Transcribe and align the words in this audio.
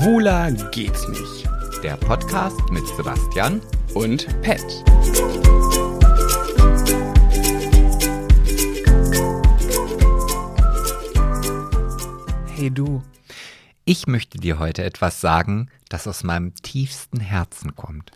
Schwuler 0.00 0.50
geht's 0.70 1.06
nicht. 1.08 1.46
Der 1.82 1.94
Podcast 1.98 2.58
mit 2.70 2.86
Sebastian 2.96 3.60
Und 3.92 4.26
Pet. 4.40 4.64
Hey 12.56 12.70
du, 12.70 13.02
ich 13.84 14.06
möchte 14.06 14.38
dir 14.38 14.58
heute 14.58 14.84
etwas 14.84 15.20
sagen, 15.20 15.68
das 15.90 16.08
aus 16.08 16.24
meinem 16.24 16.54
tiefsten 16.54 17.20
Herzen 17.20 17.76
kommt. 17.76 18.12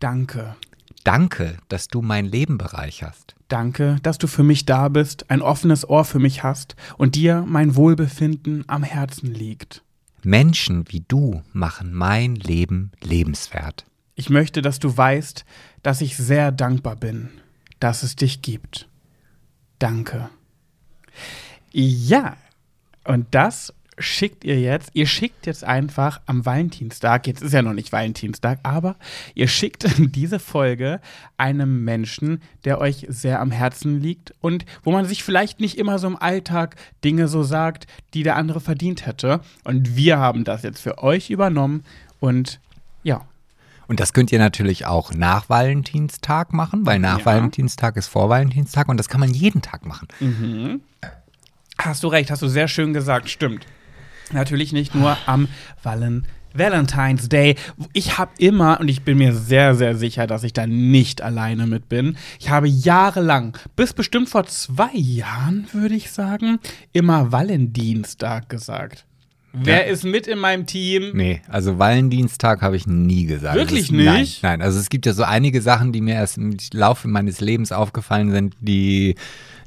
Danke. 0.00 0.56
Danke, 1.04 1.58
dass 1.68 1.86
du 1.86 2.02
mein 2.02 2.26
Leben 2.26 2.58
bereicherst. 2.58 3.36
Danke, 3.46 3.98
dass 4.02 4.18
du 4.18 4.26
für 4.26 4.42
mich 4.42 4.66
da 4.66 4.88
bist, 4.88 5.30
ein 5.30 5.40
offenes 5.40 5.88
Ohr 5.88 6.04
für 6.04 6.18
mich 6.18 6.42
hast 6.42 6.74
und 6.96 7.14
dir 7.14 7.44
mein 7.46 7.76
Wohlbefinden 7.76 8.64
am 8.66 8.82
Herzen 8.82 9.32
liegt. 9.32 9.84
Menschen 10.22 10.84
wie 10.88 11.04
du 11.06 11.42
machen 11.52 11.92
mein 11.92 12.34
Leben 12.34 12.92
lebenswert. 13.00 13.84
Ich 14.14 14.30
möchte, 14.30 14.62
dass 14.62 14.78
du 14.78 14.96
weißt, 14.96 15.44
dass 15.82 16.00
ich 16.00 16.16
sehr 16.16 16.50
dankbar 16.50 16.96
bin, 16.96 17.30
dass 17.78 18.02
es 18.02 18.16
dich 18.16 18.42
gibt. 18.42 18.88
Danke. 19.78 20.28
Ja, 21.70 22.36
und 23.04 23.26
das 23.30 23.72
schickt 23.98 24.44
ihr 24.44 24.60
jetzt. 24.60 24.90
Ihr 24.94 25.06
schickt 25.06 25.46
jetzt 25.46 25.64
einfach 25.64 26.20
am 26.26 26.44
Valentinstag, 26.46 27.26
jetzt 27.26 27.42
ist 27.42 27.52
ja 27.52 27.62
noch 27.62 27.72
nicht 27.72 27.92
Valentinstag, 27.92 28.58
aber 28.62 28.96
ihr 29.34 29.48
schickt 29.48 29.86
diese 29.98 30.38
Folge 30.38 31.00
einem 31.36 31.84
Menschen, 31.84 32.42
der 32.64 32.80
euch 32.80 33.06
sehr 33.08 33.40
am 33.40 33.50
Herzen 33.50 34.00
liegt 34.00 34.32
und 34.40 34.64
wo 34.82 34.92
man 34.92 35.04
sich 35.04 35.22
vielleicht 35.22 35.60
nicht 35.60 35.78
immer 35.78 35.98
so 35.98 36.06
im 36.06 36.16
Alltag 36.16 36.76
Dinge 37.04 37.28
so 37.28 37.42
sagt, 37.42 37.86
die 38.14 38.22
der 38.22 38.36
andere 38.36 38.60
verdient 38.60 39.06
hätte. 39.06 39.40
Und 39.64 39.96
wir 39.96 40.18
haben 40.18 40.44
das 40.44 40.62
jetzt 40.62 40.80
für 40.80 40.98
euch 41.02 41.30
übernommen 41.30 41.84
und 42.20 42.60
ja, 43.02 43.22
Und 43.86 44.00
das 44.00 44.12
könnt 44.12 44.32
ihr 44.32 44.38
natürlich 44.38 44.84
auch 44.84 45.12
nach 45.14 45.48
Valentinstag 45.48 46.52
machen, 46.52 46.84
weil 46.84 46.98
nach 46.98 47.20
Ja. 47.20 47.24
Valentinstag 47.24 47.96
ist 47.96 48.08
vor 48.08 48.28
Valentinstag 48.28 48.88
und 48.88 48.98
das 48.98 49.08
kann 49.08 49.20
man 49.20 49.30
jeden 49.32 49.62
Tag 49.62 49.86
machen. 49.86 50.08
Hast 51.78 52.02
du 52.02 52.08
recht, 52.08 52.30
hast 52.30 52.42
du 52.42 52.48
sehr 52.48 52.68
schön 52.68 52.92
gesagt, 52.92 53.30
stimmt. 53.30 53.66
Natürlich 54.32 54.72
nicht 54.72 54.94
nur 54.94 55.16
am 55.26 55.48
Valen 55.82 56.26
Valentine's 56.54 57.28
Day. 57.28 57.56
Ich 57.92 58.18
habe 58.18 58.30
immer, 58.38 58.80
und 58.80 58.88
ich 58.88 59.02
bin 59.02 59.18
mir 59.18 59.34
sehr, 59.34 59.74
sehr 59.74 59.94
sicher, 59.96 60.26
dass 60.26 60.42
ich 60.44 60.52
da 60.54 60.66
nicht 60.66 61.20
alleine 61.22 61.66
mit 61.66 61.88
bin, 61.88 62.16
ich 62.40 62.48
habe 62.50 62.66
jahrelang, 62.68 63.56
bis 63.76 63.92
bestimmt 63.92 64.28
vor 64.30 64.46
zwei 64.46 64.90
Jahren, 64.94 65.66
würde 65.72 65.94
ich 65.94 66.10
sagen, 66.10 66.58
immer 66.92 67.30
Valentinstag 67.32 68.48
gesagt. 68.48 69.04
Wer 69.52 69.86
Ja. 69.86 69.92
ist 69.92 70.04
mit 70.04 70.26
in 70.26 70.38
meinem 70.38 70.66
Team? 70.66 71.10
Nee, 71.14 71.40
also 71.48 71.78
Valentinstag 71.78 72.60
habe 72.62 72.76
ich 72.76 72.86
nie 72.86 73.24
gesagt. 73.26 73.56
Wirklich 73.56 73.84
ist, 73.84 73.92
nein, 73.92 74.20
nicht? 74.20 74.42
Nein, 74.42 74.60
also 74.62 74.78
es 74.78 74.90
gibt 74.90 75.06
ja 75.06 75.12
so 75.14 75.22
einige 75.22 75.62
Sachen, 75.62 75.92
die 75.92 76.00
mir 76.02 76.14
erst 76.14 76.36
im 76.38 76.56
Laufe 76.72 77.08
meines 77.08 77.40
Lebens 77.40 77.72
aufgefallen 77.72 78.30
sind, 78.30 78.56
die 78.60 79.14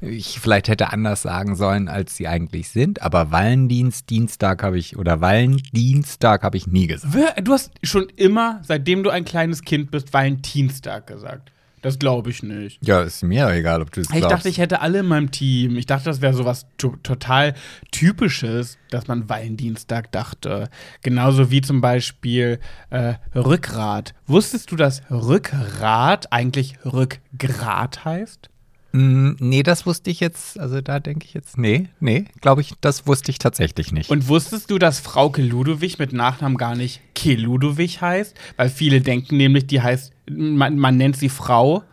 ich 0.02 0.40
vielleicht 0.40 0.68
hätte 0.68 0.92
anders 0.92 1.22
sagen 1.22 1.56
sollen, 1.56 1.88
als 1.88 2.18
sie 2.18 2.28
eigentlich 2.28 2.70
sind. 2.70 3.02
Aber 3.02 3.32
Valentinst, 3.32 4.10
Dienstag 4.10 4.64
habe 4.64 4.78
ich, 4.78 4.98
oder 4.98 5.22
Valentinstag 5.22 6.44
habe 6.44 6.58
ich 6.58 6.68
nie 6.68 6.88
gesagt. 6.88 7.16
Du 7.48 7.54
hast 7.54 7.72
schon 7.84 8.08
immer, 8.16 8.60
seitdem 8.64 9.04
du 9.04 9.10
ein 9.12 9.26
kleines 9.26 9.62
Kind 9.62 9.92
bist, 9.92 10.14
Valentinstag 10.14 11.08
gesagt. 11.08 11.52
Das 11.84 11.98
glaube 11.98 12.30
ich 12.30 12.44
nicht. 12.44 12.78
Ja, 12.86 13.02
ist 13.02 13.24
mir 13.24 13.50
egal, 13.50 13.82
ob 13.82 13.92
du 13.92 14.02
es 14.02 14.08
Ich 14.12 14.18
glaubst. 14.18 14.32
dachte, 14.32 14.50
ich 14.50 14.60
hätte 14.60 14.82
alle 14.82 15.00
in 15.00 15.08
meinem 15.08 15.32
Team. 15.32 15.78
Ich 15.78 15.88
dachte, 15.88 16.06
das 16.06 16.22
wäre 16.22 16.36
sowas 16.36 16.68
to 16.78 16.96
total 17.02 17.56
Typisches, 17.90 18.78
dass 18.92 19.08
man 19.08 19.28
Valentinstag 19.30 20.12
dachte. 20.12 20.70
Genauso 21.02 21.50
wie 21.50 21.62
zum 21.62 21.82
Beispiel 21.82 22.60
äh, 22.92 23.16
Rückgrat. 23.34 24.14
Wusstest 24.28 24.72
du, 24.72 24.76
dass 24.76 25.02
Rückgrat 25.10 26.32
eigentlich 26.32 26.76
Rückgrat 26.86 28.06
heißt? 28.06 28.51
Mm, 28.94 29.32
nee, 29.40 29.64
das 29.64 29.86
wusste 29.86 30.10
ich 30.10 30.20
jetzt, 30.20 30.60
also 30.60 30.82
da 30.82 31.00
denke 31.00 31.26
ich 31.26 31.34
jetzt, 31.34 31.58
nee, 31.58 31.88
nee, 32.00 32.26
glaube 32.42 32.62
ich, 32.62 32.74
das 32.82 33.08
wusste 33.08 33.32
ich 33.32 33.40
tatsächlich 33.40 33.92
nicht. 33.92 34.10
Und 34.10 34.28
wusstest 34.28 34.70
du, 34.70 34.78
dass 34.78 35.00
Frauke 35.00 35.42
Ludowig 35.42 35.98
mit 35.98 36.14
Nachnamen 36.14 36.58
gar 36.58 36.76
nicht 36.76 37.02
Ke 37.16 37.36
Ludowig 37.36 38.02
heißt? 38.02 38.36
Weil 38.58 38.70
viele 38.70 39.02
denken 39.02 39.38
nämlich, 39.38 39.68
die 39.68 39.82
heißt, 39.82 40.12
man, 40.30 40.78
man 40.78 40.98
nennt 40.98 41.16
sie 41.16 41.30
Frau 41.30 41.84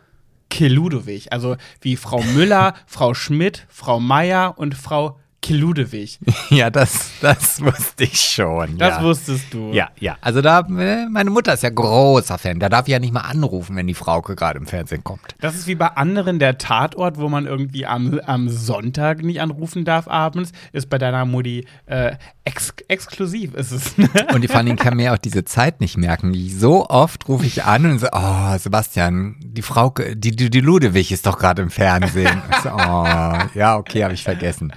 Ke 0.51 0.69
Ludowig. 0.69 1.33
Also 1.33 1.57
wie 1.81 1.97
Frau 1.97 2.23
Müller, 2.23 2.75
Frau 2.87 3.15
Schmidt, 3.15 3.67
Frau 3.69 4.01
Meier 4.01 4.55
und 4.57 4.75
Frau 4.75 5.19
Ke 5.49 5.55
Ludowig. 5.55 6.19
ja, 6.51 6.69
das, 6.69 7.11
das 7.23 7.63
wusste 7.63 8.05
ich 8.05 8.21
schon. 8.21 8.77
Das 8.77 8.99
ja. 8.99 9.03
wusstest 9.03 9.47
du. 9.55 9.73
Ja, 9.73 9.89
ja. 9.99 10.19
Also 10.21 10.43
da, 10.43 10.61
äh, 10.61 11.07
meine 11.09 11.31
Mutter 11.31 11.55
ist 11.55 11.63
ja 11.63 11.71
großer 11.71 12.37
Fan. 12.37 12.61
Da 12.61 12.69
darf 12.69 12.87
ich 12.87 12.93
ja 12.93 12.99
nicht 12.99 13.15
mal 13.15 13.23
anrufen, 13.23 13.75
wenn 13.75 13.87
die 13.87 13.95
Frauke 13.95 14.37
gerade 14.37 14.59
im 14.59 14.67
Fernsehen 14.67 15.03
kommt. 15.03 15.35
Das 15.41 15.55
ist 15.55 15.67
wie 15.67 15.75
bei 15.75 15.87
anderen 15.87 16.39
der 16.39 16.59
Tatort, 16.59 17.17
wo 17.17 17.31
man 17.31 17.47
irgendwie 17.47 17.87
am, 17.87 18.21
am 18.27 18.51
Sonntag 18.51 19.23
nicht 19.23 19.41
anrufen 19.41 19.87
darf 19.87 20.07
abends, 20.07 20.53
ist 20.73 20.91
bei 20.91 20.99
deiner 20.99 21.25
Mutti 21.25 21.67
äh, 21.87 22.17
ex 22.45 22.75
exklusiv 22.89 23.55
ist 23.55 23.73
es. 23.73 23.97
ne? 23.97 24.09
Und 24.35 24.43
die 24.43 24.51
allem 24.51 24.77
kann 24.77 24.97
mir 24.97 25.15
auch 25.15 25.19
diese 25.19 25.45
Zeit 25.45 25.81
nicht 25.81 25.97
merken. 25.97 26.35
So 26.51 26.89
oft 26.89 27.27
rufe 27.27 27.47
ich 27.47 27.65
an 27.65 27.87
und 27.87 27.99
so, 28.01 28.09
oh, 28.13 28.59
Sebastian, 28.59 29.37
die 29.41 29.63
Frauke, 29.63 30.15
die, 30.17 30.33
die, 30.33 30.51
die 30.51 30.61
Ludewig 30.61 31.11
ist 31.13 31.27
doch 31.27 31.39
gerade 31.39 31.63
im 31.63 31.71
Fernsehen. 31.71 32.43
So, 32.63 32.71
oh, 32.71 33.39
ja, 33.55 33.77
okay, 33.77 34.05
habe 34.05 34.15
ich 34.15 34.25
vergessen. 34.25 34.73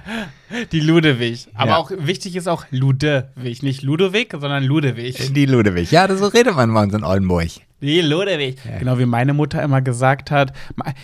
Die 0.72 0.80
Ludewig. 0.80 1.48
Aber 1.54 1.70
Ja. 1.72 1.76
auch 1.78 1.90
wichtig 1.96 2.36
ist 2.36 2.48
auch 2.48 2.64
Ludewig. 2.70 3.62
Nicht 3.62 3.82
Ludowig, 3.82 4.32
sondern 4.32 4.64
Ludewig. 4.64 5.32
Die 5.32 5.46
Ludewig. 5.46 5.90
Ja, 5.90 6.06
das, 6.06 6.18
so 6.20 6.26
redet 6.26 6.54
man 6.56 6.72
bei 6.74 6.82
uns 6.82 6.94
in 6.94 7.04
Oldenburg. 7.04 7.48
Die 7.80 8.00
Ludewig. 8.00 8.56
Genau 8.78 8.98
wie 8.98 9.06
meine 9.06 9.34
Mutter 9.34 9.60
immer 9.60 9.82
gesagt 9.82 10.30
hat, 10.30 10.52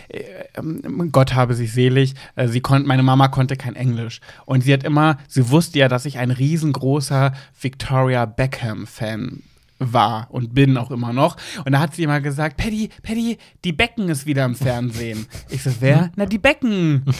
äh, 0.08 0.20
ähm, 0.56 1.10
Gott 1.10 1.34
habe 1.34 1.54
sie 1.54 1.66
selig, 1.66 2.14
äh, 2.36 2.46
sie 2.46 2.60
kon 2.60 2.86
meine 2.86 3.02
Mama 3.02 3.26
konnte 3.28 3.56
kein 3.56 3.74
Englisch. 3.74 4.20
Und 4.46 4.62
sie 4.62 4.72
hat 4.72 4.84
immer, 4.84 5.18
sie 5.26 5.50
wusste 5.50 5.80
ja, 5.80 5.88
dass 5.88 6.04
ich 6.04 6.18
ein 6.18 6.30
riesengroßer 6.30 7.32
Victoria 7.60 8.26
Beckham-Fan 8.26 9.42
war 9.78 10.28
und 10.30 10.54
bin 10.54 10.76
auch 10.76 10.90
immer 10.90 11.12
noch. 11.12 11.36
Und 11.64 11.72
da 11.72 11.80
hat 11.80 11.94
sie 11.94 12.02
immer 12.02 12.20
gesagt, 12.20 12.56
Paddy, 12.56 12.90
Paddy, 13.02 13.38
die 13.64 13.72
Becken 13.72 14.08
ist 14.08 14.26
wieder 14.26 14.44
im 14.44 14.54
Fernsehen. 14.54 15.26
Ich 15.50 15.62
so, 15.62 15.70
wer? 15.80 16.10
Na, 16.16 16.26
die 16.26 16.38
Becken. 16.38 17.04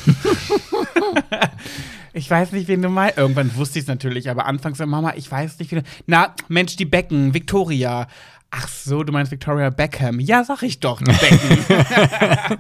Ich 2.13 2.29
weiß 2.29 2.53
nicht, 2.53 2.67
wen 2.69 2.83
du 2.83 2.89
meinst. 2.89 3.17
Irgendwann 3.17 3.55
wusste 3.55 3.79
ich 3.79 3.85
es 3.85 3.89
natürlich, 3.89 4.29
aber 4.29 4.47
anfangs 4.47 4.79
so, 4.79 4.87
Mama, 4.87 5.13
ich 5.17 5.31
weiß 5.31 5.59
nicht, 5.59 5.71
wie 5.71 5.77
du. 5.77 5.83
Na, 6.07 6.35
Mensch, 6.49 6.75
die 6.77 6.85
Becken, 6.85 7.33
Victoria. 7.33 8.09
Ach 8.51 8.67
so, 8.67 9.05
du 9.05 9.13
meinst 9.13 9.31
Victoria 9.31 9.71
Beckham. 9.71 10.21
Ja, 10.21 10.43
sag 10.43 10.63
ich 10.63 10.81
doch, 10.81 11.01
die 11.01 11.13
Becken. 11.13 11.65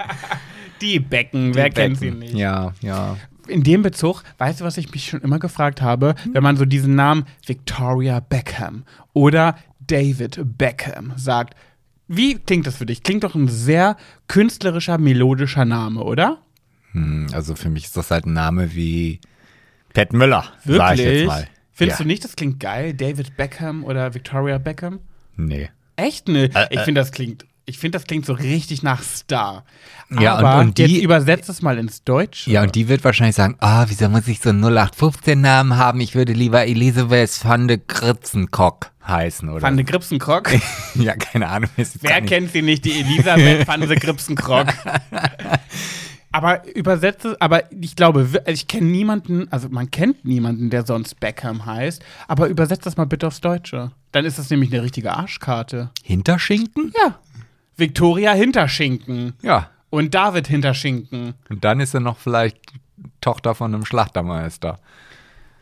die 0.80 1.00
Becken, 1.00 1.54
wer 1.54 1.70
kennt 1.70 1.98
sie 1.98 2.10
nicht? 2.10 2.34
Ja, 2.34 2.72
ja. 2.82 3.16
In 3.48 3.62
dem 3.62 3.82
Bezug, 3.82 4.22
weißt 4.36 4.60
du, 4.60 4.64
was 4.64 4.76
ich 4.76 4.92
mich 4.92 5.06
schon 5.06 5.22
immer 5.22 5.38
gefragt 5.38 5.80
habe, 5.80 6.14
wenn 6.32 6.42
man 6.42 6.58
so 6.58 6.66
diesen 6.66 6.94
Namen 6.94 7.24
Victoria 7.46 8.20
Beckham 8.20 8.84
oder 9.14 9.56
David 9.88 10.40
Beckham 10.56 11.12
sagt, 11.16 11.54
wie 12.06 12.36
klingt 12.38 12.66
das 12.66 12.76
für 12.76 12.86
dich? 12.86 13.02
Klingt 13.02 13.24
doch 13.24 13.34
ein 13.34 13.48
sehr 13.48 13.96
künstlerischer, 14.28 14.96
melodischer 14.98 15.64
Name, 15.64 16.02
oder? 16.04 16.38
Hm, 16.92 17.26
Also 17.32 17.54
für 17.54 17.68
mich 17.68 17.84
ist 17.84 17.96
das 17.96 18.10
halt 18.10 18.24
ein 18.26 18.32
Name 18.32 18.74
wie 18.74 19.20
Pat 19.92 20.12
Müller, 20.12 20.44
sag 20.64 20.94
ich 20.94 21.00
Wirklich? 21.00 21.18
jetzt 21.20 21.26
mal. 21.26 21.48
Findest 21.72 22.00
ja. 22.00 22.04
du 22.04 22.08
nicht, 22.08 22.24
das 22.24 22.34
klingt 22.36 22.60
geil? 22.60 22.94
David 22.94 23.36
Beckham 23.36 23.84
oder 23.84 24.14
Victoria 24.14 24.58
Beckham? 24.58 25.00
Nee. 25.36 25.68
Echt? 25.96 26.28
Ne, 26.28 26.44
Äh, 26.54 26.66
ich 26.70 26.78
äh. 26.80 26.84
finde, 26.84 27.00
das 27.00 27.12
klingt. 27.12 27.44
Ich 27.66 27.76
finde, 27.78 27.98
das 27.98 28.06
klingt 28.06 28.24
so 28.24 28.32
richtig 28.32 28.82
nach 28.82 29.02
Star. 29.02 29.64
Ja, 30.18 30.38
und- 30.38 30.44
Aber 30.46 30.60
und 30.62 30.78
die- 30.78 30.84
jetzt 30.86 31.02
übersetzt 31.04 31.50
es 31.50 31.60
mal 31.60 31.76
ins 31.76 32.02
Deutsche. 32.02 32.50
Ja, 32.50 32.62
und 32.62 32.74
die 32.74 32.88
wird 32.88 33.04
wahrscheinlich 33.04 33.36
sagen, 33.36 33.56
ah, 33.60 33.84
wieso 33.88 34.08
muss 34.08 34.26
ich 34.26 34.40
so 34.40 34.48
einen 34.48 34.60
0815-Namen 34.64 35.76
haben? 35.76 36.00
Ich 36.00 36.14
würde 36.14 36.32
lieber 36.32 36.66
Elisabeth 36.66 37.44
van 37.44 37.68
de 37.68 37.78
Kritzenkock 37.86 38.90
heißen, 39.08 39.48
oder? 39.48 39.62
Van 39.62 39.76
de 39.76 39.84
Gripsenkrock. 39.84 40.50
ja, 40.94 41.16
keine 41.16 41.48
Ahnung. 41.48 41.70
Wer 41.76 41.86
gar 42.10 42.20
nicht- 42.20 42.30
kennt 42.30 42.52
sie 42.52 42.62
nicht? 42.62 42.84
Die 42.84 43.00
Elisabeth 43.00 43.66
van 43.66 43.80
de 43.80 43.98
Gripsenkrock. 43.98 44.66
aber 46.32 46.66
übersetze, 46.74 47.36
aber 47.40 47.64
ich 47.72 47.96
glaube, 47.96 48.28
ich 48.46 48.68
kenne 48.68 48.86
niemanden, 48.86 49.50
also 49.50 49.68
man 49.70 49.90
kennt 49.90 50.24
niemanden, 50.24 50.70
der 50.70 50.84
sonst 50.86 51.18
Beckham 51.20 51.64
heißt, 51.64 52.04
aber 52.28 52.48
übersetzt 52.48 52.86
das 52.86 52.96
mal 52.96 53.06
bitte 53.06 53.26
aufs 53.26 53.40
Deutsche. 53.40 53.92
Dann 54.12 54.24
ist 54.24 54.38
das 54.38 54.50
nämlich 54.50 54.72
eine 54.72 54.82
richtige 54.82 55.14
Arschkarte. 55.14 55.90
Hinterschinken? 56.02 56.92
Ja. 57.02 57.18
Victoria 57.76 58.32
Hinterschinken. 58.32 59.34
Ja. 59.42 59.70
Und 59.90 60.14
David 60.14 60.46
Hinterschinken. 60.48 61.34
Und 61.48 61.64
dann 61.64 61.80
ist 61.80 61.94
er 61.94 62.00
noch 62.00 62.18
vielleicht 62.18 62.58
Tochter 63.20 63.54
von 63.54 63.74
einem 63.74 63.84
Schlachtermeister. 63.86 64.78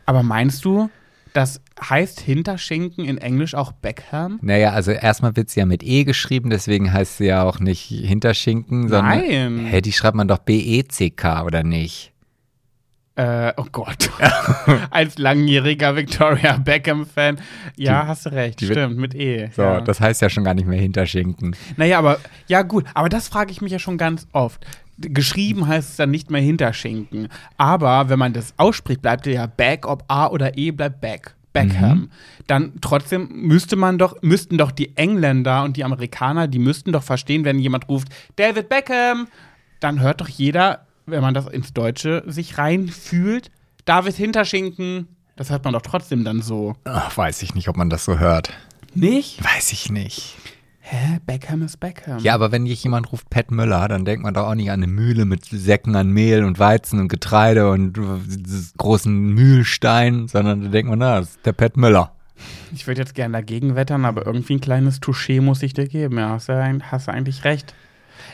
Aber 0.05 0.23
meinst 0.23 0.65
du, 0.65 0.89
das 1.33 1.61
heißt 1.81 2.19
Hinterschinken 2.19 3.05
in 3.05 3.17
Englisch 3.17 3.55
auch 3.55 3.71
Beckham? 3.71 4.39
Naja, 4.41 4.71
also 4.71 4.91
erstmal 4.91 5.35
wird 5.35 5.49
sie 5.49 5.59
ja 5.59 5.65
mit 5.65 5.83
E 5.83 6.03
geschrieben, 6.03 6.49
deswegen 6.49 6.91
heißt 6.93 7.17
sie 7.17 7.25
ja 7.25 7.43
auch 7.43 7.59
nicht 7.59 7.81
Hinterschinken, 7.81 8.89
sondern. 8.89 9.19
Nein. 9.19 9.65
Hä, 9.65 9.81
die 9.81 9.91
schreibt 9.93 10.15
man 10.15 10.27
doch 10.27 10.39
B-E-C-K, 10.39 11.43
oder 11.43 11.63
nicht? 11.63 12.13
Äh, 13.15 13.51
oh 13.57 13.65
Gott. 13.71 14.11
Als 14.91 15.17
langjähriger 15.17 15.95
Victoria 15.95 16.57
Beckham-Fan. 16.57 17.39
Ja, 17.75 18.03
Die- 18.03 18.07
hast 18.09 18.27
du 18.27 18.31
recht. 18.31 18.61
Stimmt, 18.61 18.97
mit 18.97 19.15
E. 19.15 19.49
So, 19.55 19.63
ja. 19.63 19.81
das 19.81 19.99
heißt 19.99 20.21
ja 20.21 20.29
schon 20.29 20.43
gar 20.43 20.53
nicht 20.53 20.67
mehr 20.67 20.79
Hinterschinken. 20.79 21.55
Naja, 21.77 21.97
aber, 21.97 22.19
ja 22.47 22.61
gut, 22.61 22.85
aber 22.93 23.09
das 23.09 23.27
frage 23.27 23.51
ich 23.51 23.59
mich 23.59 23.71
ja 23.71 23.79
schon 23.79 23.97
ganz 23.97 24.27
oft. 24.33 24.65
Geschrieben 24.99 25.67
heißt 25.67 25.91
es 25.91 25.95
dann 25.97 26.11
nicht 26.11 26.31
mehr 26.31 26.41
Hinterschinken. 26.41 27.27
Aber 27.57 28.09
wenn 28.09 28.19
man 28.19 28.33
das 28.33 28.53
ausspricht, 28.57 29.01
bleibt 29.01 29.27
ja 29.27 29.45
Back, 29.45 29.87
ob 29.87 30.03
A 30.07 30.27
oder 30.27 30.57
E 30.57 30.71
bleibt 30.71 31.01
Back. 31.01 31.35
Beckham. 31.53 32.09
Dann 32.45 32.73
trotzdem 32.81 33.29
müsste 33.31 33.75
man 33.75 33.97
doch, 33.97 34.21
müssten 34.21 34.57
doch 34.57 34.71
die 34.71 34.95
Engländer 34.95 35.63
und 35.63 35.77
die 35.77 35.83
Amerikaner, 35.83 36.47
die 36.47 36.59
müssten 36.59 36.91
doch 36.91 37.03
verstehen, 37.03 37.45
wenn 37.45 37.59
jemand 37.59 37.89
ruft, 37.89 38.09
David 38.35 38.69
Beckham, 38.69 39.27
dann 39.79 39.99
hört 39.99 40.21
doch 40.21 40.29
jeder, 40.29 40.85
wenn 41.05 41.21
man 41.21 41.33
das 41.33 41.47
ins 41.47 41.73
Deutsche 41.73 42.23
sich 42.27 42.57
reinfühlt, 42.57 43.49
David 43.85 44.15
Hinterschinken. 44.15 45.07
Das 45.35 45.49
hört 45.49 45.63
man 45.63 45.73
doch 45.73 45.81
trotzdem 45.81 46.23
dann 46.23 46.41
so. 46.41 46.75
Ach, 46.83 47.15
weiß 47.15 47.41
ich 47.43 47.55
nicht, 47.55 47.69
ob 47.69 47.77
man 47.77 47.89
das 47.89 48.05
so 48.05 48.19
hört. 48.19 48.51
Nicht? 48.93 49.43
Weiß 49.43 49.71
ich 49.71 49.91
nicht. 49.91 50.35
Hä? 50.89 51.19
Beckham 51.25 51.63
ist 51.63 51.79
Beckham. 51.81 52.19
Ja, 52.19 52.33
aber 52.33 52.51
wenn 52.53 52.63
dich 52.65 52.81
jemand 52.83 53.11
ruft 53.11 53.29
Pat 53.29 53.51
Müller, 53.51 53.87
dann 53.89 54.05
denkt 54.05 54.23
man 54.23 54.33
doch 54.33 54.47
auch 54.47 54.55
nicht 54.55 54.71
an 54.71 54.81
eine 54.81 54.87
Mühle 54.87 55.25
mit 55.25 55.43
Säcken 55.45 55.95
an 55.97 56.09
Mehl 56.09 56.45
und 56.45 56.59
Weizen 56.59 56.99
und 57.01 57.09
Getreide 57.09 57.69
und 57.69 57.99
großen 58.77 59.13
Mühlstein, 59.33 60.27
sondern 60.29 60.61
da 60.63 60.67
denkt 60.69 60.89
man, 60.89 60.99
na, 60.99 61.19
das 61.19 61.31
ist 61.31 61.45
der 61.45 61.51
Pat 61.53 61.75
Müller. 61.75 62.13
Ich 62.73 62.87
würde 62.87 63.01
jetzt 63.01 63.15
gerne 63.15 63.33
dagegen 63.33 63.75
wettern, 63.75 64.05
aber 64.05 64.25
irgendwie 64.25 64.53
ein 64.55 64.61
kleines 64.61 65.01
Touché 65.01 65.41
muss 65.41 65.61
ich 65.63 65.73
dir 65.73 65.87
geben. 65.87 66.19
Ja, 66.19 66.29
hast 66.29 66.47
du, 66.49 66.53
ein- 66.53 66.89
hast 66.91 67.07
du 67.07 67.11
eigentlich 67.11 67.43
recht. 67.43 67.73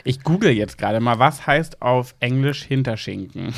Ich 0.04 0.22
google 0.22 0.50
jetzt 0.50 0.78
gerade 0.78 1.00
mal, 1.00 1.18
was 1.18 1.46
heißt 1.46 1.82
auf 1.82 2.14
Englisch 2.20 2.62
Hinterschinken? 2.64 3.52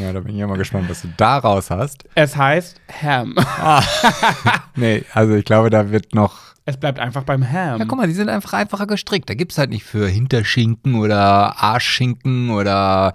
Ja, 0.00 0.12
da 0.12 0.20
bin 0.20 0.32
ich 0.34 0.38
ja 0.40 0.46
mal 0.46 0.56
gespannt, 0.58 0.88
was 0.88 1.02
du 1.02 1.08
daraus 1.16 1.70
hast. 1.70 2.04
Es 2.14 2.36
heißt 2.36 2.80
Ham. 3.02 3.34
Nee, 4.76 5.04
also 5.12 5.34
ich 5.34 5.44
glaube, 5.44 5.70
da 5.70 5.90
wird 5.90 6.14
noch. 6.14 6.49
Es 6.64 6.76
bleibt 6.76 6.98
einfach 6.98 7.24
beim 7.24 7.50
Ham. 7.50 7.80
Ja, 7.80 7.84
guck 7.84 7.98
mal, 7.98 8.06
die 8.06 8.12
sind 8.12 8.28
einfach 8.28 8.52
einfacher 8.52 8.86
gestrickt. 8.86 9.28
Da 9.30 9.34
gibt's 9.34 9.58
halt 9.58 9.70
nicht 9.70 9.84
für 9.84 10.08
Hinterschinken 10.08 10.94
oder 10.94 11.60
Arschschinken 11.60 12.50
oder. 12.50 13.14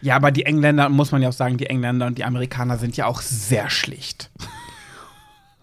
Ja, 0.00 0.16
aber 0.16 0.30
die 0.30 0.44
Engländer, 0.44 0.88
muss 0.88 1.10
man 1.10 1.22
ja 1.22 1.28
auch 1.28 1.32
sagen, 1.34 1.56
die 1.56 1.66
Engländer 1.66 2.06
und 2.06 2.18
die 2.18 2.24
Amerikaner 2.24 2.78
sind 2.78 2.96
ja 2.96 3.06
auch 3.06 3.20
sehr 3.20 3.68
schlicht. 3.70 4.30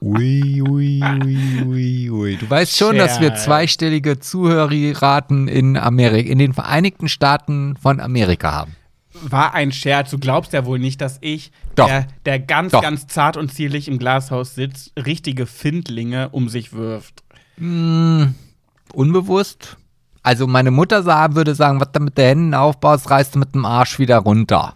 Ui, 0.01 0.61
ui, 0.61 1.01
ui, 1.01 1.63
ui, 1.65 2.09
ui. 2.11 2.37
Du 2.37 2.49
weißt 2.49 2.77
schon, 2.77 2.97
dass 2.97 3.21
wir 3.21 3.33
zweistellige 3.35 4.19
Zuhörerraten 4.19 5.47
in 5.47 5.77
Amerika, 5.77 6.29
in 6.29 6.37
den 6.37 6.53
Vereinigten 6.53 7.07
Staaten 7.07 7.77
von 7.77 7.99
Amerika 7.99 8.51
haben. 8.51 8.75
War 9.31 9.53
ein 9.53 9.71
Scherz. 9.71 10.11
Du 10.11 10.19
glaubst 10.19 10.53
ja 10.53 10.65
wohl 10.65 10.79
nicht, 10.79 11.01
dass 11.01 11.17
ich, 11.21 11.51
Doch. 11.75 11.87
Der, 11.87 12.07
der 12.25 12.39
ganz, 12.39 12.71
Doch. 12.71 12.81
ganz 12.81 13.07
zart 13.07 13.37
und 13.37 13.53
zierlich 13.53 13.87
im 13.87 13.97
Glashaus 13.97 14.55
sitzt, 14.55 14.93
richtige 14.97 15.45
Findlinge 15.45 16.29
um 16.29 16.49
sich 16.49 16.73
wirft. 16.73 17.23
Hm, 17.57 18.35
unbewusst. 18.93 19.77
Also 20.23 20.47
meine 20.47 20.71
Mutter 20.71 21.03
sah, 21.03 21.35
würde 21.35 21.55
sagen, 21.55 21.79
was 21.79 21.91
du 21.91 21.99
mit 21.99 22.17
den 22.17 22.25
Händen 22.25 22.53
aufbaust, 22.53 23.09
reißt 23.09 23.35
du 23.35 23.39
mit 23.39 23.53
dem 23.53 23.65
Arsch 23.65 23.99
wieder 23.99 24.17
runter. 24.17 24.73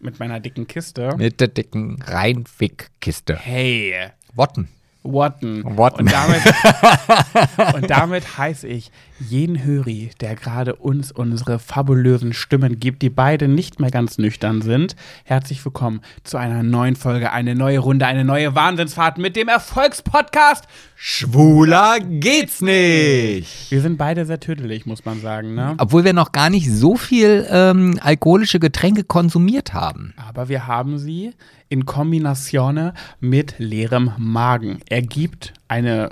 Mit 0.00 0.18
meiner 0.18 0.40
dicken 0.40 0.66
Kiste. 0.66 1.14
Mit 1.16 1.40
der 1.40 1.48
dicken 1.48 2.02
Reinfickkiste. 2.02 3.36
Hey. 3.36 3.94
Wotten. 4.34 4.68
Watten. 5.02 5.62
Watten. 5.76 6.00
Und 6.00 6.12
damit, 6.12 6.42
und 7.74 7.90
damit 7.90 8.38
heiße 8.38 8.66
ich 8.66 8.90
jeden 9.18 9.64
Höri, 9.64 10.10
der 10.20 10.34
gerade 10.34 10.76
uns 10.76 11.10
unsere 11.10 11.58
fabulösen 11.58 12.32
Stimmen 12.32 12.78
gibt, 12.78 13.02
die 13.02 13.10
beide 13.10 13.48
nicht 13.48 13.80
mehr 13.80 13.90
ganz 13.90 14.18
nüchtern 14.18 14.62
sind. 14.62 14.94
Herzlich 15.24 15.64
willkommen 15.64 16.00
zu 16.22 16.36
einer 16.36 16.62
neuen 16.62 16.96
Folge, 16.96 17.32
eine 17.32 17.54
neue 17.54 17.78
Runde, 17.78 18.06
eine 18.06 18.24
neue 18.24 18.54
Wahnsinnsfahrt 18.54 19.18
mit 19.18 19.36
dem 19.36 19.48
Erfolgspodcast. 19.48 20.64
Schwuler 20.96 21.98
geht's 22.00 22.60
nicht. 22.60 23.70
Wir 23.70 23.80
sind 23.80 23.96
beide 23.96 24.26
sehr 24.26 24.40
tödlich, 24.40 24.86
muss 24.86 25.04
man 25.04 25.20
sagen, 25.20 25.54
ne? 25.54 25.74
Obwohl 25.78 26.04
wir 26.04 26.12
noch 26.12 26.32
gar 26.32 26.50
nicht 26.50 26.70
so 26.70 26.96
viel 26.96 27.46
ähm, 27.50 27.98
alkoholische 28.02 28.60
Getränke 28.60 29.04
konsumiert 29.04 29.72
haben. 29.72 30.14
Aber 30.16 30.48
wir 30.48 30.66
haben 30.66 30.98
sie 30.98 31.32
in 31.68 31.86
Kombination 31.86 32.92
mit 33.20 33.54
leerem 33.58 34.12
Magen. 34.18 34.80
Ergibt 34.88 35.54
eine 35.68 36.10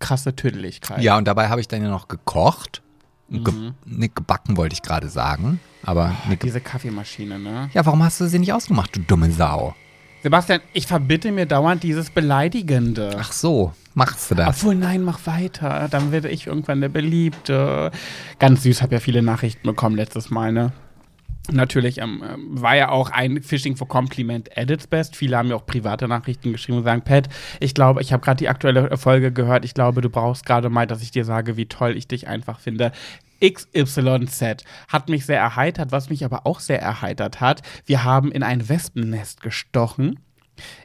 krasse 0.00 0.34
Tödlichkeit. 0.34 1.00
Ja, 1.02 1.16
und 1.16 1.28
dabei 1.28 1.48
habe 1.48 1.60
ich 1.60 1.68
dann 1.68 1.82
ja 1.82 1.88
noch 1.88 2.08
gekocht. 2.08 2.82
Ge 3.28 3.52
nicht 3.84 4.16
gebacken 4.16 4.56
wollte 4.56 4.72
ich 4.72 4.82
gerade 4.82 5.08
sagen. 5.08 5.60
Aber 5.84 6.12
ge 6.28 6.36
Diese 6.42 6.60
Kaffeemaschine, 6.60 7.38
ne? 7.38 7.70
ja, 7.72 7.86
warum 7.86 8.02
hast 8.02 8.20
du 8.20 8.26
sie 8.26 8.40
nicht 8.40 8.52
ausgemacht, 8.52 8.96
du 8.96 9.00
dumme 9.00 9.30
Sau? 9.30 9.74
Sebastian, 10.22 10.60
ich 10.74 10.86
verbitte 10.86 11.32
mir 11.32 11.46
dauernd 11.46 11.82
dieses 11.82 12.10
Beleidigende. 12.10 13.16
Ach 13.18 13.32
so, 13.32 13.72
machst 13.94 14.30
du 14.30 14.34
das? 14.34 14.48
Obwohl, 14.48 14.74
nein, 14.74 15.02
mach 15.02 15.26
weiter. 15.26 15.88
Dann 15.90 16.12
werde 16.12 16.28
ich 16.28 16.46
irgendwann 16.46 16.82
der 16.82 16.90
Beliebte. 16.90 17.90
Ganz 18.38 18.64
süß, 18.64 18.82
habe 18.82 18.96
ja 18.96 19.00
viele 19.00 19.22
Nachrichten 19.22 19.66
bekommen 19.66 19.96
letztes 19.96 20.28
Mal, 20.28 20.52
ne? 20.52 20.72
Natürlich 21.50 21.98
ähm, 21.98 22.22
ähm, 22.28 22.60
war 22.60 22.76
ja 22.76 22.90
auch 22.90 23.10
ein 23.10 23.42
Phishing 23.42 23.76
for 23.76 23.88
Compliment 23.88 24.56
at 24.56 24.70
its 24.70 24.86
best. 24.86 25.16
Viele 25.16 25.36
haben 25.36 25.48
mir 25.48 25.56
auch 25.56 25.66
private 25.66 26.06
Nachrichten 26.06 26.52
geschrieben 26.52 26.78
und 26.78 26.84
sagen, 26.84 27.02
Pat, 27.02 27.28
ich 27.58 27.74
glaube, 27.74 28.02
ich 28.02 28.12
habe 28.12 28.22
gerade 28.22 28.38
die 28.38 28.48
aktuelle 28.48 28.96
Folge 28.96 29.32
gehört. 29.32 29.64
Ich 29.64 29.74
glaube, 29.74 30.00
du 30.00 30.10
brauchst 30.10 30.46
gerade 30.46 30.68
mal, 30.68 30.86
dass 30.86 31.02
ich 31.02 31.10
dir 31.10 31.24
sage, 31.24 31.56
wie 31.56 31.66
toll 31.66 31.96
ich 31.96 32.06
dich 32.06 32.28
einfach 32.28 32.60
finde. 32.60 32.92
XYZ 33.42 34.64
hat 34.88 35.08
mich 35.08 35.24
sehr 35.24 35.40
erheitert, 35.40 35.92
was 35.92 36.10
mich 36.10 36.24
aber 36.24 36.46
auch 36.46 36.60
sehr 36.60 36.80
erheitert 36.80 37.40
hat. 37.40 37.62
Wir 37.86 38.04
haben 38.04 38.30
in 38.30 38.42
ein 38.42 38.68
Wespennest 38.68 39.40
gestochen. 39.40 40.20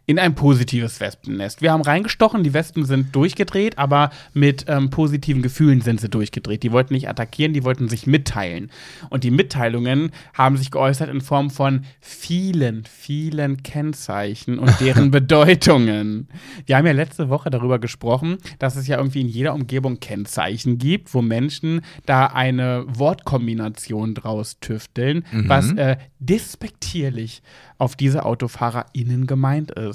In 0.07 0.19
ein 0.19 0.36
positives 0.36 1.00
Wespennest. 1.00 1.63
Wir 1.63 1.72
haben 1.72 1.81
reingestochen, 1.81 2.44
die 2.44 2.54
Wespen 2.54 2.86
sind 2.86 3.16
durchgedreht, 3.16 3.80
aber 3.80 4.12
mit 4.34 4.66
ähm, 4.68 4.92
positiven 4.92 5.42
Gefühlen 5.42 5.81
sind 5.81 6.00
sie 6.00 6.10
durchgedreht. 6.10 6.62
Die 6.62 6.72
wollten 6.72 6.94
nicht 6.94 7.10
attackieren, 7.10 7.54
die 7.54 7.63
wollten 7.63 7.90
sich 7.90 8.06
mitteilen. 8.06 8.69
Und 9.10 9.24
die 9.24 9.31
Mitteilungen 9.31 10.12
haben 10.36 10.57
sich 10.57 10.69
geäußert 10.69 11.10
in 11.10 11.22
Form 11.22 11.50
von 11.50 11.86
vielen, 12.02 12.84
vielen 12.86 13.63
Kennzeichen 13.63 14.60
und 14.60 14.80
deren 14.80 15.10
Bedeutungen. 15.16 16.28
Wir 16.68 16.78
haben 16.78 16.86
ja 16.86 16.92
letzte 16.92 17.30
Woche 17.30 17.50
darüber 17.50 17.80
gesprochen, 17.80 18.38
dass 18.60 18.75
es 18.75 18.86
ja 18.88 18.98
irgendwie 18.98 19.22
in 19.22 19.28
jeder 19.28 19.56
Umgebung 19.56 20.00
Kennzeichen 20.00 20.78
gibt, 20.78 21.16
wo 21.16 21.24
Menschen 21.24 21.81
da 22.06 22.28
eine 22.28 22.86
Wortkombination 22.88 24.13
draus 24.13 24.60
tüfteln, 24.60 25.25
was 25.31 25.72
äh, 25.74 25.98
despektierlich 26.19 27.42
auf 27.78 27.96
diese 27.96 28.25
AutofahrerInnen 28.25 29.28
gemeint 29.28 29.72
ist. 29.72 29.94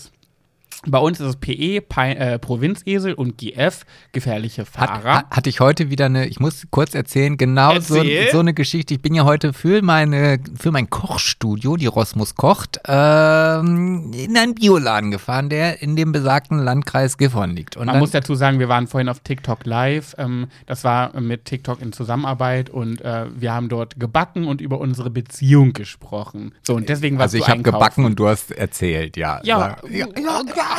Bei 0.87 0.99
uns 0.99 1.21
ist 1.21 1.27
es 1.27 1.37
PE, 1.37 1.83
Pi 1.83 2.01
äh, 2.13 2.39
Provinzesel 2.39 3.13
und 3.13 3.37
GF, 3.37 3.85
gefährliche 4.13 4.65
Fahrer. 4.65 5.15
hat, 5.17 5.31
hatte 5.31 5.51
ich 5.51 5.61
heute 5.61 5.91
wieder 5.91 6.07
eine, 6.07 6.27
ich 6.27 6.41
muss 6.41 6.67
kurz 6.71 6.95
erzählen, 6.95 7.37
genau 7.37 7.79
so, 7.81 7.97
Erzähl. 7.97 8.31
so 8.33 8.39
eine 8.39 8.55
Geschichte. 8.55 8.95
Ich 8.95 9.03
bin 9.03 9.15
ja 9.15 9.25
heute 9.25 9.53
für 9.53 9.83
meine, 9.83 10.39
für 10.59 10.71
mein 10.73 10.89
Kochstudio, 10.89 11.77
die 11.77 11.85
Rosmus 11.87 12.35
kocht, 12.35 12.81
ähm, 12.87 14.11
in 14.15 14.37
einen 14.39 14.55
Bioladen 14.55 15.11
gefahren, 15.11 15.51
der 15.51 15.83
in 15.83 15.97
dem 15.97 16.13
besagten 16.13 16.59
Landkreis 16.59 17.19
Gifhorn 17.19 17.51
liegt. 17.55 17.77
Und 17.77 17.85
Man 17.87 17.95
dann, 17.97 18.01
muss 18.01 18.13
dazu 18.13 18.35
sagen, 18.35 18.59
wir 18.59 18.71
waren 18.71 18.87
vorhin 18.87 19.11
auf 19.11 19.21
TikTok 19.21 19.67
live. 19.67 20.15
Ähm, 20.17 20.47
das 20.65 20.83
war 20.85 21.19
mit 21.21 21.45
TikTok 21.45 21.83
in 21.83 21.93
Zusammenarbeit 21.93 22.71
und 22.71 23.03
äh, 23.03 23.27
wir 23.35 23.53
haben 23.53 23.69
dort 23.69 24.01
gebacken 24.01 24.47
und 24.47 24.63
über 24.63 24.81
unsere 24.81 25.11
Beziehung 25.11 25.75
gesprochen. 25.75 26.55
So, 26.63 26.75
und 26.75 26.89
deswegen 26.89 27.19
warst 27.19 27.35
also 27.35 27.45
ich 27.45 27.51
habe 27.51 27.63
gebacken 27.63 28.07
und 28.07 28.17
du 28.19 28.29
hast 28.29 28.51
erzählt, 28.51 29.19
ja. 29.19 29.41
Ja, 29.45 29.59
War- 29.59 29.71
Aufgabenverteilung. 29.83 30.57
Ja, 30.57 30.70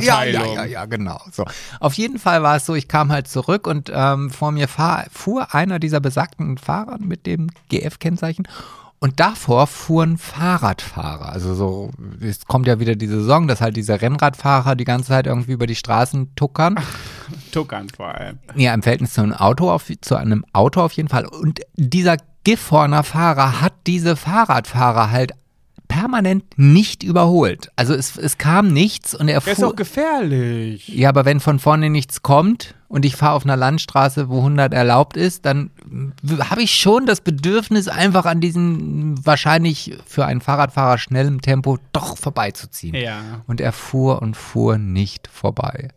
ja, 0.00 0.24
ja, 0.24 0.64
ja, 0.64 0.84
genau. 0.86 1.20
So. 1.32 1.44
Auf 1.80 1.94
jeden 1.94 2.18
Fall 2.18 2.42
war 2.42 2.56
es 2.56 2.66
so, 2.66 2.74
ich 2.74 2.88
kam 2.88 3.12
halt 3.12 3.28
zurück 3.28 3.66
und 3.66 3.90
ähm, 3.94 4.30
vor 4.30 4.52
mir 4.52 4.68
fahr, 4.68 5.04
fuhr 5.10 5.54
einer 5.54 5.78
dieser 5.78 6.00
besagten 6.00 6.58
Fahrer 6.58 6.98
mit 6.98 7.26
dem 7.26 7.50
GF-Kennzeichen. 7.68 8.46
Und 9.02 9.18
davor 9.18 9.66
fuhren 9.66 10.16
Fahrradfahrer. 10.16 11.32
Also 11.32 11.54
so, 11.54 11.90
es 12.20 12.46
kommt 12.46 12.68
ja 12.68 12.78
wieder 12.78 12.94
die 12.94 13.08
Saison, 13.08 13.48
dass 13.48 13.60
halt 13.60 13.76
diese 13.76 14.00
Rennradfahrer 14.00 14.76
die 14.76 14.84
ganze 14.84 15.08
Zeit 15.08 15.26
irgendwie 15.26 15.50
über 15.50 15.66
die 15.66 15.74
Straßen 15.74 16.36
tuckern. 16.36 16.76
Tuckern 17.50 17.88
vor 17.88 18.14
allem. 18.14 18.38
Ja, 18.54 18.72
im 18.72 18.82
Verhältnis 18.84 19.14
zu 19.14 19.22
einem 19.22 19.32
Auto 19.32 19.68
auf, 19.68 19.90
zu 20.02 20.14
einem 20.14 20.44
Auto 20.52 20.80
auf 20.80 20.92
jeden 20.92 21.08
Fall. 21.08 21.26
Und 21.26 21.62
dieser 21.74 22.16
Gifhorner 22.44 23.02
Fahrer 23.02 23.60
hat 23.60 23.72
diese 23.88 24.14
Fahrradfahrer 24.14 25.10
halt 25.10 25.32
permanent 26.02 26.44
nicht 26.56 27.04
überholt. 27.04 27.70
Also 27.76 27.94
es, 27.94 28.16
es 28.16 28.36
kam 28.36 28.72
nichts 28.72 29.14
und 29.14 29.28
er 29.28 29.38
Der 29.40 29.52
ist 29.52 29.60
fuhr. 29.60 29.68
auch 29.68 29.76
gefährlich. 29.76 30.88
Ja, 30.88 31.08
aber 31.10 31.24
wenn 31.24 31.38
von 31.38 31.60
vorne 31.60 31.90
nichts 31.90 32.22
kommt 32.22 32.74
und 32.88 33.04
ich 33.04 33.14
fahre 33.14 33.34
auf 33.34 33.44
einer 33.44 33.56
Landstraße, 33.56 34.28
wo 34.28 34.38
100 34.38 34.74
erlaubt 34.74 35.16
ist, 35.16 35.46
dann 35.46 35.70
habe 36.50 36.62
ich 36.62 36.72
schon 36.74 37.06
das 37.06 37.20
Bedürfnis, 37.20 37.86
einfach 37.86 38.26
an 38.26 38.40
diesem 38.40 39.14
wahrscheinlich 39.24 39.96
für 40.06 40.26
einen 40.26 40.40
Fahrradfahrer 40.40 40.98
schnellem 40.98 41.40
Tempo 41.40 41.78
doch 41.92 42.18
vorbeizuziehen. 42.18 42.96
Ja. 42.96 43.20
Und 43.46 43.60
er 43.60 43.70
fuhr 43.72 44.20
und 44.22 44.36
fuhr 44.36 44.78
nicht 44.78 45.28
vorbei. 45.28 45.88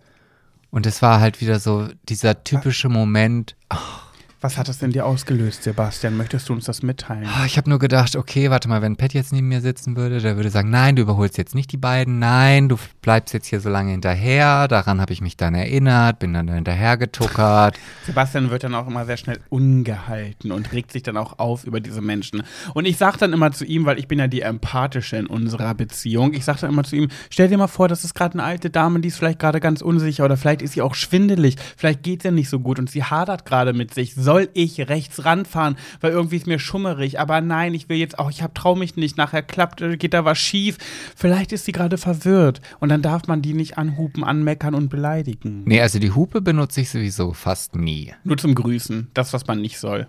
Und 0.69 0.85
es 0.85 1.01
war 1.01 1.19
halt 1.19 1.41
wieder 1.41 1.59
so 1.59 1.87
dieser 2.09 2.43
typische 2.43 2.89
Moment, 2.89 3.55
ach, 3.69 4.04
Was 4.45 4.59
hat 4.59 4.67
das 4.67 4.77
denn 4.77 4.91
dir 4.91 5.07
ausgelöst, 5.07 5.63
Sebastian? 5.63 6.17
Möchtest 6.17 6.47
du 6.49 6.53
uns 6.53 6.65
das 6.65 6.83
mitteilen? 6.83 7.25
Ah, 7.25 7.47
Ich 7.47 7.57
habe 7.57 7.67
nur 7.67 7.79
gedacht, 7.79 8.15
okay, 8.15 8.51
warte 8.51 8.69
mal, 8.69 8.83
wenn 8.83 8.95
Pat 8.95 9.15
jetzt 9.15 9.33
neben 9.33 9.47
mir 9.47 9.59
sitzen 9.59 9.97
würde, 9.97 10.19
der 10.21 10.35
würde 10.35 10.51
sagen, 10.51 10.69
nein, 10.69 10.95
du 10.95 11.01
überholst 11.01 11.39
jetzt 11.39 11.55
nicht 11.55 11.71
die 11.71 11.77
beiden, 11.77 12.19
nein, 12.19 12.69
du 12.69 12.77
bleibst 13.01 13.33
jetzt 13.33 13.47
hier 13.47 13.59
so 13.59 13.69
lange 13.69 13.89
hinterher. 13.89 14.67
Daran 14.67 15.01
habe 15.01 15.13
ich 15.13 15.21
mich 15.21 15.35
dann 15.35 15.55
erinnert, 15.55 16.19
bin 16.19 16.35
dann 16.35 16.47
hinterher 16.47 16.95
getuckert. 16.95 17.79
Sebastian 18.05 18.51
wird 18.51 18.63
dann 18.63 18.75
auch 18.75 18.85
immer 18.85 19.05
sehr 19.07 19.17
schnell 19.17 19.39
ungehalten 19.49 20.51
und 20.51 20.71
regt 20.73 20.91
sich 20.91 21.01
dann 21.01 21.17
auch 21.17 21.39
auf 21.39 21.63
über 21.63 21.79
diese 21.79 22.01
Menschen. 22.01 22.43
Und 22.75 22.85
ich 22.85 22.97
sage 22.97 23.17
dann 23.17 23.33
immer 23.33 23.51
zu 23.51 23.65
ihm, 23.65 23.85
weil 23.87 23.97
ich 23.97 24.07
bin 24.07 24.19
ja 24.19 24.27
die 24.27 24.41
Empathische 24.41 25.17
in 25.17 25.25
unserer 25.25 25.73
Beziehung, 25.73 26.35
ich 26.35 26.45
sage 26.45 26.59
dann 26.61 26.69
immer 26.69 26.83
zu 26.83 26.95
ihm, 26.95 27.07
stell 27.31 27.47
dir 27.47 27.57
mal 27.57 27.65
vor, 27.65 27.87
das 27.87 28.03
ist 28.03 28.13
gerade 28.13 28.33
eine 28.35 28.43
alte 28.43 28.69
Dame, 28.69 28.99
die 28.99 29.07
ist 29.07 29.17
vielleicht 29.17 29.39
gerade 29.39 29.59
ganz 29.59 29.81
unsicher 29.81 30.23
oder 30.23 30.37
vielleicht 30.37 30.61
ist 30.61 30.73
sie 30.73 30.83
auch 30.83 30.93
schwindelig, 30.93 31.55
vielleicht 31.75 32.03
geht 32.03 32.19
es 32.19 32.25
ihr 32.25 32.31
nicht 32.31 32.49
so 32.49 32.59
gut 32.59 32.77
und 32.77 32.91
sie 32.91 33.03
hadert 33.03 33.45
gerade 33.47 33.73
mit 33.73 33.91
sich. 33.91 34.13
Soll 34.13 34.34
ich 34.53 34.79
rechts 34.89 35.25
ranfahren, 35.25 35.77
weil 36.01 36.11
irgendwie 36.11 36.37
ist 36.37 36.47
mir 36.47 36.59
schummerig, 36.59 37.19
aber 37.19 37.41
nein, 37.41 37.73
ich 37.73 37.89
will 37.89 37.97
jetzt 37.97 38.19
auch, 38.19 38.29
ich 38.29 38.41
hab, 38.41 38.55
trau 38.55 38.75
mich 38.75 38.95
nicht, 38.95 39.17
nachher 39.17 39.41
klappt, 39.41 39.81
äh, 39.81 39.97
geht 39.97 40.13
da 40.13 40.25
was 40.25 40.37
schief. 40.37 40.77
Vielleicht 41.15 41.51
ist 41.51 41.65
sie 41.65 41.71
gerade 41.71 41.97
verwirrt 41.97 42.61
und 42.79 42.89
dann 42.89 43.01
darf 43.01 43.27
man 43.27 43.41
die 43.41 43.53
nicht 43.53 43.77
anhupen, 43.77 44.23
anmeckern 44.23 44.75
und 44.75 44.89
beleidigen. 44.89 45.63
Nee, 45.65 45.81
also 45.81 45.99
die 45.99 46.11
Hupe 46.11 46.41
benutze 46.41 46.81
ich 46.81 46.89
sowieso 46.89 47.33
fast 47.33 47.75
nie. 47.75 48.13
Nur 48.23 48.37
zum 48.37 48.55
Grüßen, 48.55 49.09
das, 49.13 49.33
was 49.33 49.47
man 49.47 49.61
nicht 49.61 49.79
soll. 49.79 50.07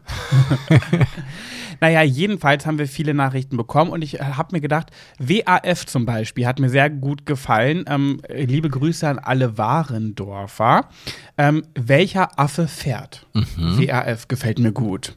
naja, 1.80 2.02
jedenfalls 2.02 2.66
haben 2.66 2.78
wir 2.78 2.88
viele 2.88 3.14
Nachrichten 3.14 3.56
bekommen 3.56 3.90
und 3.90 4.02
ich 4.02 4.20
habe 4.20 4.54
mir 4.54 4.60
gedacht, 4.60 4.90
WAF 5.18 5.86
zum 5.86 6.06
Beispiel 6.06 6.46
hat 6.46 6.58
mir 6.58 6.70
sehr 6.70 6.90
gut 6.90 7.26
gefallen. 7.26 7.84
Ähm, 7.88 8.20
liebe 8.28 8.68
Grüße 8.68 9.08
an 9.08 9.18
alle 9.18 9.58
Warendorfer. 9.58 10.88
Ähm, 11.38 11.62
welcher 11.74 12.38
Affe 12.38 12.68
fährt? 12.68 13.26
WAF 13.32 14.28
gefällt 14.28 14.58
mir 14.58 14.72
gut. 14.72 15.16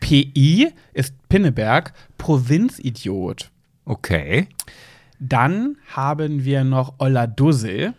PI 0.00 0.72
ist 0.92 1.14
Pinneberg, 1.28 1.92
Provinzidiot. 2.18 3.50
Okay. 3.84 4.48
Dann 5.18 5.76
haben 5.94 6.44
wir 6.44 6.64
noch 6.64 6.94
Olla 6.98 7.26
Dussel. 7.26 7.94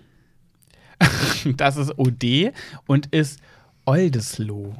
das 1.57 1.77
ist 1.77 1.97
OD 1.97 2.51
und 2.85 3.07
ist 3.07 3.39
Oldesloe. 3.85 4.75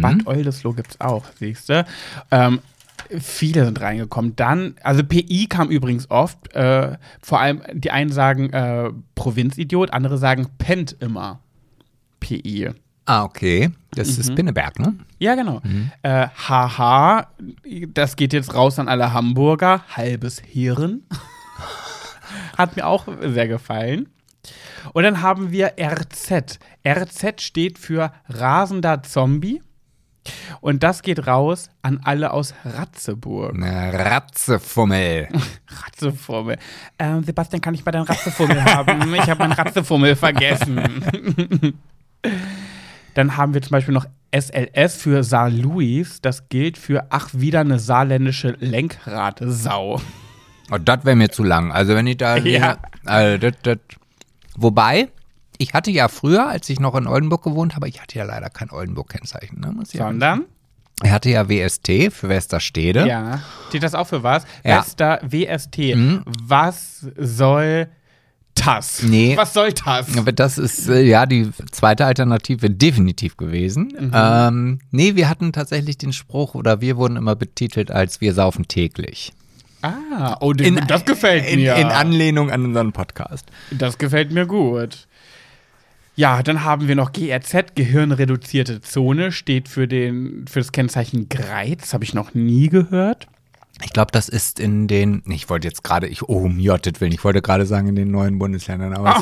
Bad 0.00 0.26
Oldesloe 0.26 0.74
gibt 0.74 0.90
es 0.92 1.00
auch, 1.00 1.24
siehst 1.38 1.68
du. 1.68 1.84
Ähm, 2.30 2.60
viele 3.18 3.64
sind 3.64 3.80
reingekommen. 3.80 4.36
Dann, 4.36 4.74
also 4.82 5.02
PI 5.02 5.46
kam 5.48 5.70
übrigens 5.70 6.10
oft. 6.10 6.54
Äh, 6.54 6.98
vor 7.22 7.40
allem, 7.40 7.62
die 7.72 7.90
einen 7.90 8.12
sagen 8.12 8.50
äh, 8.50 8.90
Provinzidiot, 9.14 9.92
andere 9.92 10.18
sagen 10.18 10.48
pennt 10.58 10.96
immer. 11.00 11.40
PI. 12.20 12.70
Ah, 13.06 13.24
okay. 13.24 13.70
Das 13.92 14.18
ist 14.18 14.34
Pinneberg, 14.34 14.78
ne? 14.78 14.94
Ja, 15.18 15.34
genau. 15.34 15.62
Äh, 16.02 16.26
haha, 16.28 17.28
das 17.94 18.16
geht 18.16 18.34
jetzt 18.34 18.54
raus 18.54 18.78
an 18.78 18.86
alle 18.86 19.14
Hamburger. 19.14 19.82
Halbes 19.96 20.40
Hirn. 20.40 21.04
Hat 22.58 22.76
mir 22.76 22.86
auch 22.86 23.06
sehr 23.22 23.48
gefallen. 23.48 24.08
Und 24.92 25.02
dann 25.02 25.22
haben 25.22 25.50
wir 25.50 25.74
RZ. 25.80 26.58
RZ 26.86 27.40
steht 27.40 27.78
für 27.78 28.12
rasender 28.28 29.02
Zombie. 29.02 29.62
Und 30.60 30.82
das 30.82 31.02
geht 31.02 31.26
raus 31.26 31.70
an 31.80 32.00
alle 32.04 32.32
aus 32.32 32.54
Ratzeburg. 32.64 33.54
Eine 33.54 33.92
Ratzefummel. 33.94 35.28
Ratzefummel. 35.68 36.58
Ähm, 36.98 37.24
Sebastian, 37.24 37.62
kann 37.62 37.74
ich 37.74 37.84
mal 37.84 37.92
deinen 37.92 38.06
Ratzefummel 38.06 38.62
haben? 38.62 39.14
Ich 39.14 39.28
habe 39.28 39.38
meinen 39.38 39.52
Ratzefummel 39.52 40.16
vergessen. 40.16 41.02
Dann 43.14 43.36
haben 43.36 43.54
wir 43.54 43.62
zum 43.62 43.70
Beispiel 43.70 43.94
noch 43.94 44.06
SLS 44.32 44.96
für 44.96 45.24
Saar 45.24 45.50
Louis. 45.50 46.20
Das 46.20 46.48
gilt 46.48 46.76
für 46.76 47.06
ach, 47.10 47.30
wieder 47.32 47.60
eine 47.60 47.78
saarländische 47.78 48.56
Lenkradsau. 48.60 50.00
Oh, 50.70 50.78
das 50.78 51.04
wäre 51.04 51.16
mir 51.16 51.30
zu 51.30 51.42
lang. 51.42 51.72
Also 51.72 51.94
wenn 51.94 52.06
ich 52.06 52.18
da. 52.18 52.36
Ja. 52.44 52.78
Also, 53.04 53.38
das, 53.38 53.54
das. 53.62 53.78
Wobei, 54.60 55.08
ich 55.56 55.72
hatte 55.74 55.90
ja 55.90 56.08
früher, 56.08 56.48
als 56.48 56.68
ich 56.68 56.80
noch 56.80 56.94
in 56.94 57.06
Oldenburg 57.06 57.42
gewohnt 57.42 57.74
habe, 57.76 57.88
ich 57.88 58.00
hatte 58.00 58.18
ja 58.18 58.24
leider 58.24 58.50
kein 58.50 58.70
Oldenburg-Kennzeichen. 58.70 59.60
Ne? 59.60 59.74
Sondern, 59.84 60.44
Ich 61.02 61.10
hatte 61.10 61.30
ja 61.30 61.48
WST 61.48 62.12
für 62.12 62.28
Westerstede. 62.28 63.06
ja, 63.06 63.40
steht 63.68 63.82
das 63.82 63.94
auch 63.94 64.06
für 64.08 64.22
was? 64.22 64.44
Ja. 64.64 64.80
Wester 64.80 65.20
WST. 65.22 65.78
Was 66.42 67.06
soll 67.16 67.88
das? 68.54 69.02
Nee. 69.04 69.36
Was 69.36 69.54
soll 69.54 69.72
das? 69.72 70.16
Aber 70.18 70.32
das 70.32 70.58
ist 70.58 70.88
äh, 70.88 71.02
ja 71.02 71.26
die 71.26 71.50
zweite 71.70 72.04
Alternative 72.06 72.68
definitiv 72.70 73.36
gewesen. 73.36 74.10
Ähm, 74.12 74.80
nee, 74.90 75.14
wir 75.14 75.28
hatten 75.28 75.52
tatsächlich 75.52 75.98
den 75.98 76.12
Spruch 76.12 76.54
oder 76.56 76.80
wir 76.80 76.96
wurden 76.96 77.16
immer 77.16 77.36
betitelt 77.36 77.92
als 77.92 78.20
wir 78.20 78.34
saufen 78.34 78.66
täglich. 78.66 79.32
Ah, 79.82 80.36
oh, 80.40 80.52
das 80.52 81.04
gefällt 81.04 81.46
in, 81.46 81.60
mir. 81.60 81.76
In 81.76 81.86
Anlehnung 81.88 82.50
an 82.50 82.64
unseren 82.64 82.92
Podcast. 82.92 83.46
Das 83.70 83.98
gefällt 83.98 84.32
mir 84.32 84.46
gut. 84.46 85.06
Ja, 86.16 86.42
dann 86.42 86.64
haben 86.64 86.88
wir 86.88 86.96
noch 86.96 87.12
GRZ, 87.12 87.76
gehirnreduzierte 87.76 88.80
Zone, 88.80 89.30
steht 89.30 89.68
für, 89.68 89.86
den, 89.86 90.46
für 90.50 90.58
das 90.58 90.72
Kennzeichen 90.72 91.28
Greiz. 91.28 91.92
Habe 91.94 92.02
ich 92.02 92.12
noch 92.12 92.34
nie 92.34 92.68
gehört. 92.68 93.28
Ich 93.84 93.92
glaube, 93.92 94.10
das 94.10 94.28
ist 94.28 94.58
in 94.58 94.88
den, 94.88 95.22
ich 95.28 95.48
wollte 95.48 95.68
jetzt 95.68 95.84
gerade, 95.84 96.08
ich, 96.08 96.22
oh, 96.28 96.38
um 96.46 96.58
Jottet 96.58 97.00
willen, 97.00 97.12
ich 97.12 97.22
wollte 97.22 97.40
gerade 97.40 97.64
sagen 97.64 97.86
in 97.86 97.94
den 97.94 98.10
neuen 98.10 98.36
Bundesländern, 98.40 98.92
aber 98.94 99.14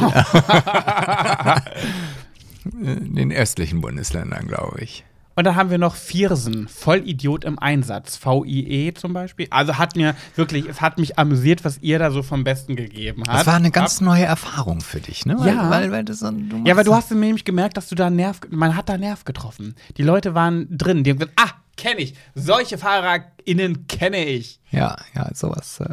es- 2.64 2.72
in 2.80 3.14
den 3.14 3.32
östlichen 3.32 3.82
Bundesländern, 3.82 4.46
glaube 4.48 4.80
ich. 4.80 5.04
Und 5.37 5.45
dann 5.45 5.55
haben 5.55 5.71
wir 5.71 5.76
noch 5.78 5.95
Viersen, 5.97 6.66
Vollidiot 6.66 7.45
im 7.45 7.59
Einsatz, 7.59 8.19
VIE 8.25 8.93
zum 8.95 9.12
Beispiel. 9.12 9.47
Also 9.50 9.76
hat 9.76 9.95
mir 9.95 10.14
wirklich, 10.35 10.64
es 10.66 10.81
hat 10.81 10.99
mich 10.99 11.19
amüsiert, 11.19 11.62
was 11.62 11.78
ihr 11.83 11.99
da 11.99 12.11
so 12.11 12.23
vom 12.23 12.43
Besten 12.43 12.75
gegeben 12.75 13.23
habt. 13.28 13.40
Das 13.40 13.47
war 13.47 13.55
eine 13.57 13.71
ganz 13.71 14.00
neue 14.00 14.25
Erfahrung 14.25 14.81
für 14.81 14.99
dich, 15.00 15.26
ne? 15.26 15.37
Weil, 15.38 15.55
Ja. 15.55 15.69
Weil, 15.71 15.93
weil 15.93 16.05
das 16.05 16.21
du 16.21 16.26
Ja, 16.64 16.75
machst- 16.75 16.87
du 16.88 16.95
hast 16.95 17.11
nämlich 17.11 17.45
gemerkt, 17.45 17.76
dass 17.76 17.88
du 17.88 17.95
da 17.95 18.09
Nerv, 18.09 18.40
man 18.49 18.75
hat 18.76 18.88
da 18.88 18.97
Nerv 18.97 19.25
getroffen. 19.25 19.75
Die 19.99 20.02
Leute 20.02 20.35
waren 20.35 20.66
drin, 20.71 21.05
die 21.05 21.11
haben 21.11 21.19
gesagt, 21.19 21.38
ah, 21.38 21.50
kenne 21.76 22.00
ich. 22.00 22.14
Solche 22.35 22.78
FahrerInnen 22.78 23.87
kenne 23.88 24.25
ich. 24.25 24.59
Ja, 24.71 24.97
ja, 25.14 25.28
sowas. 25.35 25.81
Äh, 25.81 25.85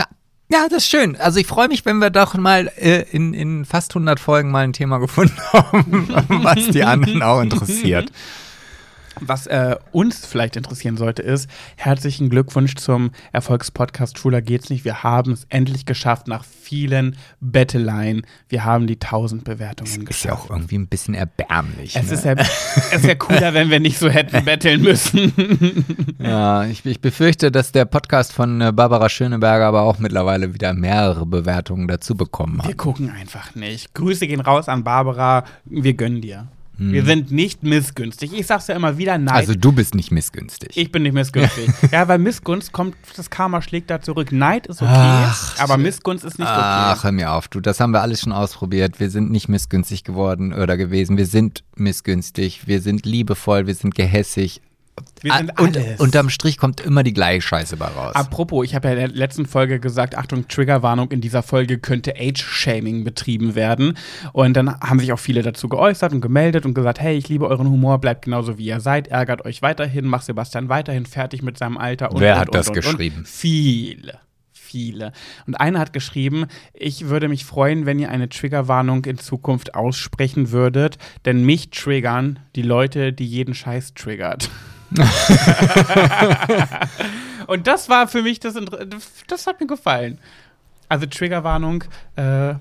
ja. 0.00 0.06
ja, 0.50 0.66
das 0.68 0.78
ist 0.84 0.88
schön. 0.90 1.14
Also 1.16 1.38
ich 1.38 1.46
freue 1.46 1.68
mich, 1.68 1.84
wenn 1.86 1.98
wir 1.98 2.10
doch 2.10 2.34
mal 2.34 2.66
äh, 2.76 3.02
in, 3.12 3.32
in 3.32 3.64
fast 3.64 3.92
100 3.92 4.18
Folgen 4.18 4.50
mal 4.50 4.64
ein 4.64 4.72
Thema 4.72 4.98
gefunden 4.98 5.38
haben, 5.52 6.08
was 6.42 6.68
die 6.70 6.82
anderen 6.82 7.22
auch 7.22 7.40
interessiert. 7.40 8.10
Was 9.20 9.46
äh, 9.46 9.76
uns 9.92 10.24
vielleicht 10.26 10.56
interessieren 10.56 10.96
sollte, 10.96 11.22
ist, 11.22 11.48
herzlichen 11.76 12.30
Glückwunsch 12.30 12.74
zum 12.76 13.10
Erfolgspodcast 13.32 14.18
Schwuler 14.18 14.42
geht's 14.42 14.70
nicht. 14.70 14.84
Wir 14.84 15.02
haben 15.02 15.32
es 15.32 15.46
endlich 15.48 15.86
geschafft 15.86 16.28
nach 16.28 16.44
vielen 16.44 17.16
Betteleien. 17.40 18.22
Wir 18.48 18.64
haben 18.64 18.86
die 18.86 18.94
1000 19.00 19.44
Bewertungen 19.44 19.90
Ist 19.90 19.96
ja 19.98 20.04
geschafft. 20.04 20.44
auch 20.44 20.50
irgendwie 20.50 20.76
ein 20.78 20.86
bisschen 20.86 21.14
erbärmlich. 21.14 21.96
Es 21.96 22.06
ne? 22.08 22.12
ist 22.14 22.24
ja, 22.24 22.34
es 22.92 23.02
wäre 23.02 23.16
cooler, 23.16 23.54
wenn 23.54 23.70
wir 23.70 23.80
nicht 23.80 23.98
so 23.98 24.08
hätten 24.08 24.44
betteln 24.44 24.82
müssen. 24.82 25.32
Ja, 26.18 26.64
ich, 26.64 26.84
ich 26.84 27.00
befürchte, 27.00 27.50
dass 27.52 27.72
der 27.72 27.84
Podcast 27.84 28.32
von 28.32 28.60
äh, 28.60 28.72
Barbara 28.72 29.08
Schöneberger 29.08 29.66
aber 29.66 29.82
auch 29.82 29.98
mittlerweile 29.98 30.52
wieder 30.52 30.74
mehrere 30.74 31.24
Bewertungen 31.26 31.86
dazu 31.88 32.16
bekommen 32.16 32.58
Wir 32.58 32.70
hat. 32.70 32.76
gucken 32.76 33.10
einfach 33.10 33.54
nicht. 33.54 33.94
Grüße 33.94 34.26
gehen 34.26 34.40
raus 34.40 34.68
an 34.68 34.84
Barbara. 34.84 35.44
Wir 35.64 35.94
gönnen 35.94 36.20
dir. 36.20 36.48
Wir 36.78 37.04
sind 37.04 37.32
nicht 37.32 37.64
missgünstig. 37.64 38.32
Ich 38.32 38.46
sag's 38.46 38.68
ja 38.68 38.76
immer 38.76 38.96
wieder, 38.98 39.18
nein. 39.18 39.34
Also 39.34 39.54
du 39.54 39.72
bist 39.72 39.96
nicht 39.96 40.12
missgünstig. 40.12 40.76
ich 40.76 40.92
bin 40.92 41.02
nicht 41.02 41.12
missgünstig. 41.12 41.68
ja, 41.92 42.06
weil 42.06 42.18
Missgunst 42.18 42.72
kommt, 42.72 42.94
das 43.16 43.30
Karma 43.30 43.60
schlägt 43.62 43.90
da 43.90 44.00
zurück. 44.00 44.30
Neid 44.30 44.68
ist 44.68 44.80
okay, 44.80 44.90
Ach, 44.92 45.58
aber 45.58 45.76
Missgunst 45.76 46.24
ist 46.24 46.38
nicht 46.38 46.48
okay. 46.48 46.56
Ach, 46.60 47.02
hör 47.02 47.12
mir 47.12 47.32
auf, 47.32 47.48
du, 47.48 47.60
das 47.60 47.80
haben 47.80 47.90
wir 47.90 48.00
alles 48.00 48.20
schon 48.20 48.32
ausprobiert. 48.32 49.00
Wir 49.00 49.10
sind 49.10 49.30
nicht 49.30 49.48
missgünstig 49.48 50.04
geworden 50.04 50.52
oder 50.52 50.76
gewesen. 50.76 51.16
Wir 51.16 51.26
sind 51.26 51.64
missgünstig, 51.74 52.68
wir 52.68 52.80
sind 52.80 53.04
liebevoll, 53.04 53.66
wir 53.66 53.74
sind 53.74 53.96
gehässig. 53.96 54.60
Wir 55.22 55.32
sind 55.34 55.58
Ah, 55.58 55.62
und 55.62 55.76
alles. 55.76 56.00
unterm 56.00 56.30
Strich 56.30 56.58
kommt 56.58 56.80
immer 56.80 57.02
die 57.02 57.12
gleiche 57.12 57.42
Scheiße 57.42 57.76
bei 57.76 57.86
raus. 57.86 58.14
Apropos, 58.14 58.64
ich 58.64 58.74
habe 58.74 58.88
ja 58.88 58.94
in 58.94 59.00
der 59.00 59.08
letzten 59.08 59.46
Folge 59.46 59.80
gesagt, 59.80 60.16
Achtung, 60.16 60.46
Triggerwarnung, 60.48 61.10
in 61.10 61.20
dieser 61.20 61.42
Folge 61.42 61.78
könnte 61.78 62.14
Age-Shaming 62.18 63.04
betrieben 63.04 63.54
werden. 63.54 63.96
Und 64.32 64.54
dann 64.56 64.80
haben 64.80 65.00
sich 65.00 65.12
auch 65.12 65.18
viele 65.18 65.42
dazu 65.42 65.68
geäußert 65.68 66.12
und 66.12 66.20
gemeldet 66.20 66.66
und 66.66 66.74
gesagt, 66.74 67.00
hey, 67.00 67.16
ich 67.16 67.28
liebe 67.28 67.46
euren 67.48 67.68
Humor, 67.68 67.98
bleibt 67.98 68.24
genauso 68.24 68.58
wie 68.58 68.66
ihr 68.66 68.80
seid, 68.80 69.08
ärgert 69.08 69.44
euch 69.44 69.62
weiterhin, 69.62 70.06
macht 70.06 70.24
Sebastian 70.24 70.68
weiterhin 70.68 71.06
fertig 71.06 71.42
mit 71.42 71.58
seinem 71.58 71.78
Alter. 71.78 72.12
Und, 72.12 72.20
Wer 72.20 72.34
und, 72.34 72.40
hat 72.40 72.48
und, 72.48 72.54
das 72.54 72.72
geschrieben? 72.72 73.24
Viele. 73.26 74.20
Viele. 74.52 75.12
Und 75.46 75.54
einer 75.54 75.78
hat 75.78 75.94
geschrieben, 75.94 76.44
ich 76.74 77.08
würde 77.08 77.28
mich 77.28 77.46
freuen, 77.46 77.86
wenn 77.86 77.98
ihr 77.98 78.10
eine 78.10 78.28
Triggerwarnung 78.28 79.06
in 79.06 79.16
Zukunft 79.16 79.74
aussprechen 79.74 80.50
würdet, 80.50 80.98
denn 81.24 81.42
mich 81.42 81.70
triggern 81.70 82.38
die 82.54 82.60
Leute, 82.62 83.14
die 83.14 83.24
jeden 83.24 83.54
Scheiß 83.54 83.94
triggert. 83.94 84.50
Und 87.46 87.66
das 87.66 87.88
war 87.88 88.08
für 88.08 88.22
mich 88.22 88.40
das, 88.40 88.54
das 89.26 89.46
hat 89.46 89.60
mir 89.60 89.66
gefallen. 89.66 90.18
Also 90.88 91.06
Triggerwarnung, 91.06 91.84
äh, 92.16 92.54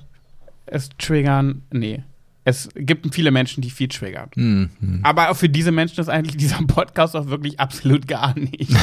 es 0.65 0.89
triggern, 0.98 1.63
nee, 1.72 2.03
es 2.48 2.69
gibt 2.75 3.13
viele 3.13 3.31
Menschen, 3.31 3.62
die 3.62 3.69
viel 3.69 3.89
triggert. 3.89 4.38
Mhm. 4.38 5.01
Aber 5.03 5.29
auch 5.29 5.36
für 5.36 5.50
diese 5.50 5.74
Menschen 5.74 6.00
ist 6.00 6.07
eigentlich 6.07 6.38
dieser 6.38 6.63
Podcast 6.65 7.13
auch 7.17 7.27
wirklich 7.27 7.60
absolut 7.60 8.07
gar 8.07 8.34
nicht. 8.38 8.72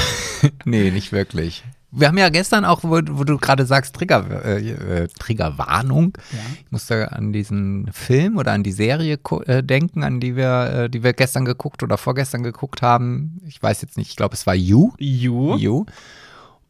Nee, 0.66 0.90
nicht 0.90 1.10
wirklich. 1.10 1.64
Wir 1.96 2.08
haben 2.08 2.18
ja 2.18 2.28
gestern 2.28 2.64
auch, 2.64 2.82
wo, 2.82 3.00
wo 3.10 3.24
du 3.24 3.38
gerade 3.38 3.66
sagst, 3.66 3.94
Trigger, 3.94 4.44
äh, 4.44 4.70
äh, 4.70 5.08
Triggerwarnung. 5.18 6.16
Ja. 6.32 6.38
Ich 6.64 6.72
musste 6.72 7.12
an 7.12 7.32
diesen 7.32 7.90
Film 7.92 8.36
oder 8.36 8.52
an 8.52 8.62
die 8.62 8.72
Serie 8.72 9.18
äh, 9.46 9.62
denken, 9.62 10.02
an 10.02 10.20
die 10.20 10.36
wir, 10.36 10.84
äh, 10.84 10.90
die 10.90 11.02
wir 11.02 11.12
gestern 11.12 11.44
geguckt 11.44 11.82
oder 11.82 11.98
vorgestern 11.98 12.42
geguckt 12.42 12.82
haben. 12.82 13.40
Ich 13.46 13.62
weiß 13.62 13.82
jetzt 13.82 13.96
nicht, 13.96 14.10
ich 14.10 14.16
glaube, 14.16 14.34
es 14.34 14.46
war 14.46 14.54
You. 14.54 14.92
You? 14.98 15.56
You. 15.56 15.86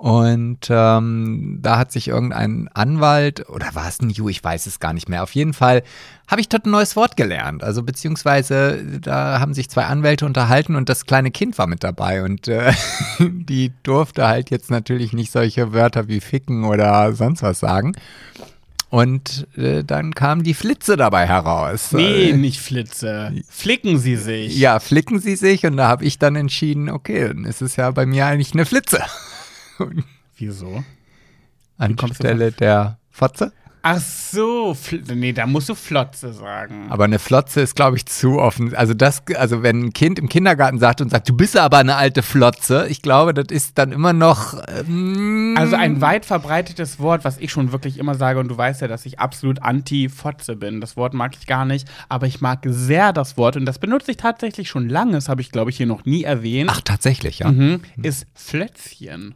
Und 0.05 0.67
ähm, 0.69 1.61
da 1.63 1.79
hat 1.79 1.91
sich 1.91 2.09
irgendein 2.09 2.69
Anwalt, 2.75 3.49
oder 3.49 3.75
war 3.75 3.89
es 3.89 4.01
ein 4.01 4.11
You, 4.11 4.29
ich 4.29 4.45
weiß 4.45 4.67
es 4.67 4.79
gar 4.79 4.93
nicht 4.93 5.09
mehr. 5.09 5.23
Auf 5.23 5.35
jeden 5.35 5.55
Fall 5.55 5.83
habe 6.29 6.43
ich 6.43 6.51
dort 6.51 6.67
ein 6.67 6.73
neues 6.73 6.95
Wort 6.95 7.17
gelernt. 7.17 7.65
Also 7.65 7.83
beziehungsweise 7.83 8.85
da 9.01 9.41
haben 9.41 9.55
sich 9.55 9.71
zwei 9.71 9.85
Anwälte 9.87 10.27
unterhalten 10.27 10.77
und 10.77 10.91
das 10.91 11.07
kleine 11.07 11.31
Kind 11.31 11.57
war 11.57 11.67
mit 11.67 11.83
dabei. 11.83 12.23
Und 12.23 12.49
äh, 12.49 12.75
die 13.19 13.73
durfte 13.83 14.29
halt 14.29 14.51
jetzt 14.51 14.71
natürlich 14.71 15.15
nicht 15.15 15.33
solche 15.33 15.73
Wörter 15.73 16.07
wie 16.07 16.21
ficken 16.21 16.65
oder 16.65 17.15
sonst 17.15 17.43
was 17.43 17.61
sagen. 17.61 17.93
Und 18.91 19.47
äh, 19.57 19.85
dann 19.85 20.15
kam 20.15 20.43
die 20.43 20.53
Flitze 20.53 20.99
dabei 20.99 21.27
heraus. 21.27 21.93
Nee, 21.93 22.29
Äh, 22.29 22.33
nicht 22.35 22.61
Flitze. 22.61 23.33
Flicken 23.49 23.99
sie 23.99 24.17
sich. 24.17 24.59
ja, 24.59 24.81
flicken 24.81 25.19
sie 25.19 25.37
sich 25.37 25.65
und 25.65 25.79
da 25.79 25.89
habe 25.89 26.05
ich 26.05 26.19
dann 26.19 26.37
entschieden, 26.37 26.91
okay, 26.91 27.29
dann 27.29 27.47
ist 27.47 27.63
es 27.63 27.77
ja 27.77 27.91
bei 27.91 28.05
mir 28.05 28.27
eigentlich 28.27 28.53
eine 28.53 28.67
Flitze. 28.67 29.03
Wieso? 30.37 30.85
kommst 31.79 32.01
du 32.01 32.05
Anstelle 32.05 32.53
der 32.53 32.99
Fotze. 33.11 33.53
Ach 33.87 33.99
so, 33.99 34.75
nee, 35.15 35.35
da 35.35 35.47
musst 35.47 35.69
du 35.69 35.75
Flotze 35.75 36.33
sagen. 36.33 36.87
Aber 36.89 37.05
eine 37.05 37.19
Flotze 37.19 37.61
ist, 37.61 37.77
glaube 37.77 37.99
ich, 37.99 38.07
zu 38.07 38.39
offen. 38.39 38.75
Also 38.75 38.95
das, 38.95 39.23
also 39.37 39.63
wenn 39.63 39.83
ein 39.83 39.93
Kind 39.93 40.19
im 40.19 40.31
Kindergarten 40.31 40.79
sagt 40.79 41.03
und 41.03 41.11
sagt, 41.11 41.29
du 41.29 41.37
bist 41.37 41.55
aber 41.59 41.77
eine 41.77 41.97
alte 41.97 42.23
Flotze, 42.23 42.87
ich 42.89 43.03
glaube, 43.03 43.35
das 43.35 43.55
ist 43.55 43.77
dann 43.77 43.93
immer 43.93 44.15
noch. 44.15 44.59
Ähm, 44.69 45.55
Also 45.59 45.77
ein 45.77 46.01
weit 46.01 46.25
verbreitetes 46.25 46.99
Wort, 46.99 47.27
was 47.27 47.37
ich 47.37 47.53
schon 47.53 47.73
wirklich 47.73 47.99
immer 47.99 48.15
sage, 48.15 48.41
und 48.41 48.49
du 48.49 48.57
weißt 48.57 48.81
ja, 48.81 48.89
dass 48.89 49.05
ich 49.05 49.21
absolut 49.21 49.61
anti-Fotze 49.61 50.57
bin. 50.57 50.81
Das 50.81 50.97
Wort 50.97 51.13
mag 51.13 51.37
ich 51.39 51.47
gar 51.47 51.67
nicht, 51.67 51.87
aber 52.09 52.27
ich 52.27 52.41
mag 52.41 52.61
sehr 52.65 53.13
das 53.13 53.37
Wort, 53.37 53.59
und 53.59 53.67
das 53.67 53.79
benutze 53.79 54.13
ich 54.13 54.17
tatsächlich 54.17 54.71
schon 54.71 54.89
lange, 54.89 55.13
das 55.13 55.29
habe 55.29 55.43
ich, 55.43 55.53
glaube 55.53 55.71
ich, 55.71 55.77
hier 55.77 55.87
noch 55.87 56.07
nie 56.07 56.23
erwähnt, 56.23 56.71
Ach, 56.73 56.81
tatsächlich, 56.81 57.41
ja. 57.41 57.53
mhm, 57.53 57.83
ist 58.03 58.27
Flötzchen. 58.33 59.35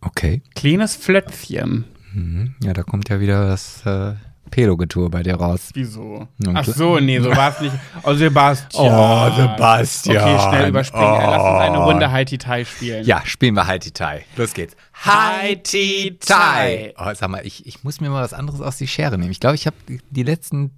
Okay. 0.00 0.42
Kleines 0.54 0.96
Flötzchen. 0.96 1.84
Mhm. 2.12 2.54
Ja, 2.62 2.72
da 2.72 2.82
kommt 2.82 3.08
ja 3.08 3.20
wieder 3.20 3.46
das 3.48 3.84
äh, 3.86 4.14
Pedogetue 4.50 5.08
bei 5.10 5.22
dir 5.22 5.34
raus. 5.36 5.70
Wieso? 5.74 6.26
Ach 6.54 6.64
so, 6.64 6.98
nee, 6.98 7.20
so 7.20 7.30
war 7.30 7.50
es 7.50 7.60
nicht. 7.60 7.74
Oh, 8.02 8.14
Sebastian. 8.14 8.92
Oh, 8.92 9.30
Sebastian. 9.36 10.16
Okay, 10.16 10.48
schnell 10.48 10.68
überspringen. 10.68 11.06
Oh. 11.06 11.30
Lass 11.30 11.42
uns 11.42 11.60
eine 11.60 11.78
Runde 11.78 12.10
Haiti-Tai 12.10 12.64
spielen. 12.64 13.04
Ja, 13.04 13.22
spielen 13.24 13.54
wir 13.54 13.66
Haiti 13.66 13.92
Tai. 13.92 14.24
Los 14.36 14.54
geht's. 14.54 14.74
Haiti 14.94 16.18
Tai. 16.20 16.94
Oh, 16.98 17.12
sag 17.14 17.28
mal, 17.30 17.46
ich, 17.46 17.66
ich 17.66 17.84
muss 17.84 18.00
mir 18.00 18.10
mal 18.10 18.22
was 18.22 18.32
anderes 18.34 18.60
aus 18.60 18.76
die 18.76 18.88
Schere 18.88 19.18
nehmen. 19.18 19.30
Ich 19.30 19.40
glaube, 19.40 19.54
ich 19.54 19.66
habe 19.66 19.76
die 19.86 20.22
letzten 20.22 20.72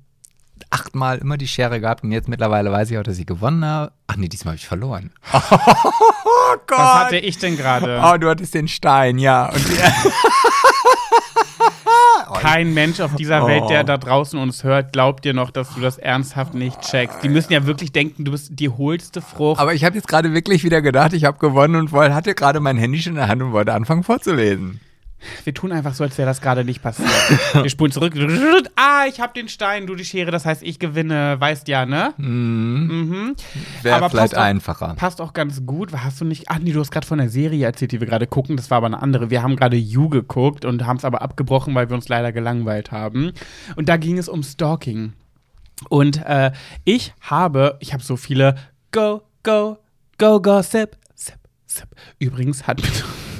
achtmal 0.70 1.18
immer 1.18 1.36
die 1.36 1.48
Schere 1.48 1.80
gehabt 1.80 2.04
und 2.04 2.12
jetzt 2.12 2.28
mittlerweile 2.28 2.70
weiß 2.72 2.90
ich 2.90 2.98
auch, 2.98 3.02
dass 3.02 3.18
ich 3.18 3.26
gewonnen 3.26 3.64
habe. 3.64 3.92
Ach 4.06 4.16
nee, 4.16 4.28
diesmal 4.28 4.52
habe 4.52 4.58
ich 4.58 4.66
verloren. 4.66 5.10
Oh 6.54 6.58
Gott. 6.66 6.78
Was 6.78 6.94
hatte 7.04 7.16
ich 7.18 7.38
denn 7.38 7.56
gerade? 7.56 8.02
Oh, 8.04 8.18
du 8.18 8.28
hattest 8.28 8.54
den 8.54 8.68
Stein, 8.68 9.18
ja. 9.18 9.46
Und 9.46 9.66
die, 9.68 9.76
Kein 12.40 12.74
Mensch 12.74 13.00
auf 13.00 13.14
dieser 13.14 13.44
Oh. 13.44 13.48
Welt, 13.48 13.68
der 13.70 13.84
da 13.84 13.96
draußen 13.96 14.38
uns 14.38 14.64
hört, 14.64 14.92
glaubt 14.92 15.24
dir 15.24 15.34
noch, 15.34 15.50
dass 15.50 15.74
du 15.74 15.80
das 15.80 15.98
ernsthaft 15.98 16.54
nicht 16.54 16.80
checkst. 16.80 17.22
Die 17.22 17.28
müssen 17.28 17.52
ja 17.52 17.66
wirklich 17.66 17.92
denken, 17.92 18.24
du 18.24 18.32
bist 18.32 18.50
die 18.52 18.68
hohlste 18.68 19.20
Frucht. 19.22 19.60
aber 19.60 19.74
ich 19.74 19.84
habe 19.84 19.96
jetzt 19.96 20.08
gerade 20.08 20.32
wirklich 20.34 20.64
wieder 20.64 20.82
gedacht, 20.82 21.12
ich 21.12 21.24
habe 21.24 21.38
gewonnen 21.38 21.76
und 21.76 21.92
wollte, 21.92 22.14
hatte 22.14 22.34
gerade 22.34 22.60
mein 22.60 22.76
Handy 22.76 23.00
schon 23.00 23.12
in 23.12 23.18
der 23.18 23.28
Hand 23.28 23.42
und 23.42 23.52
wollte 23.52 23.72
anfangen 23.74 24.02
vorzulesen. 24.02 24.80
Wir 25.44 25.54
tun 25.54 25.72
einfach 25.72 25.94
so, 25.94 26.04
als 26.04 26.16
wäre 26.18 26.26
das 26.26 26.40
gerade 26.40 26.64
nicht 26.64 26.82
passiert. 26.82 27.08
Wir 27.54 27.68
spulen 27.70 27.92
zurück. 27.92 28.14
Ah, 28.76 29.04
ich 29.08 29.20
habe 29.20 29.32
den 29.34 29.48
Stein, 29.48 29.86
du 29.86 29.94
die 29.94 30.04
Schere, 30.04 30.30
das 30.30 30.44
heißt, 30.46 30.62
ich 30.62 30.78
gewinne. 30.78 31.36
Weißt 31.38 31.68
ja, 31.68 31.86
ne? 31.86 32.14
Mhm. 32.16 33.34
Wäre 33.82 33.96
Aber 33.96 34.10
vielleicht 34.10 34.32
passt 34.32 34.38
auch- 34.38 34.42
einfacher. 34.46 34.94
Passt 34.96 35.20
auch 35.20 35.32
ganz 35.32 35.64
gut. 35.66 35.92
Hast 35.92 36.20
du 36.20 36.24
nicht. 36.24 36.44
Ach 36.48 36.58
nee, 36.58 36.72
du 36.72 36.80
hast 36.80 36.90
gerade 36.90 37.06
von 37.06 37.18
der 37.18 37.28
Serie 37.28 37.64
erzählt, 37.66 37.92
die 37.92 38.00
wir 38.00 38.06
gerade 38.06 38.26
gucken. 38.26 38.56
Das 38.56 38.70
war 38.70 38.78
aber 38.78 38.86
eine 38.86 39.02
andere. 39.02 39.30
Wir 39.30 39.42
haben 39.42 39.56
gerade 39.56 39.76
You 39.76 40.08
geguckt 40.08 40.64
und 40.64 40.86
haben 40.86 40.96
es 40.96 41.04
aber 41.04 41.22
abgebrochen, 41.22 41.74
weil 41.74 41.88
wir 41.88 41.94
uns 41.94 42.08
leider 42.08 42.32
gelangweilt 42.32 42.90
haben. 42.92 43.32
Und 43.76 43.88
da 43.88 43.96
ging 43.96 44.18
es 44.18 44.28
um 44.28 44.42
Stalking. 44.42 45.12
Und 45.88 46.24
äh, 46.26 46.52
ich 46.84 47.12
habe, 47.20 47.76
ich 47.80 47.92
habe 47.92 48.02
so 48.02 48.16
viele 48.16 48.54
Go, 48.92 49.22
Go, 49.42 49.78
Go, 50.18 50.40
Gossip. 50.40 50.96
Sip, 51.14 51.34
sip. 51.66 51.88
Übrigens 52.18 52.66
hat 52.66 52.80
mir 52.80 52.88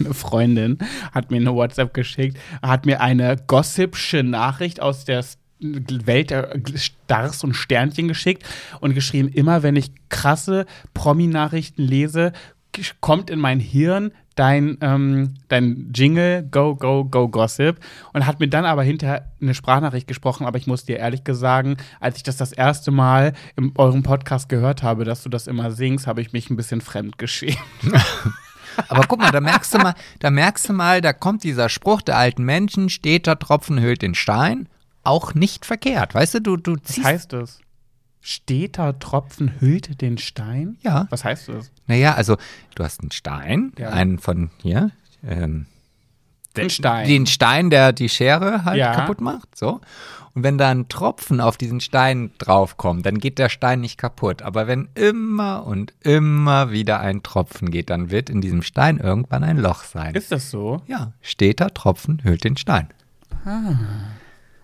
eine 0.04 0.14
Freundin, 0.14 0.78
hat 1.12 1.30
mir 1.30 1.38
eine 1.38 1.54
WhatsApp 1.54 1.94
geschickt, 1.94 2.38
hat 2.62 2.86
mir 2.86 3.00
eine 3.00 3.36
gossipsche 3.46 4.22
Nachricht 4.22 4.80
aus 4.80 5.04
der 5.04 5.24
Welt 5.60 6.30
der 6.30 6.60
Stars 6.74 7.44
und 7.44 7.54
Sternchen 7.54 8.08
geschickt 8.08 8.44
und 8.80 8.94
geschrieben, 8.94 9.28
immer 9.28 9.62
wenn 9.62 9.76
ich 9.76 9.92
krasse 10.08 10.66
Promi-Nachrichten 10.92 11.82
lese, 11.82 12.32
kommt 13.00 13.30
in 13.30 13.38
mein 13.38 13.60
Hirn 13.60 14.12
dein, 14.34 14.78
ähm, 14.80 15.34
dein 15.48 15.92
Jingle, 15.94 16.42
Go, 16.50 16.74
Go, 16.74 17.04
Go 17.04 17.28
Gossip 17.28 17.78
und 18.12 18.26
hat 18.26 18.40
mir 18.40 18.48
dann 18.48 18.64
aber 18.64 18.82
hinterher 18.82 19.30
eine 19.40 19.54
Sprachnachricht 19.54 20.06
gesprochen, 20.06 20.46
aber 20.46 20.58
ich 20.58 20.66
muss 20.66 20.84
dir 20.84 20.98
ehrlich 20.98 21.20
sagen, 21.28 21.76
als 22.00 22.16
ich 22.16 22.22
das 22.22 22.36
das 22.36 22.52
erste 22.52 22.90
Mal 22.90 23.34
in 23.56 23.72
eurem 23.76 24.02
Podcast 24.02 24.48
gehört 24.48 24.82
habe, 24.82 25.04
dass 25.04 25.22
du 25.22 25.28
das 25.28 25.46
immer 25.46 25.70
singst, 25.70 26.06
habe 26.06 26.22
ich 26.22 26.32
mich 26.32 26.50
ein 26.50 26.56
bisschen 26.56 26.80
fremd 26.80 27.18
geschämt. 27.18 27.58
Aber 28.88 29.04
guck 29.06 29.18
mal, 29.20 29.30
da 29.30 29.40
merkst 29.40 29.74
du 29.74 29.78
mal, 29.78 29.94
da 30.20 30.30
merkst 30.30 30.68
du 30.68 30.72
mal, 30.72 31.00
da 31.00 31.12
kommt 31.12 31.44
dieser 31.44 31.68
Spruch 31.68 32.02
der 32.02 32.16
alten 32.18 32.44
Menschen, 32.44 32.88
steter 32.88 33.38
Tropfen 33.38 33.80
höhlt 33.80 34.02
den 34.02 34.14
Stein, 34.14 34.68
auch 35.04 35.34
nicht 35.34 35.64
verkehrt. 35.66 36.14
Weißt 36.14 36.34
du, 36.34 36.40
du, 36.40 36.56
du 36.56 36.74
Was 36.74 36.82
ziehst. 36.84 37.06
heißt 37.06 37.32
das? 37.32 37.58
Steter 38.20 38.98
Tropfen 39.00 39.60
hüllt 39.60 40.00
den 40.00 40.16
Stein? 40.16 40.76
Ja. 40.82 41.06
Was 41.10 41.24
heißt 41.24 41.48
das? 41.48 41.72
Naja, 41.88 42.14
also 42.14 42.36
du 42.76 42.84
hast 42.84 43.00
einen 43.00 43.10
Stein, 43.10 43.72
Ja. 43.78 43.90
einen 43.90 44.18
von 44.18 44.50
hier, 44.62 44.90
ähm, 45.26 45.66
Ein 46.56 46.70
Stein. 46.70 47.08
den 47.08 47.26
Stein, 47.26 47.70
der 47.70 47.92
die 47.92 48.08
Schere 48.08 48.64
halt 48.64 48.78
Ja. 48.78 48.94
kaputt 48.94 49.20
macht, 49.20 49.56
so. 49.58 49.80
Und 50.34 50.44
wenn 50.44 50.56
da 50.56 50.70
ein 50.70 50.88
Tropfen 50.88 51.40
auf 51.40 51.56
diesen 51.56 51.80
Stein 51.80 52.30
draufkommt, 52.38 53.04
dann 53.04 53.18
geht 53.18 53.38
der 53.38 53.48
Stein 53.48 53.80
nicht 53.80 53.98
kaputt. 53.98 54.42
Aber 54.42 54.66
wenn 54.66 54.88
immer 54.94 55.66
und 55.66 55.92
immer 56.00 56.70
wieder 56.70 57.00
ein 57.00 57.22
Tropfen 57.22 57.70
geht, 57.70 57.90
dann 57.90 58.10
wird 58.10 58.30
in 58.30 58.40
diesem 58.40 58.62
Stein 58.62 58.98
irgendwann 58.98 59.44
ein 59.44 59.58
Loch 59.58 59.84
sein. 59.84 60.14
Ist 60.14 60.32
das 60.32 60.50
so? 60.50 60.82
ja, 60.86 61.12
steter 61.20 61.74
Tropfen 61.74 62.22
hüllt 62.24 62.44
den 62.44 62.56
Stein. 62.56 62.88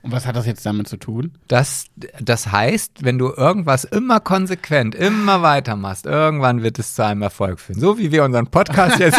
Und 0.01 0.13
was 0.13 0.27
hat 0.27 0.37
das 0.37 0.47
jetzt 0.47 0.65
damit 0.65 0.87
zu 0.89 0.97
tun? 0.97 1.33
Das, 1.49 1.87
das 2.21 2.53
heißt, 2.53 3.03
wenn 3.05 3.19
du 3.19 3.33
irgendwas 3.37 3.83
immer 3.85 4.21
konsequent, 4.21 4.95
immer 4.95 5.43
weitermachst, 5.43 6.07
irgendwann 6.07 6.63
wird 6.63 6.79
es 6.79 6.95
zu 6.95 7.05
einem 7.05 7.23
Erfolg 7.23 7.59
führen. 7.59 7.81
So 7.81 7.99
wie 7.99 8.13
wir 8.13 8.23
unseren 8.25 8.47
Podcast 8.47 8.99
jetzt 9.01 9.19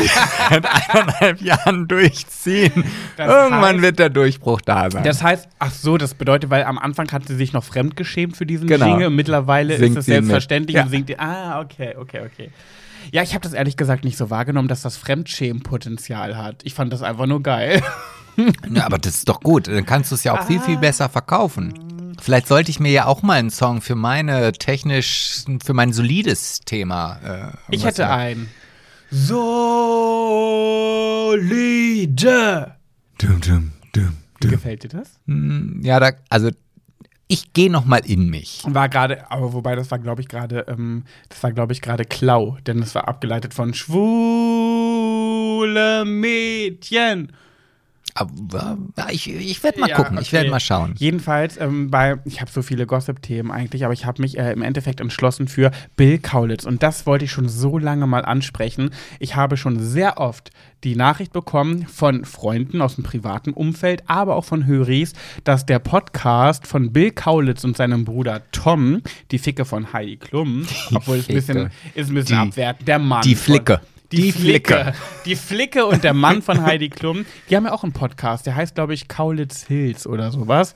seit 0.49 0.65
eineinhalb 0.65 1.41
Jahren 1.41 1.87
durchziehen. 1.87 2.85
Das 3.17 3.29
irgendwann 3.29 3.77
heißt- 3.77 3.81
wird 3.81 3.99
der 3.99 4.09
Durchbruch 4.09 4.61
da 4.61 4.89
sein. 4.89 5.03
Das 5.03 5.21
heißt, 5.21 5.47
ach 5.59 5.71
so, 5.71 5.97
das 5.97 6.13
bedeutet, 6.13 6.49
weil 6.49 6.63
am 6.63 6.79
Anfang 6.79 7.11
hat 7.11 7.27
sie 7.27 7.35
sich 7.35 7.51
noch 7.51 7.63
fremdgeschämt 7.65 8.37
für 8.37 8.45
diesen 8.45 8.67
Genau. 8.67 8.85
Jingle 8.87 9.07
und 9.07 9.15
mittlerweile 9.15 9.77
Singt 9.77 9.91
ist 9.91 9.97
es 9.99 10.05
sie 10.05 10.11
mit. 10.11 10.17
selbstverständlich 10.19 10.75
Ja. 10.77 10.83
und 10.83 10.89
singt 10.89 11.09
die. 11.09 11.19
Ah, 11.19 11.59
okay, 11.59 11.95
okay, 11.99 12.21
okay. 12.25 12.51
Ja, 13.11 13.21
ich 13.23 13.33
habe 13.33 13.41
das 13.43 13.53
ehrlich 13.53 13.75
gesagt 13.75 14.03
nicht 14.05 14.17
so 14.17 14.29
wahrgenommen, 14.29 14.67
dass 14.67 14.81
das 14.81 14.95
Fremdschämenpotenzial 14.97 16.37
hat. 16.37 16.61
Ich 16.63 16.73
fand 16.73 16.93
das 16.93 17.01
einfach 17.01 17.25
nur 17.25 17.41
geil. 17.43 17.81
Ja, 18.71 18.85
aber 18.85 18.97
das 18.97 19.15
ist 19.15 19.29
doch 19.29 19.41
gut. 19.41 19.67
Dann 19.67 19.85
kannst 19.85 20.11
du 20.11 20.15
es 20.15 20.23
ja 20.23 20.39
auch 20.39 20.45
viel, 20.47 20.59
viel 20.61 20.77
besser 20.77 21.09
verkaufen. 21.09 22.15
Vielleicht 22.21 22.47
sollte 22.47 22.69
ich 22.71 22.79
mir 22.79 22.91
ja 22.91 23.05
auch 23.05 23.21
mal 23.23 23.39
einen 23.39 23.49
Song 23.49 23.81
für 23.81 23.95
meine 23.95 24.51
technisch, 24.51 25.43
für 25.63 25.73
mein 25.73 25.93
solides 25.93 26.59
Thema. 26.61 27.17
Äh, 27.23 27.51
Ich 27.75 27.85
hätte 27.85 28.03
machen. 28.03 28.19
ein 28.19 28.49
solide. 31.39 32.75
Dum, 33.19 33.41
dum, 33.41 33.71
dum, 33.93 34.13
dum. 34.41 34.49
Gefällt 34.51 34.83
dir 34.83 34.89
das? 34.89 35.11
Hm, 35.27 35.79
Ja, 35.83 35.99
da, 35.99 36.11
also 36.29 36.49
ich 37.27 37.53
gehe 37.53 37.69
noch 37.71 37.85
mal 37.85 37.97
in 38.05 38.29
mich. 38.29 38.63
War 38.65 38.89
gerade, 38.89 39.29
aber 39.31 39.53
wobei 39.53 39.75
das 39.75 39.91
war, 39.91 39.99
glaube 39.99 40.21
ich, 40.21 40.27
gerade, 40.27 40.65
ähm, 40.67 41.03
das 41.29 41.43
war, 41.43 41.51
glaube 41.51 41.73
ich, 41.73 41.81
gerade 41.81 42.03
Klau, 42.05 42.57
denn 42.65 42.81
es 42.81 42.95
war 42.95 43.07
abgeleitet 43.07 43.53
von 43.53 43.73
schwule 43.75 44.05
Mädchen. 46.05 47.31
Aber 48.15 48.77
ich, 49.11 49.29
ich 49.33 49.63
werde 49.63 49.79
mal 49.79 49.89
Ja, 49.89 49.95
gucken, 49.95 50.17
ich 50.17 50.27
okay. 50.27 50.37
werde 50.37 50.49
mal 50.49 50.59
schauen. 50.59 50.95
Jedenfalls, 50.97 51.57
ähm, 51.57 51.89
bei, 51.89 52.17
ich 52.25 52.41
habe 52.41 52.51
so 52.51 52.61
viele 52.61 52.85
Gossip-Themen 52.85 53.51
eigentlich, 53.51 53.85
aber 53.85 53.93
ich 53.93 54.05
habe 54.05 54.21
mich 54.21 54.37
äh, 54.37 54.51
im 54.51 54.61
Endeffekt 54.61 54.99
entschlossen 54.99 55.47
für 55.47 55.71
Bill 55.95 56.17
Kaulitz. 56.19 56.65
Und 56.65 56.83
das 56.83 57.05
wollte 57.05 57.25
ich 57.25 57.31
schon 57.31 57.47
so 57.49 57.77
lange 57.77 58.07
mal 58.07 58.25
ansprechen. 58.25 58.89
Ich 59.19 59.35
habe 59.35 59.57
schon 59.57 59.79
sehr 59.79 60.17
oft 60.17 60.49
die 60.83 60.95
Nachricht 60.95 61.33
bekommen 61.33 61.85
von 61.87 62.23
Freunden 62.25 62.81
aus 62.81 62.95
dem 62.95 63.03
privaten 63.03 63.51
Umfeld, 63.53 64.03
aber 64.07 64.35
auch 64.35 64.45
von 64.45 64.65
Höris, 64.65 65.13
dass 65.43 65.65
der 65.65 65.79
Podcast 65.79 66.67
von 66.67 66.93
Bill 66.93 67.11
Kaulitz 67.11 67.63
und 67.63 67.75
seinem 67.77 68.05
Bruder 68.05 68.41
Tom, 68.51 69.01
die 69.31 69.39
Ficke 69.39 69.65
von 69.65 69.91
Heidi 69.93 70.17
Klum, 70.17 70.65
obwohl 70.93 71.17
es 71.17 71.27
ein 71.29 71.35
bisschen, 71.35 71.69
ist 71.95 72.09
ein 72.09 72.15
bisschen 72.15 72.41
Die- 72.43 72.47
abwertend, 72.49 72.87
der 72.87 72.99
Mann. 72.99 73.21
die 73.23 73.35
von- 73.35 73.55
Flicke. 73.55 73.81
Die, 74.11 74.17
Die 74.17 74.31
Flicke. 74.31 74.73
Flicke. 74.73 74.93
Die 75.25 75.35
Flicke 75.35 75.85
und 75.85 76.03
der 76.03 76.13
Mann 76.13 76.41
von 76.41 76.63
Heidi 76.63 76.89
Klum, 76.89 77.25
die 77.49 77.55
haben 77.55 77.65
ja 77.65 77.71
auch 77.71 77.83
einen 77.83 77.93
Podcast, 77.93 78.45
der 78.45 78.55
heißt, 78.55 78.75
glaube 78.75 78.93
ich, 78.93 79.07
Kaulitz 79.07 79.63
Hills 79.63 80.07
oder 80.07 80.31
sowas. 80.31 80.73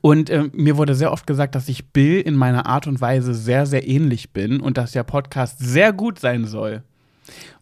Und 0.00 0.30
ähm, 0.30 0.50
mir 0.54 0.78
wurde 0.78 0.94
sehr 0.94 1.12
oft 1.12 1.26
gesagt, 1.26 1.54
dass 1.54 1.68
ich 1.68 1.86
Bill 1.86 2.20
in 2.20 2.36
meiner 2.36 2.66
Art 2.66 2.86
und 2.86 3.00
Weise 3.00 3.34
sehr, 3.34 3.66
sehr 3.66 3.86
ähnlich 3.86 4.30
bin 4.30 4.60
und 4.60 4.78
dass 4.78 4.92
der 4.92 5.02
Podcast 5.02 5.58
sehr 5.58 5.92
gut 5.92 6.18
sein 6.18 6.46
soll. 6.46 6.82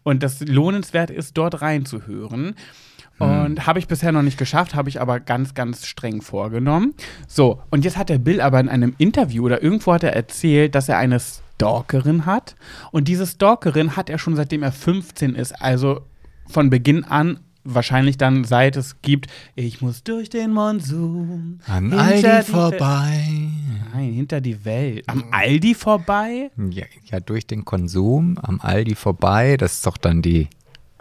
Und 0.03 0.23
das 0.23 0.41
lohnenswert 0.41 1.09
ist, 1.09 1.37
dort 1.37 1.61
reinzuhören. 1.61 2.55
Und 3.19 3.67
habe 3.67 3.79
ich 3.79 3.87
bisher 3.87 4.11
noch 4.11 4.23
nicht 4.23 4.37
geschafft, 4.37 4.75
habe 4.75 4.89
ich 4.89 4.99
aber 4.99 5.19
ganz, 5.19 5.53
ganz 5.53 5.85
streng 5.85 6.21
vorgenommen. 6.21 6.93
So, 7.27 7.61
und 7.69 7.85
jetzt 7.85 7.95
hat 7.95 8.09
der 8.09 8.17
Bill 8.17 8.41
aber 8.41 8.59
in 8.59 8.67
einem 8.67 8.95
Interview 8.97 9.45
oder 9.45 9.61
irgendwo 9.61 9.93
hat 9.93 10.03
er 10.03 10.13
erzählt, 10.13 10.75
dass 10.75 10.89
er 10.89 10.97
eine 10.97 11.21
Stalkerin 11.55 12.25
hat. 12.25 12.55
Und 12.91 13.07
diese 13.07 13.25
Stalkerin 13.25 13.95
hat 13.95 14.09
er 14.09 14.17
schon 14.17 14.35
seitdem 14.35 14.63
er 14.63 14.71
15 14.71 15.35
ist, 15.35 15.53
also 15.61 16.01
von 16.47 16.69
Beginn 16.69 17.03
an, 17.03 17.39
wahrscheinlich 17.63 18.17
dann 18.17 18.43
seit 18.43 18.75
es 18.75 19.01
gibt, 19.01 19.27
ich 19.55 19.81
muss 19.81 20.03
durch 20.03 20.29
den 20.29 20.51
Monsun. 20.51 21.61
An 21.65 21.93
Aldi 21.93 22.51
vorbei. 22.51 23.23
Nein, 23.93 24.13
hinter 24.13 24.41
die 24.41 24.65
Welt. 24.65 25.05
Am 25.07 25.23
Aldi 25.31 25.73
vorbei? 25.73 26.51
Ja, 26.57 26.85
ja, 27.05 27.19
durch 27.19 27.47
den 27.47 27.63
Konsum 27.63 28.37
am 28.41 28.59
Aldi 28.59 28.95
vorbei. 28.95 29.55
Das 29.57 29.73
ist 29.73 29.85
doch 29.85 29.97
dann 29.97 30.21
die. 30.21 30.49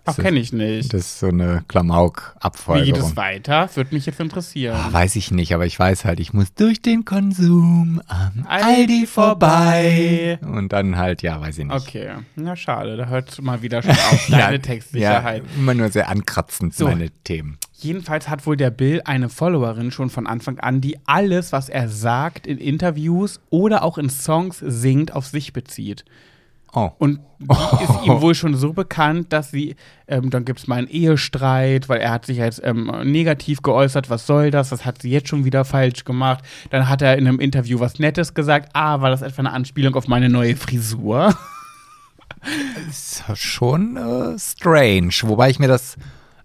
Ach, 0.05 0.17
kenne 0.17 0.41
ich 0.41 0.53
nicht. 0.53 0.93
Das 0.93 1.01
ist 1.01 1.21
so 1.21 1.29
eine 1.29 1.65
Wie 1.69 2.85
geht 2.85 2.97
es 2.97 3.17
weiter? 3.17 3.71
Würde 3.75 3.95
mich 3.95 4.07
jetzt 4.07 4.19
interessieren. 4.19 4.77
Ah, 4.77 4.93
weiß 4.93 5.15
ich 5.17 5.31
nicht, 5.31 5.55
aber 5.55 5.65
ich 5.65 5.79
weiß 5.79 6.05
halt, 6.05 6.19
ich 6.19 6.33
muss 6.33 6.53
durch 6.55 6.83
den 6.83 7.05
Konsum 7.05 8.03
am 8.09 8.45
Aldi 8.49 8.65
Aldi 8.83 9.07
vorbei. 9.07 10.39
Und 10.43 10.73
dann 10.73 10.97
halt, 10.97 11.23
ja, 11.23 11.41
weiß 11.41 11.59
ich 11.59 11.67
nicht. 11.67 11.75
Okay, 11.89 12.11
na 12.35 12.57
schade, 12.57 12.97
da 12.97 13.07
hört 13.07 13.41
mal 13.41 13.63
wieder 13.63 13.83
schon 13.83 13.93
auf 13.93 14.27
deine 14.31 14.61
Textsicherheit. 14.61 15.43
Ja, 15.45 15.59
immer 15.59 15.75
nur 15.75 15.89
sehr 15.91 16.09
ankratzend, 16.09 16.75
So. 16.75 16.87
meine 16.87 17.11
Themen. 17.25 17.59
Jedenfalls 17.75 18.29
hat 18.29 18.47
wohl 18.47 18.57
der 18.57 18.71
Bill 18.71 19.03
eine 19.05 19.29
Followerin 19.29 19.91
schon 19.91 20.09
von 20.11 20.27
Anfang 20.27 20.59
an, 20.61 20.81
die 20.81 20.99
alles, 21.07 21.53
was 21.53 21.69
er 21.69 21.89
sagt 21.89 22.47
in 22.47 22.59
Interviews 22.59 23.41
oder 23.51 23.83
auch 23.83 23.99
in 23.99 24.09
Songs 24.11 24.59
singt, 24.65 25.13
auf 25.15 25.27
sich 25.27 25.53
bezieht. 25.53 26.05
Oh. 26.75 26.91
Und 26.99 27.21
die 27.39 27.47
ist 27.85 28.07
ihm 28.07 28.21
wohl 28.21 28.35
schon 28.35 28.57
so 28.57 28.73
bekannt, 28.73 29.33
dass 29.33 29.51
sie, 29.51 29.77
ähm, 30.09 30.31
dann 30.31 30.45
gibt 30.45 30.61
es 30.61 30.67
mal 30.67 30.77
einen 30.77 30.89
Ehestreit, 30.89 31.89
weil 31.89 32.01
er 32.01 32.11
hat 32.11 32.25
sich 32.25 32.39
jetzt 32.39 32.63
ähm, 32.65 32.91
negativ 33.05 33.63
geäußert, 33.63 34.09
was 34.09 34.27
soll 34.27 34.51
das, 34.51 34.71
das 34.71 34.85
hat 34.87 35.03
sie 35.03 35.11
jetzt 35.11 35.29
schon 35.29 35.45
wieder 35.45 35.65
falsch 35.65 36.05
gemacht. 36.05 36.45
Dann 36.71 36.89
hat 36.89 37.03
er 37.03 37.19
in 37.19 37.27
einem 37.27 37.41
Interview 37.41 37.79
was 37.81 37.99
Nettes 37.99 38.33
gesagt, 38.33 38.71
ah, 38.73 39.01
war 39.01 39.11
das 39.11 39.23
etwa 39.23 39.41
eine 39.41 39.53
Anspielung 39.53 39.95
auf 39.97 40.09
meine 40.09 40.29
neue 40.29 40.57
Frisur? 40.57 41.37
ist 42.89 43.23
schon 43.35 43.97
äh, 43.97 44.39
strange, 44.39 45.15
wobei 45.23 45.51
ich 45.51 45.59
mir 45.59 45.69
das, 45.69 45.97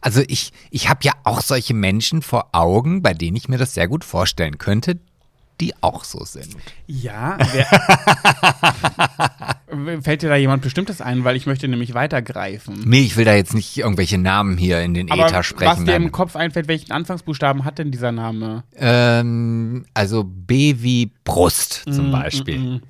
also 0.01 0.21
ich, 0.27 0.51
ich 0.71 0.89
habe 0.89 0.99
ja 1.03 1.13
auch 1.23 1.41
solche 1.41 1.73
Menschen 1.73 2.21
vor 2.21 2.49
Augen, 2.51 3.01
bei 3.01 3.13
denen 3.13 3.37
ich 3.37 3.47
mir 3.49 3.57
das 3.57 3.73
sehr 3.73 3.87
gut 3.87 4.03
vorstellen 4.03 4.57
könnte, 4.57 4.99
die 5.59 5.73
auch 5.81 6.03
so 6.03 6.23
sind. 6.25 6.55
Ja, 6.87 7.37
fällt 10.01 10.21
dir 10.21 10.29
da 10.29 10.35
jemand 10.35 10.61
Bestimmtes 10.61 11.01
ein, 11.01 11.23
weil 11.23 11.35
ich 11.35 11.45
möchte 11.45 11.67
nämlich 11.67 11.93
weitergreifen. 11.93 12.81
Nee, 12.85 13.01
ich 13.01 13.17
will 13.17 13.25
da 13.25 13.33
jetzt 13.35 13.53
nicht 13.53 13.77
irgendwelche 13.77 14.17
Namen 14.17 14.57
hier 14.57 14.81
in 14.81 14.93
den 14.93 15.11
Aber 15.11 15.27
Äther 15.27 15.39
was 15.39 15.45
sprechen. 15.45 15.85
dir 15.85 15.95
im. 15.95 16.11
Kopf 16.11 16.35
einfällt, 16.35 16.67
welchen 16.67 16.91
Anfangsbuchstaben 16.91 17.65
hat 17.65 17.77
denn 17.79 17.91
dieser 17.91 18.11
Name? 18.11 18.63
Ähm, 18.75 19.85
also 19.93 20.23
B 20.23 20.75
wie 20.79 21.11
Brust 21.23 21.83
zum 21.89 22.09
Mm, 22.09 22.11
Beispiel. 22.11 22.59
mm, 22.59 22.73
mm. 22.75 22.81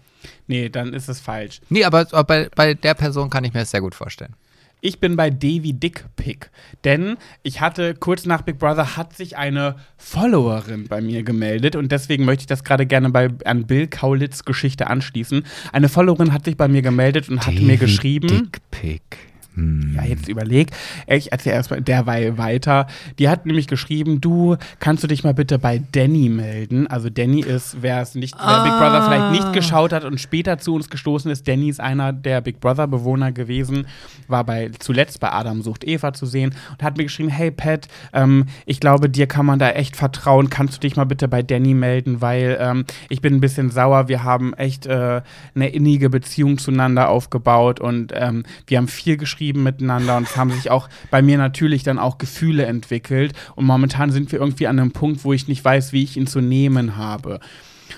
Nee, 0.48 0.70
dann 0.70 0.94
ist 0.94 1.10
es 1.10 1.20
falsch. 1.20 1.60
Nee, 1.70 1.84
aber, 1.84 2.02
aber 2.12 2.24
bei, 2.24 2.50
bei 2.56 2.74
der 2.74 2.94
Person 2.94 3.30
kann 3.30 3.44
ich 3.44 3.54
mir 3.54 3.60
das 3.62 3.72
sehr 3.72 3.82
gut 3.82 3.96
vorstellen. 3.96 4.34
Ich 4.80 5.00
bin 5.00 5.16
bei 5.16 5.32
Davy 5.32 5.74
Dickpick, 5.74 6.52
denn 6.84 7.18
ich 7.42 7.62
hatte 7.62 7.96
kurz 7.96 8.26
nach 8.26 8.44
Big 8.44 8.60
Brother 8.60 8.96
hat 8.96 9.16
sich 9.16 9.36
eine 9.36 9.76
Followerin 9.98 10.88
bei 10.88 11.02
mir 11.02 11.24
gemeldet 11.24 11.76
und 11.76 11.92
deswegen 11.92 12.26
möchte 12.26 12.42
ich 12.42 12.48
das 12.48 12.63
gerade 12.63 12.86
gerne 12.86 13.10
bei 13.10 13.30
an 13.46 13.66
Bill 13.66 13.88
Kaulitz 13.88 14.46
Geschichte 14.46 14.88
anschließen. 14.88 15.44
Eine 15.72 15.90
Followerin 15.90 16.32
hat 16.32 16.46
sich 16.46 16.58
bei 16.58 16.68
mir 16.68 16.84
gemeldet 16.84 17.28
und 17.28 17.46
hat 17.46 17.56
mir 17.56 17.78
geschrieben. 17.78 18.28
Dickpick. 18.28 19.18
Hm. 19.58 19.93
Ja, 19.96 20.04
jetzt 20.04 20.30
überleg. 20.30 20.70
Ich 21.08 21.32
erzähle 21.32 21.56
erstmal 21.56 21.82
derweil 21.82 22.38
weiter. 22.38 22.86
Die 23.17 23.28
hat 23.28 23.48
nämlich 23.48 23.65
geschrieben, 23.67 24.22
du, 24.22 24.56
kannst 24.80 25.04
du 25.04 25.08
dich 25.08 25.24
mal 25.24 25.34
bitte 25.34 25.58
bei 25.58 25.82
Danny 25.91 26.30
melden? 26.30 26.86
Also 26.86 27.10
Danny 27.10 27.41
ist, 27.41 27.78
wer 27.82 28.00
es 28.02 28.13
nicht, 28.13 28.36
wer 28.38 28.63
Big 28.63 28.74
Brother 28.74 29.02
vielleicht 29.08 29.32
nicht 29.32 29.54
geschaut 29.54 29.93
hat 29.93 30.04
und 30.04 30.22
später 30.22 30.60
zu 30.60 30.76
uns 30.76 30.91
gestoßen 30.91 31.32
ist, 31.32 31.48
Danny 31.48 31.70
ist 31.70 31.80
einer 31.80 32.13
der 32.13 32.41
Big 32.41 32.60
Brother 32.60 32.86
Bewohner 32.86 33.32
gewesen, 33.32 33.88
war 34.28 34.43
bei 34.43 34.70
zuletzt 34.78 35.20
bei 35.20 35.32
Adam 35.32 35.63
sucht 35.63 35.84
Eva 35.84 36.13
zu 36.13 36.28
sehen 36.28 36.54
und 36.72 36.84
hat 36.84 36.98
mir 36.98 37.06
geschrieben, 37.06 37.30
hey 37.30 37.50
Pat, 37.50 37.88
ähm, 38.13 38.46
ich 38.67 38.80
glaube, 38.80 39.10
dir 39.10 39.26
kann 39.26 39.48
man 39.48 39.58
da 39.58 39.72
echt 39.72 39.96
vertrauen. 39.96 40.52
Kannst 40.52 40.76
du 40.76 40.80
dich 40.82 40.96
mal 40.96 41.06
bitte 41.06 41.28
bei 41.28 41.41
Danny 41.41 41.74
melden, 41.74 42.22
weil 42.22 42.58
ähm, 42.62 42.86
ich 43.10 43.22
bin 43.22 43.34
ein 43.34 43.41
bisschen 43.41 43.72
sauer. 43.72 44.08
Wir 44.08 44.24
haben 44.24 44.54
echt 44.54 44.86
äh, 44.86 45.22
eine 45.56 45.70
innige 45.70 46.12
Beziehung 46.12 46.60
zueinander 46.60 47.10
aufgebaut 47.10 47.80
und 47.80 48.13
ähm, 48.15 48.43
wir 48.67 48.78
haben 48.78 48.88
viel 48.88 49.17
geschrieben 49.17 49.47
miteinander 49.54 50.18
und 50.18 50.28
es 50.28 50.38
haben 50.38 50.52
sich 50.52 50.70
auch 50.70 50.90
bei 51.12 51.22
mir 51.22 51.38
natürlich 51.38 51.84
dann 51.84 52.00
auch 52.00 52.18
Gefühle 52.18 52.66
entwickelt. 52.66 53.34
Und 53.56 53.66
momentan 53.66 54.12
sind 54.12 54.32
wir 54.32 54.40
irgendwie 54.40 54.68
an 54.68 54.80
einem 54.80 54.92
Punkt, 54.92 55.24
wo 55.24 55.34
ich 55.34 55.48
nicht 55.48 55.64
weiß, 55.64 55.94
wie 55.94 56.04
ich 56.04 56.18
ihn 56.18 56.28
zu 56.28 56.42
nehmen 56.42 56.98
habe. 56.98 57.40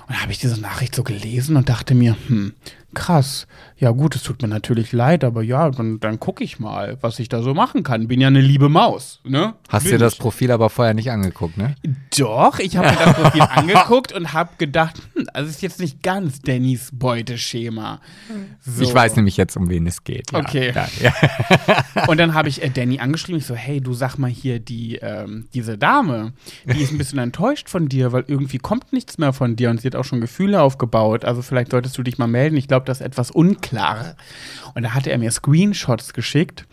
Und 0.07 0.15
da 0.15 0.21
habe 0.21 0.31
ich 0.31 0.39
diese 0.39 0.59
Nachricht 0.59 0.95
so 0.95 1.03
gelesen 1.03 1.55
und 1.55 1.69
dachte 1.69 1.95
mir, 1.95 2.15
hm, 2.27 2.53
krass. 2.93 3.47
Ja 3.77 3.91
gut, 3.91 4.15
es 4.15 4.23
tut 4.23 4.41
mir 4.41 4.47
natürlich 4.47 4.91
leid, 4.91 5.23
aber 5.23 5.41
ja, 5.41 5.69
dann, 5.69 5.99
dann 5.99 6.19
gucke 6.19 6.43
ich 6.43 6.59
mal, 6.59 6.97
was 7.01 7.19
ich 7.19 7.29
da 7.29 7.41
so 7.41 7.53
machen 7.53 7.83
kann. 7.83 8.07
Bin 8.07 8.19
ja 8.19 8.27
eine 8.27 8.41
liebe 8.41 8.67
Maus, 8.69 9.21
ne? 9.23 9.53
Hast 9.69 9.83
Bin 9.83 9.93
dir 9.93 9.97
das 9.99 10.13
ich. 10.13 10.19
Profil 10.19 10.51
aber 10.51 10.69
vorher 10.69 10.93
nicht 10.93 11.11
angeguckt, 11.11 11.57
ne? 11.57 11.75
Doch, 12.17 12.59
ich 12.59 12.75
habe 12.75 12.89
mir 12.89 12.97
das 12.97 13.13
Profil 13.15 13.41
angeguckt 13.49 14.11
und 14.11 14.33
habe 14.33 14.51
gedacht, 14.57 15.01
hm, 15.15 15.27
also 15.33 15.49
ist 15.49 15.61
jetzt 15.61 15.79
nicht 15.79 16.03
ganz 16.03 16.41
Dannys 16.41 16.89
Beuteschema. 16.93 18.01
So. 18.61 18.83
Ich 18.83 18.93
weiß 18.93 19.15
nämlich 19.15 19.37
jetzt, 19.37 19.55
um 19.55 19.69
wen 19.69 19.87
es 19.87 20.03
geht. 20.03 20.31
Ja, 20.31 20.39
Okay. 20.39 20.73
Ja, 20.75 20.87
ja. 21.01 21.13
Und 22.07 22.17
dann 22.17 22.33
habe 22.33 22.49
ich 22.49 22.63
äh, 22.63 22.69
Danny 22.69 22.99
angeschrieben. 22.99 23.39
Ich 23.39 23.45
so, 23.45 23.55
hey, 23.55 23.81
du 23.81 23.93
sag 23.93 24.17
mal 24.17 24.29
hier, 24.29 24.59
die, 24.59 24.95
ähm, 24.95 25.47
diese 25.53 25.77
Dame, 25.77 26.33
die 26.65 26.81
ist 26.81 26.91
ein 26.91 26.97
bisschen 26.97 27.19
enttäuscht 27.19 27.69
von 27.69 27.87
dir, 27.89 28.11
weil 28.11 28.23
irgendwie 28.27 28.57
kommt 28.57 28.93
nichts 28.93 29.17
mehr 29.17 29.33
von 29.33 29.55
dir 29.55 29.69
und 29.69 29.81
sie 29.81 29.87
hat 29.87 29.95
auch 29.95 30.05
schon 30.05 30.21
Gefühle 30.21 30.61
aufgebaut. 30.61 31.25
Also 31.25 31.41
vielleicht 31.41 31.71
solltest 31.71 31.97
du 31.97 32.03
dich 32.03 32.17
mal 32.17 32.27
melden. 32.27 32.57
Ich 32.57 32.67
glaube, 32.67 32.78
das 32.85 32.99
ist 32.99 33.05
etwas 33.05 33.31
unklar. 33.31 34.15
Und 34.75 34.83
da 34.83 34.93
hatte 34.93 35.11
er 35.11 35.17
mir 35.17 35.31
Screenshots 35.31 36.13
geschickt. 36.13 36.65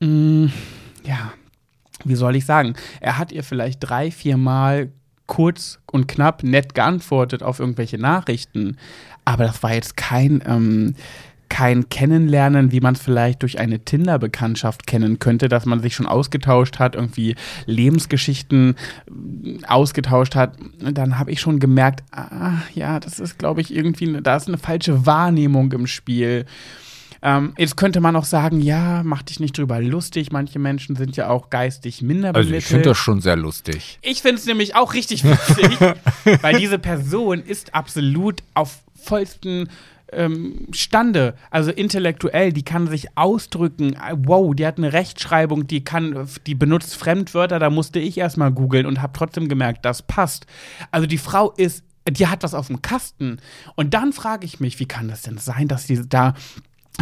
Mm, 0.00 0.46
ja, 1.04 1.32
wie 2.04 2.14
soll 2.14 2.36
ich 2.36 2.46
sagen? 2.46 2.74
Er 3.00 3.18
hat 3.18 3.32
ihr 3.32 3.44
vielleicht 3.44 3.80
drei, 3.80 4.10
vier 4.10 4.36
Mal 4.36 4.90
kurz 5.26 5.78
und 5.86 6.08
knapp 6.08 6.42
nett 6.42 6.74
geantwortet 6.74 7.42
auf 7.42 7.60
irgendwelche 7.60 7.98
Nachrichten. 7.98 8.78
Aber 9.24 9.44
das 9.44 9.62
war 9.62 9.72
jetzt 9.72 9.96
kein, 9.96 10.42
ähm, 10.46 10.96
kein 11.50 11.90
Kennenlernen, 11.90 12.72
wie 12.72 12.80
man 12.80 12.94
es 12.94 13.02
vielleicht 13.02 13.42
durch 13.42 13.58
eine 13.58 13.80
Tinder-Bekanntschaft 13.84 14.86
kennen 14.86 15.18
könnte, 15.18 15.48
dass 15.50 15.66
man 15.66 15.80
sich 15.80 15.94
schon 15.94 16.06
ausgetauscht 16.06 16.78
hat, 16.78 16.94
irgendwie 16.94 17.34
Lebensgeschichten 17.66 18.76
äh, 19.44 19.58
ausgetauscht 19.66 20.34
hat. 20.34 20.54
Und 20.82 20.96
dann 20.96 21.18
habe 21.18 21.30
ich 21.32 21.40
schon 21.40 21.58
gemerkt, 21.58 22.02
ah, 22.12 22.52
ja, 22.74 23.00
das 23.00 23.18
ist, 23.20 23.38
glaube 23.38 23.60
ich, 23.60 23.74
irgendwie, 23.74 24.08
eine- 24.08 24.22
da 24.22 24.36
ist 24.36 24.48
eine 24.48 24.58
falsche 24.58 25.04
Wahrnehmung 25.06 25.72
im 25.72 25.86
Spiel. 25.86 26.46
Ähm, 27.22 27.52
jetzt 27.58 27.76
könnte 27.76 28.00
man 28.00 28.16
auch 28.16 28.24
sagen, 28.24 28.60
ja, 28.60 29.02
mach 29.04 29.22
dich 29.22 29.40
nicht 29.40 29.58
drüber 29.58 29.80
lustig. 29.82 30.32
Manche 30.32 30.58
Menschen 30.58 30.96
sind 30.96 31.16
ja 31.16 31.28
auch 31.28 31.50
geistig 31.50 32.00
minder 32.00 32.34
Also 32.34 32.54
ich 32.54 32.64
finde 32.64 32.88
das 32.90 32.96
schon 32.98 33.20
sehr 33.20 33.36
lustig. 33.36 33.98
Ich 34.00 34.22
finde 34.22 34.36
es 34.36 34.46
nämlich 34.46 34.74
auch 34.74 34.94
richtig 34.94 35.24
witzig, 35.24 35.78
weil 36.42 36.56
diese 36.58 36.78
Person 36.78 37.42
ist 37.42 37.74
absolut 37.74 38.42
auf 38.54 38.78
vollsten 39.02 39.68
ähm, 40.12 40.66
Stande, 40.72 41.34
also 41.50 41.70
intellektuell, 41.70 42.52
die 42.52 42.62
kann 42.62 42.86
sich 42.86 43.16
ausdrücken. 43.16 43.96
Wow, 44.24 44.54
die 44.54 44.66
hat 44.66 44.78
eine 44.78 44.92
Rechtschreibung, 44.92 45.66
die 45.66 45.84
kann, 45.84 46.28
die 46.46 46.54
benutzt 46.54 46.96
Fremdwörter, 46.96 47.58
da 47.58 47.70
musste 47.70 47.98
ich 47.98 48.18
erstmal 48.18 48.52
googeln 48.52 48.86
und 48.86 49.02
habe 49.02 49.12
trotzdem 49.14 49.48
gemerkt, 49.48 49.84
das 49.84 50.02
passt. 50.02 50.46
Also 50.90 51.06
die 51.06 51.18
Frau 51.18 51.52
ist, 51.52 51.84
die 52.08 52.26
hat 52.26 52.42
was 52.42 52.54
auf 52.54 52.68
dem 52.68 52.82
Kasten. 52.82 53.38
Und 53.76 53.94
dann 53.94 54.12
frage 54.12 54.46
ich 54.46 54.60
mich, 54.60 54.78
wie 54.80 54.86
kann 54.86 55.08
das 55.08 55.22
denn 55.22 55.38
sein, 55.38 55.68
dass 55.68 55.86
sie 55.86 56.08
da 56.08 56.34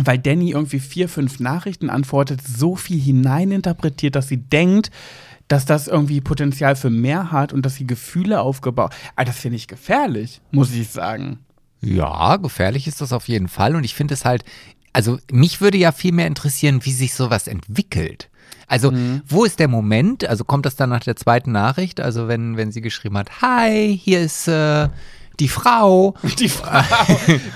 weil 0.01 0.19
Danny 0.19 0.53
irgendwie 0.53 0.79
vier, 0.79 1.09
fünf 1.09 1.41
Nachrichten 1.41 1.91
antwortet, 1.91 2.41
so 2.47 2.77
viel 2.77 3.01
hineininterpretiert, 3.01 4.15
dass 4.15 4.29
sie 4.29 4.37
denkt, 4.37 4.93
dass 5.49 5.65
das 5.65 5.89
irgendwie 5.89 6.21
Potenzial 6.21 6.77
für 6.77 6.91
mehr 6.91 7.33
hat 7.33 7.53
und 7.53 7.65
dass 7.65 7.77
sie 7.77 7.87
Gefühle 7.87 8.41
aufgebaut. 8.41 8.95
Ah, 9.17 9.25
das 9.25 9.39
finde 9.39 9.57
ich 9.57 9.67
gefährlich, 9.67 10.41
muss 10.51 10.73
ich 10.73 10.89
sagen. 10.89 11.39
Ja, 11.81 12.37
gefährlich 12.37 12.87
ist 12.87 13.01
das 13.01 13.13
auf 13.13 13.29
jeden 13.29 13.49
Fall. 13.49 13.77
Und 13.77 13.85
ich 13.85 13.95
finde 13.95 14.15
es 14.15 14.25
halt, 14.25 14.45
also 14.93 15.19
mich 15.31 15.61
würde 15.61 15.79
ja 15.79 15.93
viel 15.93 16.13
mehr 16.13 16.27
interessieren, 16.27 16.81
wie 16.85 16.93
sich 16.93 17.15
sowas 17.15 17.47
entwickelt. 17.47 18.29
Also, 18.67 18.93
wo 19.27 19.45
ist 19.45 19.61
der 19.61 19.69
Moment? 19.69 20.27
Also 20.29 20.45
kommt 20.45 20.67
das 20.67 20.77
dann 20.77 20.91
nach 20.91 21.01
der 21.01 21.17
zweiten 21.17 21.53
Nachricht? 21.53 22.01
Also, 22.01 22.29
wenn, 22.29 22.57
wenn 22.59 22.71
sie 22.71 22.83
geschrieben 22.83 23.17
hat, 23.17 23.41
hi, 23.41 23.99
hier 24.03 24.21
ist 24.21 24.47
äh, 24.47 24.89
die 25.41 25.49
Frau, 25.49 26.15
Die 26.39 26.49
Frau, 26.51 26.83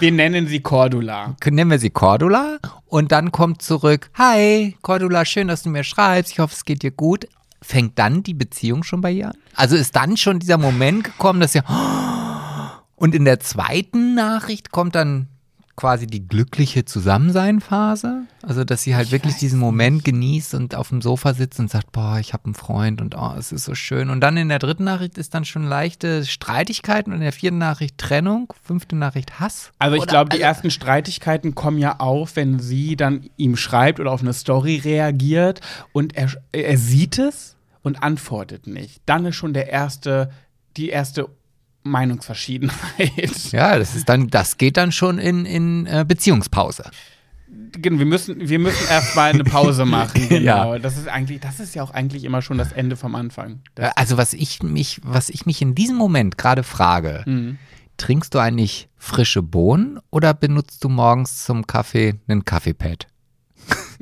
wir 0.01 0.13
nennen 0.13 0.47
sie 0.47 0.61
Cordula. 0.61 1.37
nennen 1.45 1.71
wir 1.71 1.79
sie 1.79 1.91
Cordula. 1.91 2.59
Und 2.87 3.13
dann 3.13 3.31
kommt 3.31 3.61
zurück, 3.61 4.11
hi, 4.15 4.77
Cordula, 4.83 5.25
schön, 5.25 5.49
dass 5.49 5.63
du 5.63 5.69
mir 5.71 5.85
schreibst. 5.85 6.33
Ich 6.33 6.39
hoffe, 6.39 6.55
es 6.55 6.65
geht 6.65 6.83
dir 6.83 6.93
gut. 6.93 7.27
Fängt 7.61 7.99
dann 7.99 8.23
die 8.23 8.35
Beziehung 8.35 8.83
schon 8.83 9.01
bei 9.03 9.13
ihr 9.13 9.29
an? 9.29 9.37
Also 9.55 9.77
ist 9.77 9.95
dann 9.95 10.17
schon 10.17 10.39
dieser 10.39 10.59
Moment 10.59 11.05
gekommen, 11.05 11.41
dass 11.41 11.55
ihr. 11.55 11.65
Und 13.03 13.17
in 13.17 13.25
der 13.25 13.41
zweiten 13.41 14.15
Nachricht 14.15 14.71
kommt 14.71 14.95
dann 14.95 15.27
quasi 15.75 16.07
die 16.07 16.25
glückliche 16.25 16.85
Zusammensein-Phase. 16.85 18.29
Also, 18.43 18.63
dass 18.63 18.85
sie 18.85 18.95
halt 18.95 19.11
wirklich 19.11 19.35
diesen 19.39 19.59
Moment 19.59 20.05
genießt 20.05 20.55
und 20.55 20.77
auf 20.77 20.91
dem 20.91 21.03
Sofa 21.03 21.35
sitzt 21.35 21.59
und 21.59 21.69
sagt, 21.69 21.91
boah, 21.91 22.21
ich 22.21 22.33
habe 22.33 22.45
einen 22.45 22.55
Freund 22.55 23.01
und 23.01 23.17
oh, 23.17 23.33
es 23.37 23.51
ist 23.51 23.65
so 23.65 23.75
schön. 23.75 24.09
Und 24.09 24.21
dann 24.21 24.37
in 24.37 24.49
der 24.49 24.61
dritten 24.61 24.85
Nachricht 24.85 25.19
ist 25.19 25.35
dann 25.35 25.45
schon 25.45 25.65
leichte 25.65 26.25
Streitigkeiten 26.25 27.13
und 27.13 27.17
in 27.19 27.25
der 27.25 27.33
vierten 27.33 27.59
Nachricht 27.59 27.99
Trennung, 27.99 28.53
fünfte 28.63 28.95
Nachricht 28.95 29.41
Hass. 29.41 29.73
Also 29.81 29.97
ich 29.97 30.07
glaube, 30.07 30.31
die 30.31 30.41
ersten 30.41 30.71
Streitigkeiten 30.71 31.57
kommen 31.57 31.79
ja 31.79 31.99
auf, 31.99 32.37
wenn 32.37 32.61
sie 32.61 32.95
dann 32.95 33.29
ihm 33.37 33.57
schreibt 33.57 33.99
oder 33.99 34.13
auf 34.13 34.21
eine 34.21 34.33
Story 34.33 34.77
reagiert 34.77 35.61
und 35.93 36.15
er, 36.15 36.31
er 36.53 36.79
sieht 36.79 37.19
es 37.19 37.57
und 37.83 38.01
antwortet 38.01 38.69
nicht. 38.69 39.03
Dann 39.07 39.27
ist 39.27 39.35
schon 39.35 39.55
der 39.55 39.71
erste, 39.71 40.31
die 40.77 40.91
erste 40.91 41.29
Meinungsverschiedenheit. 41.83 42.73
Ja, 43.53 43.79
das 43.79 43.95
ist 43.95 44.09
dann, 44.09 44.29
das 44.29 44.57
geht 44.59 44.77
dann 44.77 44.93
schon 44.93 45.19
in, 45.19 45.45
in 45.47 45.87
äh, 45.87 46.05
Beziehungspause. 46.07 46.91
Genau, 47.73 47.99
wir 47.99 48.07
müssen, 48.07 48.49
wir 48.49 48.59
müssen 48.59 48.87
erstmal 48.89 49.31
eine 49.33 49.45
Pause 49.45 49.85
machen. 49.85 50.27
Genau. 50.29 50.75
Ja. 50.75 50.79
Das 50.79 50.97
ist 50.97 51.09
eigentlich, 51.09 51.41
das 51.41 51.61
ist 51.61 51.75
ja 51.75 51.83
auch 51.83 51.91
eigentlich 51.91 52.25
immer 52.25 52.41
schon 52.43 52.59
das 52.59 52.73
Ende 52.73 52.97
vom 52.97 53.15
Anfang. 53.15 53.61
Das, 53.75 53.89
Äh, 53.89 53.93
Also 53.97 54.17
was 54.17 54.33
ich 54.33 54.63
mich, 54.63 55.01
was 55.05 55.29
ich 55.29 55.47
mich 55.47 55.61
in 55.63 55.75
diesem 55.75 55.97
Moment 55.97 56.39
gerade 56.39 56.63
frage, 56.63 57.23
Mhm. 57.27 57.59
trinkst 57.97 58.35
du 58.35 58.39
eigentlich 58.39 58.89
frische 58.97 59.43
Bohnen 59.43 59.99
oder 60.11 60.33
benutzt 60.35 60.83
du 60.85 60.89
morgens 60.89 61.45
zum 61.45 61.67
Kaffee 61.67 62.15
einen 62.29 62.45
Kaffeepad? 62.45 63.07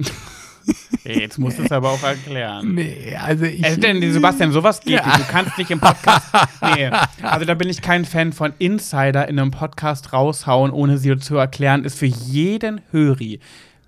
Jetzt 1.04 1.38
musst 1.38 1.58
du 1.58 1.62
es 1.62 1.72
aber 1.72 1.90
auch 1.90 2.02
erklären. 2.02 2.74
Nee, 2.74 3.16
also 3.20 3.44
ich. 3.44 3.64
Äh, 3.64 3.76
denn, 3.76 4.12
Sebastian, 4.12 4.52
sowas 4.52 4.80
geht 4.80 5.04
nicht. 5.04 5.18
Du 5.18 5.24
kannst 5.30 5.56
nicht 5.58 5.70
im 5.70 5.80
Podcast. 5.80 6.26
Nee. 6.62 6.90
Also 7.22 7.46
da 7.46 7.54
bin 7.54 7.68
ich 7.68 7.80
kein 7.80 8.04
Fan 8.04 8.32
von 8.32 8.52
Insider 8.58 9.26
in 9.28 9.38
einem 9.38 9.50
Podcast 9.50 10.12
raushauen, 10.12 10.70
ohne 10.70 10.98
sie 10.98 11.16
zu 11.16 11.36
erklären, 11.36 11.84
ist 11.84 11.98
für 11.98 12.06
jeden 12.06 12.82
Höri 12.90 13.40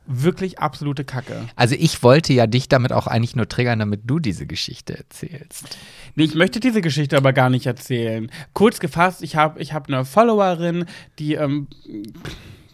wirklich 0.07 0.59
absolute 0.59 1.05
Kacke. 1.05 1.49
also 1.55 1.77
ich 1.79 2.03
wollte 2.03 2.33
ja 2.33 2.47
dich 2.47 2.69
damit 2.69 2.93
auch 2.93 3.07
eigentlich 3.07 3.37
nur 3.37 3.49
triggern, 3.49 3.79
damit 3.79 4.03
du 4.05 4.19
diese 4.19 4.47
Geschichte 4.47 4.99
erzählst. 4.99 5.79
Nee, 6.15 6.25
ich 6.25 6.35
möchte 6.35 6.61
diese 6.61 6.81
Geschichte 6.81 7.17
aber 7.17 7.33
gar 7.33 7.51
nicht 7.51 7.67
erzählen. 7.67 8.31
Kurz 8.53 8.81
gefasst, 8.81 9.23
ich 9.23 9.37
habe 9.37 9.61
ich 9.61 9.73
hab 9.73 9.89
eine 9.89 10.05
Followerin, 10.05 10.87
die 11.19 11.35
ähm, 11.35 11.69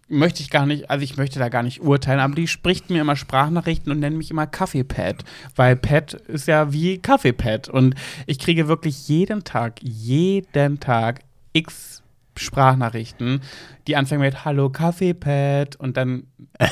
möchte 0.09 0.42
ich 0.42 0.51
gar 0.51 0.66
nicht, 0.66 0.90
also 0.90 1.03
ich 1.05 1.16
möchte 1.16 1.38
da 1.38 1.49
gar 1.49 1.62
nicht 1.62 1.81
urteilen, 1.81 2.21
aber 2.21 2.35
die 2.35 2.49
spricht 2.49 2.90
mir 2.90 3.03
immer 3.03 3.16
Sprachnachrichten 3.16 3.92
und 3.92 4.01
nennt 4.01 4.16
mich 4.16 4.31
immer 4.31 4.47
Kaffeepad, 4.47 5.25
weil 5.55 5.77
Pad 5.77 6.14
ist 6.14 6.49
ja 6.49 6.73
wie 6.73 6.99
Kaffeepad. 6.99 7.68
Und 7.68 7.94
ich 8.27 8.38
kriege 8.38 8.68
wirklich 8.68 9.09
jeden 9.09 9.44
Tag, 9.44 9.81
jeden 9.83 10.81
Tag 10.81 11.21
x 11.53 12.03
Sprachnachrichten, 12.37 13.42
die 13.87 13.97
anfangen 13.97 14.21
mit 14.21 14.44
Hallo 14.44 14.71
Kaffeepad. 14.71 15.77
Und 15.77 15.97
dann 15.97 16.25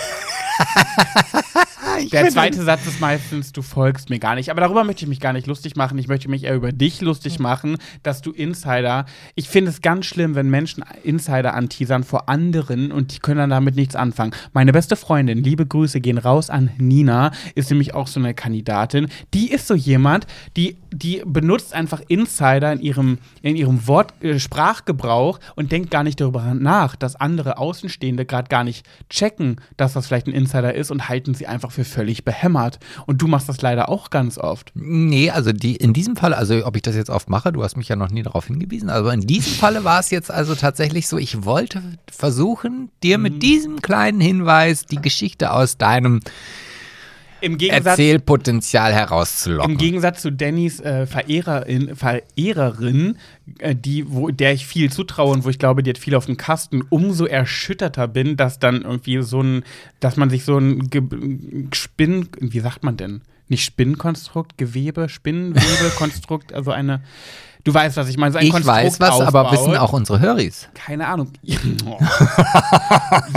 der 2.04 2.28
zweite 2.30 2.62
Satz 2.62 2.86
ist 2.86 3.00
meistens, 3.00 3.52
du 3.52 3.62
folgst 3.62 4.10
mir 4.10 4.18
gar 4.18 4.34
nicht. 4.34 4.50
Aber 4.50 4.60
darüber 4.60 4.84
möchte 4.84 5.04
ich 5.04 5.08
mich 5.08 5.20
gar 5.20 5.32
nicht 5.32 5.46
lustig 5.46 5.76
machen. 5.76 5.98
Ich 5.98 6.08
möchte 6.08 6.28
mich 6.28 6.44
eher 6.44 6.54
über 6.54 6.72
dich 6.72 7.00
lustig 7.00 7.38
machen, 7.38 7.76
dass 8.02 8.22
du 8.22 8.32
Insider. 8.32 9.06
Ich 9.34 9.48
finde 9.48 9.70
es 9.70 9.80
ganz 9.80 10.06
schlimm, 10.06 10.34
wenn 10.34 10.50
Menschen 10.50 10.84
Insider 11.02 11.54
anteasern 11.54 12.04
vor 12.04 12.28
anderen 12.28 12.92
und 12.92 13.14
die 13.14 13.18
können 13.18 13.38
dann 13.38 13.50
damit 13.50 13.76
nichts 13.76 13.96
anfangen. 13.96 14.32
Meine 14.52 14.72
beste 14.72 14.96
Freundin, 14.96 15.42
liebe 15.42 15.66
Grüße 15.66 16.00
gehen 16.00 16.18
raus 16.18 16.50
an 16.50 16.70
Nina, 16.78 17.32
ist 17.54 17.70
nämlich 17.70 17.94
auch 17.94 18.06
so 18.06 18.20
eine 18.20 18.34
Kandidatin. 18.34 19.08
Die 19.34 19.50
ist 19.50 19.66
so 19.66 19.74
jemand, 19.74 20.26
die, 20.56 20.76
die 20.92 21.22
benutzt 21.24 21.74
einfach 21.74 22.02
Insider 22.08 22.72
in 22.72 22.80
ihrem, 22.80 23.18
in 23.42 23.56
ihrem 23.56 23.86
Wort, 23.86 24.12
äh, 24.22 24.38
Sprachgebrauch 24.38 25.40
und 25.54 25.72
denkt 25.72 25.90
gar 25.90 26.04
nicht 26.04 26.20
darüber 26.20 26.54
nach, 26.54 26.96
dass 26.96 27.16
andere 27.16 27.58
Außenstehende 27.58 28.26
gerade 28.26 28.48
gar 28.48 28.64
nicht 28.64 28.86
checken, 29.08 29.60
dass 29.76 29.94
das 29.94 30.06
vielleicht 30.06 30.26
ein 30.26 30.32
Insider 30.32 30.74
ist 30.74 30.90
und 30.90 31.08
halten 31.08 31.34
sie 31.34 31.46
einfach 31.46 31.70
für 31.70 31.84
völlig 31.86 32.24
behämmert. 32.24 32.78
Und 33.06 33.22
du 33.22 33.26
machst 33.26 33.48
das 33.48 33.62
leider 33.62 33.88
auch 33.88 34.10
ganz 34.10 34.38
oft. 34.38 34.72
Nee, 34.74 35.30
also 35.30 35.52
die, 35.52 35.76
in 35.76 35.92
diesem 35.92 36.16
Fall, 36.16 36.34
also 36.34 36.66
ob 36.66 36.76
ich 36.76 36.82
das 36.82 36.96
jetzt 36.96 37.10
oft 37.10 37.28
mache, 37.30 37.52
du 37.52 37.62
hast 37.62 37.76
mich 37.76 37.88
ja 37.88 37.96
noch 37.96 38.10
nie 38.10 38.22
darauf 38.22 38.46
hingewiesen, 38.46 38.90
aber 38.90 39.12
in 39.12 39.22
diesem 39.22 39.52
Falle 39.52 39.84
war 39.84 40.00
es 40.00 40.10
jetzt 40.10 40.30
also 40.30 40.54
tatsächlich 40.54 41.08
so, 41.08 41.18
ich 41.18 41.44
wollte 41.44 41.82
versuchen, 42.10 42.90
dir 43.02 43.18
mit 43.18 43.42
diesem 43.42 43.82
kleinen 43.82 44.20
Hinweis 44.20 44.86
die 44.86 45.00
Geschichte 45.00 45.52
aus 45.52 45.78
deinem 45.78 46.20
Im 47.40 47.58
Gegensatz, 47.58 47.86
Erzählpotenzial 47.86 48.94
herauszulocken. 48.94 49.72
im 49.72 49.78
Gegensatz 49.78 50.22
zu 50.22 50.32
Dannys 50.32 50.80
äh, 50.80 51.06
Verehrerin, 51.06 51.94
Verehrerin 51.94 53.18
äh, 53.58 53.74
die, 53.74 54.10
wo, 54.10 54.30
der 54.30 54.52
ich 54.52 54.66
viel 54.66 54.90
zutraue 54.90 55.32
und 55.32 55.44
wo 55.44 55.50
ich 55.50 55.58
glaube, 55.58 55.82
die 55.82 55.90
hat 55.90 55.98
viel 55.98 56.14
auf 56.14 56.26
dem 56.26 56.36
Kasten, 56.36 56.82
umso 56.88 57.26
erschütterter 57.26 58.08
bin, 58.08 58.36
dass 58.36 58.58
dann 58.58 58.82
irgendwie 58.82 59.22
so 59.22 59.42
ein, 59.42 59.64
dass 60.00 60.16
man 60.16 60.30
sich 60.30 60.44
so 60.44 60.58
ein 60.58 60.88
Ge 60.88 61.02
Spinn, 61.72 62.28
wie 62.40 62.60
sagt 62.60 62.82
man 62.82 62.96
denn? 62.96 63.20
Nicht 63.48 63.64
Spinnkonstrukt, 63.64 64.58
Gewebe, 64.58 65.08
Spinnwebekonstrukt, 65.08 66.52
also 66.54 66.70
eine, 66.70 67.02
du 67.66 67.74
weißt, 67.74 67.96
was 67.96 68.08
ich 68.08 68.16
meine, 68.16 68.40
ich 68.40 68.50
Konstrukt 68.50 68.76
weiß 68.78 69.00
was, 69.00 69.20
aber 69.20 69.42
aufbaut. 69.42 69.52
wissen 69.52 69.76
auch 69.76 69.92
unsere 69.92 70.20
Höris. 70.20 70.68
Keine 70.74 71.06
Ahnung. 71.08 71.32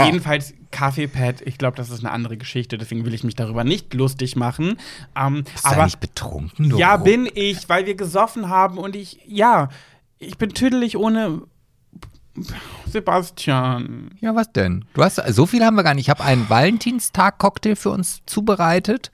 Jedenfalls 0.04 0.54
Kaffeepad, 0.70 1.42
ich 1.42 1.58
glaube, 1.58 1.76
das 1.76 1.90
ist 1.90 2.00
eine 2.00 2.12
andere 2.12 2.36
Geschichte, 2.36 2.78
deswegen 2.78 3.04
will 3.04 3.12
ich 3.12 3.24
mich 3.24 3.34
darüber 3.34 3.64
nicht 3.64 3.92
lustig 3.92 4.36
machen. 4.36 4.78
Ähm, 5.16 5.42
Bist 5.44 5.64
du 5.64 5.68
aber 5.68 5.84
nicht 5.84 6.00
betrunken? 6.00 6.70
Du 6.70 6.78
ja, 6.78 6.96
bin 6.96 7.28
ich, 7.34 7.68
weil 7.68 7.86
wir 7.86 7.96
gesoffen 7.96 8.48
haben 8.48 8.78
und 8.78 8.94
ich, 8.94 9.18
ja, 9.26 9.68
ich 10.18 10.38
bin 10.38 10.50
tüdelig 10.50 10.96
ohne 10.96 11.42
Sebastian. 12.86 14.12
Ja, 14.20 14.36
was 14.36 14.52
denn? 14.52 14.84
Du 14.94 15.02
hast, 15.02 15.16
so 15.16 15.46
viel 15.46 15.64
haben 15.64 15.74
wir 15.74 15.82
gar 15.82 15.94
nicht. 15.94 16.04
Ich 16.04 16.10
habe 16.10 16.22
einen 16.22 16.48
Valentinstag-Cocktail 16.48 17.74
für 17.74 17.90
uns 17.90 18.22
zubereitet, 18.26 19.10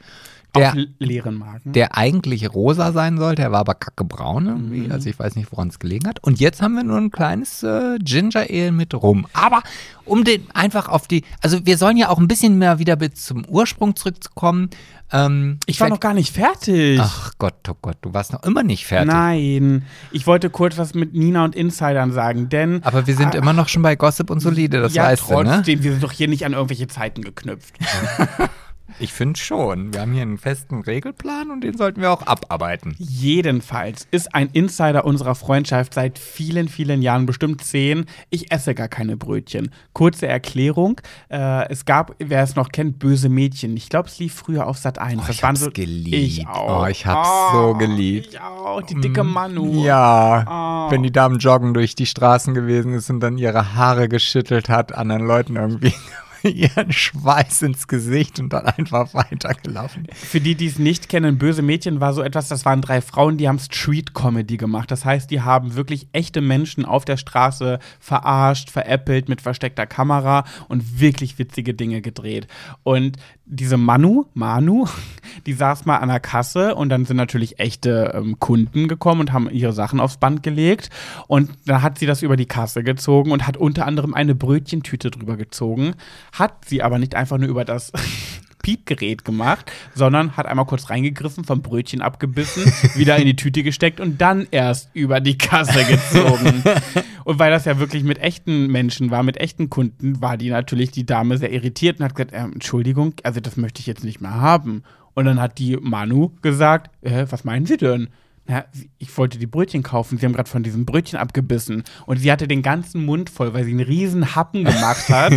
der, 0.57 0.71
auf 0.71 0.77
leeren 0.99 1.35
Magen. 1.37 1.73
der 1.73 1.97
eigentlich 1.97 2.53
rosa 2.53 2.93
sein 2.93 3.19
sollte. 3.19 3.43
Er 3.43 3.53
war 3.53 3.61
aber 3.61 3.75
kackebraun 3.75 4.47
irgendwie. 4.47 4.91
Also 4.91 5.09
ich 5.09 5.19
weiß 5.19 5.37
nicht, 5.37 5.51
woran 5.53 5.69
es 5.69 5.79
gelegen 5.79 6.09
hat. 6.09 6.23
Und 6.23 6.41
jetzt 6.41 6.63
haben 6.63 6.75
wir 6.75 6.85
nur 6.85 6.99
ein 6.99 7.11
kleines 7.11 7.63
äh, 7.63 7.99
Ginger 7.99 8.47
Ale 8.49 8.73
mit 8.73 8.95
rum. 8.95 9.27
Aber 9.33 9.63
um 10.05 10.25
den 10.25 10.47
einfach 10.55 10.89
auf 10.89 11.09
die, 11.09 11.25
also 11.43 11.65
wir 11.67 11.79
sollen 11.79 11.97
ja 11.97 12.09
auch 12.09 12.19
ein 12.19 12.29
bisschen 12.29 12.59
mehr 12.59 12.79
wieder 12.79 12.97
bis 12.97 13.15
zum 13.27 13.45
Ursprung 13.47 13.97
zurückzukommen. 13.97 14.71
Ähm, 15.13 15.59
ich 15.67 15.81
war 15.81 15.89
noch 15.89 16.01
gar 16.01 16.15
nicht 16.15 16.35
fertig. 16.35 16.99
Ach 17.01 17.33
Gott, 17.39 17.55
oh 17.69 17.77
Gott, 17.81 17.99
du 18.03 18.13
warst 18.13 18.33
noch 18.33 18.43
immer 18.43 18.63
nicht 18.63 18.87
fertig. 18.87 19.13
Nein, 19.13 19.85
ich 20.11 20.27
wollte 20.27 20.51
kurz 20.51 20.79
was 20.79 20.95
mit 20.95 21.15
Nina 21.15 21.45
und 21.45 21.55
Insidern 21.55 22.13
sagen, 22.13 22.49
denn 22.49 22.83
Aber 22.83 23.07
wir 23.07 23.15
sind 23.15 23.35
immer 23.35 23.53
noch 23.53 23.69
schon 23.69 23.83
bei 23.83 23.95
Gossip 23.95 24.31
und 24.31 24.41
Solide, 24.41 24.81
das 24.81 24.95
ja, 24.95 25.05
weißt 25.05 25.31
du, 25.31 25.43
ne? 25.43 25.55
trotzdem, 25.57 25.83
wir 25.83 25.93
sind 25.93 26.03
doch 26.03 26.13
hier 26.13 26.29
nicht 26.29 26.45
an 26.45 26.55
irgendwelche 26.55 26.89
Zeiten 26.89 27.23
geknüpft. 27.23 27.75
Ich 28.99 29.13
finde 29.13 29.39
schon. 29.39 29.93
Wir 29.93 30.01
haben 30.01 30.13
hier 30.13 30.23
einen 30.23 30.39
festen 30.39 30.81
Regelplan 30.81 31.51
und 31.51 31.61
den 31.63 31.77
sollten 31.77 32.01
wir 32.01 32.11
auch 32.11 32.23
abarbeiten. 32.27 32.95
Jedenfalls 32.99 34.09
ist 34.11 34.35
ein 34.35 34.49
Insider 34.53 35.05
unserer 35.05 35.35
Freundschaft 35.35 35.93
seit 35.95 36.19
vielen, 36.19 36.69
vielen 36.69 37.03
Jahren, 37.03 37.27
bestimmt 37.27 37.63
zehn. 37.63 38.07
Ich 38.31 38.51
esse 38.53 38.75
gar 38.75 38.89
keine 38.89 39.17
Brötchen. 39.19 39.71
Kurze 39.93 40.27
Erklärung: 40.27 41.01
äh, 41.29 41.69
Es 41.69 41.85
gab, 41.85 42.15
wer 42.19 42.43
es 42.43 42.57
noch 42.57 42.71
kennt, 42.71 42.99
böse 42.99 43.29
Mädchen. 43.29 43.77
Ich 43.77 43.91
glaube, 43.91 44.09
es 44.09 44.19
lief 44.19 44.35
früher 44.35 44.67
auf 44.67 44.79
Sat 44.79 44.99
1. 44.99 45.21
Oh, 45.21 45.31
ich 45.31 45.45
hab's 45.45 45.71
geliebt. 45.75 46.17
Ich 46.17 46.47
auch. 46.49 46.85
Oh, 46.85 46.87
ich 46.87 47.05
hab's 47.05 47.29
so 47.53 47.75
geliebt. 47.75 48.29
Ich 48.31 48.41
auch. 48.41 48.81
Die 48.83 48.95
dicke 48.95 49.25
Manu. 49.25 49.85
Ja, 49.85 50.87
Oh. 50.89 50.91
wenn 50.91 51.03
die 51.03 51.13
Damen 51.13 51.39
joggen 51.39 51.75
durch 51.75 51.95
die 51.97 52.07
Straßen 52.07 52.55
gewesen 52.55 52.95
ist 52.95 53.11
und 53.11 53.21
dann 53.21 53.37
ihre 53.37 53.75
Haare 53.75 54.09
geschüttelt 54.09 54.69
hat, 54.69 54.95
anderen 54.95 55.27
Leuten 55.27 55.57
irgendwie 55.57 55.93
ihren 56.43 56.93
Schweiß 56.93 57.63
ins 57.63 57.89
Gesicht 57.89 58.39
und 58.41 58.53
dann 58.53 58.67
einfach 58.67 59.15
weitergelaufen. 59.15 60.07
Für 60.13 60.41
die, 60.41 60.55
die 60.55 60.67
es 60.67 60.79
nicht 60.79 61.09
kennen, 61.09 61.39
Böse 61.39 61.63
Mädchen 61.63 62.01
war 62.01 62.13
so 62.13 62.23
etwas, 62.23 62.49
das 62.49 62.65
waren 62.65 62.81
drei 62.81 63.01
Frauen, 63.01 63.37
die 63.37 63.49
haben 63.49 63.59
Street-Comedy 63.59 64.57
gemacht. 64.57 64.91
Das 64.91 65.05
heißt, 65.05 65.31
die 65.31 65.43
haben 65.43 65.75
wirklich 65.75 66.09
echte 66.13 66.41
Menschen 66.41 66.85
auf 66.85 67.05
der 67.05 67.17
Straße 67.17 67.79
verarscht, 68.01 68.71
veräppelt 68.71 69.29
mit 69.29 69.41
versteckter 69.41 69.87
Kamera 69.87 70.45
und 70.69 71.01
wirklich 71.01 71.39
witzige 71.39 71.75
Dinge 71.75 72.01
gedreht. 72.01 72.47
Und 72.83 73.17
diese 73.47 73.77
Manu, 73.77 74.27
Manu, 74.35 74.87
die 75.47 75.53
saß 75.53 75.87
mal 75.87 75.99
an 75.99 76.09
der 76.09 76.21
Kasse 76.21 76.75
und 76.75 76.89
dann 76.89 77.05
sind 77.05 77.17
natürlich 77.17 77.59
echte 77.59 78.13
ähm, 78.15 78.39
Kunden 78.39 78.89
gekommen 78.89 79.21
und 79.23 79.33
haben 79.33 79.49
ihre 79.51 79.73
Sachen 79.73 80.01
aufs 80.01 80.17
Band 80.17 80.43
gelegt. 80.43 80.91
Und 81.29 81.51
dann 81.67 81.83
hat 81.83 81.99
sie 81.99 82.07
das 82.07 82.23
über 82.23 82.37
die 82.37 82.47
Kasse 82.47 82.83
gezogen 82.83 83.31
und 83.31 83.47
hat 83.47 83.57
unter 83.57 83.87
anderem 83.87 84.15
eine 84.15 84.35
Brötchentüte 84.35 85.11
drüber 85.11 85.37
gezogen, 85.37 85.95
hat 86.39 86.65
sie 86.65 86.83
aber 86.83 86.99
nicht 86.99 87.15
einfach 87.15 87.39
nur 87.39 87.49
über 87.49 87.65
das 87.65 87.93
Piepgerät 88.63 89.25
gemacht, 89.25 89.71
sondern 89.95 90.37
hat 90.37 90.47
einmal 90.47 90.67
kurz 90.67 90.91
reingegriffen, 90.91 91.45
vom 91.45 91.63
Brötchen 91.63 92.03
abgebissen, 92.03 92.65
wieder 92.97 93.17
in 93.17 93.27
die 93.27 93.37
Tüte 93.37 93.63
gesteckt 93.63 94.01
und 94.01 94.21
dann 94.21 94.49
erst 94.51 94.91
über 94.93 95.21
die 95.21 95.39
Kasse 95.39 95.85
gezogen. 95.85 96.65
und 97.25 97.39
weil 97.39 97.53
das 97.53 97.65
ja 97.65 97.79
wirklich 97.79 98.03
mit 98.03 98.19
echten 98.19 98.67
Menschen 98.67 99.11
war, 99.13 99.23
mit 99.23 99.37
echten 99.37 99.71
Kunden, 99.71 100.21
war 100.21 100.37
die 100.37 100.51
natürlich 100.51 100.91
die 100.91 101.07
Dame 101.07 101.39
sehr 101.39 101.53
irritiert 101.53 102.01
und 102.01 102.07
hat 102.07 102.17
gesagt, 102.17 102.33
äh, 102.33 102.39
Entschuldigung, 102.39 103.15
also 103.23 103.39
das 103.41 103.57
möchte 103.57 103.81
ich 103.81 103.87
jetzt 103.87 104.05
nicht 104.05 104.21
mehr 104.21 104.35
haben. 104.35 104.83
Und 105.15 105.25
dann 105.27 105.41
hat 105.41 105.59
die 105.59 105.77
Manu 105.77 106.33
gesagt, 106.43 106.91
äh, 107.03 107.27
was 107.31 107.45
meinen 107.45 107.67
Sie 107.67 107.77
denn? 107.77 108.09
Na, 108.49 108.65
ich 108.99 109.17
wollte 109.19 109.39
die 109.39 109.47
Brötchen 109.47 109.83
kaufen. 109.83 110.19
Sie 110.19 110.25
haben 110.25 110.33
gerade 110.33 110.49
von 110.49 110.63
diesem 110.63 110.85
Brötchen 110.87 111.19
abgebissen. 111.19 111.83
Und 112.07 112.19
sie 112.19 112.31
hatte 112.31 112.47
den 112.47 112.63
ganzen 112.63 113.05
Mund 113.05 113.29
voll, 113.29 113.55
weil 113.55 113.65
sie 113.65 113.73
einen 113.73 113.81
riesen 113.81 114.37
Happen 114.37 114.65
gemacht 114.65 115.09
hat. 115.09 115.33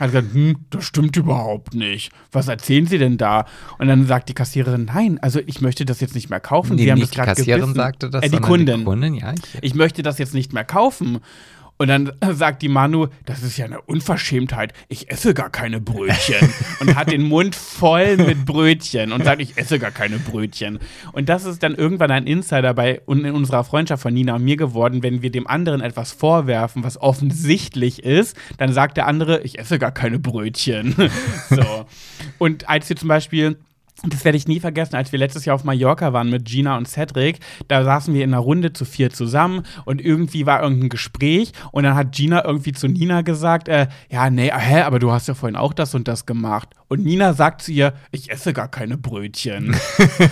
hat 0.00 0.10
gesagt, 0.12 0.32
hm, 0.32 0.56
das 0.70 0.84
stimmt 0.84 1.16
überhaupt 1.16 1.74
nicht. 1.74 2.10
Was 2.32 2.48
erzählen 2.48 2.86
Sie 2.86 2.96
denn 2.98 3.18
da? 3.18 3.44
Und 3.78 3.88
dann 3.88 4.06
sagt 4.06 4.28
die 4.30 4.34
Kassiererin, 4.34 4.86
nein, 4.86 5.18
also 5.20 5.40
ich 5.46 5.60
möchte 5.60 5.84
das 5.84 6.00
jetzt 6.00 6.14
nicht 6.14 6.30
mehr 6.30 6.40
kaufen. 6.40 6.76
Nee, 6.76 6.84
sie 6.84 6.90
haben 6.90 6.98
nicht 6.98 7.10
das 7.10 7.16
gerade 7.16 7.34
die 7.34 7.40
Kassiererin 7.42 7.60
gebissen. 7.68 7.76
sagte 7.76 8.10
das, 8.10 8.24
äh, 8.24 8.28
die 8.30 8.38
Kundin. 8.38 8.78
Die 8.78 8.84
Kundin, 8.84 9.14
ja. 9.14 9.32
Ich, 9.34 9.62
Ich 9.62 9.74
möchte 9.74 10.02
das 10.02 10.18
jetzt 10.18 10.32
nicht 10.34 10.52
mehr 10.52 10.64
kaufen. 10.64 11.18
Und 11.76 11.88
dann 11.88 12.12
sagt 12.32 12.62
die 12.62 12.68
Manu, 12.68 13.08
das 13.24 13.42
ist 13.42 13.56
ja 13.56 13.64
eine 13.64 13.80
Unverschämtheit. 13.80 14.72
Ich 14.88 15.10
esse 15.10 15.34
gar 15.34 15.50
keine 15.50 15.80
Brötchen. 15.80 16.48
und 16.80 16.94
hat 16.94 17.10
den 17.10 17.22
Mund 17.22 17.54
voll 17.54 18.16
mit 18.16 18.44
Brötchen 18.44 19.12
und 19.12 19.24
sagt, 19.24 19.40
ich 19.40 19.56
esse 19.56 19.78
gar 19.78 19.90
keine 19.90 20.18
Brötchen. 20.18 20.78
Und 21.12 21.28
das 21.28 21.44
ist 21.44 21.62
dann 21.62 21.74
irgendwann 21.74 22.10
ein 22.10 22.26
Insider 22.26 22.74
bei 22.74 23.00
in 23.06 23.26
unserer 23.26 23.64
Freundschaft 23.64 24.02
von 24.02 24.14
Nina 24.14 24.36
und 24.36 24.44
mir 24.44 24.56
geworden, 24.56 25.02
wenn 25.02 25.22
wir 25.22 25.30
dem 25.30 25.46
anderen 25.46 25.80
etwas 25.80 26.12
vorwerfen, 26.12 26.84
was 26.84 27.00
offensichtlich 27.00 28.02
ist, 28.04 28.36
dann 28.58 28.72
sagt 28.72 28.96
der 28.96 29.06
andere, 29.06 29.42
ich 29.42 29.58
esse 29.58 29.78
gar 29.78 29.92
keine 29.92 30.18
Brötchen. 30.18 30.94
so. 31.50 31.86
Und 32.38 32.68
als 32.68 32.88
wir 32.88 32.96
zum 32.96 33.08
Beispiel 33.08 33.56
das 34.06 34.24
werde 34.24 34.36
ich 34.36 34.48
nie 34.48 34.60
vergessen, 34.60 34.96
als 34.96 35.12
wir 35.12 35.18
letztes 35.18 35.44
Jahr 35.44 35.54
auf 35.54 35.64
Mallorca 35.64 36.12
waren 36.12 36.30
mit 36.30 36.44
Gina 36.44 36.76
und 36.76 36.88
Cedric, 36.88 37.38
da 37.68 37.84
saßen 37.84 38.12
wir 38.14 38.24
in 38.24 38.32
einer 38.32 38.42
Runde 38.42 38.72
zu 38.72 38.84
vier 38.84 39.10
zusammen 39.10 39.62
und 39.84 40.00
irgendwie 40.00 40.46
war 40.46 40.62
irgendein 40.62 40.88
Gespräch 40.88 41.52
und 41.72 41.84
dann 41.84 41.94
hat 41.94 42.12
Gina 42.12 42.44
irgendwie 42.44 42.72
zu 42.72 42.88
Nina 42.88 43.22
gesagt, 43.22 43.68
äh, 43.68 43.88
ja, 44.10 44.30
nee, 44.30 44.50
hä, 44.54 44.82
aber 44.82 44.98
du 44.98 45.12
hast 45.12 45.28
ja 45.28 45.34
vorhin 45.34 45.56
auch 45.56 45.72
das 45.72 45.94
und 45.94 46.08
das 46.08 46.26
gemacht. 46.26 46.70
Und 46.88 47.04
Nina 47.04 47.32
sagt 47.32 47.62
zu 47.62 47.72
ihr, 47.72 47.94
ich 48.10 48.30
esse 48.30 48.52
gar 48.52 48.68
keine 48.68 48.96
Brötchen. 48.96 49.74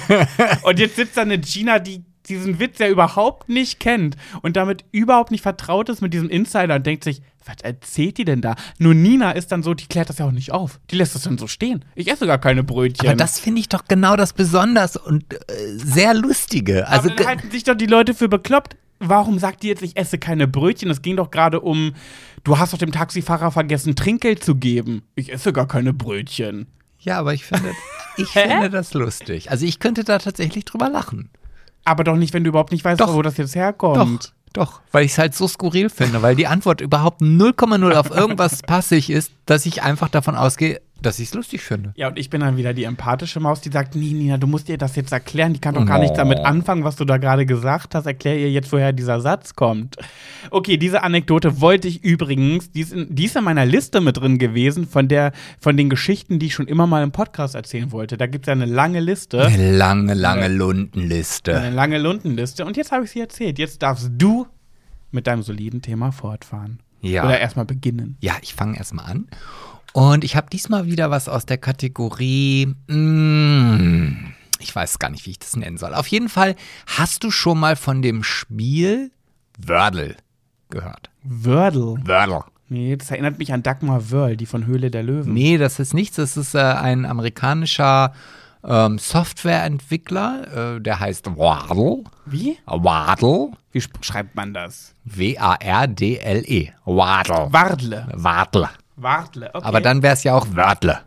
und 0.63 0.79
jetzt 0.79 0.97
sitzt 0.97 1.17
da 1.17 1.23
eine 1.23 1.39
Gina, 1.39 1.79
die 1.79 2.05
diesen 2.29 2.59
Witz 2.59 2.79
ja 2.79 2.89
überhaupt 2.89 3.49
nicht 3.49 3.81
kennt 3.81 4.17
und 4.43 4.57
damit 4.57 4.85
überhaupt 4.93 5.31
nicht 5.31 5.43
vertraut 5.43 5.89
ist 5.89 6.01
mit 6.03 6.15
diesem 6.15 6.29
Insider 6.29 6.77
und 6.77 6.87
denkt 6.87 7.05
sich, 7.05 7.23
was 7.45 7.57
erzählt 7.63 8.19
die 8.19 8.25
denn 8.25 8.41
da? 8.41 8.55
Nur 8.79 8.95
Nina 8.95 9.33
ist 9.33 9.51
dann 9.51 9.63
so, 9.63 9.75
die 9.75 9.87
klärt 9.87 10.09
das 10.09 10.19
ja 10.19 10.27
auch 10.27 10.33
nicht 10.33 10.53
auf. 10.53 10.79
Die 10.91 10.97
lässt 10.97 11.15
das 11.15 11.23
dann 11.23 11.39
so 11.39 11.49
stehen. 11.49 11.85
Ich 11.95 12.09
esse 12.11 12.27
gar 12.27 12.39
keine 12.39 12.63
Brötchen. 12.63 13.09
aber 13.09 13.17
das 13.17 13.41
finde 13.41 13.61
ich 13.61 13.69
doch 13.69 13.85
genau 13.87 14.17
das 14.17 14.33
Besonders 14.33 14.97
und 14.97 15.33
äh, 15.35 15.39
sehr 15.75 16.15
Lustige. 16.15 16.87
Also, 16.89 17.09
Aber 17.09 17.17
dann 17.17 17.27
halten 17.27 17.51
sich 17.51 17.65
doch 17.65 17.75
die 17.75 17.87
Leute 17.87 18.15
für 18.15 18.29
bekloppt. 18.29 18.77
Warum 19.01 19.41
sagt 19.41 19.65
die 19.65 19.69
jetzt, 19.69 19.83
ich 19.83 19.97
esse 19.97 20.19
keine 20.19 20.47
Brötchen? 20.47 20.89
Es 20.89 21.03
ging 21.03 21.17
doch 21.17 21.33
gerade 21.33 21.61
um, 21.61 21.95
du 22.45 22.59
hast 22.59 22.73
doch 22.73 22.79
dem 22.79 22.93
Taxifahrer 22.93 23.51
vergessen, 23.51 23.97
Trinkgeld 23.97 24.45
zu 24.45 24.55
geben. 24.55 25.03
Ich 25.17 25.33
esse 25.33 25.53
gar 25.53 25.67
keine 25.67 25.93
Brötchen. 25.93 26.69
ja, 27.01 27.19
aber 27.19 27.35
ich 27.35 27.45
finde, 27.45 27.73
ich 28.17 28.29
finde 28.29 28.71
das 28.71 28.95
lustig. 28.95 29.51
Also 29.51 29.67
ich 29.67 29.81
könnte 29.81 30.05
da 30.05 30.19
tatsächlich 30.19 30.65
drüber 30.65 30.89
lachen. 30.89 31.31
Aber 31.85 32.05
doch 32.05 32.17
nicht, 32.17 32.33
wenn 32.35 32.45
du 32.45 32.49
überhaupt 32.49 32.73
nicht 32.73 32.85
weißt, 32.85 33.01
Doch. 33.01 33.15
wo 33.15 33.23
das 33.23 33.37
jetzt 33.37 33.55
herkommt. 33.55 34.35
Doch, 34.53 34.71
doch, 34.71 34.81
weil 34.93 35.05
ich 35.05 35.13
es 35.13 35.19
halt 35.19 35.35
so 35.35 35.49
skurril 35.49 35.89
finde, 35.89 36.23
weil 36.23 36.37
die 36.37 36.47
Antwort 36.47 36.81
überhaupt 36.81 37.23
0,0 37.23 37.93
auf 37.95 38.11
irgendwas 38.11 38.63
passig 38.67 39.11
ist, 39.11 39.33
dass 39.47 39.67
ich 39.67 39.83
einfach 39.83 40.09
davon 40.09 40.37
ausgehe, 40.37 40.81
dass 41.03 41.19
ich 41.19 41.29
es 41.29 41.35
lustig 41.35 41.63
finde. 41.63 41.93
Ja, 41.97 42.09
und 42.09 42.19
ich 42.19 42.31
bin 42.31 42.41
dann 42.41 42.57
wieder 42.57 42.73
die 42.73 42.85
empathische 42.85 43.41
Maus, 43.41 43.61
die 43.61 43.71
sagt, 43.71 43.95
nee, 43.95 44.13
Nina, 44.13 44.37
du 44.37 44.47
musst 44.47 44.69
ihr 44.69 44.79
das 44.79 44.97
jetzt 44.97 45.13
erklären. 45.13 45.53
Die 45.53 45.61
kann 45.61 45.75
doch 45.75 45.85
gar 45.85 45.99
nichts 45.99 46.17
damit 46.17 46.39
anfangen, 46.39 46.85
was 46.85 46.97
du 46.97 47.05
da 47.05 47.19
gerade 47.19 47.47
gesagt 47.47 47.95
hast. 47.95 48.07
Erklär 48.07 48.39
ihr 48.39 48.51
jetzt, 48.51 48.73
woher 48.73 48.93
dieser 48.93 49.21
Satz 49.21 49.55
kommt. 49.55 49.97
Okay, 50.51 50.77
diese 50.77 51.03
Anekdote 51.03 51.61
wollte 51.61 51.89
ich 51.89 52.03
übrigens, 52.03 52.71
die 52.71 52.81
ist, 52.81 52.93
in, 52.93 53.15
die 53.15 53.25
ist 53.25 53.37
in 53.37 53.45
meiner 53.45 53.67
Liste 53.67 54.01
mit 54.01 54.17
drin 54.17 54.39
gewesen, 54.39 54.87
von, 54.87 55.09
der, 55.09 55.33
von 55.61 55.77
den 55.77 55.91
Geschichten, 55.91 56.39
die 56.39 56.47
ich 56.47 56.55
schon 56.55 56.69
immer 56.69 56.87
mal 56.87 57.03
im 57.03 57.13
Podcast 57.13 57.55
erzählen 57.55 57.93
wollte. 57.93 58.17
Da 58.17 58.27
gibt 58.27 58.47
es 58.47 58.47
ja 58.47 58.53
eine 58.53 58.67
lange 58.67 59.01
Liste. 59.01 59.45
Eine 59.45 59.77
lange, 59.77 60.15
lange 60.15 60.49
Lundenliste. 60.49 61.59
Eine 61.59 61.75
lange 61.75 61.99
Lundenliste. 61.99 62.65
Und 62.65 62.77
jetzt 62.77 62.93
habe 62.93 63.05
ich 63.05 63.11
sie 63.11 63.21
erzählt. 63.21 63.59
Jetzt 63.59 63.83
darfst 63.83 64.11
du 64.13 64.47
mit 65.11 65.27
deinem 65.27 65.43
soliden 65.43 65.83
Thema 65.83 66.11
fortfahren. 66.11 66.81
Ja. 67.03 67.25
Oder 67.25 67.41
erstmal 67.41 67.67
beginnen. 67.67 68.17
Ja, 68.21 68.35
ich 68.43 68.55
fange 68.55 68.79
erstmal 68.79 69.07
an. 69.07 69.27
Und 69.93 70.25
ich 70.25 70.37
habe 70.37 70.49
diesmal 70.51 70.87
wieder 70.87 71.11
was 71.11 71.29
aus 71.29 71.47
der 71.47 71.59
Kategorie. 71.59 72.75
Mm, 72.89 74.33
ich 74.59 74.75
weiß 74.75 74.99
gar 74.99 75.11
nicht, 75.11 75.27
wie 75.27 75.31
ich 75.31 75.39
das 75.39 75.57
nennen 75.57 75.77
soll. 75.77 75.95
Auf 75.95 76.07
jeden 76.07 76.29
Fall 76.29 76.57
hast 76.87 77.25
du 77.25 77.31
schon 77.31 77.61
mal 77.61 77.77
von 77.77 78.01
dem 78.01 78.23
Spiel 78.23 79.11
Wordle 79.59 80.17
gehört. 80.71 81.11
Wordle. 81.23 81.97
Wordle. 82.07 82.45
Nee, 82.69 82.97
das 82.97 83.11
erinnert 83.11 83.39
mich 83.39 83.53
an 83.53 83.63
Dagmar 83.63 84.11
Wörl, 84.11 84.37
die 84.37 84.47
von 84.47 84.65
Höhle 84.65 84.91
der 84.91 85.03
Löwen. 85.03 85.35
Nee, 85.35 85.59
das 85.59 85.79
ist 85.79 85.93
nichts. 85.93 86.17
Das 86.17 86.39
ist 86.39 86.55
äh, 86.55 86.59
ein 86.59 87.05
amerikanischer 87.05 88.15
ähm, 88.65 88.99
Softwareentwickler, 88.99 90.77
äh, 90.77 90.81
der 90.81 91.01
heißt 91.01 91.37
Wordle. 91.37 92.05
Wie? 92.25 92.57
Wordle. 92.67 93.53
Wie 93.73 93.83
schreibt 94.01 94.37
man 94.37 94.55
das? 94.55 94.95
W-A-R-D-L-E. 95.05 96.71
Wordle. 96.85 97.49
Wardle. 97.53 98.07
Wordle. 98.15 98.71
Wardle, 98.97 99.51
okay. 99.55 99.67
Aber 99.67 99.81
dann 99.81 100.03
wäre 100.03 100.15
es 100.15 100.25
ja 100.25 100.35
auch 100.35 100.47
Wordle. 100.55 101.01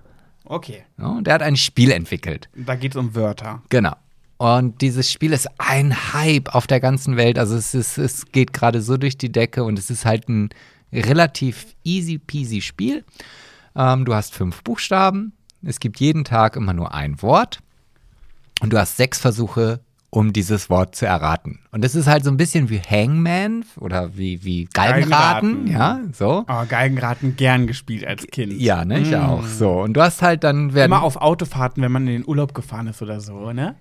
Okay. 0.46 0.84
Ja, 0.98 1.08
und 1.08 1.26
der 1.26 1.36
hat 1.36 1.42
ein 1.42 1.58
Spiel 1.58 1.92
entwickelt. 1.92 2.50
Da 2.56 2.76
geht 2.76 2.92
es 2.94 2.98
um 2.98 3.16
Wörter. 3.16 3.62
Genau. 3.70 3.96
Und 4.38 4.82
dieses 4.82 5.12
Spiel 5.12 5.34
ist 5.34 5.48
ein 5.58 6.14
Hype 6.14 6.54
auf 6.54 6.68
der 6.68 6.80
ganzen 6.80 7.18
Welt. 7.18 7.40
Also 7.40 7.56
es, 7.56 7.74
ist, 7.74 7.98
es 7.98 8.26
geht 8.32 8.54
gerade 8.54 8.82
so 8.82 8.98
durch 8.98 9.18
die 9.18 9.32
Decke 9.32 9.64
und 9.64 9.80
es 9.80 9.90
ist 9.90 10.06
halt 10.06 10.28
ein 10.28 10.50
relativ 10.92 11.76
easy 11.84 12.18
peasy 12.18 12.62
Spiel. 12.62 13.06
Ähm, 13.76 14.06
du 14.06 14.14
hast 14.14 14.34
fünf 14.34 14.64
Buchstaben. 14.64 15.34
Es 15.64 15.80
gibt 15.80 16.00
jeden 16.00 16.26
Tag 16.26 16.56
immer 16.56 16.74
nur 16.74 16.94
ein 16.94 17.22
Wort. 17.22 17.60
Und 18.62 18.72
du 18.72 18.80
hast 18.80 18.98
sechs 18.98 19.20
Versuche, 19.20 19.80
um 20.16 20.32
dieses 20.32 20.70
Wort 20.70 20.96
zu 20.96 21.06
erraten. 21.06 21.60
Und 21.72 21.84
es 21.84 21.94
ist 21.94 22.08
halt 22.08 22.24
so 22.24 22.32
ein 22.32 22.38
bisschen 22.38 22.70
wie 22.70 22.80
Hangman 22.80 23.66
oder 23.78 24.16
wie, 24.18 24.44
wie 24.46 24.64
Galgenraten. 24.72 25.66
Galgenraten. 25.66 25.68
Ja, 25.68 26.00
so. 26.14 26.46
Oh, 26.48 26.64
Geigenraten 26.70 27.36
gern 27.36 27.68
gespielt 27.68 28.08
als 28.08 28.26
Kind. 28.28 28.54
Ja, 28.54 28.86
ne, 28.86 29.02
ich 29.02 29.12
Mm. 29.12 29.16
auch. 29.16 29.46
So. 29.46 29.82
Und 29.82 29.94
du 29.94 30.02
hast 30.02 30.22
halt 30.22 30.46
dann 30.46 30.74
werden. 30.74 30.92
Immer 30.94 31.04
auf 31.04 31.18
Autofahrten, 31.18 31.84
wenn 31.84 31.92
man 31.92 32.08
in 32.08 32.22
den 32.22 32.28
Urlaub 32.28 32.54
gefahren 32.54 32.88
ist 32.88 33.02
oder 33.02 33.20
so, 33.20 33.52
ne? 33.52 33.76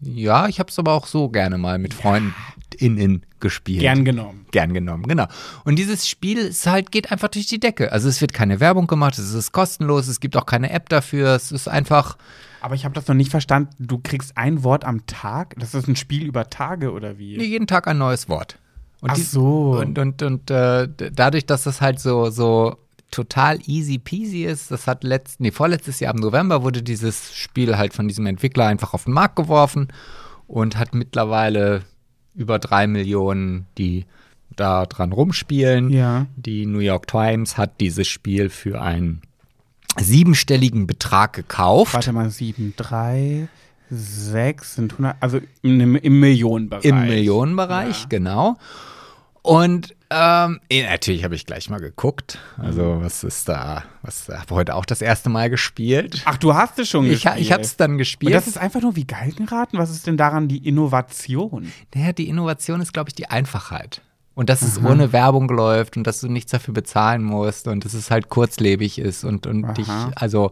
Ja, 0.00 0.46
ich 0.46 0.60
habe 0.60 0.70
es 0.70 0.78
aber 0.78 0.92
auch 0.94 1.06
so 1.06 1.28
gerne 1.28 1.58
mal 1.58 1.78
mit 1.78 1.92
FreundInnen 1.92 3.26
gespielt. 3.40 3.80
Gern 3.80 4.04
genommen. 4.04 4.46
Gern 4.52 4.72
genommen, 4.72 5.02
genau. 5.08 5.26
Und 5.64 5.76
dieses 5.76 6.08
Spiel 6.08 6.38
ist 6.38 6.66
halt, 6.66 6.92
geht 6.92 7.10
einfach 7.10 7.28
durch 7.28 7.46
die 7.46 7.58
Decke. 7.60 7.90
Also 7.92 8.08
es 8.08 8.20
wird 8.20 8.32
keine 8.32 8.60
Werbung 8.60 8.86
gemacht, 8.86 9.18
es 9.18 9.34
ist 9.34 9.52
kostenlos, 9.52 10.06
es 10.08 10.20
gibt 10.20 10.36
auch 10.36 10.46
keine 10.46 10.70
App 10.70 10.88
dafür, 10.88 11.34
es 11.34 11.50
ist 11.52 11.68
einfach, 11.68 12.16
Aber 12.60 12.74
ich 12.74 12.84
habe 12.84 12.94
das 12.94 13.08
noch 13.08 13.14
nicht 13.14 13.30
verstanden. 13.30 13.70
Du 13.78 13.98
kriegst 13.98 14.36
ein 14.36 14.62
Wort 14.64 14.84
am 14.84 15.06
Tag? 15.06 15.54
Das 15.58 15.74
ist 15.74 15.88
ein 15.88 15.96
Spiel 15.96 16.24
über 16.24 16.50
Tage 16.50 16.92
oder 16.92 17.18
wie? 17.18 17.42
jeden 17.42 17.66
Tag 17.66 17.86
ein 17.88 17.98
neues 17.98 18.28
Wort. 18.28 18.58
Und 19.00 19.10
Ach 19.10 19.14
die- 19.14 19.22
so. 19.22 19.78
Und, 19.80 19.98
und, 19.98 20.22
und 20.22 20.50
äh, 20.50 20.88
dadurch, 21.12 21.46
dass 21.46 21.62
das 21.64 21.80
halt 21.80 22.00
so, 22.00 22.30
so 22.30 22.76
total 23.10 23.58
easy 23.66 23.98
peasy 23.98 24.44
ist, 24.44 24.70
das 24.70 24.86
hat 24.86 25.04
letzt, 25.04 25.40
nee, 25.40 25.50
vorletztes 25.50 26.00
Jahr 26.00 26.14
im 26.14 26.20
November 26.20 26.62
wurde 26.62 26.82
dieses 26.82 27.34
Spiel 27.34 27.76
halt 27.76 27.92
von 27.94 28.06
diesem 28.08 28.26
Entwickler 28.26 28.66
einfach 28.66 28.94
auf 28.94 29.04
den 29.04 29.14
Markt 29.14 29.36
geworfen 29.36 29.88
und 30.46 30.76
hat 30.76 30.94
mittlerweile 30.94 31.82
über 32.34 32.58
drei 32.58 32.86
Millionen, 32.86 33.66
die 33.78 34.04
da 34.54 34.86
dran 34.86 35.12
rumspielen. 35.12 35.90
Ja. 35.90 36.26
Die 36.36 36.66
New 36.66 36.78
York 36.80 37.06
Times 37.06 37.56
hat 37.56 37.80
dieses 37.80 38.06
Spiel 38.06 38.48
für 38.50 38.80
einen 38.80 39.22
siebenstelligen 39.98 40.86
Betrag 40.86 41.32
gekauft. 41.32 41.94
Warte 41.94 42.12
mal, 42.12 42.30
sieben, 42.30 42.74
drei, 42.76 43.48
sechs 43.90 44.76
sind 44.76 44.92
100, 44.92 45.16
also 45.20 45.40
im, 45.62 45.96
im 45.96 46.20
Millionenbereich. 46.20 46.84
Im 46.84 47.00
Millionenbereich, 47.02 48.02
Ja. 48.02 48.06
genau. 48.08 48.56
Und 49.42 49.94
ähm, 50.10 50.60
eh, 50.68 50.82
natürlich 50.82 51.24
habe 51.24 51.34
ich 51.34 51.46
gleich 51.46 51.70
mal 51.70 51.80
geguckt. 51.80 52.38
Also, 52.58 52.98
was 53.00 53.24
ist 53.24 53.48
da? 53.48 53.84
Was 54.02 54.28
habe 54.28 54.54
heute 54.54 54.74
auch 54.74 54.84
das 54.84 55.00
erste 55.00 55.30
Mal 55.30 55.48
gespielt? 55.48 56.20
Ach, 56.26 56.36
du 56.36 56.54
hast 56.54 56.78
es 56.78 56.90
schon 56.90 57.06
Ich, 57.06 57.22
gespielt. 57.22 57.38
ich 57.38 57.50
habe 57.52 57.62
es 57.62 57.76
dann 57.76 57.92
Und 57.92 57.98
gespielt. 57.98 58.34
das 58.34 58.46
ist 58.46 58.58
einfach 58.58 58.82
nur 58.82 58.96
wie 58.96 59.06
Galgenraten? 59.06 59.78
Was 59.78 59.90
ist 59.90 60.06
denn 60.06 60.18
daran 60.18 60.48
die 60.48 60.58
Innovation? 60.68 61.72
Naja, 61.94 62.12
die 62.12 62.28
Innovation 62.28 62.82
ist, 62.82 62.92
glaube 62.92 63.08
ich, 63.08 63.14
die 63.14 63.30
Einfachheit. 63.30 64.02
Und 64.40 64.48
dass 64.48 64.62
es 64.62 64.82
ohne 64.82 65.12
Werbung 65.12 65.50
läuft 65.50 65.98
und 65.98 66.06
dass 66.06 66.22
du 66.22 66.28
nichts 66.28 66.50
dafür 66.50 66.72
bezahlen 66.72 67.22
musst 67.22 67.68
und 67.68 67.84
dass 67.84 67.92
es 67.92 68.10
halt 68.10 68.30
kurzlebig 68.30 68.98
ist 68.98 69.22
und, 69.22 69.46
und 69.46 69.66
Aha. 69.66 69.72
dich, 69.74 69.88
also, 70.14 70.50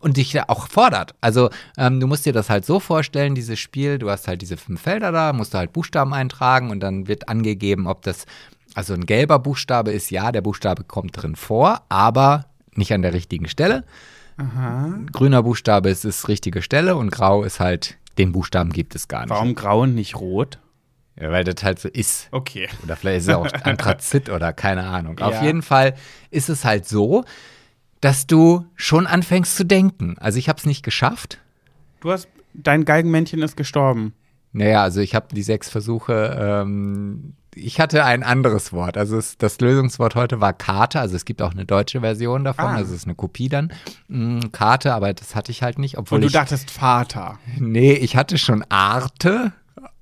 und 0.00 0.16
dich 0.16 0.42
auch 0.48 0.66
fordert. 0.66 1.14
Also, 1.20 1.48
ähm, 1.76 2.00
du 2.00 2.08
musst 2.08 2.26
dir 2.26 2.32
das 2.32 2.50
halt 2.50 2.66
so 2.66 2.80
vorstellen, 2.80 3.36
dieses 3.36 3.60
Spiel, 3.60 4.00
du 4.00 4.10
hast 4.10 4.26
halt 4.26 4.42
diese 4.42 4.56
fünf 4.56 4.80
Felder 4.80 5.12
da, 5.12 5.32
musst 5.32 5.54
du 5.54 5.58
halt 5.58 5.72
Buchstaben 5.72 6.12
eintragen 6.14 6.72
und 6.72 6.80
dann 6.80 7.06
wird 7.06 7.28
angegeben, 7.28 7.86
ob 7.86 8.02
das, 8.02 8.26
also 8.74 8.92
ein 8.94 9.06
gelber 9.06 9.38
Buchstabe 9.38 9.92
ist, 9.92 10.10
ja, 10.10 10.32
der 10.32 10.40
Buchstabe 10.40 10.82
kommt 10.82 11.22
drin 11.22 11.36
vor, 11.36 11.82
aber 11.88 12.46
nicht 12.74 12.92
an 12.92 13.02
der 13.02 13.14
richtigen 13.14 13.46
Stelle. 13.46 13.84
Grüner 15.12 15.44
Buchstabe 15.44 15.90
ist 15.90 16.04
das 16.04 16.26
richtige 16.26 16.60
Stelle 16.60 16.96
und 16.96 17.12
grau 17.12 17.44
ist 17.44 17.60
halt, 17.60 17.98
den 18.18 18.32
Buchstaben 18.32 18.72
gibt 18.72 18.96
es 18.96 19.06
gar 19.06 19.20
nicht. 19.20 19.30
Warum 19.30 19.54
grau 19.54 19.82
und 19.82 19.94
nicht 19.94 20.16
rot? 20.16 20.58
Ja, 21.20 21.30
weil 21.32 21.44
das 21.44 21.62
halt 21.64 21.78
so 21.80 21.88
ist. 21.88 22.28
Okay. 22.30 22.68
Oder 22.84 22.96
vielleicht 22.96 23.18
ist 23.18 23.28
es 23.28 23.34
auch 23.34 23.46
Anthrazit 23.64 24.28
oder 24.30 24.52
keine 24.52 24.84
Ahnung. 24.84 25.18
Auf 25.18 25.34
Ja. 25.34 25.44
jeden 25.44 25.62
Fall 25.62 25.94
ist 26.30 26.48
es 26.48 26.64
halt 26.64 26.86
so, 26.86 27.24
dass 28.00 28.26
du 28.26 28.66
schon 28.76 29.06
anfängst 29.06 29.56
zu 29.56 29.64
denken. 29.64 30.16
Also 30.18 30.38
ich 30.38 30.48
habe 30.48 30.58
es 30.58 30.66
nicht 30.66 30.84
geschafft. 30.84 31.38
Du 32.00 32.12
hast, 32.12 32.28
dein 32.54 32.84
Galgenmännchen 32.84 33.42
ist 33.42 33.56
gestorben. 33.56 34.14
Naja, 34.52 34.82
also 34.82 35.00
ich 35.00 35.14
habe 35.14 35.26
die 35.34 35.42
sechs 35.42 35.68
Versuche, 35.68 36.36
ähm, 36.40 37.34
ich 37.54 37.80
hatte 37.80 38.04
ein 38.04 38.22
anderes 38.22 38.72
Wort. 38.72 38.96
Also 38.96 39.18
es, 39.18 39.36
das 39.36 39.60
Lösungswort 39.60 40.14
heute 40.14 40.40
war 40.40 40.52
Karte. 40.52 41.00
Also 41.00 41.16
es 41.16 41.24
gibt 41.24 41.42
auch 41.42 41.50
eine 41.50 41.64
deutsche 41.66 42.00
Version 42.00 42.44
davon. 42.44 42.64
Ah. 42.66 42.74
Also 42.76 42.92
es 42.94 43.00
ist 43.00 43.06
eine 43.06 43.16
Kopie 43.16 43.48
dann. 43.48 43.72
Mm, 44.06 44.38
Karte, 44.52 44.94
aber 44.94 45.12
das 45.12 45.34
hatte 45.34 45.50
ich 45.50 45.62
halt 45.62 45.78
nicht. 45.78 45.98
Obwohl 45.98 46.16
Und 46.16 46.22
du 46.22 46.26
ich, 46.28 46.32
dachtest 46.32 46.70
Vater. 46.70 47.38
Nee, 47.58 47.94
ich 47.94 48.16
hatte 48.16 48.38
schon 48.38 48.64
Arte, 48.68 49.52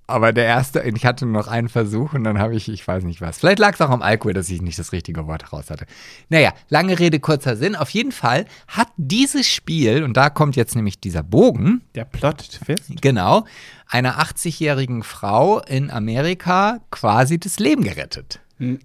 aber 0.08 0.32
der 0.32 0.44
erste, 0.44 0.80
ich 0.82 1.04
hatte 1.04 1.26
noch 1.26 1.48
einen 1.48 1.68
Versuch 1.68 2.12
und 2.12 2.24
dann 2.24 2.38
habe 2.38 2.54
ich, 2.54 2.68
ich 2.68 2.86
weiß 2.86 3.04
nicht 3.04 3.20
was. 3.20 3.38
Vielleicht 3.38 3.58
lag 3.58 3.74
es 3.74 3.80
auch 3.80 3.90
am 3.90 4.02
Alkohol, 4.02 4.32
dass 4.34 4.48
ich 4.48 4.62
nicht 4.62 4.78
das 4.78 4.92
richtige 4.92 5.26
Wort 5.26 5.52
raus 5.52 5.70
hatte. 5.70 5.86
Naja, 6.28 6.52
lange 6.68 6.98
Rede, 6.98 7.18
kurzer 7.20 7.56
Sinn. 7.56 7.74
Auf 7.76 7.90
jeden 7.90 8.12
Fall 8.12 8.46
hat 8.68 8.88
dieses 8.96 9.48
Spiel, 9.48 10.04
und 10.04 10.16
da 10.16 10.30
kommt 10.30 10.54
jetzt 10.56 10.76
nämlich 10.76 11.00
dieser 11.00 11.22
Bogen, 11.22 11.82
Der 11.94 12.04
Plot-Twist. 12.04 13.02
genau, 13.02 13.46
einer 13.88 14.20
80-jährigen 14.20 15.02
Frau 15.02 15.60
in 15.60 15.90
Amerika 15.90 16.78
quasi 16.90 17.38
das 17.38 17.58
Leben 17.58 17.82
gerettet. 17.84 18.40
Ey, 18.60 18.78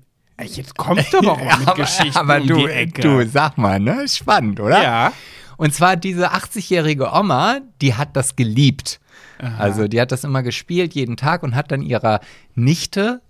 Jetzt 0.48 0.76
kommst 0.76 1.14
du 1.14 1.20
aber 1.20 1.34
auch 1.34 1.58
mit 1.60 1.76
Geschichten 1.76 2.18
aber 2.18 2.42
um 2.42 2.48
du, 2.48 2.56
die 2.66 2.72
Ecke. 2.72 3.02
du, 3.02 3.28
sag 3.28 3.58
mal, 3.60 3.80
ne? 3.80 4.08
Spannend, 4.08 4.60
oder? 4.60 4.82
Ja. 4.82 5.14
Und 5.58 5.76
zwar 5.76 5.96
diese 5.98 6.34
80-jährige 6.34 7.12
Oma, 7.14 7.60
die 7.82 7.94
hat 7.94 8.16
das 8.16 8.36
geliebt. 8.36 9.00
Also 9.58 9.88
die 9.88 10.00
hat 10.00 10.12
das 10.12 10.24
immer 10.24 10.44
gespielt, 10.44 10.94
jeden 10.94 11.18
Tag 11.18 11.44
und 11.44 11.56
hat 11.56 11.72
dann 11.72 11.82
ihrer 11.82 12.20
Nichte 12.56 13.22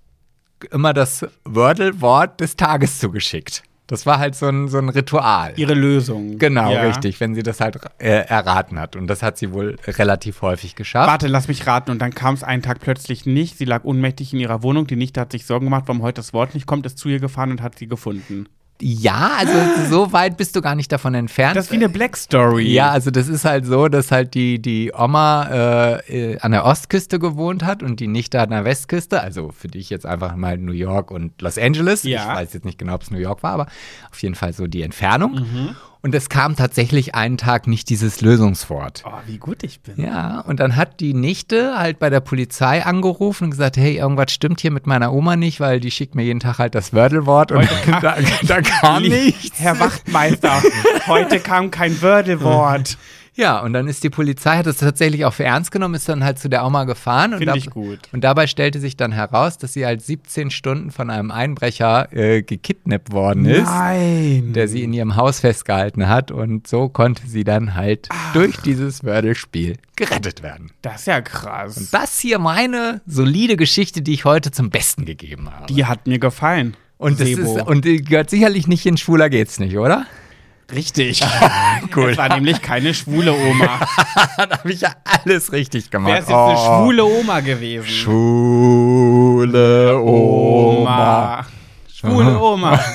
immer 0.71 0.93
das 0.93 1.25
Wordle-Wort 1.45 2.39
des 2.39 2.55
Tages 2.55 2.99
zugeschickt. 2.99 3.63
Das 3.91 4.05
war 4.05 4.19
halt 4.19 4.35
so 4.35 4.47
ein, 4.47 4.69
so 4.69 4.77
ein 4.77 4.87
Ritual. 4.87 5.51
Ihre 5.57 5.73
Lösung. 5.73 6.37
Genau, 6.37 6.71
ja. 6.71 6.83
richtig, 6.83 7.19
wenn 7.19 7.35
sie 7.35 7.43
das 7.43 7.59
halt 7.59 7.77
äh, 7.97 8.25
erraten 8.25 8.79
hat. 8.79 8.95
Und 8.95 9.07
das 9.07 9.21
hat 9.21 9.37
sie 9.37 9.51
wohl 9.51 9.75
relativ 9.85 10.41
häufig 10.41 10.77
geschafft. 10.77 11.09
Warte, 11.09 11.27
lass 11.27 11.49
mich 11.49 11.67
raten. 11.67 11.91
Und 11.91 11.99
dann 11.99 12.15
kam 12.15 12.33
es 12.33 12.41
einen 12.41 12.61
Tag 12.61 12.79
plötzlich 12.79 13.25
nicht. 13.25 13.57
Sie 13.57 13.65
lag 13.65 13.83
ohnmächtig 13.83 14.31
in 14.31 14.39
ihrer 14.39 14.63
Wohnung. 14.63 14.87
Die 14.87 14.95
Nichte 14.95 15.19
hat 15.19 15.33
sich 15.33 15.45
Sorgen 15.45 15.65
gemacht, 15.65 15.83
warum 15.87 16.03
heute 16.03 16.21
das 16.21 16.31
Wort 16.31 16.53
nicht 16.53 16.67
kommt, 16.67 16.85
ist 16.85 16.99
zu 16.99 17.09
ihr 17.09 17.19
gefahren 17.19 17.51
und 17.51 17.61
hat 17.61 17.77
sie 17.77 17.87
gefunden. 17.87 18.47
Ja, 18.81 19.31
also 19.37 19.53
so 19.89 20.13
weit 20.13 20.37
bist 20.37 20.55
du 20.55 20.61
gar 20.61 20.75
nicht 20.75 20.91
davon 20.91 21.13
entfernt. 21.13 21.55
Das 21.55 21.65
ist 21.65 21.71
wie 21.71 21.75
eine 21.75 21.89
Black 21.89 22.17
Story. 22.17 22.71
Ja, 22.71 22.91
also 22.91 23.11
das 23.11 23.27
ist 23.27 23.45
halt 23.45 23.65
so, 23.65 23.87
dass 23.87 24.11
halt 24.11 24.33
die, 24.33 24.61
die 24.61 24.91
Oma 24.93 25.47
äh, 26.07 26.33
äh, 26.33 26.39
an 26.39 26.51
der 26.51 26.65
Ostküste 26.65 27.19
gewohnt 27.19 27.63
hat 27.63 27.83
und 27.83 27.99
die 27.99 28.07
Nichte 28.07 28.41
an 28.41 28.49
der 28.49 28.65
Westküste. 28.65 29.21
Also 29.21 29.51
für 29.51 29.67
dich 29.67 29.89
jetzt 29.89 30.05
einfach 30.05 30.35
mal 30.35 30.57
New 30.57 30.71
York 30.73 31.11
und 31.11 31.41
Los 31.41 31.57
Angeles. 31.57 32.03
Ja. 32.03 32.21
Ich 32.21 32.39
weiß 32.39 32.53
jetzt 32.53 32.65
nicht 32.65 32.77
genau, 32.77 32.95
ob 32.95 33.03
es 33.03 33.11
New 33.11 33.19
York 33.19 33.43
war, 33.43 33.53
aber 33.53 33.67
auf 34.11 34.21
jeden 34.21 34.35
Fall 34.35 34.53
so 34.53 34.67
die 34.67 34.81
Entfernung. 34.81 35.33
Mhm. 35.33 35.75
Und 36.03 36.15
es 36.15 36.29
kam 36.29 36.55
tatsächlich 36.55 37.13
einen 37.13 37.37
Tag 37.37 37.67
nicht 37.67 37.87
dieses 37.89 38.21
Lösungswort. 38.21 39.03
Oh, 39.05 39.11
wie 39.27 39.37
gut 39.37 39.63
ich 39.63 39.81
bin. 39.81 40.03
Ja, 40.03 40.39
und 40.41 40.59
dann 40.59 40.75
hat 40.75 40.99
die 40.99 41.13
Nichte 41.13 41.77
halt 41.77 41.99
bei 41.99 42.09
der 42.09 42.21
Polizei 42.21 42.83
angerufen 42.83 43.45
und 43.45 43.49
gesagt, 43.51 43.77
hey, 43.77 43.97
irgendwas 43.97 44.31
stimmt 44.31 44.61
hier 44.61 44.71
mit 44.71 44.87
meiner 44.87 45.13
Oma 45.13 45.35
nicht, 45.35 45.59
weil 45.59 45.79
die 45.79 45.91
schickt 45.91 46.15
mir 46.15 46.23
jeden 46.23 46.39
Tag 46.39 46.57
halt 46.57 46.73
das 46.73 46.91
Wörtelwort 46.91 47.51
und 47.51 47.69
da, 48.01 48.15
da 48.41 48.61
kam 48.61 49.03
nichts. 49.03 49.59
Herr 49.59 49.79
Wachtmeister, 49.79 50.63
heute 51.05 51.39
kam 51.39 51.69
kein 51.69 52.01
Wordewort. 52.01 52.97
Ja, 53.33 53.59
und 53.59 53.71
dann 53.71 53.87
ist 53.87 54.03
die 54.03 54.09
Polizei, 54.09 54.57
hat 54.57 54.67
es 54.67 54.77
tatsächlich 54.77 55.23
auch 55.25 55.33
für 55.33 55.45
ernst 55.45 55.71
genommen, 55.71 55.95
ist 55.95 56.09
dann 56.09 56.23
halt 56.23 56.37
zu 56.37 56.49
der 56.49 56.65
Oma 56.65 56.83
gefahren. 56.83 57.31
und 57.33 57.39
Finde 57.39 57.57
ich 57.57 57.69
gut. 57.69 57.99
Und 58.11 58.23
dabei 58.23 58.45
stellte 58.45 58.79
sich 58.81 58.97
dann 58.97 59.13
heraus, 59.13 59.57
dass 59.57 59.71
sie 59.73 59.85
halt 59.85 60.01
17 60.01 60.51
Stunden 60.51 60.91
von 60.91 61.09
einem 61.09 61.31
Einbrecher 61.31 62.11
äh, 62.11 62.41
gekidnappt 62.41 63.11
worden 63.13 63.45
ist, 63.45 63.63
Nein. 63.63 64.51
der 64.53 64.67
sie 64.67 64.83
in 64.83 64.91
ihrem 64.91 65.15
Haus 65.15 65.39
festgehalten 65.39 66.09
hat. 66.09 66.31
Und 66.31 66.67
so 66.67 66.89
konnte 66.89 67.25
sie 67.25 67.45
dann 67.45 67.73
halt 67.75 68.09
durch 68.33 68.57
dieses 68.57 69.03
Wordle-Spiel 69.05 69.77
gerettet 69.95 70.43
werden. 70.43 70.71
das 70.81 71.01
ist 71.01 71.07
ja 71.07 71.21
krass. 71.21 71.89
Das 71.91 72.19
hier 72.19 72.37
meine 72.39 73.01
solide 73.05 73.55
Geschichte, 73.55 74.01
die 74.01 74.13
ich 74.13 74.25
heute 74.25 74.51
zum 74.51 74.69
Besten 74.69 75.05
gegeben 75.05 75.49
habe. 75.51 75.67
Die 75.71 75.85
hat 75.85 76.05
mir 76.05 76.19
gefallen. 76.19 76.75
und, 76.97 77.19
das 77.19 77.27
Sebo. 77.29 77.57
ist, 77.57 77.65
und 77.67 77.85
die 77.85 78.01
gehört 78.03 78.29
sicherlich 78.29 78.67
nicht 78.67 78.85
in 78.85 78.97
Schwuler 78.97 79.29
geht's 79.29 79.59
nicht, 79.59 79.77
oder? 79.77 80.05
Richtig. 80.73 81.21
Cool. 81.95 82.11
Es 82.11 82.17
war 82.17 82.29
nämlich 82.29 82.61
keine 82.61 82.93
schwule 82.93 83.33
Oma. 83.33 83.79
da 84.37 84.59
habe 84.59 84.71
ich 84.71 84.81
ja 84.81 84.91
alles 85.03 85.51
richtig 85.51 85.89
gemacht. 85.89 86.09
Wäre 86.11 86.19
es 86.19 86.27
jetzt 86.27 86.35
eine 86.37 86.57
Oh. 86.57 86.83
schwule 86.83 87.03
Oma 87.03 87.39
gewesen. 87.41 87.87
Schwule 87.87 89.99
Oma. 89.99 91.45
Schwule 91.93 92.39
Oma. 92.39 92.79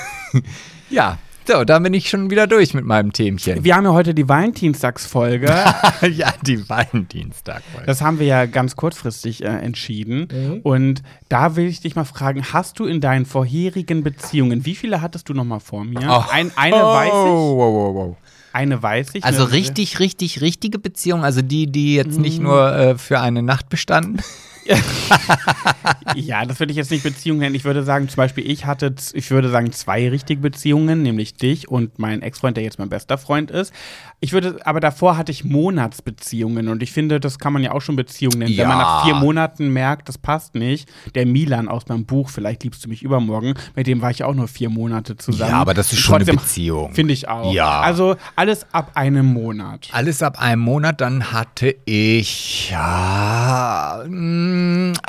Ja, 0.88 1.18
so, 1.46 1.64
dann 1.64 1.82
bin 1.82 1.94
ich 1.94 2.08
schon 2.08 2.30
wieder 2.30 2.46
durch 2.46 2.74
mit 2.74 2.84
meinem 2.84 3.12
Themchen. 3.12 3.62
Wir 3.64 3.76
haben 3.76 3.84
ja 3.84 3.92
heute 3.92 4.14
die 4.14 4.28
Valentinstagsfolge. 4.28 5.46
ja, 6.10 6.32
die 6.42 6.68
Valentinstag. 6.68 7.62
Das 7.86 8.00
haben 8.02 8.18
wir 8.18 8.26
ja 8.26 8.46
ganz 8.46 8.76
kurzfristig 8.76 9.42
äh, 9.44 9.48
entschieden. 9.48 10.28
Mhm. 10.32 10.60
Und 10.62 11.02
da 11.28 11.56
will 11.56 11.66
ich 11.66 11.80
dich 11.80 11.96
mal 11.96 12.04
fragen, 12.04 12.42
hast 12.52 12.78
du 12.78 12.84
in 12.86 13.00
deinen 13.00 13.26
vorherigen 13.26 14.02
Beziehungen, 14.02 14.64
wie 14.66 14.74
viele 14.74 15.00
hattest 15.02 15.28
du 15.28 15.34
noch 15.34 15.44
mal 15.44 15.60
vor 15.60 15.84
mir? 15.84 16.00
Oh. 16.08 16.24
Ein, 16.30 16.50
eine 16.56 16.76
weiß 16.76 17.06
ich. 17.08 17.12
Wow, 17.12 17.58
wow, 17.74 17.94
wow. 17.94 18.16
Eine 18.52 18.82
weiß 18.82 19.08
ich. 19.14 19.24
Also 19.24 19.44
Eine- 19.44 19.52
richtig, 19.52 20.00
richtig, 20.00 20.40
richtige 20.40 20.78
Beziehung, 20.78 21.24
also 21.24 21.42
die, 21.42 21.66
die 21.66 21.94
jetzt 21.94 22.16
Mhm. 22.16 22.22
nicht 22.22 22.40
nur 22.40 22.72
äh, 22.74 22.98
für 22.98 23.20
eine 23.20 23.42
Nacht 23.42 23.68
bestanden. 23.68 24.20
Ja, 26.14 26.44
das 26.44 26.58
würde 26.60 26.70
ich 26.70 26.76
jetzt 26.76 26.90
nicht 26.90 27.02
Beziehung 27.02 27.38
nennen. 27.38 27.54
Ich 27.54 27.64
würde 27.64 27.82
sagen, 27.82 28.08
zum 28.08 28.16
Beispiel, 28.16 28.48
ich 28.48 28.64
hatte, 28.66 28.94
ich 29.12 29.30
würde 29.30 29.48
sagen, 29.50 29.72
zwei 29.72 30.08
richtige 30.08 30.40
Beziehungen, 30.40 31.02
nämlich 31.02 31.34
dich 31.34 31.68
und 31.68 31.98
meinen 31.98 32.22
Ex-Freund, 32.22 32.56
der 32.56 32.64
jetzt 32.64 32.78
mein 32.78 32.88
bester 32.88 33.18
Freund 33.18 33.50
ist. 33.50 33.72
Ich 34.20 34.32
würde, 34.32 34.58
aber 34.64 34.80
davor 34.80 35.16
hatte 35.18 35.30
ich 35.30 35.44
Monatsbeziehungen 35.44 36.68
und 36.68 36.82
ich 36.82 36.92
finde, 36.92 37.20
das 37.20 37.38
kann 37.38 37.52
man 37.52 37.62
ja 37.62 37.72
auch 37.72 37.82
schon 37.82 37.96
Beziehungen 37.96 38.38
nennen. 38.38 38.56
Wenn 38.56 38.66
man 38.68 38.78
Ja. 38.78 38.82
nach 38.82 39.04
vier 39.04 39.14
Monaten 39.14 39.68
merkt, 39.72 40.08
das 40.08 40.16
passt 40.16 40.54
nicht. 40.54 40.88
Der 41.14 41.26
Milan 41.26 41.68
aus 41.68 41.86
meinem 41.88 42.06
Buch, 42.06 42.30
vielleicht 42.30 42.64
liebst 42.64 42.84
du 42.84 42.88
mich 42.88 43.02
übermorgen, 43.02 43.54
mit 43.74 43.86
dem 43.86 44.00
war 44.00 44.10
ich 44.10 44.20
ja 44.20 44.26
auch 44.26 44.34
nur 44.34 44.48
vier 44.48 44.70
Monate 44.70 45.16
zusammen. 45.16 45.50
Ja, 45.50 45.58
aber 45.58 45.74
das 45.74 45.92
ist 45.92 45.98
schon 46.00 46.16
eine 46.16 46.24
trotzdem- 46.24 46.36
Beziehung. 46.42 46.94
Finde 46.94 47.12
ich 47.12 47.28
auch. 47.28 47.52
Ja. 47.52 47.80
Also 47.80 48.16
alles 48.36 48.66
ab 48.72 48.92
einem 48.94 49.26
Monat. 49.26 49.88
Alles 49.92 50.22
ab 50.22 50.40
einem 50.40 50.62
Monat, 50.62 51.00
dann 51.00 51.32
hatte 51.32 51.74
ich, 51.84 52.70
ja, 52.70 54.02
mm, 54.08 54.55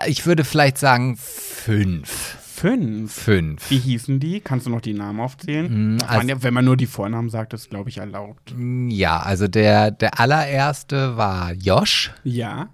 ich 0.06 0.26
würde 0.26 0.43
vielleicht 0.43 0.78
sagen 0.78 1.18
fünf. 1.18 2.38
Fünf. 2.41 3.14
Fünf. 3.14 3.70
Wie 3.70 3.78
hießen 3.78 4.20
die? 4.20 4.39
Kannst 4.39 4.66
du 4.66 4.72
noch 4.72 4.82
die 4.82 4.93
Namen 4.95 5.20
aufzählen? 5.20 5.95
Mm, 5.95 5.98
man 5.98 6.08
also- 6.08 6.43
wenn 6.43 6.54
man 6.56 6.66
nur 6.66 6.76
die 6.76 6.88
Vornamen 6.88 7.30
sagt, 7.30 7.54
ist, 7.54 7.70
glaube 7.70 7.89
ich, 7.89 8.00
erlaubt. 8.00 8.56
Ja, 8.88 9.20
also 9.20 9.48
der, 9.48 9.91
der 9.91 10.20
allererste 10.20 11.18
war 11.18 11.54
Josh. 11.54 12.12
Ja. 12.24 12.70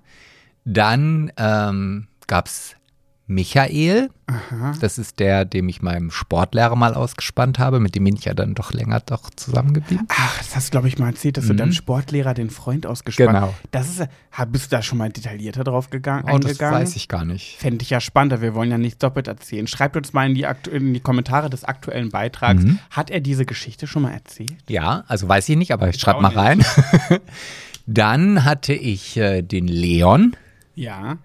Dann 0.63 1.33
ähm, 1.35 2.07
gab 2.27 2.47
es 2.47 2.77
Michael. 3.25 4.09
Aha. 4.27 4.73
Das 4.81 4.97
ist 4.97 5.19
der, 5.19 5.45
dem 5.45 5.69
ich 5.69 5.81
meinem 5.81 6.11
Sportlehrer 6.11 6.75
mal 6.75 6.93
ausgespannt 6.93 7.57
habe. 7.57 7.79
Mit 7.79 7.95
dem 7.95 8.03
bin 8.03 8.15
ich 8.17 8.25
ja 8.25 8.33
dann 8.33 8.53
doch 8.53 8.73
länger 8.73 8.99
doch 8.99 9.29
zusammengeblieben. 9.29 10.05
Ach, 10.09 10.37
das 10.39 10.55
hast 10.55 10.67
du, 10.67 10.71
glaube 10.71 10.87
ich, 10.89 10.97
mal 10.99 11.07
erzählt, 11.07 11.37
dass 11.37 11.47
du 11.47 11.53
deinem 11.55 11.71
Sportlehrer 11.71 12.33
den 12.33 12.49
Freund 12.49 12.85
ausgespannt 12.85 13.29
Mhm. 13.29 13.33
Genau. 13.33 13.53
Das 13.71 13.89
ist, 13.89 14.07
bist 14.49 14.65
du 14.71 14.75
da 14.75 14.81
schon 14.81 14.97
mal 14.97 15.09
detaillierter 15.09 15.63
drauf 15.63 15.89
gegangen, 15.89 16.29
Oh, 16.31 16.37
das 16.37 16.59
weiß 16.59 16.95
ich 16.97 17.07
gar 17.07 17.23
nicht. 17.23 17.55
Fände 17.59 17.81
ich 17.83 17.89
ja 17.89 18.01
spannend, 18.01 18.41
wir 18.41 18.53
wollen 18.55 18.71
ja 18.71 18.77
nichts 18.77 18.99
doppelt 18.99 19.27
erzählen. 19.27 19.67
Schreibt 19.67 19.95
uns 19.95 20.11
mal 20.13 20.25
in 20.27 20.35
die, 20.35 20.45
in 20.71 20.93
die 20.93 20.99
Kommentare 20.99 21.49
des 21.49 21.63
aktuellen 21.63 22.09
Beitrags. 22.09 22.63
Mhm. 22.63 22.79
Hat 22.89 23.09
er 23.09 23.21
diese 23.21 23.45
Geschichte 23.45 23.87
schon 23.87 24.01
mal 24.03 24.11
erzählt? 24.11 24.55
Ja, 24.67 25.05
also 25.07 25.29
weiß 25.29 25.47
ich 25.49 25.55
nicht, 25.57 25.71
aber 25.71 25.87
ich 25.89 25.99
schreib 25.99 26.17
auch 26.17 26.21
mal 26.21 26.55
nicht. 26.55 26.67
rein. 27.07 27.19
dann 27.87 28.43
hatte 28.45 28.73
ich 28.73 29.17
äh, 29.17 29.41
den 29.41 29.67
Leon, 29.67 30.35
Ja. 30.75 31.17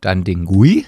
dann 0.00 0.24
den 0.24 0.44
Gui 0.46 0.84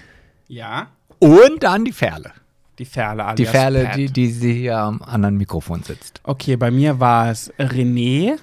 Ja. 0.49 0.89
und 1.19 1.63
dann 1.63 1.85
die 1.85 1.93
Ferle. 1.93 2.33
Die 2.79 2.85
Ferle 2.85 3.25
alias 3.25 3.37
Die 3.37 3.47
Ferle, 3.47 3.85
Pat. 3.85 3.97
die, 3.97 4.07
die 4.07 4.27
sie 4.31 4.53
hier 4.55 4.79
am 4.79 5.01
anderen 5.03 5.37
Mikrofon 5.37 5.83
sitzt. 5.85 6.21
Okay, 6.25 6.57
bei 6.57 6.71
mir 6.73 6.99
war 6.99 7.31
es 7.31 7.53
René, 7.55 8.37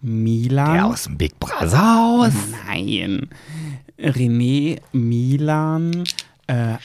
Milan. 0.00 0.72
Der 0.74 0.86
aus 0.86 1.04
dem 1.04 1.16
Big 1.16 1.38
Brother 1.38 1.78
Haus. 1.96 2.32
Nein. 2.66 3.28
René, 3.98 4.80
Milan, 4.92 6.04
äh, 6.48 6.76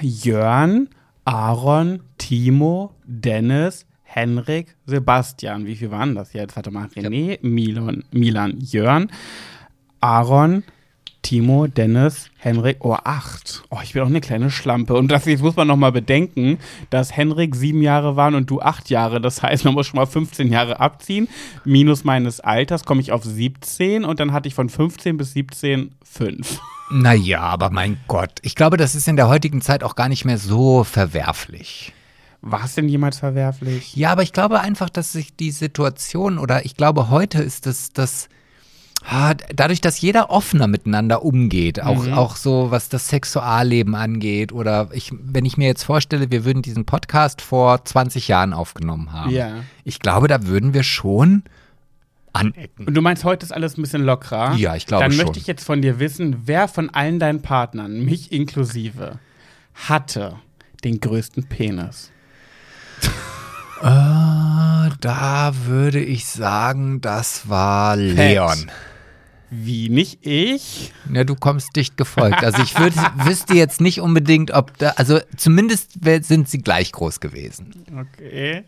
Jörn, 0.00 0.88
Aaron, 1.24 2.00
Timo, 2.18 2.94
Dennis, 3.04 3.84
Henrik, 4.04 4.76
Sebastian. 4.86 5.66
Wie 5.66 5.76
viel 5.76 5.90
waren 5.90 6.14
das 6.14 6.32
jetzt? 6.32 6.56
Warte 6.56 6.70
mal. 6.70 6.86
René, 6.86 7.38
Milan, 7.42 8.04
Milan, 8.10 8.58
Jörn, 8.60 9.10
Aaron, 10.00 10.62
Timo, 11.22 11.66
Dennis, 11.66 12.30
Henrik, 12.38 12.78
oh, 12.80 12.96
acht. 13.04 13.62
Oh, 13.70 13.78
ich 13.82 13.92
bin 13.92 14.02
auch 14.02 14.06
eine 14.06 14.20
kleine 14.20 14.50
Schlampe. 14.50 14.94
Und 14.94 15.08
das 15.08 15.26
jetzt 15.26 15.42
muss 15.42 15.56
man 15.56 15.68
noch 15.68 15.76
mal 15.76 15.92
bedenken, 15.92 16.58
dass 16.90 17.16
Henrik 17.16 17.54
sieben 17.54 17.82
Jahre 17.82 18.16
waren 18.16 18.34
und 18.34 18.48
du 18.50 18.60
acht 18.60 18.90
Jahre. 18.90 19.20
Das 19.20 19.42
heißt, 19.42 19.64
man 19.64 19.74
muss 19.74 19.86
schon 19.86 19.98
mal 19.98 20.06
15 20.06 20.50
Jahre 20.50 20.80
abziehen. 20.80 21.28
Minus 21.64 22.04
meines 22.04 22.40
Alters 22.40 22.84
komme 22.84 23.00
ich 23.00 23.12
auf 23.12 23.24
17 23.24 24.04
und 24.04 24.20
dann 24.20 24.32
hatte 24.32 24.48
ich 24.48 24.54
von 24.54 24.68
15 24.68 25.16
bis 25.16 25.32
17 25.32 25.92
fünf. 26.02 26.60
Naja, 26.90 27.40
aber 27.40 27.70
mein 27.70 27.98
Gott. 28.08 28.40
Ich 28.42 28.56
glaube, 28.56 28.76
das 28.76 28.94
ist 28.94 29.06
in 29.06 29.16
der 29.16 29.28
heutigen 29.28 29.60
Zeit 29.60 29.84
auch 29.84 29.94
gar 29.94 30.08
nicht 30.08 30.24
mehr 30.24 30.38
so 30.38 30.82
verwerflich. 30.82 31.92
War 32.42 32.64
es 32.64 32.74
denn 32.74 32.88
jemals 32.88 33.18
verwerflich? 33.18 33.94
Ja, 33.94 34.12
aber 34.12 34.22
ich 34.22 34.32
glaube 34.32 34.60
einfach, 34.60 34.88
dass 34.88 35.12
sich 35.12 35.36
die 35.36 35.50
Situation 35.50 36.38
oder 36.38 36.64
ich 36.64 36.74
glaube, 36.74 37.10
heute 37.10 37.42
ist 37.42 37.66
es 37.66 37.92
das. 37.92 38.28
Dadurch, 39.54 39.80
dass 39.80 40.00
jeder 40.00 40.30
offener 40.30 40.66
miteinander 40.66 41.24
umgeht, 41.24 41.82
auch, 41.82 42.04
Mhm. 42.06 42.12
auch 42.12 42.36
so 42.36 42.70
was 42.70 42.88
das 42.90 43.08
Sexualleben 43.08 43.94
angeht, 43.94 44.52
oder 44.52 44.88
ich, 44.92 45.10
wenn 45.12 45.44
ich 45.44 45.56
mir 45.56 45.66
jetzt 45.66 45.84
vorstelle, 45.84 46.30
wir 46.30 46.44
würden 46.44 46.62
diesen 46.62 46.84
Podcast 46.84 47.40
vor 47.40 47.84
20 47.84 48.28
Jahren 48.28 48.52
aufgenommen 48.52 49.12
haben. 49.12 49.30
Ja. 49.30 49.64
Ich 49.84 50.00
glaube, 50.00 50.28
da 50.28 50.46
würden 50.46 50.74
wir 50.74 50.82
schon 50.82 51.44
anecken. 52.32 52.86
Und 52.86 52.94
du 52.94 53.00
meinst, 53.02 53.24
heute 53.24 53.44
ist 53.44 53.52
alles 53.52 53.76
ein 53.78 53.82
bisschen 53.82 54.04
lockerer? 54.04 54.54
Ja, 54.54 54.76
ich 54.76 54.86
glaube 54.86 55.04
Dann 55.04 55.12
schon. 55.12 55.24
möchte 55.24 55.38
ich 55.40 55.46
jetzt 55.46 55.64
von 55.64 55.80
dir 55.82 55.98
wissen, 55.98 56.42
wer 56.44 56.68
von 56.68 56.90
allen 56.90 57.18
deinen 57.18 57.42
Partnern, 57.42 58.04
mich 58.04 58.30
inklusive, 58.32 59.18
hatte 59.74 60.36
den 60.84 61.00
größten 61.00 61.44
Penis? 61.48 62.10
Äh, 63.80 64.90
da 65.00 65.52
würde 65.64 66.00
ich 66.00 66.26
sagen, 66.26 67.00
das 67.00 67.48
war 67.48 67.96
Leon. 67.96 68.70
Wie 69.50 69.88
nicht 69.88 70.24
ich? 70.24 70.92
Ja, 71.12 71.24
du 71.24 71.34
kommst 71.34 71.74
dicht 71.74 71.96
gefolgt. 71.96 72.44
Also 72.44 72.62
ich 72.62 72.78
würd, 72.78 72.94
wüsste 73.24 73.54
jetzt 73.54 73.80
nicht 73.80 74.00
unbedingt, 74.00 74.52
ob 74.52 74.76
da, 74.78 74.90
also 74.90 75.18
zumindest 75.36 75.92
sind 76.22 76.48
sie 76.48 76.58
gleich 76.58 76.92
groß 76.92 77.20
gewesen. 77.20 77.84
Okay. 78.20 78.64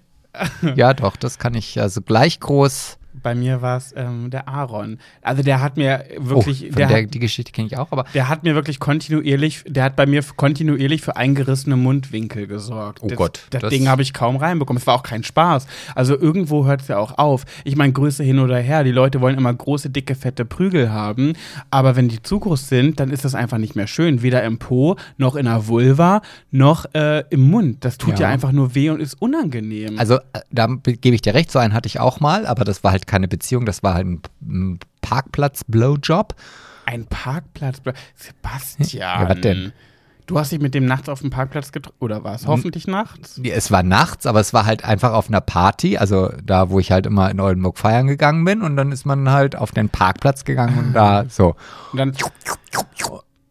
Ja, 0.77 0.95
doch, 0.95 1.17
das 1.17 1.39
kann 1.39 1.55
ich, 1.55 1.79
also 1.79 2.01
gleich 2.01 2.41
groß. 2.41 2.99
Bei 3.23 3.35
mir 3.35 3.61
war 3.63 3.77
es 3.77 3.93
ähm, 3.97 4.31
der 4.31 4.49
Aaron. 4.49 4.99
Also 5.21 5.43
der 5.43 5.61
hat 5.61 5.77
mir 5.77 6.05
wirklich, 6.19 6.67
oh, 6.71 6.75
der, 6.75 6.89
der, 6.89 7.03
hat, 7.03 7.15
die 7.15 7.19
Geschichte 7.19 7.53
kenne 7.53 7.67
ich 7.67 7.77
auch, 7.77 7.93
aber 7.93 8.05
der 8.15 8.29
hat 8.29 8.43
mir 8.43 8.55
wirklich 8.55 8.81
kontinuierlich, 8.81 9.65
der 9.67 9.85
hat 9.85 9.97
bei 9.97 10.07
mir 10.07 10.23
kontinuierlich 10.37 11.03
für 11.03 11.17
eingerissene 11.17 11.77
Mundwinkel 11.77 12.47
gesorgt. 12.47 13.01
Oh 13.03 13.09
das, 13.09 13.19
Gott, 13.19 13.41
Das, 13.51 13.63
das- 13.63 13.71
Ding 13.71 13.89
habe 13.89 14.03
ich 14.03 14.13
kaum 14.13 14.37
reinbekommen. 14.37 14.81
Es 14.81 14.87
war 14.87 14.95
auch 14.95 15.03
kein 15.03 15.25
Spaß. 15.25 15.67
Also 15.95 16.19
irgendwo 16.19 16.65
hört 16.67 16.83
es 16.83 16.89
ja 16.89 16.99
auch 16.99 17.19
auf. 17.19 17.45
Ich 17.65 17.77
meine, 17.77 17.93
Größe 17.93 18.23
hin 18.25 18.39
oder 18.39 18.59
her. 18.59 18.85
Die 18.85 18.93
Leute 18.93 19.21
wollen 19.21 19.37
immer 19.37 19.53
große, 19.53 19.91
dicke, 19.91 20.15
fette 20.15 20.45
Prügel 20.45 20.91
haben. 20.91 21.35
Aber 21.71 21.97
wenn 21.97 22.09
die 22.09 22.23
zu 22.23 22.41
groß 22.41 22.69
sind, 22.69 22.99
dann 23.01 23.11
ist 23.11 23.25
das 23.25 23.35
einfach 23.35 23.59
nicht 23.59 23.77
mehr 23.77 23.87
schön. 23.87 24.23
Weder 24.23 24.43
im 24.43 24.59
Po, 24.59 24.97
noch 25.17 25.37
in 25.37 25.45
der 25.47 25.67
Vulva, 25.69 26.23
noch 26.51 26.87
äh, 26.95 27.25
im 27.31 27.51
Mund. 27.51 27.85
Das 27.85 27.99
tut 27.99 28.19
ja. 28.19 28.27
Ja. 28.27 28.33
einfach 28.33 28.53
nur 28.53 28.75
weh 28.75 28.91
und 28.91 29.01
ist 29.01 29.21
unangenehm. 29.21 29.99
also 29.99 30.17
äh, 30.33 30.41
da 30.51 30.67
gebe 30.83 31.15
ich 31.15 31.23
dir 31.23 31.35
recht, 31.35 31.51
so 31.51 31.59
einen 31.59 31.75
hatte 31.75 31.87
ich 31.87 31.99
auch 32.01 32.21
mal, 32.21 32.47
aber 32.47 32.65
das 32.65 32.83
war 32.85 32.93
halt 32.93 33.02
keine 33.07 33.29
Beziehung, 33.29 33.67
das 33.67 33.83
war 33.83 33.95
halt 33.95 34.07
ein, 34.07 34.23
ein 34.43 34.79
Parkplatz-Blowjob. 35.01 36.35
Ein 36.87 37.07
Parkplatz. 37.07 37.81
Sebastian. 38.15 39.21
Ja, 39.21 39.29
was 39.29 39.41
denn? 39.41 39.73
Du 40.27 40.39
hast 40.39 40.53
dich 40.53 40.61
mit 40.61 40.75
dem 40.75 40.87
nachts 40.87 41.09
auf 41.09 41.21
dem 41.21 41.31
Parkplatz 41.31 41.73
getroffen. 41.73 41.97
Oder 41.99 42.25
war 42.25 42.35
es 42.35 42.47
hoffentlich 42.47 42.87
nachts? 42.87 43.41
Ja, 43.43 43.55
Es 43.55 43.71
war 43.71 43.83
nachts, 43.83 44.25
aber 44.25 44.41
es 44.41 44.55
war 44.55 44.67
halt 44.67 44.85
einfach 44.85 45.13
auf 45.13 45.29
einer 45.29 45.41
Party, 45.41 45.99
also 45.99 46.33
da, 46.43 46.71
wo 46.71 46.79
ich 46.79 46.93
halt 46.93 47.07
immer 47.07 47.31
in 47.31 47.41
Oldenburg 47.41 47.79
feiern 47.79 48.07
gegangen 48.07 48.45
bin 48.45 48.63
und 48.63 48.77
dann 48.77 48.93
ist 48.93 49.05
man 49.05 49.29
halt 49.31 49.57
auf 49.57 49.73
den 49.73 49.89
Parkplatz 49.89 50.45
gegangen 50.45 50.79
und 50.79 50.93
da 50.93 51.27
so. 51.29 51.57
Und 51.93 51.99
dann. 51.99 52.13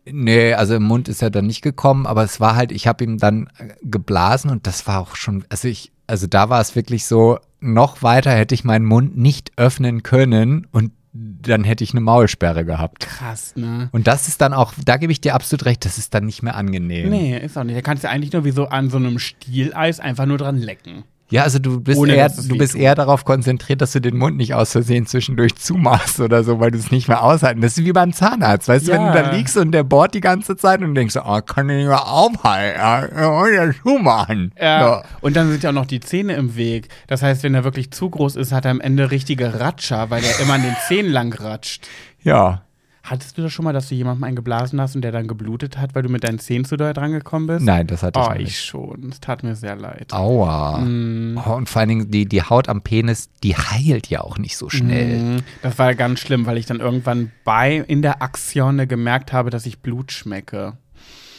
Nee, 0.05 0.53
also 0.53 0.75
im 0.75 0.83
Mund 0.83 1.07
ist 1.07 1.21
er 1.21 1.29
dann 1.29 1.45
nicht 1.45 1.61
gekommen, 1.61 2.07
aber 2.07 2.23
es 2.23 2.39
war 2.39 2.55
halt, 2.55 2.71
ich 2.71 2.87
habe 2.87 3.03
ihm 3.03 3.17
dann 3.17 3.47
äh, 3.57 3.67
geblasen 3.83 4.49
und 4.49 4.65
das 4.65 4.87
war 4.87 4.99
auch 4.99 5.15
schon, 5.15 5.45
also 5.49 5.67
ich, 5.67 5.91
also 6.07 6.25
da 6.25 6.49
war 6.49 6.59
es 6.59 6.75
wirklich 6.75 7.05
so, 7.05 7.37
noch 7.61 8.03
weiter 8.03 8.31
hätte 8.31 8.55
ich 8.55 8.63
meinen 8.63 8.85
Mund 8.85 9.17
nicht 9.17 9.51
öffnen 9.55 10.03
können 10.03 10.67
und 10.71 10.91
dann 11.13 11.63
hätte 11.63 11.83
ich 11.83 11.91
eine 11.91 12.01
Maulsperre 12.01 12.63
gehabt. 12.63 13.01
Krass, 13.01 13.53
ne? 13.55 13.89
Und 13.91 14.07
das 14.07 14.27
ist 14.27 14.39
dann 14.39 14.53
auch, 14.53 14.73
da 14.85 14.97
gebe 14.97 15.11
ich 15.11 15.19
dir 15.19 15.35
absolut 15.35 15.65
recht, 15.65 15.83
das 15.83 15.97
ist 15.97 16.13
dann 16.13 16.25
nicht 16.25 16.41
mehr 16.41 16.55
angenehm. 16.55 17.09
Nee, 17.09 17.37
ist 17.37 17.57
auch 17.57 17.63
nicht. 17.63 17.75
Da 17.75 17.81
kannst 17.81 18.03
du 18.03 18.09
eigentlich 18.09 18.31
nur 18.31 18.45
wie 18.45 18.51
so 18.51 18.67
an 18.67 18.89
so 18.89 18.97
einem 18.97 19.19
Stieleis 19.19 19.99
einfach 19.99 20.25
nur 20.25 20.37
dran 20.37 20.57
lecken. 20.57 21.03
Ja, 21.31 21.43
also 21.43 21.59
du 21.59 21.79
bist, 21.81 21.97
Ohne, 21.99 22.13
eher, 22.15 22.29
du 22.29 22.57
bist 22.57 22.75
eher 22.75 22.93
darauf 22.93 23.25
konzentriert, 23.25 23.81
dass 23.81 23.93
du 23.93 24.01
den 24.01 24.17
Mund 24.17 24.37
nicht 24.37 24.53
aus 24.53 24.71
Versehen 24.73 25.05
zwischendurch 25.07 25.55
zumachst 25.55 26.19
oder 26.19 26.43
so, 26.43 26.59
weil 26.59 26.71
du 26.71 26.77
es 26.77 26.91
nicht 26.91 27.07
mehr 27.07 27.23
aushalten. 27.23 27.61
Das 27.61 27.77
ist 27.77 27.85
wie 27.85 27.93
beim 27.93 28.11
Zahnarzt, 28.13 28.67
weißt 28.67 28.87
du, 28.87 28.91
wenn 28.91 29.01
Ja. 29.01 29.13
du 29.13 29.23
da 29.23 29.31
liegst 29.31 29.55
und 29.57 29.71
der 29.71 29.83
bohrt 29.83 30.13
die 30.13 30.19
ganze 30.21 30.55
Zeit 30.57 30.81
und 30.81 30.93
denkst, 30.93 31.15
oh, 31.15 31.41
kann 31.41 31.69
ich 31.69 31.77
nicht 31.77 31.87
mehr 31.87 32.05
aufhalten, 32.07 32.79
ja, 32.79 33.47
ja, 33.47 33.71
zumachen. 33.81 34.51
Ja. 34.61 35.03
Und 35.21 35.35
dann 35.35 35.49
sind 35.49 35.63
ja 35.63 35.69
auch 35.69 35.73
noch 35.73 35.85
die 35.85 36.01
Zähne 36.01 36.33
im 36.33 36.55
Weg. 36.55 36.89
Das 37.07 37.21
heißt, 37.21 37.43
wenn 37.43 37.55
er 37.55 37.63
wirklich 37.63 37.91
zu 37.91 38.09
groß 38.09 38.35
ist, 38.35 38.51
hat 38.51 38.65
er 38.65 38.71
am 38.71 38.81
Ende 38.81 39.09
richtige 39.09 39.59
Ratscher, 39.59 40.09
weil 40.09 40.23
er 40.23 40.39
immer 40.41 40.53
an 40.55 40.63
den 40.63 40.75
Zähnen 40.87 41.11
lang 41.11 41.33
ratscht. 41.33 41.87
ja. 42.23 42.61
Hattest 43.03 43.37
du 43.37 43.41
das 43.41 43.51
schon 43.51 43.65
mal, 43.65 43.73
dass 43.73 43.89
du 43.89 43.95
jemandem 43.95 44.23
einen 44.25 44.35
geblasen 44.35 44.79
hast 44.79 44.95
und 44.95 45.01
der 45.01 45.11
dann 45.11 45.27
geblutet 45.27 45.77
hat, 45.79 45.95
weil 45.95 46.03
du 46.03 46.09
mit 46.09 46.23
deinen 46.23 46.37
Zähnen 46.39 46.65
zu 46.65 46.77
doll 46.77 46.93
dran 46.93 47.11
gekommen 47.11 47.47
bist? 47.47 47.65
Nein, 47.65 47.87
das 47.87 48.03
hatte 48.03 48.19
ich 48.19 48.25
Oh, 48.25 48.29
noch 48.29 48.35
ich 48.35 48.43
nicht. 48.45 48.63
schon. 48.63 49.09
Es 49.09 49.19
tat 49.19 49.41
mir 49.43 49.55
sehr 49.55 49.75
leid. 49.75 50.13
Aua. 50.13 50.77
Mm. 50.79 51.39
Oh, 51.43 51.53
und 51.55 51.67
vor 51.67 51.79
allen 51.79 51.89
Dingen 51.89 52.11
die, 52.11 52.25
die 52.27 52.43
Haut 52.43 52.69
am 52.69 52.81
Penis, 52.81 53.29
die 53.43 53.55
heilt 53.55 54.07
ja 54.07 54.21
auch 54.21 54.37
nicht 54.37 54.55
so 54.55 54.69
schnell. 54.69 55.37
Mm, 55.37 55.43
Das 55.63 55.79
war 55.79 55.95
ganz 55.95 56.19
schlimm, 56.19 56.45
weil 56.45 56.57
ich 56.57 56.67
dann 56.67 56.79
irgendwann 56.79 57.31
bei 57.43 57.77
in 57.77 58.01
der 58.03 58.21
Aktion 58.21 58.87
gemerkt 58.87 59.33
habe, 59.33 59.49
dass 59.49 59.65
ich 59.65 59.79
Blut 59.79 60.11
schmecke. 60.11 60.77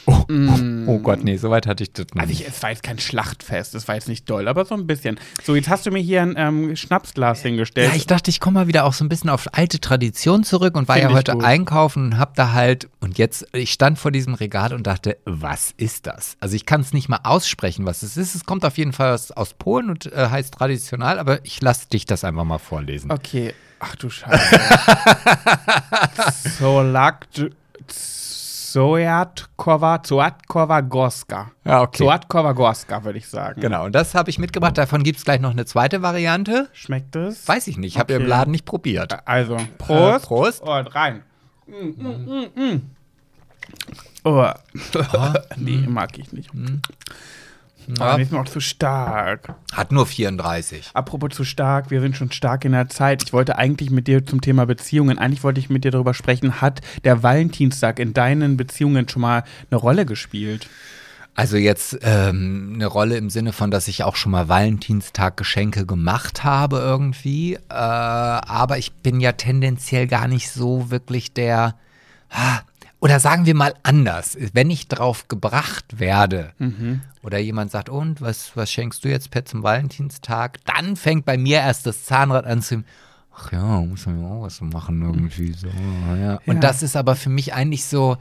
Oh, 0.07 0.25
Mm. 0.29 0.89
oh 0.89 0.99
Gott, 0.99 1.23
nee, 1.23 1.37
soweit 1.37 1.67
hatte 1.67 1.83
ich 1.85 1.93
das 1.93 2.07
noch 2.15 2.23
Also 2.23 2.31
nicht. 2.31 2.41
ich, 2.43 2.49
es 2.49 2.63
war 2.63 2.71
jetzt 2.71 2.83
kein 2.83 2.99
Schlachtfest, 2.99 3.75
es 3.75 3.87
war 3.89 3.95
jetzt 3.97 4.09
nicht 4.09 4.29
doll, 4.31 4.49
aber 4.49 4.65
so 4.65 4.75
ein 4.75 4.87
bisschen. 4.87 5.19
So, 5.45 5.55
jetzt 5.55 5.69
hast 5.69 5.85
du 5.87 5.91
mir 5.91 6.01
hier 6.01 6.23
ein 6.23 6.35
ähm, 6.37 6.75
Schnapsglas 6.77 7.43
hingestellt. 7.43 7.91
Ja, 7.91 7.97
ich 7.97 8.07
dachte, 8.07 8.31
ich 8.31 8.41
komme 8.41 8.61
mal 8.61 8.67
wieder 8.67 8.85
auch 8.85 8.93
so 8.95 9.05
ein 9.05 9.09
bisschen 9.09 9.31
auf 9.31 9.49
alte 9.53 9.79
Tradition 9.81 10.43
zurück 10.45 10.77
und 10.77 10.89
war 10.89 10.97
Find 10.97 11.11
ja 11.11 11.17
heute 11.17 11.33
gut. 11.33 11.45
einkaufen 11.45 12.05
und 12.07 12.19
hab 12.19 12.35
da 12.35 12.53
halt, 12.53 12.89
und 13.01 13.19
jetzt, 13.19 13.47
ich 13.53 13.73
stand 13.73 13.99
vor 13.99 14.11
diesem 14.11 14.35
Regal 14.35 14.73
und 14.75 14.87
dachte, 14.87 15.19
was 15.25 15.73
ist 15.77 16.07
das? 16.07 16.37
Also 16.41 16.57
ich 16.57 16.67
kann 16.67 16.81
es 16.81 16.93
nicht 16.93 17.09
mal 17.09 17.21
aussprechen, 17.25 17.85
was 17.87 18.03
es 18.03 18.17
ist. 18.17 18.35
Es 18.35 18.45
kommt 18.45 18.65
auf 18.65 18.79
jeden 18.79 18.93
Fall 18.93 19.13
aus, 19.15 19.31
aus 19.31 19.55
Polen 19.55 19.91
und 19.91 20.07
äh, 20.13 20.29
heißt 20.31 20.55
traditional, 20.55 21.19
aber 21.19 21.45
ich 21.45 21.61
lasse 21.61 21.89
dich 21.89 22.07
das 22.07 22.25
einfach 22.25 22.45
mal 22.45 22.59
vorlesen. 22.59 23.11
okay. 23.11 23.55
Ach 23.85 23.97
du 23.97 24.09
Scheiße. 24.11 24.61
Solakt. 26.59 27.51
Sojatkova, 28.73 30.03
Zoatkova 30.03 30.81
Goska. 30.81 31.51
Ja, 31.65 31.83
okay. 31.83 31.99
Zoatkova 31.99 32.53
Goska, 32.53 33.05
würde 33.05 33.19
ich 33.19 33.29
sagen. 33.29 33.61
Genau, 33.61 33.85
und 33.85 33.93
das 33.95 34.15
habe 34.15 34.31
ich 34.31 34.39
mitgebracht. 34.39 34.79
Davon 34.79 35.03
gibt 35.03 35.19
es 35.19 35.25
gleich 35.25 35.41
noch 35.41 35.51
eine 35.51 35.67
zweite 35.67 36.01
Variante. 36.01 36.69
Schmeckt 36.73 37.15
es? 37.17 37.47
Weiß 37.47 37.67
ich 37.67 37.77
nicht, 37.77 37.95
ich 37.95 37.99
habe 37.99 38.15
Okay. 38.15 38.23
im 38.23 38.29
Laden 38.29 38.51
nicht 38.51 38.65
probiert. 38.65 39.27
Also, 39.27 39.59
Prost. 39.77 40.25
Äh, 40.25 40.27
Prost. 40.27 40.63
Und 40.63 40.95
rein. 40.95 41.23
Mm, 41.67 42.03
mm, 42.03 42.51
mm, 42.57 42.73
mm. 42.73 42.91
Oh. 44.25 44.47
nee, 45.57 45.85
mag 45.87 46.19
ich 46.19 46.33
nicht. 46.33 46.51
Ja. 47.99 48.17
Ist 48.17 48.33
mir 48.33 48.41
auch 48.41 48.49
zu 48.49 48.61
stark. 48.61 49.55
Hat 49.73 49.93
nur 49.93 50.07
34. 50.07 50.91
Apropos 50.95 51.31
zu 51.31 51.45
stark, 51.45 51.91
wir 51.91 52.01
sind 52.01 52.17
schon 52.17 52.31
stark 52.31 52.65
in 52.65 52.73
der 52.73 52.89
Zeit. 52.89 53.23
Ich 53.25 53.33
wollte 53.33 53.57
eigentlich 53.57 53.91
mit 53.91 54.07
dir 54.07 54.25
zum 54.25 54.41
Thema 54.41 54.67
Beziehungen, 54.67 55.19
eigentlich 55.19 55.45
wollte 55.45 55.61
ich 55.61 55.71
mit 55.71 55.85
dir 55.85 55.91
darüber 55.91 56.15
sprechen, 56.15 56.61
hat 56.61 56.81
der 57.05 57.23
Valentinstag 57.23 57.99
in 57.99 58.15
deinen 58.15 58.57
Beziehungen 58.57 59.09
schon 59.09 59.23
mal 59.23 59.45
eine 59.71 59.79
Rolle 59.79 60.07
gespielt? 60.07 60.69
Also 61.35 61.57
jetzt 61.57 61.99
ähm, 62.03 62.73
eine 62.75 62.87
Rolle 62.87 63.17
im 63.17 63.31
Sinne 63.31 63.53
von, 63.53 63.71
dass 63.71 63.89
ich 63.89 64.05
auch 64.05 64.17
schon 64.17 64.33
mal 64.33 64.49
Valentinstag 64.49 65.39
Geschenke 65.39 65.87
gemacht 65.87 66.45
habe 66.45 66.77
irgendwie. 66.79 67.55
Äh, 67.55 67.59
aber 67.71 68.77
ich 68.77 68.93
bin 68.93 69.19
ja 69.19 69.33
tendenziell 69.33 70.07
gar 70.07 70.29
nicht 70.29 70.51
so 70.51 70.91
wirklich 70.91 71.33
der. 71.33 71.77
Ah, 72.29 72.61
Oder 73.03 73.19
sagen 73.19 73.47
wir 73.47 73.55
mal 73.57 73.75
anders, 73.83 74.39
wenn 74.53 74.71
ich 74.71 74.87
drauf 74.87 75.27
gebracht 75.27 75.99
werde 75.99 76.53
oder 77.25 77.39
jemand 77.39 77.73
sagt, 77.73 77.89
und 77.89 78.21
was, 78.21 78.53
was 78.57 78.71
schenkst 78.71 79.05
du 79.05 79.09
jetzt 79.09 79.33
Pet 79.33 79.49
zum 79.49 79.65
Valentinstag? 79.65 80.59
Dann 80.67 80.95
fängt 80.95 81.25
bei 81.25 81.37
mir 81.37 81.59
erst 81.59 81.85
das 81.87 82.05
Zahnrad 82.05 82.47
an 82.47 82.63
zu. 82.63 82.85
Ach 83.37 83.51
ja, 83.51 83.81
muss 83.81 84.07
man 84.07 84.23
ja 84.23 84.29
auch 84.29 84.43
was 84.43 84.61
machen 84.61 85.03
irgendwie 85.03 85.53
so. 85.53 85.67
Ja. 85.69 86.39
Und 86.47 86.55
Ja. 86.57 86.61
das 86.61 86.85
ist 86.85 86.95
aber 86.97 87.17
für 87.17 87.29
mich 87.31 87.53
eigentlich 87.55 87.85
so. 87.87 88.19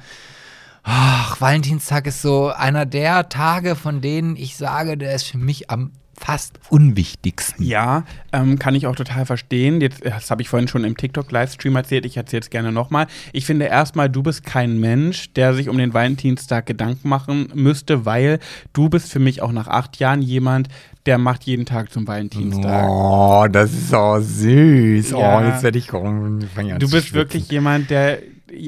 Ach, 0.84 1.39
Valentinstag 1.39 2.07
ist 2.07 2.23
so 2.23 2.49
einer 2.49 2.88
der 2.88 3.29
Tage, 3.29 3.75
von 3.75 4.01
denen 4.01 4.36
ich 4.36 4.57
sage, 4.57 4.97
der 4.97 5.13
ist 5.13 5.25
für 5.27 5.38
mich 5.38 5.69
am 5.69 5.91
fast 6.24 6.59
unwichtigsten. 6.69 7.65
Ja, 7.65 8.03
ähm, 8.32 8.59
kann 8.59 8.76
ich 8.76 8.86
auch 8.88 8.95
total 8.95 9.26
verstehen. 9.26 9.82
Jetzt, 9.82 10.05
das 10.05 10.30
habe 10.30 10.41
ich 10.41 10.49
vorhin 10.49 10.67
schon 10.67 10.84
im 10.84 10.95
TikTok-Livestream 10.95 11.76
erzählt, 11.76 12.05
ich 12.05 12.15
erzähle 12.17 12.41
es 12.41 12.49
gerne 12.49 12.72
nochmal. 12.72 13.07
Ich 13.34 13.45
finde 13.45 13.65
erstmal, 13.65 14.09
du 14.09 14.22
bist 14.22 14.45
kein 14.45 14.80
Mensch, 14.80 15.34
der 15.34 15.53
sich 15.53 15.67
um 15.67 15.78
den 15.78 15.93
Valentinstag 15.93 16.67
Gedanken 16.67 17.09
machen 17.09 17.49
müsste, 17.55 18.05
weil 18.05 18.39
du 18.74 18.89
bist 18.89 19.11
für 19.11 19.19
mich 19.19 19.41
auch 19.41 19.51
nach 19.51 19.67
acht 19.67 19.97
Jahren 19.97 20.22
jemand, 20.22 20.67
der 21.07 21.17
macht 21.17 21.43
jeden 21.43 21.65
Tag 21.65 21.91
zum 21.91 22.07
Valentinstag. 22.07 22.88
Oh, 22.88 23.47
das 23.51 23.72
ist 23.72 23.89
so 23.89 24.19
süß. 24.19 25.11
Ja. 25.11 25.39
Oh, 25.39 25.43
jetzt 25.43 25.63
werde 25.63 25.80
ich 25.80 25.88
fang 25.88 26.72
an 26.72 26.80
Du 26.80 26.89
bist 26.89 27.13
wirklich 27.13 27.49
jemand, 27.49 27.89
der 27.89 28.19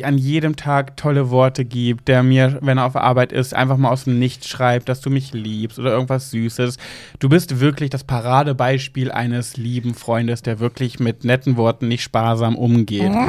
an 0.04 0.18
jedem 0.18 0.56
Tag 0.56 0.98
tolle 0.98 1.30
Worte 1.30 1.66
gibt, 1.66 2.08
der 2.08 2.24
mir, 2.24 2.60
wenn 2.62 2.78
er 2.78 2.86
auf 2.86 2.96
Arbeit 2.96 3.32
ist, 3.32 3.54
einfach 3.54 3.78
mal 3.78 3.90
aus 3.90 4.06
dem 4.06 4.20
Nichts 4.20 4.48
schreibt, 4.48 4.90
dass 4.90 5.02
du 5.02 5.10
mich 5.10 5.34
liebst 5.34 5.80
oder 5.80 5.92
irgendwas 5.92 6.32
Süßes. 6.32 6.78
Du 7.20 7.30
bist 7.30 7.60
wirklich 7.60 7.90
das 7.90 8.04
Paradebeispiel 8.04 9.12
eines 9.12 9.58
lieben 9.58 9.94
Freundes, 9.94 10.42
der 10.42 10.60
wirklich 10.60 11.00
mit 11.00 11.24
netten 11.24 11.58
Worten 11.58 11.88
nicht 11.88 12.04
sparsam 12.04 12.56
umgeht. 12.56 13.12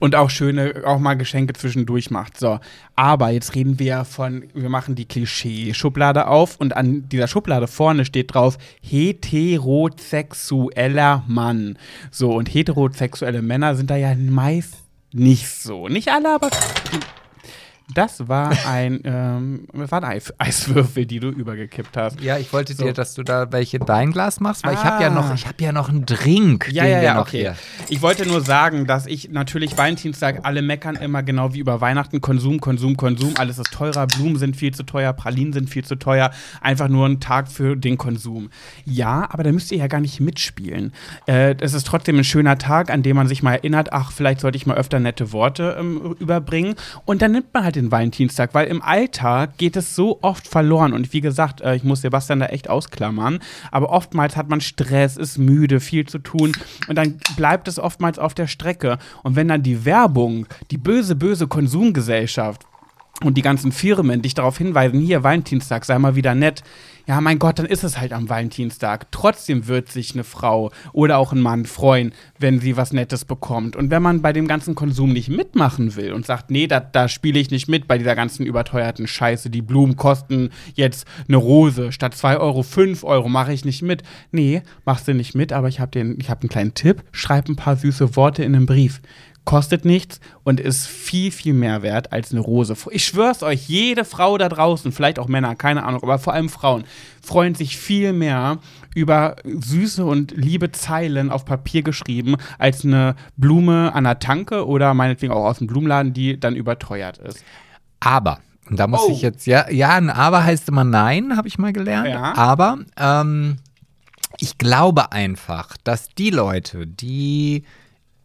Und 0.00 0.14
auch 0.14 0.30
schöne, 0.30 0.82
auch 0.84 0.98
mal 0.98 1.14
Geschenke 1.14 1.54
zwischendurch 1.54 2.10
macht. 2.10 2.38
So. 2.38 2.60
Aber 2.94 3.30
jetzt 3.30 3.54
reden 3.54 3.78
wir 3.78 4.04
von, 4.04 4.44
wir 4.52 4.68
machen 4.68 4.94
die 4.94 5.06
Klischee-Schublade 5.06 6.26
auf 6.26 6.56
und 6.56 6.76
an 6.76 7.08
dieser 7.08 7.26
Schublade 7.26 7.66
vorne 7.66 8.04
steht 8.04 8.34
drauf 8.34 8.58
heterosexueller 8.82 11.24
Mann. 11.26 11.78
So, 12.10 12.34
und 12.34 12.52
heterosexuelle 12.52 13.40
Männer 13.40 13.76
sind 13.76 13.88
da 13.88 13.96
ja 13.96 14.14
meist 14.14 14.87
nicht 15.12 15.48
so. 15.48 15.88
Nicht 15.88 16.08
alle, 16.08 16.34
aber. 16.34 16.50
Das 17.94 18.28
war 18.28 18.52
ein, 18.66 19.00
ähm, 19.04 19.66
das 19.72 19.90
war 19.90 20.02
ein 20.02 20.10
Eis 20.10 20.32
Eiswürfel, 20.38 21.06
die 21.06 21.20
du 21.20 21.28
übergekippt 21.30 21.96
hast. 21.96 22.20
Ja, 22.20 22.36
ich 22.36 22.52
wollte 22.52 22.74
So. 22.74 22.84
dir, 22.84 22.92
dass 22.92 23.14
du 23.14 23.22
da 23.22 23.50
welche 23.50 23.78
in 23.78 23.86
dein 23.86 24.12
Glas 24.12 24.40
machst, 24.40 24.64
weil 24.64 24.74
ich 24.74 24.84
habe 24.84 25.02
ja 25.02 25.08
Ah. 25.08 25.14
noch, 25.14 25.34
ich 25.34 25.46
habe 25.46 25.62
ja 25.64 25.72
noch 25.72 25.88
einen 25.88 26.04
Drink. 26.04 26.68
Ja, 26.70 26.84
ja, 26.84 27.00
ja, 27.02 27.20
okay. 27.20 27.38
hier- 27.40 27.56
Ich 27.88 28.02
wollte 28.02 28.26
nur 28.28 28.42
sagen, 28.42 28.86
dass 28.86 29.06
ich 29.06 29.30
natürlich 29.30 29.76
Valentinstag, 29.78 30.40
alle 30.42 30.60
meckern 30.60 30.96
immer 30.96 31.22
genau 31.22 31.54
wie 31.54 31.60
über 31.60 31.80
Weihnachten, 31.80 32.20
Konsum, 32.20 32.60
Konsum, 32.60 32.96
Konsum, 32.96 33.34
alles 33.38 33.58
ist 33.58 33.72
teurer, 33.72 34.06
Blumen 34.06 34.36
sind 34.36 34.56
viel 34.56 34.74
zu 34.74 34.82
teuer, 34.82 35.12
Pralinen 35.14 35.52
sind 35.54 35.70
viel 35.70 35.84
zu 35.84 35.94
teuer, 35.96 36.30
einfach 36.60 36.88
nur 36.88 37.06
ein 37.06 37.20
Tag 37.20 37.48
für 37.48 37.74
den 37.76 37.96
Konsum. 37.96 38.50
Ja, 38.84 39.26
aber 39.30 39.44
da 39.44 39.52
müsst 39.52 39.72
ihr 39.72 39.78
ja 39.78 39.86
gar 39.86 40.00
nicht 40.00 40.20
mitspielen. 40.20 40.92
Äh, 41.26 41.54
es 41.60 41.72
ist 41.72 41.86
trotzdem 41.86 42.18
ein 42.18 42.24
schöner 42.24 42.58
Tag, 42.58 42.90
an 42.90 43.02
dem 43.02 43.16
man 43.16 43.28
sich 43.28 43.42
mal 43.42 43.52
erinnert, 43.54 43.92
ach, 43.94 44.12
vielleicht 44.12 44.40
sollte 44.40 44.56
ich 44.56 44.66
mal 44.66 44.76
öfter 44.76 45.00
nette 45.00 45.32
Worte 45.32 45.76
ähm, 45.80 46.16
überbringen. 46.20 46.74
Und 47.06 47.22
dann 47.22 47.32
nimmt 47.32 47.54
man 47.54 47.64
halt 47.64 47.77
den 47.78 47.90
Valentinstag, 47.90 48.54
weil 48.54 48.66
im 48.66 48.82
Alltag 48.82 49.56
geht 49.56 49.76
es 49.76 49.94
so 49.94 50.18
oft 50.22 50.46
verloren. 50.46 50.92
Und 50.92 51.12
wie 51.12 51.20
gesagt, 51.20 51.60
äh, 51.60 51.74
ich 51.76 51.84
muss 51.84 52.02
Sebastian 52.02 52.40
da 52.40 52.46
echt 52.46 52.68
ausklammern, 52.68 53.40
aber 53.70 53.90
oftmals 53.90 54.36
hat 54.36 54.48
man 54.48 54.60
Stress, 54.60 55.16
ist 55.16 55.38
müde, 55.38 55.80
viel 55.80 56.06
zu 56.06 56.18
tun 56.18 56.52
und 56.88 56.96
dann 56.96 57.18
bleibt 57.36 57.68
es 57.68 57.78
oftmals 57.78 58.18
auf 58.18 58.34
der 58.34 58.46
Strecke. 58.46 58.98
Und 59.22 59.36
wenn 59.36 59.48
dann 59.48 59.62
die 59.62 59.84
Werbung, 59.84 60.46
die 60.70 60.78
böse, 60.78 61.16
böse 61.16 61.46
Konsumgesellschaft 61.46 62.67
und 63.24 63.36
die 63.36 63.42
ganzen 63.42 63.72
Firmen 63.72 64.22
dich 64.22 64.34
darauf 64.34 64.58
hinweisen, 64.58 65.00
hier 65.00 65.24
Valentinstag, 65.24 65.84
sei 65.84 65.98
mal 65.98 66.14
wieder 66.14 66.34
nett. 66.34 66.62
Ja, 67.08 67.22
mein 67.22 67.38
Gott, 67.38 67.58
dann 67.58 67.64
ist 67.64 67.84
es 67.84 67.98
halt 67.98 68.12
am 68.12 68.28
Valentinstag. 68.28 69.10
Trotzdem 69.10 69.66
wird 69.66 69.90
sich 69.90 70.12
eine 70.12 70.24
Frau 70.24 70.70
oder 70.92 71.16
auch 71.16 71.32
ein 71.32 71.40
Mann 71.40 71.64
freuen, 71.64 72.12
wenn 72.38 72.60
sie 72.60 72.76
was 72.76 72.92
Nettes 72.92 73.24
bekommt. 73.24 73.76
Und 73.76 73.90
wenn 73.90 74.02
man 74.02 74.20
bei 74.20 74.34
dem 74.34 74.46
ganzen 74.46 74.74
Konsum 74.74 75.14
nicht 75.14 75.30
mitmachen 75.30 75.96
will 75.96 76.12
und 76.12 76.26
sagt, 76.26 76.50
nee, 76.50 76.66
da, 76.66 76.80
da 76.80 77.08
spiele 77.08 77.40
ich 77.40 77.50
nicht 77.50 77.66
mit 77.66 77.88
bei 77.88 77.96
dieser 77.96 78.14
ganzen 78.14 78.44
überteuerten 78.44 79.06
Scheiße, 79.06 79.48
die 79.48 79.62
Blumen 79.62 79.96
kosten 79.96 80.50
jetzt 80.74 81.06
eine 81.26 81.38
Rose 81.38 81.92
statt 81.92 82.14
2 82.14 82.36
Euro, 82.36 82.62
5 82.62 83.02
Euro, 83.04 83.30
mache 83.30 83.54
ich 83.54 83.64
nicht 83.64 83.80
mit. 83.80 84.02
Nee, 84.30 84.60
machst 84.84 85.08
du 85.08 85.14
nicht 85.14 85.34
mit, 85.34 85.54
aber 85.54 85.68
ich 85.68 85.80
habe 85.80 85.98
hab 86.28 86.42
einen 86.42 86.50
kleinen 86.50 86.74
Tipp, 86.74 87.02
schreib 87.10 87.48
ein 87.48 87.56
paar 87.56 87.76
süße 87.76 88.16
Worte 88.16 88.44
in 88.44 88.54
einen 88.54 88.66
Brief 88.66 89.00
kostet 89.48 89.86
nichts 89.86 90.20
und 90.44 90.60
ist 90.60 90.86
viel, 90.86 91.30
viel 91.32 91.54
mehr 91.54 91.80
wert 91.80 92.12
als 92.12 92.32
eine 92.32 92.40
Rose. 92.40 92.76
Ich 92.90 93.06
schwör's 93.06 93.42
euch, 93.42 93.66
jede 93.66 94.04
Frau 94.04 94.36
da 94.36 94.50
draußen, 94.50 94.92
vielleicht 94.92 95.18
auch 95.18 95.26
Männer, 95.26 95.56
keine 95.56 95.84
Ahnung, 95.84 96.02
aber 96.02 96.18
vor 96.18 96.34
allem 96.34 96.50
Frauen, 96.50 96.84
freuen 97.22 97.54
sich 97.54 97.78
viel 97.78 98.12
mehr 98.12 98.58
über 98.94 99.36
süße 99.44 100.04
und 100.04 100.32
liebe 100.32 100.70
Zeilen 100.72 101.30
auf 101.30 101.46
Papier 101.46 101.80
geschrieben, 101.80 102.36
als 102.58 102.84
eine 102.84 103.14
Blume 103.38 103.94
an 103.94 104.04
der 104.04 104.18
Tanke 104.18 104.66
oder 104.66 104.92
meinetwegen 104.92 105.32
auch 105.32 105.46
aus 105.46 105.56
dem 105.58 105.66
Blumenladen, 105.66 106.12
die 106.12 106.38
dann 106.38 106.54
überteuert 106.54 107.16
ist. 107.16 107.42
Aber, 108.00 108.40
und 108.68 108.78
da 108.78 108.86
muss 108.86 109.00
Oh. 109.08 109.12
ich 109.12 109.22
jetzt, 109.22 109.46
ja, 109.46 109.70
ja, 109.70 109.94
ein 109.94 110.10
Aber 110.10 110.44
heißt 110.44 110.68
immer 110.68 110.84
Nein, 110.84 111.38
habe 111.38 111.48
ich 111.48 111.56
mal 111.56 111.72
gelernt. 111.72 112.08
Ja. 112.08 112.34
Aber 112.36 112.80
ähm, 112.98 113.56
ich 114.36 114.58
glaube 114.58 115.10
einfach, 115.12 115.74
dass 115.84 116.10
die 116.10 116.28
Leute, 116.28 116.86
die 116.86 117.64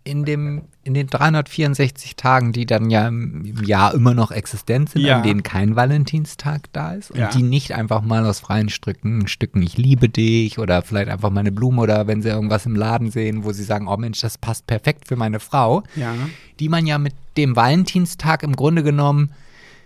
in 0.03 0.26
dem 0.26 0.63
in 0.86 0.94
den 0.94 1.08
364 1.08 2.16
Tagen, 2.18 2.52
die 2.52 2.66
dann 2.66 2.90
ja 2.90 3.08
im 3.08 3.64
Jahr 3.66 3.94
immer 3.94 4.14
noch 4.14 4.32
existent 4.32 4.90
sind, 4.90 5.04
Ja. 5.04 5.18
an 5.18 5.24
denen 5.24 5.42
kein 5.44 5.76
Valentinstag 5.76 6.64
da 6.74 6.94
ist 6.94 7.12
und 7.12 7.20
Ja. 7.20 7.30
die 7.30 7.42
nicht 7.44 7.74
einfach 7.74 8.02
mal 8.02 8.26
aus 8.26 8.42
freien 8.42 8.70
Stücken, 8.70 9.28
Stücken 9.28 9.62
ich 9.62 9.78
liebe 9.78 10.10
dich 10.10 10.60
oder 10.60 10.82
vielleicht 10.82 11.10
einfach 11.10 11.30
mal 11.30 11.40
eine 11.40 11.52
Blume 11.54 11.82
oder 11.82 12.08
wenn 12.08 12.22
sie 12.22 12.30
irgendwas 12.30 12.66
im 12.66 12.76
Laden 12.76 13.12
sehen, 13.12 13.44
wo 13.46 13.54
sie 13.54 13.64
sagen, 13.64 13.88
oh 13.88 13.98
Mensch, 13.98 14.20
das 14.22 14.38
passt 14.38 14.68
perfekt 14.68 15.08
für 15.08 15.16
meine 15.16 15.40
Frau, 15.40 15.84
Ja. 15.96 16.14
die 16.60 16.70
man 16.70 16.86
ja 16.86 16.98
mit 16.98 17.14
dem 17.38 17.56
Valentinstag 17.56 18.44
im 18.44 18.56
Grunde 18.56 18.84
genommen 18.84 19.32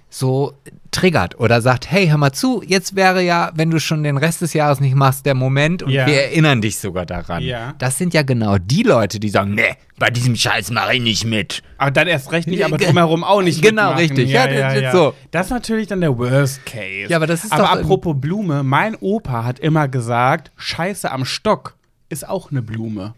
so 0.09 0.53
triggert 0.91 1.37
oder 1.39 1.61
sagt, 1.61 1.91
hey, 1.91 2.07
hör 2.07 2.17
mal 2.17 2.31
zu, 2.31 2.63
jetzt 2.65 2.95
wäre 2.95 3.21
ja, 3.21 3.51
wenn 3.55 3.69
du 3.69 3.79
schon 3.79 4.03
den 4.03 4.15
Rest 4.17 4.41
des 4.41 4.53
Jahres 4.53 4.79
nicht 4.79 4.95
machst, 4.95 5.25
der 5.25 5.35
Moment 5.35 5.83
und 5.83 5.91
Ja. 5.91 6.07
wir 6.07 6.15
erinnern 6.15 6.61
dich 6.61 6.79
sogar 6.79 7.05
daran. 7.05 7.43
Ja. 7.43 7.73
Das 7.77 7.97
sind 7.97 8.13
ja 8.13 8.23
genau 8.23 8.57
die 8.57 8.83
Leute, 8.83 9.19
die 9.19 9.27
sagen, 9.29 9.53
nee, 9.53 9.75
bei 9.99 10.09
diesem 10.09 10.35
Scheiß 10.35 10.71
mache 10.71 10.95
ich 10.95 11.01
nicht 11.01 11.25
mit. 11.25 11.61
Aber 11.77 11.91
dann 11.91 12.07
erst 12.07 12.31
recht 12.31 12.47
nicht, 12.47 12.63
aber 12.63 12.77
drumherum 12.77 13.23
auch 13.25 13.41
nicht 13.41 13.61
Genau, 13.61 13.93
mitmachen. 13.95 13.97
richtig. 13.99 14.29
Ja, 14.29 14.47
das 14.47 14.75
ist 14.81 14.91
so. 14.93 15.13
Das 15.31 15.47
ist 15.47 15.51
natürlich 15.51 15.87
dann 15.87 15.99
der 16.01 16.17
Worst 16.17 16.65
Case. 16.65 17.07
Ja, 17.09 17.17
aber 17.17 17.27
das 17.27 17.43
ist 17.43 17.51
aber 17.51 17.63
doch- 17.63 17.71
apropos 17.83 18.15
Blume, 18.17 18.63
mein 18.63 18.95
Opa 18.95 19.43
hat 19.43 19.59
immer 19.59 19.87
gesagt, 19.89 20.51
Scheiße 20.55 21.11
am 21.11 21.25
Stock 21.25 21.75
ist 22.09 22.27
auch 22.27 22.49
eine 22.49 22.61
Blume. 22.61 23.13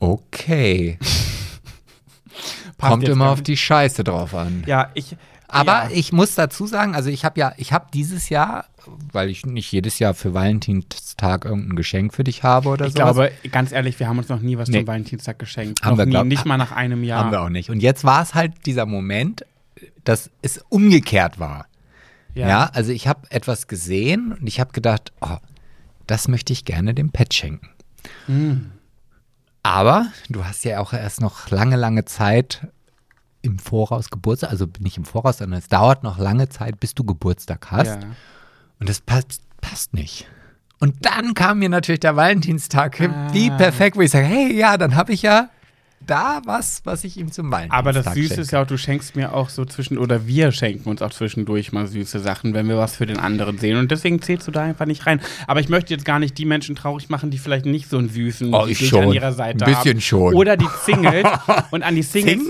Okay. 0.00 0.98
Kommt 2.78 3.08
immer 3.08 3.30
auf 3.30 3.42
die 3.42 3.56
Scheiße 3.56 4.04
drauf 4.04 4.34
an. 4.34 4.62
Ja, 4.66 4.90
ich. 4.94 5.16
Aber 5.48 5.84
ja. 5.84 5.90
ich 5.92 6.12
muss 6.12 6.34
dazu 6.34 6.66
sagen, 6.66 6.94
also 6.94 7.08
ich 7.10 7.24
habe 7.24 7.40
ja, 7.40 7.52
ich 7.56 7.72
habe 7.72 7.86
dieses 7.94 8.28
Jahr, 8.28 8.66
weil 9.12 9.30
ich 9.30 9.46
nicht 9.46 9.72
jedes 9.72 9.98
Jahr 9.98 10.12
für 10.14 10.34
Valentinstag 10.34 11.44
irgendein 11.46 11.76
Geschenk 11.76 12.12
für 12.14 12.24
dich 12.24 12.42
habe 12.42 12.68
oder 12.68 12.86
Ich 12.86 12.92
sowas. 12.92 13.14
glaube, 13.14 13.32
ganz 13.50 13.72
ehrlich, 13.72 13.98
wir 13.98 14.08
haben 14.08 14.18
uns 14.18 14.28
noch 14.28 14.40
nie 14.40 14.58
was 14.58 14.68
Nee. 14.68 14.78
zum 14.80 14.86
Valentinstag 14.86 15.38
geschenkt. 15.38 15.82
Haben 15.82 15.92
noch 15.92 15.98
wir, 15.98 16.04
nie, 16.06 16.10
glaub- 16.12 16.26
nicht 16.26 16.44
mal 16.44 16.58
nach 16.58 16.72
einem 16.72 17.02
Jahr. 17.02 17.24
Haben 17.24 17.30
wir 17.32 17.40
auch 17.40 17.48
nicht. 17.48 17.70
Und 17.70 17.80
jetzt 17.80 18.04
war 18.04 18.22
es 18.22 18.34
halt 18.34 18.66
dieser 18.66 18.84
Moment, 18.86 19.44
dass 20.04 20.30
es 20.42 20.62
umgekehrt 20.68 21.38
war. 21.38 21.66
Ja, 22.34 22.70
also 22.72 22.92
ich 22.92 23.08
habe 23.08 23.22
etwas 23.30 23.66
gesehen 23.66 24.32
und 24.32 24.46
ich 24.46 24.60
habe 24.60 24.70
gedacht, 24.72 25.12
oh, 25.20 25.38
das 26.06 26.28
möchte 26.28 26.52
ich 26.52 26.64
gerne 26.64 26.94
dem 26.94 27.10
Pet 27.10 27.34
schenken. 27.34 27.68
Hm. 28.26 28.70
Aber 29.64 30.06
du 30.28 30.44
hast 30.44 30.64
ja 30.64 30.78
auch 30.78 30.92
erst 30.92 31.20
noch 31.20 31.50
lange, 31.50 31.74
lange 31.76 32.04
Zeit 32.04 32.68
im 33.42 33.58
Voraus 33.58 34.10
Geburtstag, 34.10 34.50
also 34.50 34.66
nicht 34.80 34.96
im 34.96 35.04
Voraus, 35.04 35.38
sondern 35.38 35.58
es 35.58 35.68
dauert 35.68 36.02
noch 36.02 36.18
lange 36.18 36.48
Zeit, 36.48 36.80
bis 36.80 36.94
du 36.94 37.04
Geburtstag 37.04 37.70
hast. 37.70 38.02
Ja. 38.02 38.08
Und 38.80 38.88
das 38.88 39.00
passt, 39.00 39.42
passt 39.60 39.94
nicht. 39.94 40.26
Und 40.80 41.04
dann 41.04 41.34
kam 41.34 41.58
mir 41.58 41.68
natürlich 41.68 42.00
der 42.00 42.16
Valentinstag 42.16 42.98
wie 43.32 43.50
Ah. 43.50 43.56
perfekt, 43.56 43.96
wo 43.96 44.00
ich 44.00 44.10
sage, 44.10 44.26
hey, 44.26 44.54
ja, 44.56 44.76
dann 44.76 44.94
habe 44.94 45.12
ich 45.12 45.22
ja 45.22 45.50
da 46.06 46.40
was, 46.44 46.80
was 46.84 47.04
ich 47.04 47.16
ihm 47.16 47.30
zum 47.32 47.50
Valentinstag 47.50 47.78
Aber 47.78 47.92
das 47.92 48.06
Süße 48.14 48.28
schenke. 48.28 48.40
ist 48.42 48.50
ja 48.52 48.62
auch, 48.62 48.66
du 48.66 48.78
schenkst 48.78 49.16
mir 49.16 49.34
auch 49.34 49.48
so 49.50 49.64
zwischen, 49.64 49.98
oder 49.98 50.26
wir 50.26 50.52
schenken 50.52 50.88
uns 50.88 51.02
auch 51.02 51.10
zwischendurch 51.10 51.72
mal 51.72 51.86
süße 51.86 52.18
Sachen, 52.20 52.54
wenn 52.54 52.68
wir 52.68 52.78
was 52.78 52.96
für 52.96 53.04
den 53.06 53.18
anderen 53.18 53.58
sehen. 53.58 53.76
Und 53.78 53.90
deswegen 53.90 54.22
zählst 54.22 54.46
du 54.46 54.50
da 54.52 54.62
einfach 54.62 54.86
nicht 54.86 55.06
rein. 55.06 55.20
Aber 55.46 55.60
ich 55.60 55.68
möchte 55.68 55.92
jetzt 55.92 56.04
gar 56.04 56.18
nicht 56.18 56.38
die 56.38 56.44
Menschen 56.44 56.76
traurig 56.76 57.08
machen, 57.10 57.30
die 57.30 57.38
vielleicht 57.38 57.66
nicht 57.66 57.90
so 57.90 57.98
einen 57.98 58.08
süßen 58.08 58.54
Oh, 58.54 58.66
ich 58.66 58.88
schon. 58.88 59.04
an 59.04 59.12
ihrer 59.12 59.32
Seite 59.32 59.64
Ein 59.66 59.72
bisschen 59.74 59.92
haben. 59.94 60.00
schon. 60.00 60.34
Oder 60.34 60.56
die 60.56 60.68
Singles. 60.84 61.26
und 61.70 61.82
an 61.82 61.94
die 61.94 62.02
Singles. 62.02 62.42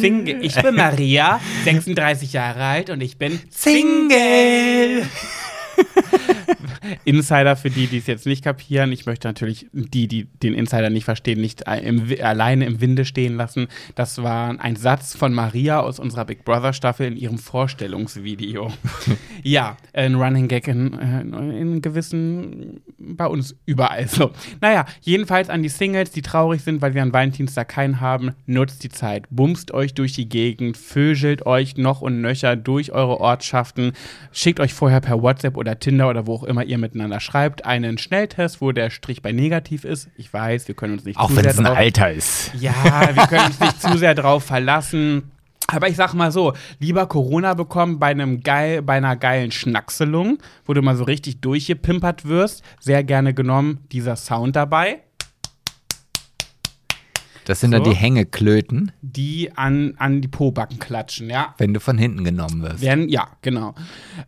Single. 0.00 0.44
Ich 0.44 0.54
bin 0.60 0.74
Maria, 0.74 1.40
36 1.64 2.32
Jahre 2.32 2.62
alt 2.64 2.90
und 2.90 3.00
ich 3.00 3.16
bin 3.18 3.40
Single! 3.50 5.02
Insider 7.04 7.56
für 7.56 7.70
die, 7.70 7.86
die 7.86 7.98
es 7.98 8.06
jetzt 8.06 8.26
nicht 8.26 8.44
kapieren. 8.44 8.92
Ich 8.92 9.06
möchte 9.06 9.28
natürlich 9.28 9.66
die, 9.72 10.08
die 10.08 10.24
den 10.24 10.54
Insider 10.54 10.90
nicht 10.90 11.04
verstehen, 11.04 11.40
nicht 11.40 11.62
im, 11.82 12.06
alleine 12.22 12.66
im 12.66 12.80
Winde 12.80 13.04
stehen 13.04 13.36
lassen. 13.36 13.68
Das 13.94 14.22
war 14.22 14.58
ein 14.60 14.76
Satz 14.76 15.14
von 15.14 15.32
Maria 15.32 15.80
aus 15.80 15.98
unserer 15.98 16.24
Big 16.24 16.44
Brother 16.44 16.72
Staffel 16.72 17.06
in 17.06 17.16
ihrem 17.16 17.38
Vorstellungsvideo. 17.38 18.72
ja, 19.42 19.76
ein 19.92 20.14
Running 20.14 20.48
Gag 20.48 20.68
in, 20.68 20.98
äh, 20.98 21.60
in 21.60 21.82
gewissen, 21.82 22.80
bei 22.98 23.26
uns 23.26 23.56
überall 23.66 24.08
so. 24.08 24.32
Naja, 24.60 24.86
jedenfalls 25.00 25.50
an 25.50 25.62
die 25.62 25.68
Singles, 25.68 26.10
die 26.10 26.22
traurig 26.22 26.62
sind, 26.62 26.82
weil 26.82 26.94
wir 26.94 27.02
an 27.02 27.12
Valentinstag 27.12 27.68
keinen 27.68 28.00
haben, 28.00 28.32
nutzt 28.46 28.82
die 28.84 28.88
Zeit, 28.88 29.26
bumst 29.30 29.72
euch 29.72 29.94
durch 29.94 30.12
die 30.12 30.28
Gegend, 30.28 30.76
vögelt 30.76 31.46
euch 31.46 31.76
noch 31.76 32.00
und 32.00 32.20
nöcher 32.20 32.56
durch 32.56 32.92
eure 32.92 33.20
Ortschaften, 33.20 33.92
schickt 34.32 34.60
euch 34.60 34.74
vorher 34.74 35.00
per 35.00 35.22
WhatsApp 35.22 35.56
oder 35.56 35.78
Tinder 35.78 36.08
oder 36.08 36.26
wo 36.26 36.34
auch 36.34 36.44
immer 36.44 36.64
ihr 36.64 36.78
miteinander 36.80 37.20
schreibt, 37.20 37.64
einen 37.64 37.98
Schnelltest, 37.98 38.60
wo 38.60 38.72
der 38.72 38.90
Strich 38.90 39.22
bei 39.22 39.32
negativ 39.32 39.84
ist. 39.84 40.08
Ich 40.16 40.32
weiß, 40.32 40.68
wir 40.68 40.74
können 40.74 40.94
uns 40.94 41.04
nicht 41.04 41.18
auch 41.18 41.28
zu 41.28 41.34
sehr 41.34 41.42
Auch 41.42 41.56
wenn 41.58 41.64
es 41.64 41.70
ein 41.70 41.76
Alter 41.76 42.12
ist. 42.12 42.52
Ja, 42.58 42.74
wir 43.14 43.26
können 43.26 43.46
uns 43.46 43.60
nicht 43.60 43.80
zu 43.80 43.96
sehr 43.98 44.14
drauf 44.14 44.44
verlassen. 44.44 45.30
Aber 45.66 45.88
ich 45.88 45.96
sag 45.96 46.14
mal 46.14 46.32
so, 46.32 46.54
lieber 46.78 47.06
Corona 47.06 47.54
bekommen 47.54 47.98
bei 47.98 48.08
einem 48.08 48.42
geil, 48.42 48.82
bei 48.82 48.94
einer 48.94 49.14
geilen 49.16 49.52
Schnackselung, 49.52 50.38
wo 50.64 50.74
du 50.74 50.82
mal 50.82 50.96
so 50.96 51.04
richtig 51.04 51.40
durchgepimpert 51.40 52.26
wirst. 52.26 52.64
Sehr 52.80 53.04
gerne 53.04 53.34
genommen, 53.34 53.78
dieser 53.92 54.16
Sound 54.16 54.56
dabei. 54.56 55.00
Das 57.50 57.60
sind 57.60 57.72
so, 57.72 57.78
dann 57.78 57.90
die 57.90 57.96
Hängeklöten. 57.96 58.92
Die 59.02 59.50
an, 59.56 59.94
an 59.96 60.20
die 60.20 60.28
Pobacken 60.28 60.78
klatschen, 60.78 61.28
ja. 61.28 61.52
Wenn 61.58 61.74
du 61.74 61.80
von 61.80 61.98
hinten 61.98 62.22
genommen 62.22 62.62
wirst. 62.62 62.80
Werden, 62.80 63.08
ja, 63.08 63.26
genau. 63.42 63.74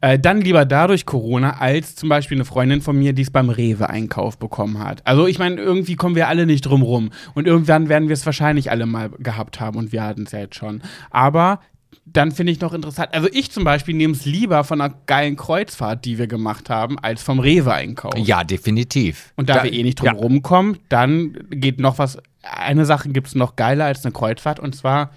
Äh, 0.00 0.18
dann 0.18 0.40
lieber 0.40 0.64
dadurch 0.64 1.06
Corona, 1.06 1.60
als 1.60 1.94
zum 1.94 2.08
Beispiel 2.08 2.36
eine 2.36 2.44
Freundin 2.44 2.80
von 2.80 2.98
mir, 2.98 3.12
die 3.12 3.22
es 3.22 3.30
beim 3.30 3.48
Rewe-Einkauf 3.48 4.38
bekommen 4.38 4.80
hat. 4.80 5.06
Also 5.06 5.28
ich 5.28 5.38
meine, 5.38 5.60
irgendwie 5.60 5.94
kommen 5.94 6.16
wir 6.16 6.26
alle 6.26 6.46
nicht 6.46 6.62
drum 6.62 6.82
rum. 6.82 7.10
Und 7.34 7.46
irgendwann 7.46 7.88
werden 7.88 8.08
wir 8.08 8.14
es 8.14 8.26
wahrscheinlich 8.26 8.72
alle 8.72 8.86
mal 8.86 9.10
gehabt 9.10 9.60
haben 9.60 9.78
und 9.78 9.92
wir 9.92 10.02
hatten 10.02 10.24
es 10.24 10.32
ja 10.32 10.40
jetzt 10.40 10.56
schon. 10.56 10.82
Aber 11.10 11.60
dann 12.04 12.32
finde 12.32 12.50
ich 12.50 12.60
noch 12.60 12.72
interessant. 12.72 13.14
Also 13.14 13.28
ich 13.32 13.52
zum 13.52 13.62
Beispiel 13.62 13.94
nehme 13.94 14.14
es 14.14 14.24
lieber 14.24 14.64
von 14.64 14.80
einer 14.80 14.94
geilen 15.06 15.36
Kreuzfahrt, 15.36 16.04
die 16.04 16.18
wir 16.18 16.26
gemacht 16.26 16.70
haben, 16.70 16.98
als 16.98 17.22
vom 17.22 17.38
Rewe-Einkauf. 17.38 18.18
Ja, 18.18 18.42
definitiv. 18.42 19.32
Und 19.36 19.48
da, 19.48 19.58
da 19.58 19.64
wir 19.64 19.72
eh 19.72 19.84
nicht 19.84 20.00
drum 20.00 20.06
ja. 20.06 20.12
rumkommen, 20.12 20.78
dann 20.88 21.38
geht 21.50 21.78
noch 21.78 21.98
was. 21.98 22.18
Eine 22.42 22.84
Sache 22.84 23.08
gibt 23.08 23.28
es 23.28 23.34
noch 23.34 23.56
geiler 23.56 23.86
als 23.86 24.04
eine 24.04 24.12
Kreuzfahrt 24.12 24.58
und 24.60 24.74
zwar 24.74 25.10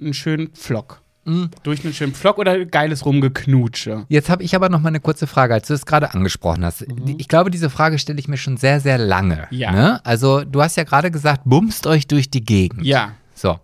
einen 0.00 0.14
schönen 0.14 0.50
Flock. 0.54 1.02
Mhm. 1.24 1.50
Durch 1.62 1.84
einen 1.84 1.92
schönen 1.92 2.14
Flock 2.14 2.38
oder 2.38 2.64
geiles 2.64 3.04
Rumgeknutsche. 3.04 4.06
Jetzt 4.08 4.30
habe 4.30 4.42
ich 4.42 4.54
aber 4.54 4.70
noch 4.70 4.80
mal 4.80 4.88
eine 4.88 5.00
kurze 5.00 5.26
Frage, 5.26 5.54
als 5.54 5.68
du 5.68 5.74
es 5.74 5.84
gerade 5.84 6.14
angesprochen 6.14 6.64
hast. 6.64 6.88
Mhm. 6.88 7.16
Ich 7.18 7.28
glaube, 7.28 7.50
diese 7.50 7.68
Frage 7.68 7.98
stelle 7.98 8.18
ich 8.18 8.28
mir 8.28 8.38
schon 8.38 8.56
sehr, 8.56 8.80
sehr 8.80 8.96
lange. 8.96 9.46
Ja. 9.50 9.72
Ne? 9.72 10.00
Also, 10.06 10.44
du 10.44 10.62
hast 10.62 10.76
ja 10.76 10.84
gerade 10.84 11.10
gesagt, 11.10 11.42
bumst 11.44 11.86
euch 11.86 12.06
durch 12.06 12.30
die 12.30 12.44
Gegend. 12.44 12.84
Ja. 12.84 13.12
So. 13.34 13.58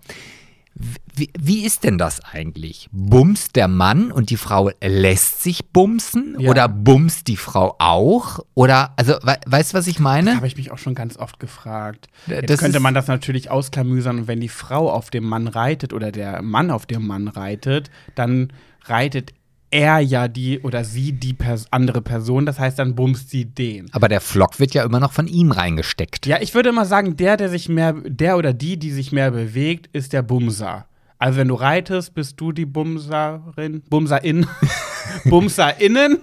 Wie, 1.16 1.30
wie, 1.38 1.64
ist 1.64 1.84
denn 1.84 1.98
das 1.98 2.20
eigentlich? 2.24 2.88
Bumst 2.90 3.56
der 3.56 3.68
Mann 3.68 4.10
und 4.10 4.30
die 4.30 4.36
Frau 4.36 4.70
lässt 4.82 5.42
sich 5.42 5.66
bumsen? 5.66 6.36
Ja. 6.38 6.50
Oder 6.50 6.68
bumst 6.68 7.28
die 7.28 7.36
Frau 7.36 7.76
auch? 7.78 8.40
Oder, 8.54 8.92
also, 8.96 9.14
we 9.22 9.36
weißt 9.46 9.72
du, 9.72 9.78
was 9.78 9.86
ich 9.86 10.00
meine? 10.00 10.30
Das 10.30 10.36
habe 10.36 10.46
ich 10.46 10.56
mich 10.56 10.72
auch 10.72 10.78
schon 10.78 10.94
ganz 10.94 11.16
oft 11.16 11.38
gefragt. 11.38 12.08
Jetzt 12.26 12.58
könnte 12.58 12.80
man 12.80 12.94
das 12.94 13.06
natürlich 13.06 13.50
ausklamüsern 13.50 14.20
und 14.20 14.26
wenn 14.28 14.40
die 14.40 14.48
Frau 14.48 14.90
auf 14.90 15.10
dem 15.10 15.24
Mann 15.24 15.46
reitet 15.46 15.92
oder 15.92 16.10
der 16.10 16.42
Mann 16.42 16.70
auf 16.70 16.86
dem 16.86 17.06
Mann 17.06 17.28
reitet, 17.28 17.90
dann 18.14 18.52
reitet 18.86 19.32
er 19.74 19.98
ja 19.98 20.28
die 20.28 20.60
oder 20.60 20.84
sie 20.84 21.12
die 21.12 21.32
pers 21.32 21.66
andere 21.72 22.00
Person, 22.00 22.46
das 22.46 22.60
heißt, 22.60 22.78
dann 22.78 22.94
bumst 22.94 23.30
sie 23.30 23.44
den. 23.44 23.92
Aber 23.92 24.08
der 24.08 24.20
Flock 24.20 24.60
wird 24.60 24.72
ja 24.72 24.84
immer 24.84 25.00
noch 25.00 25.12
von 25.12 25.26
ihm 25.26 25.50
reingesteckt. 25.50 26.26
Ja, 26.26 26.40
ich 26.40 26.54
würde 26.54 26.68
immer 26.68 26.86
sagen, 26.86 27.16
der, 27.16 27.36
der 27.36 27.48
sich 27.48 27.68
mehr, 27.68 27.94
der 28.06 28.36
oder 28.36 28.52
die, 28.52 28.78
die 28.78 28.92
sich 28.92 29.10
mehr 29.10 29.32
bewegt, 29.32 29.88
ist 29.92 30.12
der 30.12 30.22
Bumser. 30.22 30.86
Also 31.24 31.38
wenn 31.38 31.48
du 31.48 31.54
reitest, 31.54 32.12
bist 32.12 32.38
du 32.38 32.52
die 32.52 32.66
Bumserin, 32.66 33.80
Bumserin, 33.88 34.46
Bumserinnen. 35.24 36.18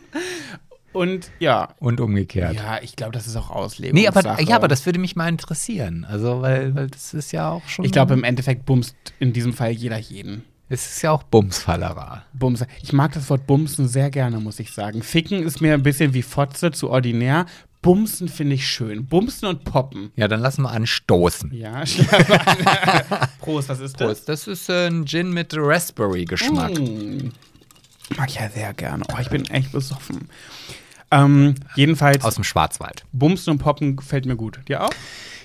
Und 0.93 1.31
ja. 1.39 1.69
Und 1.79 1.99
umgekehrt. 1.99 2.53
Ja, 2.53 2.79
ich 2.83 2.95
glaube, 2.95 3.11
das 3.11 3.25
ist 3.25 3.35
auch 3.35 3.49
Auslegung. 3.49 3.99
Nee, 3.99 4.07
aber, 4.07 4.39
ja, 4.39 4.55
aber 4.55 4.67
das 4.67 4.85
würde 4.85 4.99
mich 4.99 5.15
mal 5.15 5.27
interessieren. 5.27 6.05
Also, 6.07 6.43
weil, 6.43 6.75
weil 6.75 6.85
das 6.85 7.15
ist 7.15 7.31
ja 7.31 7.49
auch 7.49 7.67
schon. 7.67 7.83
Ich 7.83 7.91
glaube, 7.91 8.13
im 8.13 8.23
Endeffekt 8.23 8.67
bumst 8.67 8.95
in 9.17 9.33
diesem 9.33 9.53
Fall 9.53 9.71
jeder 9.71 9.97
jeden. 9.97 10.43
Es 10.69 10.85
ist 10.85 11.01
ja 11.01 11.09
auch 11.09 11.23
Bumsfallerer. 11.23 12.21
Bums. 12.33 12.63
Ich 12.83 12.93
mag 12.93 13.11
das 13.13 13.27
Wort 13.31 13.47
Bumsen 13.47 13.87
sehr 13.87 14.11
gerne, 14.11 14.39
muss 14.39 14.59
ich 14.59 14.71
sagen. 14.71 15.01
Ficken 15.01 15.41
ist 15.41 15.61
mir 15.61 15.73
ein 15.73 15.81
bisschen 15.81 16.13
wie 16.13 16.21
Fotze 16.21 16.69
zu 16.69 16.91
ordinär. 16.91 17.47
Bumsen 17.81 18.27
finde 18.27 18.55
ich 18.55 18.67
schön. 18.67 19.05
Bumsen 19.05 19.47
und 19.47 19.63
Poppen. 19.63 20.11
Ja, 20.15 20.27
dann 20.27 20.39
lassen 20.39 20.61
wir 20.63 20.71
anstoßen. 20.71 21.51
Ja, 21.53 21.83
Prost, 23.39 23.69
was 23.69 23.79
ist 23.79 23.99
das? 23.99 24.07
Prost, 24.07 24.29
das 24.29 24.47
ist 24.47 24.69
äh, 24.69 24.87
ein 24.87 25.05
Gin 25.05 25.33
mit 25.33 25.53
Raspberry-Geschmack. 25.55 26.79
Mm. 26.79 27.29
Mag 28.17 28.29
ich 28.29 28.35
ja 28.35 28.49
sehr 28.49 28.73
gerne. 28.73 29.03
Oh, 29.11 29.19
ich 29.19 29.29
bin 29.29 29.45
echt 29.45 29.71
besoffen. 29.71 30.29
Ähm, 31.09 31.55
jedenfalls. 31.75 32.23
Aus 32.23 32.35
dem 32.35 32.43
Schwarzwald. 32.43 33.05
Bumsen 33.13 33.53
und 33.53 33.59
Poppen 33.59 33.95
gefällt 33.95 34.25
mir 34.25 34.35
gut. 34.35 34.59
Dir 34.67 34.83
auch? 34.83 34.93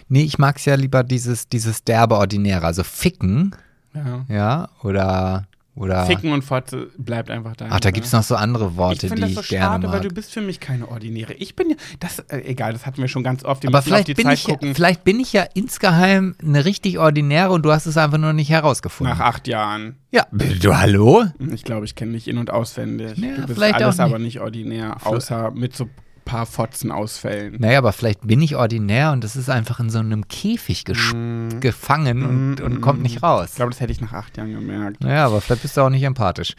Nee, 0.08 0.22
ich 0.22 0.38
mag 0.38 0.58
es 0.58 0.64
ja 0.66 0.74
lieber 0.74 1.02
dieses, 1.04 1.48
dieses 1.48 1.84
derbe 1.84 2.16
Ordinäre. 2.16 2.66
Also 2.66 2.84
Ficken 2.84 3.54
ja. 3.96 4.24
Ja, 4.28 4.68
oder. 4.82 5.46
Oder 5.76 6.06
Ficken 6.06 6.32
und 6.32 6.42
Fotze 6.42 6.88
bleibt 6.96 7.30
einfach 7.30 7.54
da. 7.54 7.66
Ach, 7.68 7.80
da 7.80 7.90
gibt 7.90 8.06
es 8.06 8.12
noch 8.12 8.22
so 8.22 8.34
andere 8.34 8.76
Worte, 8.76 9.06
ich 9.06 9.12
die 9.12 9.20
das 9.20 9.34
so 9.34 9.40
ich 9.42 9.48
gerne 9.48 9.64
schade, 9.66 9.86
mag. 9.86 9.96
weil 9.96 10.08
du 10.08 10.14
bist 10.14 10.32
für 10.32 10.40
mich 10.40 10.58
keine 10.58 10.88
Ordinäre. 10.88 11.34
Ich 11.34 11.54
bin 11.54 11.68
ja, 11.68 11.76
das, 12.00 12.18
äh, 12.20 12.38
egal, 12.46 12.72
das 12.72 12.86
hatten 12.86 12.96
wir 13.02 13.08
schon 13.08 13.22
ganz 13.22 13.44
oft. 13.44 13.62
Wir 13.62 13.68
Aber 13.68 13.82
vielleicht 13.82 14.06
bin, 14.06 14.24
Zeit 14.24 14.38
ich, 14.38 14.44
gucken. 14.44 14.74
vielleicht 14.74 15.04
bin 15.04 15.20
ich 15.20 15.34
ja 15.34 15.44
insgeheim 15.52 16.34
eine 16.42 16.64
richtig 16.64 16.98
Ordinäre 16.98 17.50
und 17.50 17.62
du 17.62 17.72
hast 17.72 17.84
es 17.84 17.98
einfach 17.98 18.16
nur 18.16 18.32
nicht 18.32 18.48
herausgefunden. 18.48 19.18
Nach 19.18 19.24
acht 19.26 19.48
Jahren. 19.48 19.96
Ja, 20.12 20.26
du, 20.32 20.74
hallo? 20.74 21.26
Ich 21.52 21.62
glaube, 21.62 21.84
ich 21.84 21.94
kenne 21.94 22.12
dich 22.12 22.26
in- 22.26 22.38
und 22.38 22.50
auswendig. 22.50 23.18
Ja, 23.18 23.36
du 23.36 23.46
bist 23.46 23.60
alles 23.62 24.00
aber 24.00 24.18
nicht 24.18 24.40
ordinär, 24.40 24.96
außer 25.04 25.50
mit 25.50 25.76
so 25.76 25.90
paar 26.26 26.44
Fotzen 26.44 26.92
ausfällen. 26.92 27.56
Naja, 27.58 27.78
aber 27.78 27.94
vielleicht 27.94 28.26
bin 28.26 28.42
ich 28.42 28.56
ordinär 28.56 29.12
und 29.12 29.24
das 29.24 29.36
ist 29.36 29.48
einfach 29.48 29.80
in 29.80 29.88
so 29.88 30.00
einem 30.00 30.28
Käfig 30.28 30.84
mm. 30.86 31.60
gefangen 31.60 32.22
und, 32.22 32.56
mm, 32.56 32.64
und 32.64 32.80
kommt 32.82 33.02
nicht 33.02 33.22
raus. 33.22 33.46
Ich 33.50 33.56
glaube, 33.56 33.70
das 33.70 33.80
hätte 33.80 33.92
ich 33.92 34.02
nach 34.02 34.12
acht 34.12 34.36
Jahren 34.36 34.52
gemerkt. 34.52 35.02
Naja, 35.02 35.24
aber 35.24 35.40
vielleicht 35.40 35.62
bist 35.62 35.76
du 35.78 35.80
auch 35.80 35.88
nicht 35.88 36.02
empathisch. 36.02 36.54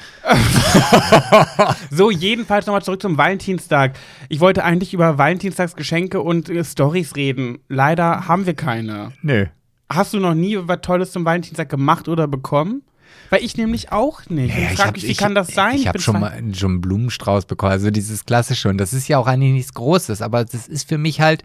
so, 1.91 2.09
jedenfalls 2.09 2.65
nochmal 2.65 2.82
zurück 2.82 3.01
zum 3.01 3.18
Valentinstag. 3.18 3.93
Ich 4.30 4.39
wollte 4.39 4.63
eigentlich 4.63 4.95
über 4.95 5.20
Valentinstagsgeschenke 5.20 6.22
und 6.22 6.49
äh, 6.49 6.63
Stories 6.63 7.15
reden. 7.15 7.59
Leider 7.68 8.28
haben 8.28 8.47
wir 8.47 8.55
keine. 8.55 9.11
Nö. 9.22 9.45
Hast 9.89 10.13
du 10.13 10.20
noch 10.20 10.34
nie 10.34 10.57
was 10.59 10.82
Tolles 10.82 11.11
zum 11.11 11.24
Valentinstag 11.24 11.70
gemacht 11.70 12.07
oder 12.07 12.28
bekommen? 12.28 12.82
Weil 13.30 13.43
ich 13.43 13.57
nämlich 13.57 13.91
auch 13.91 14.25
nicht. 14.30 14.55
Ja, 14.55 14.71
ich 14.71 14.78
frage 14.78 14.93
mich, 14.93 15.03
wie 15.03 15.07
ich, 15.07 15.17
kann 15.17 15.36
das 15.36 15.49
sein? 15.49 15.75
Ich, 15.75 15.82
ich 15.82 15.88
habe 15.88 15.99
schon 15.99 16.19
mal 16.19 16.38
schon 16.53 16.71
einen 16.71 16.82
Blumenstrauß 16.82 17.45
bekommen, 17.45 17.71
also 17.71 17.91
dieses 17.91 18.25
klassische. 18.25 18.69
Und 18.69 18.78
das 18.78 18.93
ist 18.93 19.07
ja 19.07 19.17
auch 19.17 19.28
eigentlich 19.28 19.53
nichts 19.53 19.73
Großes, 19.73 20.21
aber 20.21 20.45
das 20.45 20.67
ist 20.67 20.88
für 20.88 20.97
mich 20.97 21.19
halt, 21.19 21.43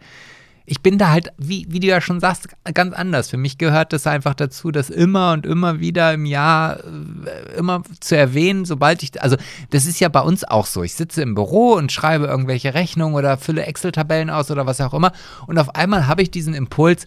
ich 0.65 0.81
bin 0.81 0.97
da 0.97 1.11
halt, 1.11 1.33
wie, 1.39 1.67
wie 1.69 1.81
du 1.81 1.89
ja 1.89 2.01
schon 2.01 2.21
sagst, 2.21 2.49
ganz 2.73 2.95
anders. 2.95 3.29
Für 3.29 3.37
mich 3.37 3.59
gehört 3.59 3.93
das 3.93 4.07
einfach 4.07 4.35
dazu, 4.35 4.71
das 4.71 4.91
immer 4.91 5.33
und 5.33 5.45
immer 5.45 5.81
wieder 5.81 6.15
im 6.15 6.25
Jahr 6.25 6.79
äh, 6.85 7.57
immer 7.57 7.83
zu 8.01 8.17
erwähnen, 8.17 8.65
sobald 8.65 9.03
ich, 9.03 9.21
also 9.21 9.37
das 9.71 9.87
ist 9.87 9.99
ja 9.99 10.09
bei 10.09 10.21
uns 10.21 10.45
auch 10.45 10.67
so. 10.67 10.85
Ich 10.85 10.95
sitze 10.95 11.23
im 11.23 11.35
Büro 11.35 11.73
und 11.73 11.91
schreibe 11.91 12.27
irgendwelche 12.27 12.75
Rechnungen 12.75 13.17
oder 13.17 13.39
fülle 13.39 13.67
Excel-Tabellen 13.67 14.31
aus 14.31 14.51
oder 14.51 14.67
was 14.67 14.81
auch 14.81 14.95
immer. 14.95 15.13
Und 15.47 15.59
auf 15.59 15.75
einmal 15.75 16.07
habe 16.07 16.23
ich 16.23 16.31
diesen 16.31 16.55
Impuls, 16.55 17.07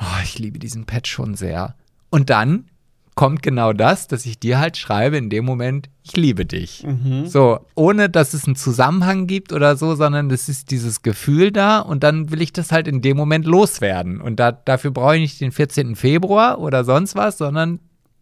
oh, 0.00 0.22
ich 0.22 0.38
liebe 0.38 0.60
diesen 0.60 0.86
Pad 0.86 1.08
schon 1.08 1.34
sehr. 1.34 1.74
Und 2.10 2.30
dann 2.30 2.64
kommt 3.18 3.42
genau 3.42 3.72
das, 3.72 4.06
dass 4.06 4.26
ich 4.26 4.38
dir 4.38 4.60
halt 4.60 4.76
schreibe 4.76 5.16
in 5.16 5.28
dem 5.28 5.44
Moment, 5.44 5.90
ich 6.04 6.16
liebe 6.16 6.46
dich. 6.46 6.84
Mhm. 6.84 7.26
So, 7.26 7.66
ohne 7.74 8.08
dass 8.08 8.32
es 8.32 8.44
einen 8.44 8.54
Zusammenhang 8.54 9.26
gibt 9.26 9.52
oder 9.52 9.74
so, 9.74 9.96
sondern 9.96 10.30
es 10.30 10.48
ist 10.48 10.70
dieses 10.70 11.02
Gefühl 11.02 11.50
da 11.50 11.80
und 11.80 12.04
dann 12.04 12.30
will 12.30 12.40
ich 12.40 12.52
das 12.52 12.70
halt 12.70 12.86
in 12.86 13.02
dem 13.02 13.16
Moment 13.16 13.44
loswerden. 13.44 14.20
Und 14.20 14.38
da, 14.38 14.52
dafür 14.52 14.92
brauche 14.92 15.16
ich 15.16 15.22
nicht 15.22 15.40
den 15.40 15.50
14. 15.50 15.96
Februar 15.96 16.60
oder 16.60 16.84
sonst 16.84 17.16
was, 17.16 17.38
sondern 17.38 17.80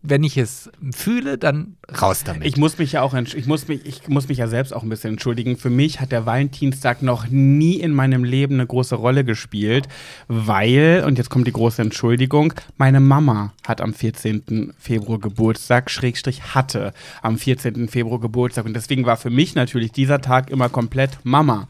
wenn 0.09 0.25
ich 0.25 0.37
es 0.37 0.71
fühle, 0.93 1.39
dann 1.39 1.77
raus 2.01 2.23
damit. 2.25 2.47
Ich 2.47 2.57
muss 2.57 2.79
mich 2.79 2.93
ja 2.93 3.03
auch, 3.03 3.15
ich 3.15 3.47
muss 3.47 3.69
mich, 3.69 3.85
ich 3.85 4.09
muss 4.09 4.29
mich 4.29 4.39
ja 4.39 4.49
selbst 4.49 4.75
auch 4.75 4.83
ein 4.83 4.89
bisschen 4.89 5.15
entschuldigen. 5.15 5.57
Für 5.57 5.71
mich 5.71 6.01
hat 6.01 6.13
der 6.13 6.27
Valentinstag 6.27 7.03
noch 7.03 7.29
nie 7.29 7.75
in 7.75 7.93
meinem 7.93 8.25
Leben 8.25 8.55
eine 8.55 8.67
große 8.67 8.95
Rolle 8.95 9.25
gespielt, 9.25 9.89
weil, 10.29 11.05
und 11.07 11.19
jetzt 11.19 11.31
kommt 11.31 11.47
die 11.47 11.53
große 11.53 11.83
Entschuldigung, 11.83 12.55
meine 12.77 13.01
Mama 13.01 13.53
hat 13.67 13.81
am 13.81 13.95
14. 13.95 14.73
Februar 14.79 15.19
Geburtstag, 15.19 15.91
Schrägstrich 15.91 16.55
hatte 16.55 16.93
am 17.23 17.39
14. 17.39 17.89
Februar 17.89 18.21
Geburtstag. 18.21 18.67
Und 18.67 18.75
deswegen 18.75 19.07
war 19.07 19.17
für 19.17 19.31
mich 19.31 19.55
natürlich 19.55 19.93
dieser 19.93 20.21
Tag 20.21 20.51
immer 20.51 20.69
komplett 20.69 21.19
Mama. 21.25 21.69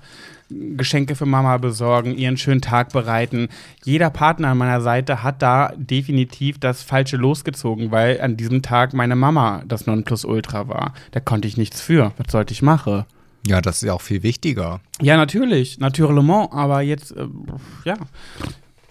Geschenke 0.49 1.16
für 1.16 1.26
Mama 1.26 1.59
besorgen, 1.59 2.16
ihren 2.16 2.36
schönen 2.36 2.61
Tag 2.61 2.92
bereiten. 2.92 3.49
Jeder 3.84 4.11
Partner 4.11 4.49
an 4.49 4.59
meiner 4.59 4.80
Seite 4.80 5.22
hat 5.22 5.42
da 5.42 5.72
definitiv 5.76 6.59
das 6.59 6.82
Falsche 6.82 7.16
losgezogen, 7.16 7.90
weil 7.90 8.20
an 8.20 8.36
diesem 8.36 8.62
Tag 8.62 8.94
meine 8.94 9.16
Mama 9.16 9.62
das 9.66 9.86
Nonplusultra 9.86 10.68
war. 10.68 10.92
Da 11.11 11.20
konnte 11.20 11.49
ich 11.49 11.57
nichts 11.57 11.80
für. 11.80 12.12
Was 12.18 12.32
sollte 12.32 12.53
ich 12.53 12.62
machen? 12.62 13.05
Ja, 13.47 13.61
das 13.61 13.76
ist 13.76 13.82
ja 13.82 13.92
auch 13.92 14.03
viel 14.03 14.22
wichtiger. 14.22 14.80
Ja, 15.01 15.16
natürlich, 15.16 15.78
naturellement, 15.78 16.53
aber 16.53 16.80
jetzt, 16.80 17.12
äh, 17.12 17.26
ja, 17.84 17.97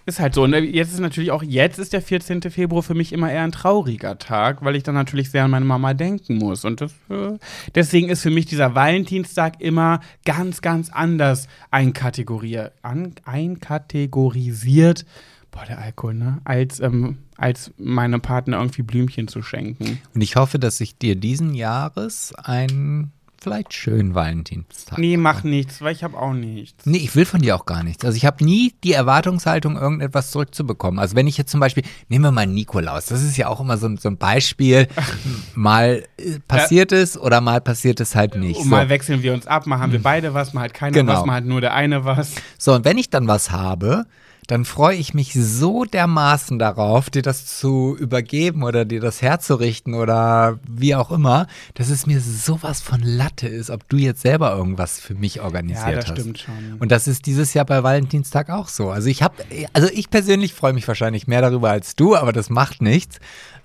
ist 0.05 0.19
halt 0.19 0.35
so. 0.35 0.43
Und 0.43 0.53
jetzt 0.53 0.93
ist 0.93 0.99
natürlich 0.99 1.31
auch, 1.31 1.43
jetzt 1.43 1.79
ist 1.79 1.93
der 1.93 2.01
14. 2.01 2.41
Februar 2.43 2.83
für 2.83 2.93
mich 2.93 3.11
immer 3.11 3.31
eher 3.31 3.43
ein 3.43 3.51
trauriger 3.51 4.17
Tag, 4.17 4.63
weil 4.63 4.75
ich 4.75 4.83
dann 4.83 4.95
natürlich 4.95 5.31
sehr 5.31 5.45
an 5.45 5.51
meine 5.51 5.65
Mama 5.65 5.93
denken 5.93 6.37
muss. 6.37 6.63
Und 6.63 6.81
das, 6.81 6.91
äh, 7.09 7.37
deswegen 7.73 8.09
ist 8.09 8.21
für 8.21 8.29
mich 8.29 8.45
dieser 8.45 8.75
Valentinstag 8.75 9.61
immer 9.61 10.01
ganz, 10.23 10.61
ganz 10.61 10.89
anders 10.91 11.47
einkategoriert, 11.71 12.73
an, 12.83 13.13
einkategorisiert. 13.25 15.05
Boah, 15.51 15.65
der 15.65 15.79
Alkohol, 15.79 16.15
ne? 16.15 16.41
Als, 16.43 16.79
ähm, 16.81 17.19
als 17.37 17.71
meinem 17.77 18.21
Partner 18.21 18.57
irgendwie 18.57 18.83
Blümchen 18.83 19.27
zu 19.27 19.41
schenken. 19.41 19.99
Und 20.13 20.21
ich 20.21 20.35
hoffe, 20.35 20.59
dass 20.59 20.81
ich 20.81 20.97
dir 20.97 21.15
diesen 21.15 21.53
Jahres 21.53 22.33
ein 22.35 23.11
vielleicht 23.45 23.73
schönen 23.73 24.13
Valentinstag. 24.15 24.97
Nee, 24.99 25.15
mach 25.17 25.43
nichts, 25.43 25.81
weil 25.81 25.93
ich 25.93 26.03
habe 26.03 26.17
auch 26.17 26.33
nichts. 26.33 26.85
Nee, 26.85 26.97
ich 26.97 27.15
will 27.15 27.25
von 27.25 27.41
dir 27.41 27.55
auch 27.55 27.65
gar 27.65 27.83
nichts. 27.83 28.03
Also 28.03 28.17
ich 28.17 28.25
habe 28.25 28.43
nie 28.43 28.73
die 28.83 28.91
Erwartungshaltung, 28.93 29.77
irgendetwas 29.77 30.31
zurückzubekommen. 30.31 30.99
Also 30.99 31.15
wenn 31.15 31.27
ich 31.27 31.37
jetzt 31.37 31.51
zum 31.51 31.59
Beispiel, 31.59 31.83
nehmen 32.09 32.25
wir 32.25 32.31
mal 32.31 32.45
Nikolaus, 32.47 33.05
das 33.05 33.23
ist 33.23 33.37
ja 33.37 33.47
auch 33.47 33.61
immer 33.61 33.77
so, 33.77 33.87
ein- 33.87 33.97
so 33.97 34.09
ein 34.09 34.17
Beispiel, 34.17 34.87
mal 35.55 36.03
äh, 36.17 36.39
passiert 36.47 36.91
es 36.91 37.17
oder 37.17 37.41
mal 37.41 37.61
passiert 37.61 37.99
es 37.99 38.15
halt 38.15 38.35
nicht. 38.35 38.57
Und 38.57 38.63
So. 38.65 38.69
mal 38.69 38.89
wechseln 38.89 39.23
wir 39.23 39.33
uns 39.33 39.47
ab, 39.47 39.67
mal 39.67 39.79
haben 39.79 39.91
wir 39.91 40.01
beide 40.01 40.33
was, 40.33 40.53
mal 40.53 40.63
hat 40.63 40.73
keiner 40.73 40.91
Genau. 40.91 41.13
was, 41.13 41.25
mal 41.25 41.35
hat 41.35 41.45
nur 41.45 41.61
der 41.61 41.73
eine 41.73 42.05
was. 42.05 42.33
so, 42.57 42.73
und 42.73 42.85
wenn 42.85 42.97
ich 42.97 43.09
dann 43.09 43.27
was 43.27 43.51
habe, 43.51 44.05
dann 44.47 44.65
freue 44.65 44.95
ich 44.97 45.13
mich 45.13 45.33
so 45.33 45.85
dermaßen 45.85 46.59
darauf, 46.59 47.09
dir 47.09 47.21
das 47.21 47.45
zu 47.45 47.95
übergeben 47.99 48.63
oder 48.63 48.85
dir 48.85 48.99
das 49.01 49.21
herzurichten 49.21 49.93
oder 49.93 50.59
wie 50.67 50.95
auch 50.95 51.11
immer, 51.11 51.47
dass 51.73 51.89
es 51.89 52.05
mir 52.05 52.19
sowas 52.21 52.81
von 52.81 53.01
Latte 53.01 53.47
ist, 53.47 53.69
ob 53.69 53.87
du 53.89 53.97
jetzt 53.97 54.21
selber 54.21 54.55
irgendwas 54.55 54.99
für 54.99 55.15
mich 55.15 55.41
organisiert 55.41 55.87
Ja, 55.87 55.95
das 55.95 56.07
hast. 56.09 56.19
stimmt 56.19 56.39
schon. 56.39 56.75
Und 56.79 56.91
das 56.91 57.07
ist 57.07 57.25
dieses 57.25 57.53
Jahr 57.53 57.65
bei 57.65 57.81
Valentinstag 57.83 58.49
auch 58.49 58.67
so. 58.67 58.89
Also 58.89 59.07
ich 59.09 59.23
habe, 59.23 59.35
also 59.73 59.87
ich 59.91 60.09
persönlich 60.09 60.53
freue 60.53 60.73
mich 60.73 60.87
wahrscheinlich 60.87 61.27
mehr 61.27 61.41
darüber 61.41 61.71
als 61.71 61.95
du, 61.95 62.15
aber 62.15 62.31
das 62.33 62.49
macht 62.49 62.81
nichts. 62.81 63.17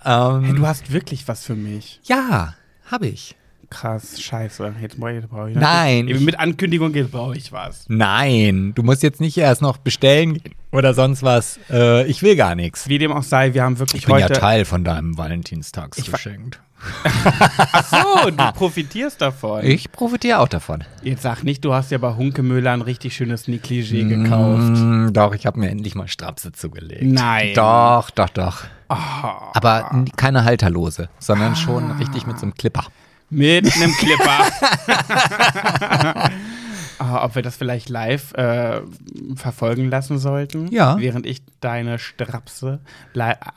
Ähm, 0.05 0.45
Hey, 0.45 0.55
du 0.55 0.67
hast 0.67 0.93
wirklich 0.93 1.29
was 1.29 1.45
für 1.45 1.55
mich. 1.57 2.01
ja, 2.05 2.55
habe 2.91 3.07
ich. 3.07 3.37
Krass, 3.71 4.21
scheiße. 4.21 4.75
Jetzt 4.83 4.99
brauche 4.99 5.13
ich, 5.13 5.27
brauch 5.27 5.47
ich 5.47 5.55
Nein. 5.55 6.09
Eben 6.09 6.25
mit 6.25 6.39
Ankündigung 6.39 6.93
jetzt 6.95 7.13
brauche 7.13 7.37
ich 7.37 7.53
was. 7.53 7.85
Nein, 7.89 8.73
du 8.75 8.83
musst 8.83 9.03
jetzt 9.03 9.21
nicht 9.21 9.39
erst 9.39 9.63
noch 9.63 9.79
bestellen 9.79 10.43
oder 10.73 10.93
sonst 10.93 11.23
was. 11.23 11.59
Äh, 11.71 12.05
ich 12.07 12.23
will 12.23 12.35
gar 12.35 12.57
nichts. 12.57 12.89
Wie 12.89 12.99
dem 12.99 13.13
auch 13.13 13.23
sei, 13.23 13.55
wir 13.55 13.63
haben 13.63 13.79
wirklich 13.79 14.03
Ich 14.03 14.07
bin 14.07 14.17
heute. 14.17 14.35
ja 14.35 14.41
Teil 14.41 14.65
von 14.65 14.83
deinem 14.83 15.17
Valentinstagsgeschenk. 15.17 16.61
Ach 17.05 17.85
so, 17.85 18.31
du 18.31 18.53
profitierst 18.55 19.21
davon. 19.21 19.65
Ich 19.65 19.93
profitiere 19.93 20.39
auch 20.41 20.49
davon. 20.49 20.83
Jetzt 21.03 21.23
sag 21.23 21.43
nicht, 21.45 21.65
du 21.65 21.73
hast 21.75 21.91
ja 21.91 21.99
bei 21.99 22.15
Hunkemöller 22.15 22.73
ein 22.73 22.83
richtig 22.83 23.15
schönes 23.15 23.49
Negligé 23.49 24.09
gekauft. 24.09 24.81
Mm, 24.81 25.13
doch, 25.13 25.35
ich 25.35 25.47
habe 25.47 25.61
mir 25.61 25.71
endlich 25.71 25.95
mal 25.95 26.09
Strapse 26.09 26.53
zugelegt. 26.53 27.03
Nein. 27.03 27.53
Doch, 27.55 28.11
doch, 28.11 28.31
doch. 28.31 28.65
Ah. 28.89 29.53
Aber 29.55 30.05
keine 30.17 30.45
Halterlose, 30.45 31.09
sondern 31.19 31.55
schon 31.55 31.93
richtig 31.93 32.27
mit 32.27 32.39
so 32.39 32.47
einem 32.47 32.55
Clipper. 32.55 32.87
Mit 33.31 33.73
einem 33.77 33.93
Clipper. 33.95 34.47
Ah, 37.03 37.25
ob 37.25 37.35
wir 37.35 37.41
das 37.41 37.57
vielleicht 37.57 37.89
live 37.89 38.35
äh, 38.35 38.83
verfolgen 39.35 39.89
lassen 39.89 40.19
sollten? 40.19 40.71
Ja. 40.71 40.99
Während 40.99 41.25
ich 41.25 41.41
deine 41.61 41.99
Strapse 41.99 42.79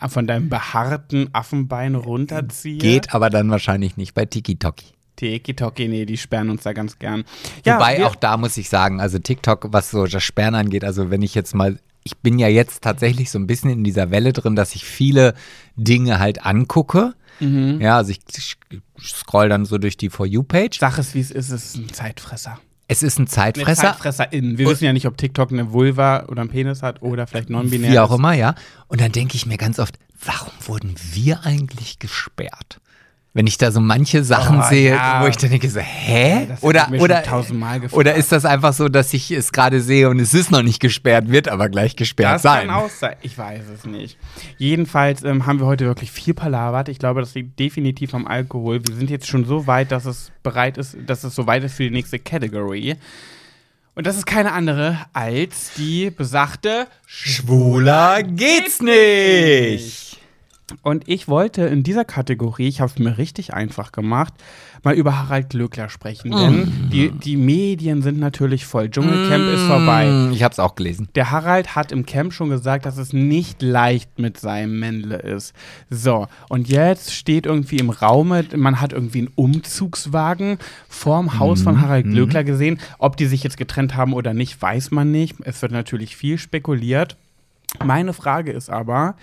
von 0.07 0.27
deinem 0.27 0.47
behaarten 0.47 1.29
Affenbein 1.33 1.95
runterziehe. 1.95 2.77
Geht 2.77 3.13
aber 3.13 3.29
dann 3.29 3.51
wahrscheinlich 3.51 3.97
nicht 3.97 4.13
bei 4.13 4.23
Tiki-Toki. 4.23 4.85
Tiki-Toki, 5.17 5.89
nee, 5.89 6.05
die 6.05 6.15
sperren 6.15 6.49
uns 6.51 6.63
da 6.63 6.71
ganz 6.71 6.97
gern. 6.99 7.25
Wobei 7.65 7.97
wir- 7.97 8.07
auch 8.07 8.15
da 8.15 8.37
muss 8.37 8.55
ich 8.55 8.69
sagen, 8.69 9.01
also 9.01 9.19
TikTok, 9.19 9.67
was 9.73 9.91
so 9.91 10.05
das 10.07 10.23
Sperren 10.23 10.55
angeht, 10.55 10.85
also 10.85 11.09
wenn 11.11 11.21
ich 11.21 11.35
jetzt 11.35 11.53
mal, 11.53 11.79
ich 12.05 12.15
bin 12.19 12.39
ja 12.39 12.47
jetzt 12.47 12.81
tatsächlich 12.81 13.29
so 13.29 13.39
ein 13.39 13.47
bisschen 13.47 13.69
in 13.71 13.83
dieser 13.83 14.09
Welle 14.09 14.31
drin, 14.31 14.55
dass 14.55 14.73
ich 14.73 14.85
viele 14.85 15.33
Dinge 15.75 16.19
halt 16.19 16.45
angucke. 16.45 17.13
Mhm. 17.39 17.81
Ja, 17.81 17.97
also 17.97 18.11
ich 18.11 18.19
scroll 19.01 19.49
dann 19.49 19.65
so 19.65 19.77
durch 19.77 19.97
die 19.97 20.09
For 20.09 20.25
You-Page. 20.25 20.79
Sag 20.79 20.97
es, 20.97 21.13
wie 21.13 21.19
es 21.19 21.31
ist, 21.31 21.49
es 21.49 21.65
ist 21.65 21.75
ein 21.77 21.89
Zeitfresser. 21.93 22.59
Es 22.87 23.01
ist 23.01 23.17
ein 23.17 23.21
Eine 23.21 23.27
Zeitfresser, 23.27 23.81
Zeitfresserin. 23.81 24.57
Wir 24.57 24.67
wissen 24.67 24.83
ja 24.85 24.93
nicht, 24.93 25.07
ob 25.07 25.17
TikTok 25.17 25.51
eine 25.51 25.71
Vulva 25.71 26.25
oder 26.27 26.41
einen 26.41 26.49
Penis 26.49 26.83
hat 26.83 27.01
oder 27.01 27.25
vielleicht 27.27 27.49
non-binär 27.49 27.91
wie 27.91 27.99
auch 27.99 28.11
ist. 28.11 28.17
immer, 28.17 28.33
ja. 28.33 28.55
Und 28.87 29.01
dann 29.01 29.11
denke 29.11 29.35
ich 29.35 29.45
mir 29.45 29.57
ganz 29.57 29.79
oft, 29.79 29.97
warum 30.23 30.51
wurden 30.67 30.95
wir 31.13 31.45
eigentlich 31.45 31.99
gesperrt? 31.99 32.79
Wenn 33.35 33.47
ich 33.47 33.57
da 33.57 33.71
so 33.71 33.79
manche 33.81 34.23
Sachen 34.23 34.59
Oh, 34.59 34.69
sehe, 34.69 34.91
ja. 34.91 35.23
wo 35.23 35.27
ich 35.27 35.35
dann 35.37 35.49
denke 35.49 35.67
so, 35.67 35.79
hä? 35.79 36.47
hab 36.51 36.63
oder 36.63 36.87
oder 36.99 37.23
oder 37.91 38.13
ist 38.13 38.31
das 38.31 38.45
einfach 38.45 38.73
so, 38.73 38.89
dass 38.89 39.11
ich 39.11 39.31
es 39.31 39.51
gerade 39.51 39.81
sehe 39.81 40.07
und 40.09 40.19
es 40.19 40.35
ist 40.35 40.51
noch 40.51 40.61
nicht 40.61 40.79
gesperrt, 40.79 41.29
wird 41.29 41.47
aber 41.47 41.67
gleich 41.69 41.95
gesperrt 41.95 42.35
Das 42.35 42.41
sein? 42.43 42.67
kann 42.67 42.75
auch 42.75 42.89
sein. 42.91 43.15
Ich 43.23 43.35
weiß 43.35 43.63
es 43.75 43.85
nicht. 43.85 44.19
Jedenfalls 44.59 45.23
ähm, 45.23 45.47
haben 45.47 45.59
wir 45.59 45.65
heute 45.65 45.85
wirklich 45.85 46.11
viel 46.11 46.35
palabert. 46.35 46.89
Ich 46.89 46.99
glaube, 46.99 47.21
das 47.21 47.33
liegt 47.33 47.57
definitiv 47.59 48.13
am 48.13 48.27
Alkohol. 48.27 48.81
Wir 48.87 48.95
sind 48.95 49.09
jetzt 49.09 49.27
schon 49.27 49.45
so 49.45 49.65
weit, 49.65 49.91
dass 49.91 50.05
es 50.05 50.31
bereit 50.43 50.77
ist, 50.77 50.95
dass 51.07 51.23
es 51.23 51.33
so 51.33 51.47
weit 51.47 51.63
ist 51.63 51.73
für 51.73 51.83
die 51.83 51.89
nächste 51.91 52.19
Category. 52.19 52.97
Und 53.95 54.05
das 54.05 54.15
ist 54.17 54.25
keine 54.27 54.51
andere 54.51 54.99
als 55.13 55.71
die 55.75 56.11
besagte 56.11 56.85
Schwuler 57.07 58.21
geht's 58.21 58.79
nicht. 58.79 60.19
Und 60.81 61.07
ich 61.07 61.27
wollte 61.27 61.63
in 61.63 61.83
dieser 61.83 62.05
Kategorie, 62.05 62.67
ich 62.67 62.81
habe 62.81 62.91
es 62.91 62.97
mir 62.97 63.17
richtig 63.17 63.53
einfach 63.53 63.91
gemacht, 63.91 64.33
mal 64.81 64.95
über 64.95 65.17
Harald 65.19 65.49
Glöckler 65.49 65.89
sprechen. 65.89 66.31
Denn 66.31 66.89
die, 66.91 67.11
die 67.11 67.35
Medien 67.37 68.01
sind 68.01 68.17
natürlich 68.19 68.65
voll. 68.65 68.89
Dschungelcamp 68.89 69.53
ist 69.53 69.63
vorbei. 69.63 70.05
Mm, 70.09 70.31
Ich 70.33 70.41
hab's 70.43 70.59
auch 70.59 70.75
gelesen. 70.75 71.09
Der 71.15 71.31
Harald 71.31 71.75
hat 71.75 71.91
im 71.91 72.05
Camp 72.05 72.33
schon 72.33 72.49
gesagt, 72.49 72.85
dass 72.85 72.97
es 72.97 73.13
nicht 73.13 73.61
leicht 73.61 74.19
mit 74.19 74.39
seinem 74.39 74.79
Männle 74.79 75.17
ist. 75.17 75.53
So, 75.89 76.27
und 76.49 76.69
jetzt 76.69 77.13
steht 77.13 77.45
irgendwie 77.45 77.77
im 77.77 77.89
Raume, 77.89 78.45
man 78.55 78.79
hat 78.81 78.93
irgendwie 78.93 79.19
einen 79.19 79.31
Umzugswagen 79.35 80.57
vorm 80.87 81.39
Haus 81.39 81.61
von 81.61 81.81
Harald 81.81 82.05
Glöckler 82.05 82.43
gesehen. 82.43 82.79
Ob 82.99 83.17
die 83.17 83.25
sich 83.25 83.43
jetzt 83.43 83.57
getrennt 83.57 83.95
haben 83.95 84.13
oder 84.13 84.33
nicht, 84.33 84.61
weiß 84.61 84.91
man 84.91 85.11
nicht. 85.11 85.35
Es 85.43 85.61
wird 85.61 85.71
natürlich 85.71 86.15
viel 86.15 86.37
spekuliert. 86.37 87.17
Meine 87.83 88.13
Frage 88.13 88.51
ist 88.51 88.69
aber, 88.69 89.15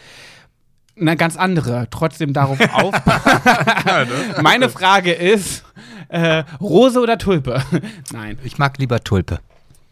eine 1.01 1.17
ganz 1.17 1.37
andere, 1.37 1.87
trotzdem 1.91 2.33
darauf 2.33 2.59
auf. 2.75 2.95
Meine 4.43 4.69
Frage 4.69 5.13
ist, 5.13 5.65
äh, 6.09 6.45
Rose 6.61 7.01
oder 7.01 7.19
Tulpe? 7.19 7.63
Nein. 8.13 8.39
Ich 8.45 8.59
mag 8.59 8.79
lieber 8.79 9.03
Tulpe. 9.03 9.41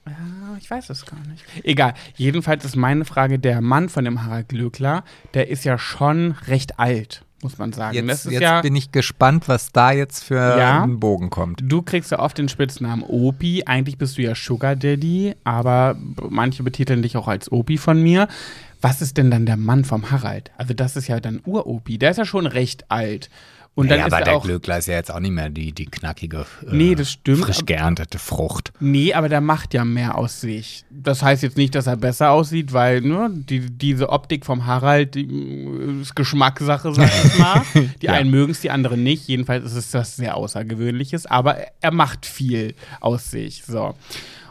Ah, 0.06 0.10
Ich 0.58 0.70
weiß 0.70 0.90
es 0.90 1.04
gar 1.06 1.20
nicht. 1.30 1.44
Egal. 1.64 1.94
Jedenfalls 2.16 2.64
ist 2.64 2.76
meine 2.76 3.04
Frage, 3.04 3.38
der 3.38 3.60
Mann 3.60 3.88
von 3.88 4.04
dem 4.04 4.24
Harald 4.24 4.48
Glöckler, 4.48 5.04
der 5.34 5.48
ist 5.48 5.64
ja 5.64 5.78
schon 5.78 6.34
recht 6.46 6.78
alt, 6.78 7.22
muss 7.42 7.58
man 7.58 7.72
sagen. 7.72 7.94
Jetzt, 7.94 8.08
das 8.08 8.26
ist 8.26 8.32
jetzt 8.32 8.42
ja, 8.42 8.60
bin 8.62 8.74
ich 8.74 8.90
gespannt, 8.90 9.48
was 9.48 9.70
da 9.72 9.92
jetzt 9.92 10.24
für 10.24 10.58
Ja. 10.58 10.82
einen 10.82 10.98
Bogen 10.98 11.30
kommt. 11.30 11.60
du 11.62 11.82
kriegst 11.82 12.10
ja 12.10 12.18
oft 12.18 12.38
den 12.38 12.48
Spitznamen 12.48 13.04
Opi. 13.04 13.64
Eigentlich 13.66 13.98
bist 13.98 14.18
du 14.18 14.22
ja 14.22 14.34
Sugar 14.34 14.74
Daddy, 14.76 15.34
aber 15.44 15.96
manche 16.28 16.62
betiteln 16.62 17.02
dich 17.02 17.16
auch 17.16 17.28
als 17.28 17.52
Opi 17.52 17.78
von 17.78 18.02
mir. 18.02 18.28
Was 18.80 19.02
ist 19.02 19.16
denn 19.16 19.30
dann 19.30 19.46
der 19.46 19.56
Mann 19.56 19.84
vom 19.84 20.10
Harald? 20.10 20.50
Also 20.56 20.74
das 20.74 20.96
ist 20.96 21.08
ja 21.08 21.18
dann 21.20 21.40
Uropi. 21.44 21.98
Der 21.98 22.10
ist 22.12 22.16
ja 22.18 22.24
schon 22.24 22.46
recht 22.46 22.90
alt. 22.90 23.28
Und 23.74 23.88
dann 23.92 24.00
ja, 24.00 24.06
ist 24.06 24.12
aber 24.12 24.22
er 24.22 24.24
der 24.24 24.36
auch 24.38 24.42
Glöckler 24.44 24.78
ist 24.78 24.88
ja 24.88 24.94
jetzt 24.94 25.12
auch 25.12 25.20
nicht 25.20 25.30
mehr 25.30 25.50
die, 25.50 25.70
die 25.70 25.84
knackige, 25.86 26.46
äh, 26.66 26.74
Nee, 26.74 26.96
das 26.96 27.12
stimmt, 27.12 27.44
frisch 27.44 27.64
geerntete 27.64 28.18
Frucht. 28.18 28.72
Nee, 28.80 29.14
aber 29.14 29.28
der 29.28 29.40
macht 29.40 29.72
ja 29.72 29.84
mehr 29.84 30.18
aus 30.18 30.40
sich. 30.40 30.84
Das 30.90 31.22
heißt 31.22 31.44
jetzt 31.44 31.56
nicht, 31.56 31.76
dass 31.76 31.86
er 31.86 31.96
besser 31.96 32.32
aussieht, 32.32 32.72
weil 32.72 33.02
ne, 33.02 33.30
die, 33.32 33.60
diese 33.70 34.08
Optik 34.08 34.44
vom 34.44 34.66
Harald 34.66 35.14
die, 35.14 35.28
äh, 35.28 36.00
ist 36.02 36.16
Geschmackssache, 36.16 36.92
sag 36.92 37.08
ich 37.24 37.38
mal. 37.38 37.62
Die 38.02 38.06
Ja. 38.06 38.14
einen 38.14 38.30
mögen 38.30 38.50
es, 38.50 38.60
die 38.60 38.70
anderen 38.72 39.04
nicht. 39.04 39.28
Jedenfalls 39.28 39.64
ist 39.64 39.74
es 39.76 39.90
das 39.92 40.16
sehr 40.16 40.36
Außergewöhnliches, 40.36 41.26
aber 41.26 41.56
er 41.80 41.92
macht 41.92 42.26
viel 42.26 42.74
aus 43.00 43.30
sich. 43.30 43.62
So. 43.64 43.94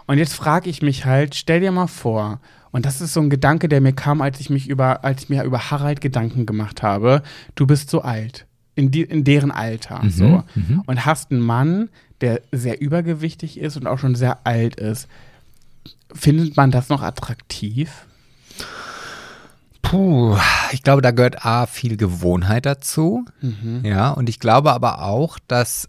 Und 0.05 0.19
jetzt 0.19 0.35
frage 0.35 0.69
ich 0.69 0.81
mich 0.81 1.03
halt, 1.05 1.35
stell 1.35 1.59
dir 1.59 1.73
mal 1.73 1.87
vor, 1.87 2.39
und 2.77 2.85
das 2.85 3.01
ist 3.01 3.11
so 3.11 3.21
ein 3.21 3.31
Gedanke, 3.31 3.69
der 3.69 3.81
mir 3.81 3.91
kam, 3.91 4.21
als 4.21 4.39
ich 4.39 4.51
mich 4.51 4.69
über, 4.69 5.03
als 5.03 5.23
ich 5.23 5.29
mir 5.29 5.41
über 5.41 5.71
Harald 5.71 5.99
Gedanken 5.99 6.45
gemacht 6.45 6.83
habe, 6.83 7.23
du 7.55 7.65
bist 7.65 7.89
so 7.89 8.03
alt. 8.03 8.45
In, 8.75 8.91
die, 8.91 9.01
in 9.01 9.23
deren 9.23 9.49
Alter. 9.49 10.03
so. 10.11 10.43
Und 10.85 11.03
hast 11.03 11.31
einen 11.31 11.41
Mann, 11.41 11.89
der 12.21 12.39
sehr 12.51 12.79
übergewichtig 12.79 13.59
ist 13.59 13.77
und 13.77 13.87
auch 13.87 13.97
schon 13.97 14.13
sehr 14.13 14.45
alt 14.45 14.75
ist. 14.75 15.07
Findet 16.13 16.55
man 16.55 16.69
das 16.69 16.87
noch 16.89 17.01
attraktiv? 17.01 18.05
Puh, 19.81 20.37
ich 20.71 20.83
glaube, 20.83 21.01
da 21.01 21.09
gehört 21.09 21.43
A, 21.43 21.65
viel 21.65 21.97
Gewohnheit 21.97 22.67
dazu. 22.67 23.25
Ja, 23.81 24.11
und 24.11 24.29
ich 24.29 24.39
glaube 24.39 24.71
aber 24.71 25.01
auch, 25.01 25.39
dass 25.47 25.87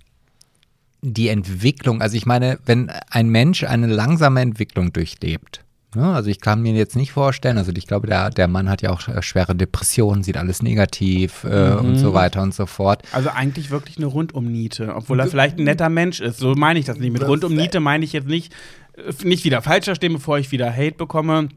die 1.03 1.28
Entwicklung, 1.28 2.01
also 2.01 2.16
ich 2.16 2.24
meine, 2.24 2.59
wenn 2.64 2.89
ein 3.11 3.28
Mensch 3.28 3.64
eine 3.64 3.89
langsame 3.89 4.41
Entwicklung 4.41 4.95
durchlebt? 4.95 5.66
Also 5.97 6.28
ich 6.28 6.41
kann 6.41 6.61
mir 6.61 6.74
jetzt 6.74 6.97
nicht 6.97 7.12
vorstellen, 7.12 7.57
also 7.57 7.72
ich 7.74 7.86
glaube, 7.86 8.07
der, 8.07 8.28
der 8.30 8.47
Mann 8.47 8.68
hat 8.68 8.82
ja 8.82 8.91
auch 8.91 9.09
äh, 9.09 9.22
schwere 9.22 9.55
Depressionen, 9.57 10.22
sieht 10.22 10.36
alles 10.36 10.62
negativ 10.62 11.45
äh, 11.45 11.70
Mhm. 11.74 11.78
und 11.78 11.97
so 11.97 12.12
weiter 12.12 12.43
und 12.43 12.55
so 12.55 12.66
fort. 12.66 13.03
Also 13.12 13.30
eigentlich 13.30 13.70
wirklich 13.70 13.97
eine 13.97 14.07
Rundum-Niete, 14.07 14.95
obwohl 14.95 15.18
er 15.20 15.28
vielleicht 15.28 15.59
ein 15.59 15.64
netter 15.64 15.89
Mensch 15.89 16.20
ist. 16.20 16.39
So 16.39 16.55
meine 16.55 16.78
ich 16.78 16.84
das 16.84 16.99
nicht. 16.99 17.12
Mit 17.12 17.26
Rundum-Niete 17.26 17.80
meine 17.80 18.05
ich 18.05 18.12
jetzt 18.12 18.28
nicht, 18.28 18.53
äh, 18.97 19.12
nicht 19.24 19.45
wieder 19.45 19.62
falsch 19.62 19.86
verstehen, 19.86 20.12
bevor 20.12 20.39
ich 20.39 20.51
wieder 20.53 20.70
Hate 20.70 20.93
bekomme. 20.97 21.49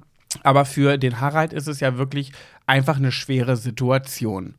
Aber 0.44 0.64
für 0.64 0.98
den 0.98 1.20
Harald 1.20 1.52
ist 1.52 1.68
es 1.68 1.82
ja 1.82 1.98
wirklich 1.98 2.32
einfach 2.66 2.96
eine 2.96 3.12
schwere 3.12 3.58
Situation. 3.58 4.54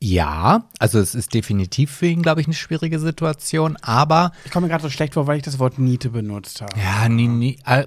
Ja, 0.00 0.64
also 0.78 1.00
es 1.00 1.14
ist 1.14 1.32
definitiv 1.34 1.90
für 1.90 2.06
ihn, 2.06 2.22
glaube 2.22 2.40
ich, 2.42 2.46
eine 2.46 2.54
schwierige 2.54 2.98
Situation, 3.00 3.76
aber 3.80 4.32
Ich 4.44 4.50
komme 4.52 4.66
mir 4.66 4.70
gerade 4.70 4.82
so 4.82 4.90
schlecht 4.90 5.14
vor, 5.14 5.26
weil 5.26 5.38
ich 5.38 5.42
das 5.42 5.58
Wort 5.58 5.78
Niete 5.78 6.10
benutzt 6.10 6.60
habe. 6.60 6.72
ja, 6.78 7.08
nie, 7.08 7.26
nie, 7.26 7.58
äh, 7.66 7.86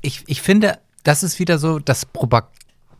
ich, 0.00 0.24
ich 0.26 0.42
finde, 0.42 0.78
das 1.04 1.22
ist 1.22 1.38
wieder 1.38 1.58
so, 1.58 1.78
das 1.78 2.06
Propag 2.06 2.48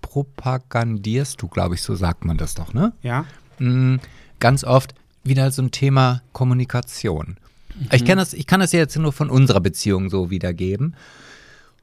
propagandierst 0.01 1.43
du, 1.43 1.49
glaube 1.49 1.75
ich, 1.75 1.83
so 1.83 1.95
sagt 1.95 2.25
man 2.25 2.39
das 2.39 2.55
doch, 2.55 2.73
ne? 2.73 2.93
Ja? 3.03 3.27
Mm, 3.59 3.97
ganz 4.41 4.65
oft 4.65 4.95
wieder 5.23 5.51
so 5.51 5.61
ein 5.61 5.71
Thema 5.71 6.23
Kommunikation. 6.33 7.37
Ich, 7.93 8.05
kenn 8.05 8.19
das, 8.19 8.33
ich 8.33 8.47
kann 8.47 8.61
das 8.61 8.73
ja 8.73 8.79
jetzt 8.79 8.97
nur 8.97 9.13
von 9.13 9.29
unserer 9.31 9.61
Beziehung 9.61 10.09
so 10.09 10.31
wiedergeben. 10.31 10.97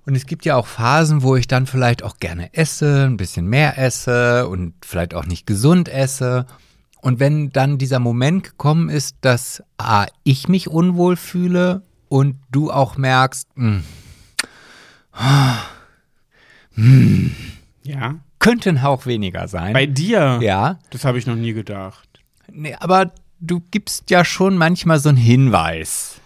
Und 0.05 0.16
es 0.16 0.26
gibt 0.26 0.45
ja 0.45 0.55
auch 0.55 0.68
Phasen, 0.68 1.24
wo 1.24 1.36
ich 1.36 1.47
dann 1.47 1.66
vielleicht 1.66 2.03
auch 2.03 2.18
gerne 2.18 2.53
esse, 2.53 3.05
ein 3.05 3.18
bisschen 3.18 3.47
mehr 3.47 3.78
esse 3.78 4.47
und 4.47 4.74
vielleicht 4.84 5.13
auch 5.13 5.26
nicht 5.26 5.47
gesund 5.47 5.89
esse. 5.89 6.45
Und 7.01 7.20
wenn 7.20 7.51
dann 7.51 7.78
dieser 7.78 7.99
Moment 7.99 8.43
gekommen 8.43 8.89
ist, 8.89 9.18
dass 9.22 9.63
A, 9.78 10.05
ich 10.24 10.47
mich 10.47 10.68
unwohl 10.68 11.16
fühle 11.16 11.82
und 12.09 12.38
du 12.51 12.72
auch 12.72 12.97
merkst, 12.97 13.47
hm, 16.76 17.32
Ja? 17.84 18.16
könnte 18.39 18.70
ein 18.70 18.82
Hauch 18.84 19.05
weniger 19.05 19.47
sein. 19.47 19.74
Bei 19.74 19.86
dir? 19.86 20.39
ja. 20.41 20.80
Das 20.91 21.05
habe 21.05 21.18
ich 21.18 21.26
noch 21.26 21.36
nie 21.36 21.53
gedacht. 21.53 22.07
Nee, 22.51 22.76
aber 22.80 23.11
du 23.39 23.61
gibst 23.72 24.09
ja 24.11 24.24
schon 24.24 24.57
manchmal 24.57 24.99
so 24.99 25.09
einen 25.09 25.18
Hinweis. 25.18 26.22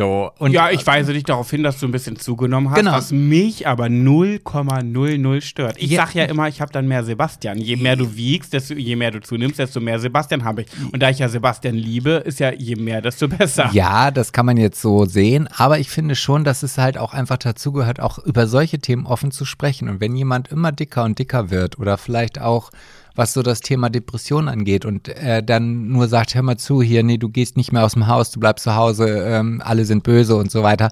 So. 0.00 0.30
Und 0.38 0.52
ja, 0.52 0.70
ich 0.70 0.86
weise 0.86 1.12
dich 1.12 1.24
darauf 1.24 1.50
hin, 1.50 1.62
dass 1.62 1.78
du 1.78 1.86
ein 1.86 1.92
bisschen 1.92 2.16
zugenommen 2.16 2.70
hast, 2.70 2.78
Genau. 2.78 2.92
was 2.92 3.12
mich 3.12 3.66
aber 3.66 3.90
0,00 3.90 5.40
stört. 5.42 5.76
Ich 5.78 5.90
Ja. 5.90 6.06
sag 6.06 6.14
ja 6.14 6.24
immer, 6.24 6.48
ich 6.48 6.60
habe 6.60 6.72
dann 6.72 6.88
mehr 6.88 7.04
Sebastian. 7.04 7.58
Je 7.58 7.76
mehr 7.76 7.96
du 7.96 8.16
wiegst, 8.16 8.52
desto 8.52 8.74
je 8.74 8.96
mehr 8.96 9.10
du 9.10 9.20
zunimmst, 9.20 9.58
desto 9.58 9.78
mehr 9.80 9.98
Sebastian 9.98 10.44
habe 10.44 10.62
ich. 10.62 10.68
Und 10.92 11.00
da 11.02 11.10
ich 11.10 11.18
ja 11.18 11.28
Sebastian 11.28 11.74
liebe, 11.74 12.12
ist 12.24 12.40
ja 12.40 12.52
je 12.52 12.76
mehr, 12.76 13.02
desto 13.02 13.28
besser. 13.28 13.68
Ja, 13.72 14.10
das 14.10 14.32
kann 14.32 14.46
man 14.46 14.56
jetzt 14.56 14.80
so 14.80 15.04
sehen, 15.04 15.48
aber 15.56 15.78
ich 15.78 15.90
finde 15.90 16.14
schon, 16.16 16.44
dass 16.44 16.62
es 16.62 16.78
halt 16.78 16.96
auch 16.96 17.12
einfach 17.12 17.36
dazu 17.38 17.72
gehört, 17.72 18.00
auch 18.00 18.18
über 18.18 18.46
solche 18.46 18.78
Themen 18.78 19.06
offen 19.06 19.30
zu 19.30 19.44
sprechen. 19.44 19.88
Und 19.88 20.00
wenn 20.00 20.16
jemand 20.16 20.48
immer 20.48 20.72
dicker 20.72 21.04
und 21.04 21.18
dicker 21.18 21.50
wird 21.50 21.78
oder 21.78 21.98
vielleicht 21.98 22.40
auch 22.40 22.70
was 23.14 23.32
so 23.32 23.42
das 23.42 23.60
Thema 23.60 23.90
Depression 23.90 24.48
angeht 24.48 24.84
und 24.84 25.08
äh, 25.08 25.42
dann 25.42 25.88
nur 25.88 26.08
sagt, 26.08 26.34
hör 26.34 26.42
mal 26.42 26.56
zu, 26.56 26.82
hier, 26.82 27.02
nee, 27.02 27.18
du 27.18 27.28
gehst 27.28 27.56
nicht 27.56 27.72
mehr 27.72 27.84
aus 27.84 27.92
dem 27.92 28.06
Haus, 28.06 28.30
du 28.30 28.40
bleibst 28.40 28.64
zu 28.64 28.74
Hause, 28.74 29.08
ähm, 29.08 29.62
alle 29.64 29.84
sind 29.84 30.02
böse 30.02 30.36
und 30.36 30.50
so 30.50 30.62
weiter, 30.62 30.90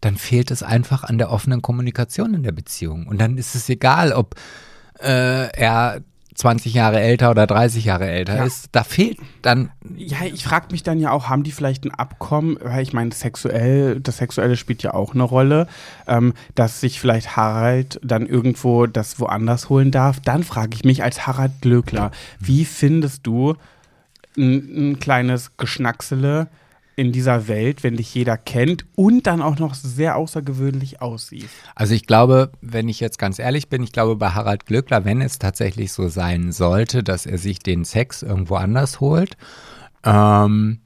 dann 0.00 0.16
fehlt 0.16 0.50
es 0.50 0.62
einfach 0.62 1.04
an 1.04 1.18
der 1.18 1.30
offenen 1.30 1.62
Kommunikation 1.62 2.34
in 2.34 2.42
der 2.42 2.52
Beziehung. 2.52 3.06
Und 3.06 3.20
dann 3.20 3.38
ist 3.38 3.54
es 3.54 3.68
egal, 3.68 4.12
ob 4.12 4.34
äh, 5.00 5.48
er 5.56 6.02
20 6.34 6.74
Jahre 6.74 7.00
älter 7.00 7.30
oder 7.30 7.46
30 7.46 7.84
Jahre 7.84 8.08
älter 8.08 8.36
Ja. 8.36 8.44
ist, 8.44 8.68
da 8.72 8.84
fehlt 8.84 9.18
dann 9.42 9.70
Ja, 9.96 10.18
ich 10.24 10.44
frage 10.44 10.68
mich 10.70 10.82
dann 10.82 10.98
ja 10.98 11.10
auch, 11.10 11.28
haben 11.28 11.42
die 11.42 11.52
vielleicht 11.52 11.84
ein 11.84 11.90
Abkommen, 11.92 12.56
weil 12.62 12.82
ich 12.82 12.92
meine, 12.92 13.12
sexuell, 13.12 14.00
das 14.00 14.18
Sexuelle 14.18 14.56
spielt 14.56 14.82
ja 14.82 14.94
auch 14.94 15.14
eine 15.14 15.24
Rolle, 15.24 15.66
ähm, 16.06 16.32
dass 16.54 16.80
sich 16.80 17.00
vielleicht 17.00 17.36
Harald 17.36 18.00
dann 18.02 18.26
irgendwo 18.26 18.86
das 18.86 19.20
woanders 19.20 19.68
holen 19.68 19.90
darf. 19.90 20.20
Dann 20.20 20.42
frage 20.44 20.74
ich 20.74 20.84
mich 20.84 21.02
als 21.02 21.26
Harald 21.26 21.52
Glöckler, 21.60 22.10
wie 22.38 22.64
findest 22.64 23.26
du 23.26 23.54
ein, 24.36 24.92
ein 24.92 24.98
kleines 25.00 25.56
Geschnacksele 25.56 26.48
in 26.96 27.12
dieser 27.12 27.48
Welt, 27.48 27.82
wenn 27.82 27.96
dich 27.96 28.14
jeder 28.14 28.36
kennt 28.36 28.84
und 28.94 29.26
dann 29.26 29.42
auch 29.42 29.58
noch 29.58 29.74
sehr 29.74 30.16
außergewöhnlich 30.16 31.00
aussieht? 31.00 31.48
Also 31.74 31.94
ich 31.94 32.06
glaube, 32.06 32.52
wenn 32.60 32.88
ich 32.88 33.00
jetzt 33.00 33.18
ganz 33.18 33.38
ehrlich 33.38 33.68
bin, 33.68 33.82
ich 33.82 33.92
glaube 33.92 34.16
bei 34.16 34.30
Harald 34.30 34.66
Glöckler, 34.66 35.04
wenn 35.04 35.20
es 35.20 35.38
tatsächlich 35.38 35.92
so 35.92 36.08
sein 36.08 36.52
sollte, 36.52 37.02
dass 37.02 37.26
er 37.26 37.38
sich 37.38 37.58
den 37.58 37.84
Sex 37.84 38.22
irgendwo 38.22 38.56
anders 38.56 39.00
holt, 39.00 39.36
ähm, 40.04 40.80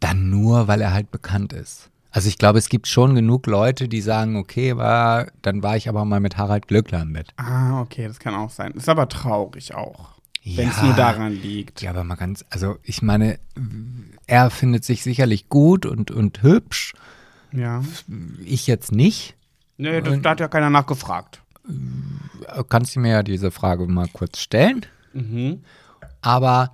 dann 0.00 0.30
nur, 0.30 0.68
weil 0.68 0.80
er 0.80 0.92
halt 0.92 1.10
bekannt 1.10 1.52
ist. 1.52 1.90
Also 2.12 2.28
ich 2.28 2.38
glaube, 2.38 2.58
es 2.58 2.68
gibt 2.68 2.88
schon 2.88 3.14
genug 3.14 3.46
Leute, 3.46 3.88
die 3.88 4.00
sagen, 4.00 4.36
okay, 4.36 4.76
war, 4.76 5.28
dann 5.42 5.62
war 5.62 5.76
ich 5.76 5.88
aber 5.88 6.04
mal 6.04 6.20
mit 6.20 6.36
Harald 6.36 6.66
Glöckler 6.66 7.02
im 7.02 7.12
Bett. 7.12 7.28
Ah, 7.36 7.80
okay, 7.80 8.08
das 8.08 8.18
kann 8.18 8.34
auch 8.34 8.50
sein. 8.50 8.72
Ist 8.72 8.88
aber 8.88 9.08
traurig 9.08 9.74
auch, 9.74 10.19
wenn 10.44 10.68
es 10.68 10.76
Ja. 10.78 10.84
nur 10.84 10.94
daran 10.94 11.32
liegt. 11.32 11.82
Ja, 11.82 11.90
aber 11.90 12.04
mal 12.04 12.14
ganz, 12.16 12.44
also 12.50 12.78
ich 12.82 13.02
meine, 13.02 13.38
er 14.26 14.50
findet 14.50 14.84
sich 14.84 15.02
sicherlich 15.02 15.48
gut 15.48 15.86
und, 15.86 16.10
und 16.10 16.42
hübsch, 16.42 16.94
Ja. 17.52 17.82
ich 18.44 18.66
jetzt 18.66 18.92
nicht. 18.92 19.36
Nee, 19.76 20.00
das, 20.00 20.20
da 20.22 20.30
hat 20.30 20.40
ja 20.40 20.48
keiner 20.48 20.70
nachgefragt. 20.70 21.42
Kannst 22.68 22.96
du 22.96 23.00
mir 23.00 23.10
ja 23.10 23.22
diese 23.22 23.50
Frage 23.50 23.86
mal 23.86 24.08
kurz 24.12 24.38
stellen? 24.38 24.84
Mhm. 25.12 25.62
Aber 26.20 26.72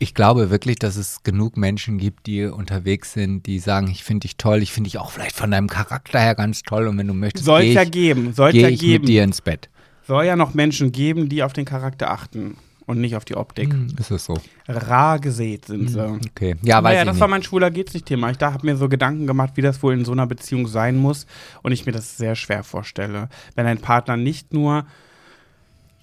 ich 0.00 0.14
glaube 0.14 0.50
wirklich, 0.50 0.76
dass 0.78 0.96
es 0.96 1.22
genug 1.24 1.56
Menschen 1.56 1.98
gibt, 1.98 2.26
die 2.26 2.44
unterwegs 2.44 3.12
sind, 3.14 3.46
die 3.46 3.58
sagen, 3.58 3.88
ich 3.88 4.04
finde 4.04 4.20
dich 4.26 4.36
toll, 4.36 4.62
ich 4.62 4.72
finde 4.72 4.88
dich 4.88 4.98
auch 4.98 5.10
vielleicht 5.10 5.34
von 5.34 5.50
deinem 5.50 5.66
Charakter 5.68 6.20
her 6.20 6.34
ganz 6.34 6.62
toll 6.62 6.86
und 6.86 6.96
wenn 6.98 7.08
du 7.08 7.14
möchtest, 7.14 7.44
Soll 7.46 7.60
es 7.60 7.66
gehe 7.66 7.74
ja 7.74 7.82
ich, 7.82 7.90
geben, 7.90 8.32
soll 8.34 8.52
geh 8.52 8.60
ja 8.62 8.68
ich 8.68 8.80
geben. 8.80 9.02
mit 9.02 9.08
dir 9.08 9.24
ins 9.24 9.40
Bett. 9.40 9.68
Soll 10.06 10.24
ja 10.24 10.36
noch 10.36 10.54
Menschen 10.54 10.92
geben, 10.92 11.28
die 11.28 11.42
auf 11.42 11.52
den 11.52 11.64
Charakter 11.64 12.10
achten 12.10 12.56
und 12.88 13.00
nicht 13.00 13.14
auf 13.14 13.24
die 13.24 13.36
Optik. 13.36 13.70
Hm, 13.72 13.94
ist 14.00 14.10
es 14.10 14.24
so? 14.24 14.38
Rar 14.66 15.20
gesät 15.20 15.66
sind 15.66 15.88
sie. 15.90 16.00
Okay. 16.04 16.56
Ja, 16.62 16.78
weiß 16.78 16.84
naja, 16.84 17.00
ich 17.02 17.06
das 17.06 17.14
nicht. 17.14 17.20
war 17.20 17.28
mein 17.28 17.42
schwuler 17.44 17.70
geht's 17.70 17.94
nicht 17.94 18.06
Thema. 18.06 18.30
Ich 18.30 18.38
da 18.38 18.52
habe 18.52 18.66
mir 18.66 18.76
so 18.76 18.88
Gedanken 18.88 19.26
gemacht, 19.26 19.52
wie 19.54 19.62
das 19.62 19.80
wohl 19.82 19.92
in 19.94 20.04
so 20.04 20.12
einer 20.12 20.26
Beziehung 20.26 20.66
sein 20.66 20.96
muss 20.96 21.26
und 21.62 21.70
ich 21.72 21.86
mir 21.86 21.92
das 21.92 22.16
sehr 22.16 22.34
schwer 22.34 22.64
vorstelle, 22.64 23.28
wenn 23.54 23.66
ein 23.66 23.78
Partner 23.78 24.16
nicht 24.16 24.52
nur 24.52 24.86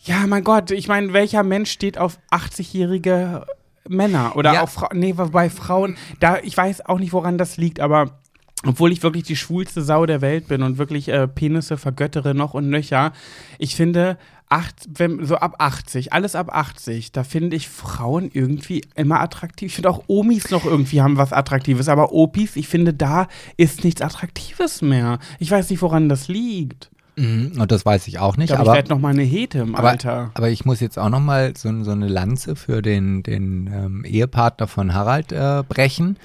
ja, 0.04 0.28
mein 0.28 0.44
Gott, 0.44 0.70
ich 0.70 0.88
meine, 0.88 1.14
welcher 1.14 1.42
Mensch 1.42 1.72
steht 1.72 1.98
auf 1.98 2.20
80-jährige 2.32 3.48
Männer 3.90 4.36
oder 4.36 4.54
Ja. 4.54 4.62
auf 4.62 4.74
Frauen, 4.74 5.00
nee, 5.00 5.14
bei 5.14 5.50
Frauen, 5.50 5.98
da 6.20 6.38
ich 6.44 6.56
weiß 6.56 6.86
auch 6.86 7.00
nicht, 7.00 7.12
woran 7.14 7.40
das 7.40 7.58
liegt, 7.58 7.80
aber 7.80 8.20
obwohl 8.66 8.92
ich 8.92 9.04
wirklich 9.04 9.24
die 9.24 9.36
schwulste 9.36 9.82
Sau 9.82 10.06
der 10.06 10.22
Welt 10.22 10.48
bin 10.48 10.64
und 10.64 10.78
wirklich 10.78 11.08
äh, 11.10 11.28
Penisse 11.28 11.78
vergöttere 11.78 12.34
noch 12.34 12.54
und 12.54 12.70
nöcher, 12.70 13.14
ich 13.60 13.76
finde, 13.76 14.18
acht, 14.50 14.76
wenn, 14.98 15.26
so 15.26 15.36
ab 15.38 15.56
80, 15.60 16.14
alles 16.14 16.36
ab 16.36 16.50
80, 16.52 17.12
da 17.12 17.24
finde 17.24 17.56
ich 17.56 17.68
Frauen 17.70 18.30
irgendwie 18.32 18.82
immer 18.96 19.20
attraktiv. 19.22 19.70
Ich 19.70 19.76
finde 19.76 19.90
auch 19.90 20.04
Omis 20.08 20.52
noch 20.52 20.66
irgendwie 20.66 21.02
haben 21.02 21.18
was 21.18 21.34
Attraktives, 21.34 21.90
aber 21.90 22.12
Opis, 22.12 22.56
ich 22.56 22.68
finde, 22.68 22.94
da 22.94 23.28
ist 23.58 23.84
nichts 23.84 24.02
Attraktives 24.02 24.82
mehr. 24.82 25.20
Ich 25.40 25.50
weiß 25.52 25.70
nicht, 25.70 25.82
woran 25.82 26.10
das 26.10 26.28
liegt. 26.28 26.90
Mhm, 27.18 27.54
Und 27.60 27.72
das 27.72 27.86
weiß 27.86 28.08
ich 28.08 28.20
auch 28.20 28.34
Ich 28.34 28.38
nicht, 28.38 28.52
ich 28.52 28.58
aber, 28.60 28.74
werde 28.74 28.90
noch 28.90 29.00
mal 29.00 29.10
eine 29.10 29.24
Hete 29.24 29.60
im 29.60 29.76
aber, 29.76 29.92
Alter. 29.92 30.32
aber 30.34 30.50
ich 30.50 30.66
muss 30.66 30.80
jetzt 30.82 31.00
auch 31.00 31.10
noch 31.10 31.22
mal 31.22 31.54
so, 31.56 31.84
so 31.84 31.92
eine 31.92 32.08
Lanze 32.08 32.56
für 32.56 32.82
den, 32.82 33.24
den 33.24 33.68
ähm, 33.74 34.06
Ehepartner 34.06 34.68
von 34.68 34.94
Harald 34.94 35.32
äh, 35.32 35.64
brechen. 35.68 36.18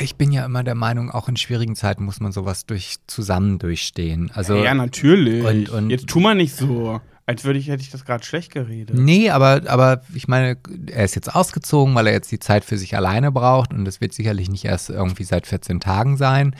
Ich 0.00 0.16
bin 0.16 0.32
ja 0.32 0.44
immer 0.44 0.64
der 0.64 0.74
Meinung, 0.74 1.10
auch 1.10 1.28
in 1.28 1.36
schwierigen 1.36 1.76
Zeiten 1.76 2.04
muss 2.04 2.18
man 2.20 2.32
sowas 2.32 2.66
durch, 2.66 2.96
zusammen 3.06 3.58
durchstehen. 3.58 4.30
Also, 4.34 4.56
ja, 4.56 4.74
natürlich. 4.74 5.44
und- 5.44 5.68
und- 5.70 5.90
Jetzt 5.90 6.08
tu 6.08 6.18
mal 6.20 6.34
nicht 6.34 6.56
so, 6.56 7.00
als 7.26 7.44
würde 7.44 7.58
ich, 7.58 7.68
hätte 7.68 7.82
ich 7.82 7.90
das 7.90 8.04
gerade 8.04 8.24
schlecht 8.24 8.52
geredet. 8.52 8.96
Nee, 8.98 9.30
aber, 9.30 9.62
aber 9.68 10.02
ich 10.14 10.26
meine, 10.26 10.56
er 10.86 11.04
ist 11.04 11.14
jetzt 11.14 11.34
ausgezogen, 11.34 11.94
weil 11.94 12.08
er 12.08 12.12
jetzt 12.12 12.32
die 12.32 12.40
Zeit 12.40 12.64
für 12.64 12.76
sich 12.76 12.96
alleine 12.96 13.30
braucht 13.30 13.72
und 13.72 13.84
das 13.84 14.00
wird 14.00 14.14
sicherlich 14.14 14.48
nicht 14.50 14.64
erst 14.64 14.90
irgendwie 14.90 15.24
seit 15.24 15.46
14 15.46 15.78
Tagen 15.80 16.16
sein. 16.16 16.56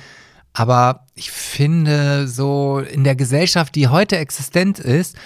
Aber 0.56 1.06
ich 1.16 1.32
finde 1.32 2.28
so 2.28 2.78
in 2.78 3.02
der 3.02 3.16
Gesellschaft, 3.16 3.74
die 3.74 3.88
heute 3.88 4.16
existent 4.18 4.78
ist, 4.78 5.16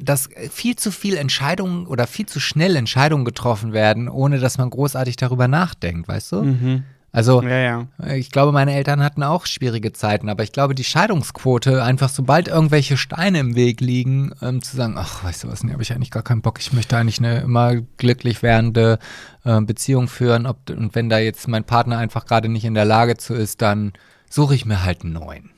dass 0.00 0.30
viel 0.50 0.76
zu 0.76 0.90
viel 0.90 1.16
Entscheidungen 1.18 1.86
oder 1.86 2.06
viel 2.06 2.24
zu 2.24 2.40
schnell 2.40 2.74
Entscheidungen 2.76 3.26
getroffen 3.26 3.74
werden, 3.74 4.08
ohne 4.08 4.38
dass 4.38 4.56
man 4.56 4.70
großartig 4.70 5.16
darüber 5.16 5.46
nachdenkt, 5.48 6.08
weißt 6.08 6.32
du? 6.32 6.42
Mhm. 6.42 6.84
Also 7.18 7.42
Ja, 7.42 7.58
ja. 7.58 8.14
ich 8.14 8.30
glaube, 8.30 8.52
meine 8.52 8.72
Eltern 8.72 9.02
hatten 9.02 9.24
auch 9.24 9.44
schwierige 9.44 9.92
Zeiten, 9.92 10.28
aber 10.28 10.44
ich 10.44 10.52
glaube, 10.52 10.76
die 10.76 10.84
Scheidungsquote, 10.84 11.82
einfach 11.82 12.10
sobald 12.10 12.46
irgendwelche 12.46 12.96
Steine 12.96 13.40
im 13.40 13.56
Weg 13.56 13.80
liegen, 13.80 14.30
ähm, 14.40 14.62
zu 14.62 14.76
sagen, 14.76 14.94
ach, 14.96 15.24
weißt 15.24 15.42
du 15.42 15.48
was, 15.48 15.64
nee, 15.64 15.72
habe 15.72 15.82
ich 15.82 15.92
eigentlich 15.92 16.12
gar 16.12 16.22
keinen 16.22 16.42
Bock, 16.42 16.60
ich 16.60 16.72
möchte 16.72 16.96
eigentlich 16.96 17.18
eine 17.18 17.40
immer 17.40 17.74
glücklich 17.96 18.44
werdende 18.44 19.00
äh, 19.42 19.60
Beziehung 19.60 20.06
führen. 20.06 20.46
Ob, 20.46 20.70
und 20.70 20.94
wenn 20.94 21.08
da 21.08 21.18
jetzt 21.18 21.48
mein 21.48 21.64
Partner 21.64 21.98
einfach 21.98 22.24
gerade 22.24 22.48
nicht 22.48 22.64
in 22.64 22.74
der 22.74 22.84
Lage 22.84 23.16
zu 23.16 23.34
ist, 23.34 23.62
dann 23.62 23.94
suche 24.30 24.54
ich 24.54 24.64
mir 24.64 24.84
halt 24.84 25.02
einen 25.02 25.14
neuen. 25.14 25.50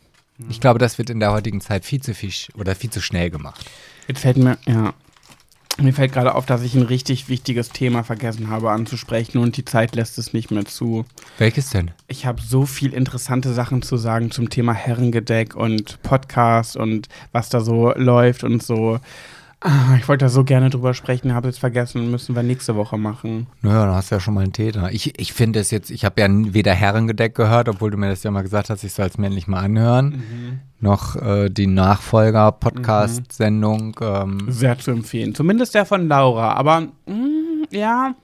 Ich 0.48 0.62
glaube, 0.62 0.78
das 0.78 0.96
wird 0.96 1.10
in 1.10 1.20
der 1.20 1.32
heutigen 1.32 1.60
Zeit 1.60 1.84
viel 1.84 2.00
zu 2.00 2.14
viel 2.14 2.32
oder 2.54 2.74
viel 2.74 2.88
zu 2.88 3.02
schnell 3.02 3.28
gemacht. 3.28 3.66
Jetzt 4.08 4.20
fällt 4.20 4.38
mir, 4.38 4.56
ja. 4.66 4.94
Mir 5.80 5.94
fällt 5.94 6.12
gerade 6.12 6.34
auf, 6.34 6.44
dass 6.44 6.62
ich 6.62 6.74
ein 6.74 6.82
richtig 6.82 7.30
wichtiges 7.30 7.70
Thema 7.70 8.02
vergessen 8.02 8.50
habe 8.50 8.70
anzusprechen 8.70 9.38
und 9.38 9.56
die 9.56 9.64
Zeit 9.64 9.94
lässt 9.94 10.18
es 10.18 10.34
nicht 10.34 10.50
mehr 10.50 10.66
zu. 10.66 11.06
Welches 11.38 11.70
denn? 11.70 11.90
Ich 12.06 12.26
habe 12.26 12.42
so 12.42 12.66
viel 12.66 12.92
interessante 12.92 13.54
Sachen 13.54 13.80
zu 13.80 13.96
sagen 13.96 14.30
zum 14.30 14.50
Thema 14.50 14.74
Herrengedeck 14.74 15.56
und 15.56 16.02
Podcast 16.02 16.76
und 16.76 17.08
was 17.32 17.48
da 17.48 17.60
so 17.60 17.92
läuft 17.94 18.44
und 18.44 18.62
so. 18.62 19.00
Ah, 19.62 19.94
ich 19.98 20.08
wollte 20.08 20.24
da 20.24 20.30
so 20.30 20.42
gerne 20.42 20.70
drüber 20.70 20.94
sprechen, 20.94 21.34
habe 21.34 21.50
es 21.50 21.58
vergessen, 21.58 22.10
müssen 22.10 22.34
wir 22.34 22.42
nächste 22.42 22.76
Woche 22.76 22.96
machen. 22.96 23.46
Naja, 23.60 23.84
dann 23.84 23.94
hast 23.94 24.10
du 24.10 24.14
ja 24.14 24.20
schon 24.20 24.32
mal 24.32 24.40
einen 24.40 24.54
Täter. 24.54 24.90
Ich, 24.90 25.20
ich 25.20 25.34
finde 25.34 25.60
es 25.60 25.70
jetzt, 25.70 25.90
ich 25.90 26.06
habe 26.06 26.18
ja 26.18 26.28
weder 26.30 26.72
Herrengedeck 26.72 27.34
gehört, 27.34 27.68
obwohl 27.68 27.90
du 27.90 27.98
mir 27.98 28.08
das 28.08 28.22
ja 28.22 28.30
mal 28.30 28.40
gesagt 28.40 28.70
hast, 28.70 28.84
ich 28.84 28.94
soll 28.94 29.04
es 29.06 29.18
mir 29.18 29.26
endlich 29.26 29.48
mal 29.48 29.60
anhören, 29.60 30.22
noch 30.80 31.14
äh, 31.16 31.50
die 31.50 31.66
Nachfolger-Podcast-Sendung. 31.66 34.00
Ähm, 34.00 34.46
Sehr 34.48 34.78
zu 34.78 34.92
empfehlen. 34.92 35.34
Zumindest 35.34 35.74
der 35.74 35.84
von 35.84 36.08
Laura. 36.08 36.54
Aber 36.54 36.80
mm, 36.80 37.64
ja, 37.70 38.14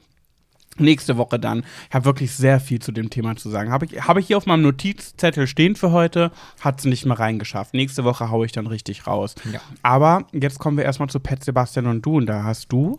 nächste 0.81 1.17
Woche 1.17 1.39
dann. 1.39 1.65
Ich 1.89 1.95
habe 1.95 2.05
wirklich 2.05 2.33
sehr 2.33 2.61
viel 2.61 2.81
zu 2.81 2.93
dem 2.93 3.11
Thema 3.11 3.37
zu 3.37 3.51
sagen. 3.51 3.71
Habe 3.71 3.87
ich, 3.87 4.03
hab 4.07 4.17
ich 4.17 4.27
hier 4.27 4.37
auf 4.37 4.47
meinem 4.47 4.63
Notizzettel 4.63 5.47
stehen 5.47 5.77
für 5.77 5.93
heute, 5.93 6.31
hat 6.61 6.79
es 6.81 6.85
nicht 6.85 7.07
mehr 7.07 7.19
reingeschafft. 7.19 7.75
Nächste 7.75 8.05
Woche 8.05 8.31
haue 8.31 8.47
ich 8.47 8.53
dann 8.53 8.67
richtig 8.67 9.07
raus. 9.07 9.35
Ja. 9.53 9.61
Aber 9.83 10.27
jetzt 10.33 10.59
kommen 10.59 10.77
wir 10.77 10.85
erstmal 10.85 11.09
zu 11.09 11.21
Pet 11.21 11.45
Sebastian 11.45 11.87
und 11.87 12.05
du. 12.05 12.17
Und 12.17 12.27
da 12.27 12.45
hast 12.45 12.73
du 12.73 12.99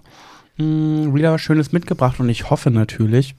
mh, 0.57 1.13
wieder 1.13 1.33
was 1.33 1.41
Schönes 1.41 1.71
mitgebracht. 1.71 2.19
Und 2.19 2.29
ich 2.29 2.49
hoffe 2.49 2.71
natürlich, 2.71 3.35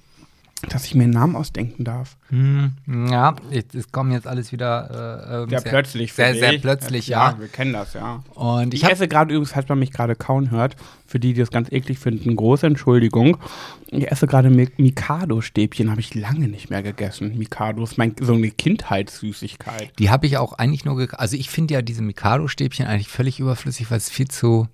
dass 0.69 0.85
ich 0.87 0.95
mir 0.97 1.05
einen 1.05 1.13
Namen 1.13 1.37
ausdenken 1.37 1.85
darf. 1.85 2.17
hm, 2.31 2.73
ja, 3.11 3.37
es 3.73 3.93
kommen 3.93 4.11
jetzt 4.11 4.27
alles 4.27 4.51
wieder 4.51 5.21
äh, 5.31 5.43
ähm, 5.45 5.49
Sehr, 5.51 5.61
plötzlich. 5.61 6.13
für 6.13 6.23
Sehr, 6.23 6.35
sehr 6.35 6.59
plötzlich, 6.59 7.07
ja. 7.07 7.39
Wir 7.39 7.47
kennen 7.47 7.73
das, 7.73 7.95
ja. 7.95 8.25
Und 8.35 8.75
ich 8.75 8.83
Ich 8.83 8.91
esse 8.91 9.07
gerade 9.07 9.33
übrigens, 9.33 9.53
falls 9.53 9.69
man 9.69 9.79
mich 9.79 9.93
gerade 9.93 10.17
kauen 10.17 10.51
hört, 10.51 10.75
für 11.07 11.21
die, 11.21 11.33
die 11.33 11.41
das 11.41 11.51
ganz 11.53 11.71
eklig 11.71 12.01
finden, 12.01 12.35
große 12.35 12.67
Entschuldigung. 12.67 13.39
Ich 13.87 14.11
esse 14.11 14.27
gerade 14.27 14.49
Mi- 14.51 14.71
Mikado-Stäbchen, 14.77 15.91
habe 15.91 16.01
ich 16.01 16.15
lange 16.15 16.49
nicht 16.49 16.71
mehr 16.71 16.83
gegessen. 16.83 17.39
Mikado 17.39 17.85
ist 17.85 17.97
mein, 17.97 18.15
so 18.21 18.35
eine 18.35 18.51
Kindheitssüßigkeit. 18.51 19.93
Die 19.99 20.11
habe 20.11 20.27
ich 20.27 20.39
auch 20.39 20.55
eigentlich 20.55 20.85
nur 20.85 20.97
gekauft. 20.97 21.21
Also 21.21 21.37
ich 21.37 21.51
finde 21.51 21.75
ja 21.75 21.83
diese 21.83 22.03
Mikado-Stäbchen 22.03 22.87
eigentlich 22.87 23.09
völlig 23.09 23.41
überflüssig, 23.41 23.91
weil 23.91 23.99
es 23.99 24.11
viel 24.11 24.29
zu 24.29 24.69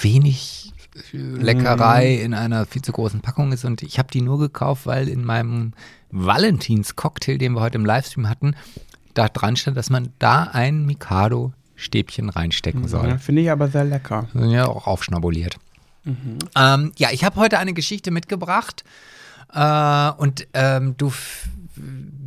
wenig 0.00 0.72
Leckerei 1.12 2.14
in 2.14 2.34
einer 2.34 2.66
viel 2.66 2.82
zu 2.82 2.92
großen 2.92 3.20
Packung 3.20 3.52
ist. 3.52 3.64
Und 3.64 3.82
ich 3.82 3.98
habe 3.98 4.08
die 4.12 4.20
nur 4.20 4.38
gekauft, 4.38 4.86
weil 4.86 5.08
in 5.08 5.24
meinem 5.24 5.72
Valentins-Cocktail, 6.10 7.38
den 7.38 7.54
wir 7.54 7.60
heute 7.60 7.78
im 7.78 7.84
Livestream 7.84 8.28
hatten, 8.28 8.54
da 9.14 9.28
dran 9.28 9.56
stand, 9.56 9.76
dass 9.76 9.90
man 9.90 10.10
da 10.18 10.44
ein 10.44 10.84
Mikado-Stäbchen 10.86 12.28
reinstecken 12.28 12.88
soll. 12.88 13.08
Ja, 13.08 13.18
Finde 13.18 13.42
ich 13.42 13.50
aber 13.50 13.68
sehr 13.68 13.84
lecker. 13.84 14.28
Sind 14.32 14.50
ja 14.50 14.66
auch 14.66 14.86
aufschnabuliert. 14.86 15.56
Ähm, 16.56 16.92
ja, 16.96 17.10
ich 17.12 17.24
habe 17.24 17.36
heute 17.36 17.58
eine 17.58 17.74
Geschichte 17.74 18.10
mitgebracht. 18.10 18.84
Äh, 19.52 20.10
und 20.16 20.46
ähm, 20.54 20.96
du, 20.96 21.12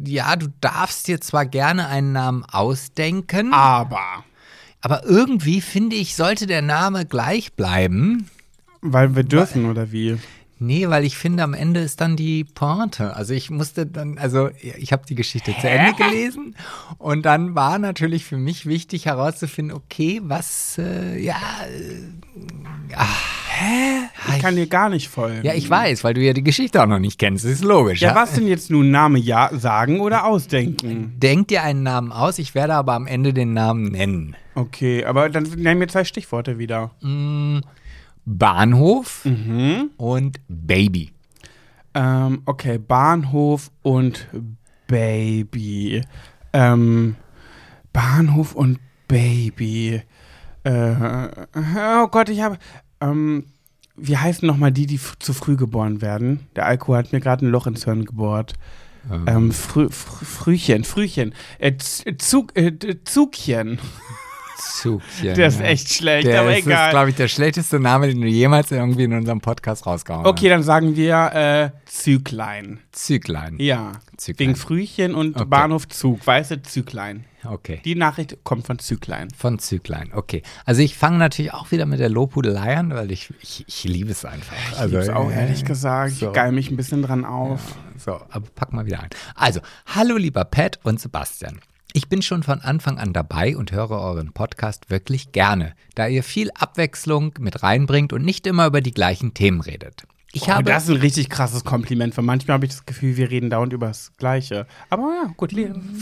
ja, 0.05 0.35
du 0.35 0.47
darfst 0.61 1.07
dir 1.07 1.19
zwar 1.21 1.45
gerne 1.45 1.87
einen 1.87 2.13
Namen 2.13 2.45
ausdenken, 2.45 3.53
Aber, 3.53 4.23
aber 4.81 5.03
irgendwie 5.05 5.61
finde 5.61 5.95
ich, 5.95 6.15
sollte 6.15 6.47
der 6.47 6.61
Name 6.61 7.05
gleich 7.05 7.53
bleiben. 7.53 8.29
Weil 8.91 9.15
wir 9.15 9.23
dürfen, 9.23 9.65
oder 9.69 9.91
wie? 9.91 10.17
Nee, 10.57 10.87
weil 10.87 11.03
ich 11.03 11.17
finde, 11.17 11.43
am 11.43 11.53
Ende 11.53 11.81
ist 11.81 11.99
dann 11.99 12.15
die 12.15 12.45
Pointe. 12.45 13.13
Also 13.13 13.33
ich 13.33 13.49
musste 13.49 13.85
dann, 13.85 14.17
also 14.17 14.49
ich 14.61 14.93
habe 14.93 15.03
die 15.07 15.15
Geschichte 15.15 15.53
zu 15.59 15.69
Ende 15.69 15.93
gelesen 16.01 16.55
und 16.97 17.25
dann 17.25 17.55
war 17.55 17.77
natürlich 17.77 18.23
für 18.23 18.37
mich 18.37 18.65
wichtig 18.65 19.05
herauszufinden, 19.05 19.75
okay, 19.75 20.21
was, 20.23 20.77
äh, 20.77 21.19
ja, 21.19 21.35
äh, 22.89 24.35
Ich 24.35 24.41
kann 24.41 24.55
dir 24.55 24.67
gar 24.67 24.89
nicht 24.89 25.09
folgen. 25.09 25.43
ja, 25.43 25.53
ich 25.53 25.69
weiß, 25.69 26.05
weil 26.05 26.13
du 26.13 26.21
ja 26.21 26.31
die 26.31 26.43
Geschichte 26.43 26.81
auch 26.81 26.87
noch 26.87 26.99
nicht 26.99 27.19
kennst. 27.19 27.43
Das 27.43 27.51
ist 27.51 27.63
logisch. 27.63 28.01
Ja, 28.01 28.15
was 28.15 28.33
denn 28.33 28.47
jetzt 28.47 28.71
nun 28.71 28.91
Name 28.91 29.19
ja 29.19 29.49
sagen 29.53 29.99
oder 29.99 30.25
ausdenken? 30.25 31.15
Denk 31.17 31.49
dir 31.49 31.63
einen 31.63 31.83
Namen 31.83 32.13
aus, 32.13 32.39
ich 32.39 32.55
werde 32.55 32.75
aber 32.75 32.93
am 32.93 33.07
Ende 33.07 33.33
den 33.33 33.53
Namen 33.53 33.91
nennen. 33.91 34.37
Okay, 34.55 35.03
aber 35.03 35.29
dann 35.29 35.43
nenn 35.57 35.79
mir 35.79 35.87
zwei 35.87 36.05
Stichworte 36.05 36.57
wieder. 36.57 36.91
Bahnhof 38.25 39.23
Mhm. 39.25 39.91
und 39.97 40.39
Baby. 40.47 41.11
Ähm, 41.93 42.41
okay, 42.45 42.77
Bahnhof 42.77 43.71
und 43.83 44.27
Baby. 44.87 46.01
Ähm, 46.53 47.15
Bahnhof 47.93 48.55
und 48.55 48.79
Baby. 49.07 50.01
Äh, 50.63 50.95
oh 52.01 52.07
Gott, 52.07 52.29
ich 52.29 52.41
habe. 52.41 52.57
Ähm, 53.01 53.45
wie 53.95 54.17
heißen 54.17 54.45
nochmal 54.45 54.71
die, 54.73 54.87
die 54.87 54.99
zu 55.19 55.33
früh 55.33 55.55
geboren 55.55 56.01
werden? 56.01 56.47
Der 56.55 56.65
Alkohol 56.65 56.97
hat 56.97 57.13
mir 57.13 57.21
gerade 57.21 57.45
ein 57.45 57.49
Loch 57.51 57.65
ins 57.67 57.85
Hirn 57.85 58.03
gebohrt. 58.05 58.53
Ähm, 59.27 59.51
Frü 59.51 59.89
Frü 59.89 60.25
Frühchen, 60.25 60.83
Frühchen. 60.83 61.33
Äh, 61.59 61.73
Zug, 61.77 62.57
äh, 62.57 62.73
Zugchen. 63.05 63.77
Zugchen. 64.57 65.35
Der 65.35 65.47
ist 65.47 65.59
ja. 65.59 65.65
echt 65.65 65.93
schlecht, 65.93 66.27
Der 66.27 66.41
aber 66.41 66.57
ist, 66.57 66.65
egal. 66.65 66.89
glaube 66.91 67.09
ich, 67.09 67.15
der 67.15 67.27
schlechteste 67.27 67.79
Name, 67.79 68.07
den 68.07 68.21
du 68.21 68.27
jemals 68.27 68.71
irgendwie 68.71 69.03
in 69.03 69.13
unserem 69.13 69.41
Podcast 69.41 69.85
rausgehauen 69.85 70.25
Okay, 70.25 70.49
dann 70.49 70.63
sagen 70.63 70.95
wir 70.95 71.31
äh, 71.33 71.69
Züglein. 71.85 72.79
hast. 72.91 73.05
Züglein. 73.05 73.55
Ja. 73.59 73.93
Züglein. 74.17 74.47
Wegen 74.49 74.55
Frühchen 74.55 75.15
und 75.15 75.35
Okay. 75.35 75.45
Bahnhof 75.45 75.87
Zug. 75.87 76.25
Weiße 76.25 76.61
Züglein. 76.63 77.25
Okay. 77.43 77.81
Die 77.85 77.95
Nachricht 77.95 78.37
kommt 78.43 78.65
von 78.65 78.79
Züglein. 78.79 79.27
Von 79.37 79.59
Züglein, 79.59 80.11
okay. 80.13 80.41
Also 80.65 80.81
ich 80.81 80.95
fange 80.95 81.17
natürlich 81.17 81.53
auch 81.53 81.71
wieder 81.71 81.85
mit 81.85 81.99
der 81.99 82.09
Lobhudelei 82.09 82.75
an, 82.77 82.91
weil 82.91 83.11
ich, 83.11 83.31
ich, 83.41 83.65
ich 83.67 83.83
liebe 83.83 84.11
es 84.11 84.25
einfach. 84.25 84.55
Ich 84.71 84.79
also, 84.79 84.97
lieb's 84.97 85.09
auch 85.09 85.29
äh, 85.29 85.35
ehrlich 85.41 85.63
gesagt. 85.65 86.13
so. 86.13 86.27
Ich 86.27 86.33
geil 86.33 86.51
mich 86.51 86.71
ein 86.71 86.77
bisschen 86.77 87.01
dran 87.03 87.23
auf. 87.25 87.59
So, 87.97 88.13
aber 88.29 88.45
pack 88.55 88.73
mal 88.73 88.85
wieder 88.85 89.01
ein. 89.01 89.09
Also, 89.35 89.59
hallo 89.93 90.17
lieber 90.17 90.43
Pat 90.45 90.79
und 90.83 90.99
Sebastian. 90.99 91.59
Ich 91.97 92.09
bin 92.09 92.21
schon 92.21 92.43
von 92.43 92.59
Anfang 92.59 92.97
an 92.97 93.13
dabei 93.13 93.55
und 93.55 93.71
höre 93.71 93.91
euren 93.91 94.33
Podcast 94.33 94.89
wirklich 94.89 95.31
gerne, 95.31 95.75
da 95.95 96.07
ihr 96.07 96.23
viel 96.23 96.49
Abwechslung 96.53 97.33
mit 97.39 97.63
reinbringt 97.63 98.11
und 98.11 98.25
nicht 98.25 98.45
immer 98.47 98.65
über 98.67 98.81
die 98.81 98.91
gleichen 98.91 99.33
Themen 99.33 99.61
redet. 99.61 100.03
Ich 100.33 100.41
Oh, 100.41 100.47
habe 100.49 100.65
das 100.65 100.83
ist 100.83 100.89
ein 100.89 100.97
richtig 100.97 101.29
krasses 101.29 101.63
Kompliment, 101.63 102.17
weil 102.17 102.25
manchmal 102.25 102.55
habe 102.55 102.65
ich 102.65 102.73
das 102.73 102.85
Gefühl, 102.85 103.15
wir 103.15 103.31
reden 103.31 103.49
dauernd 103.49 103.71
über 103.71 103.87
das 103.87 104.11
Gleiche. 104.17 104.67
Aber 104.89 105.03
ja, 105.03 105.31
gut, 105.37 105.53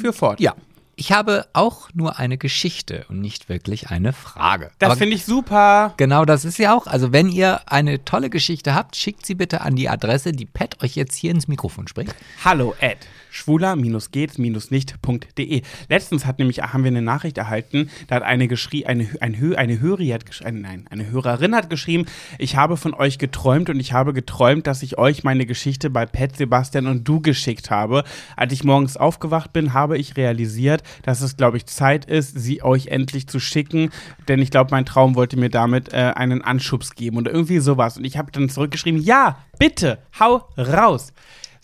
für 0.01 0.13
fort. 0.13 0.39
ja, 0.39 0.55
ich 0.95 1.11
habe 1.11 1.45
auch 1.53 1.89
nur 1.93 2.17
eine 2.17 2.39
Geschichte 2.39 3.05
und 3.09 3.21
nicht 3.21 3.47
wirklich 3.47 3.91
eine 3.91 4.13
Frage. 4.13 4.71
Das 4.79 4.97
finde 4.97 5.15
ich 5.15 5.25
super. 5.25 5.93
Genau, 5.97 6.25
das 6.25 6.43
ist 6.43 6.57
ja 6.57 6.75
auch. 6.75 6.87
Also, 6.87 7.11
wenn 7.13 7.29
ihr 7.29 7.61
eine 7.71 8.03
tolle 8.03 8.31
Geschichte 8.31 8.73
habt, 8.73 8.95
schickt 8.95 9.27
sie 9.27 9.35
bitte 9.35 9.61
an 9.61 9.75
die 9.75 9.89
Adresse, 9.89 10.31
die 10.31 10.47
Pat 10.47 10.83
euch 10.83 10.95
jetzt 10.95 11.13
hier 11.13 11.29
ins 11.29 11.47
Mikrofon 11.47 11.87
spricht. 11.87 12.15
Hallo 12.43 12.73
at 12.81 12.97
schwuler-geht's-nicht.de. 13.33 15.61
Letztens 15.89 16.25
hat 16.25 16.39
nämlich, 16.39 16.61
haben 16.61 16.83
wir 16.83 16.91
eine 16.91 17.01
Nachricht 17.01 17.37
erhalten, 17.37 17.89
da 18.07 18.15
hat 18.15 18.23
eine 18.23 18.47
geschrieben, 18.47 18.87
eine, 18.87 19.09
ein 19.19 19.39
Hö 19.39 19.55
eine 19.55 19.79
Höri 19.79 20.07
hat 20.09 20.25
geschrieben, 20.25 20.61
nein, 20.61 20.85
eine 20.89 21.09
Hörerin 21.09 21.55
hat 21.55 21.69
geschrieben, 21.69 22.05
ich 22.37 22.55
habe 22.55 22.77
von 22.77 22.93
euch 22.93 23.17
geträumt 23.17 23.69
und 23.69 23.79
ich 23.79 23.93
habe 23.93 24.13
geträumt, 24.13 24.67
dass 24.67 24.83
ich 24.83 24.97
euch 24.97 25.23
meine 25.23 25.45
Geschichte 25.45 25.89
bei 25.89 26.05
Pat, 26.05 26.37
Sebastian 26.37 26.87
und 26.87 27.07
du 27.07 27.21
geschickt 27.21 27.71
habe. 27.71 28.03
Als 28.37 28.53
ich 28.53 28.63
morgens 28.63 28.97
aufgewacht 28.97 29.51
bin, 29.51 29.73
habe 29.73 29.97
ich 29.97 30.15
realisiert, 30.15 30.83
dass 31.01 31.21
es, 31.21 31.35
glaube 31.35 31.57
ich, 31.57 31.65
Zeit 31.65 32.05
ist, 32.05 32.39
sie 32.39 32.61
euch 32.61 32.87
endlich 32.87 33.27
zu 33.27 33.39
schicken, 33.39 33.89
denn 34.27 34.39
ich 34.39 34.51
glaube, 34.51 34.69
mein 34.71 34.85
Traum 34.85 35.15
wollte 35.15 35.37
mir 35.37 35.49
damit 35.49 35.91
äh, 35.91 36.13
einen 36.15 36.43
Anschubs 36.43 36.93
geben 36.95 37.17
oder 37.17 37.31
irgendwie 37.31 37.59
sowas. 37.59 37.97
Und 37.97 38.05
ich 38.05 38.17
habe 38.17 38.31
dann 38.31 38.49
zurückgeschrieben, 38.49 39.01
ja, 39.01 39.37
bitte, 39.57 39.99
hau 40.19 40.47
raus. 40.57 41.13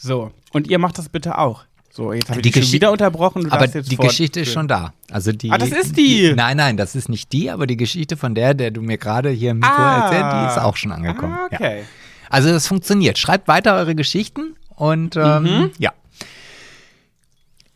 So, 0.01 0.31
und 0.53 0.67
ihr 0.67 0.79
macht 0.79 0.97
das 0.97 1.09
bitte 1.09 1.37
auch. 1.37 1.65
So, 1.91 2.13
jetzt 2.13 2.29
habe 2.29 2.39
ich 2.39 2.51
Die 2.53 2.61
schon 2.63 2.71
wieder 2.71 2.91
unterbrochen. 2.91 3.43
Du 3.43 3.51
Aber 3.51 3.67
die 3.67 3.97
Geschichte 3.97 4.41
ist 4.41 4.53
schon 4.53 4.67
da. 4.67 4.93
Also 5.11 5.31
die, 5.31 5.51
Ah, 5.51 5.57
das 5.57 5.71
ist 5.71 5.97
die! 5.97 6.31
Nein, 6.35 6.55
nein, 6.55 6.77
das 6.77 6.95
ist 6.95 7.09
nicht 7.09 7.33
die, 7.33 7.49
aber 7.49 7.67
die 7.67 7.75
Geschichte 7.77 8.15
von 8.15 8.35
der, 8.35 8.53
der 8.53 8.71
du 8.71 8.81
mir 8.81 8.97
gerade 8.97 9.29
hier 9.31 9.51
im 9.51 9.57
Mikro 9.59 9.73
Ah. 9.73 10.03
erzählt, 10.05 10.31
die 10.33 10.51
ist 10.51 10.63
auch 10.63 10.77
schon 10.77 10.91
angekommen. 10.91 11.33
Ah, 11.33 11.47
Ja. 11.51 11.57
okay. 11.59 11.83
Also 12.29 12.49
das 12.49 12.67
funktioniert. 12.67 13.17
Schreibt 13.17 13.47
weiter 13.47 13.75
eure 13.75 13.95
Geschichten 13.95 14.55
und 14.75 15.15
ähm, 15.17 15.43
Mhm. 15.43 15.71
ja. 15.79 15.91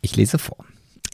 Ich 0.00 0.16
lese 0.16 0.38
vor. 0.38 0.58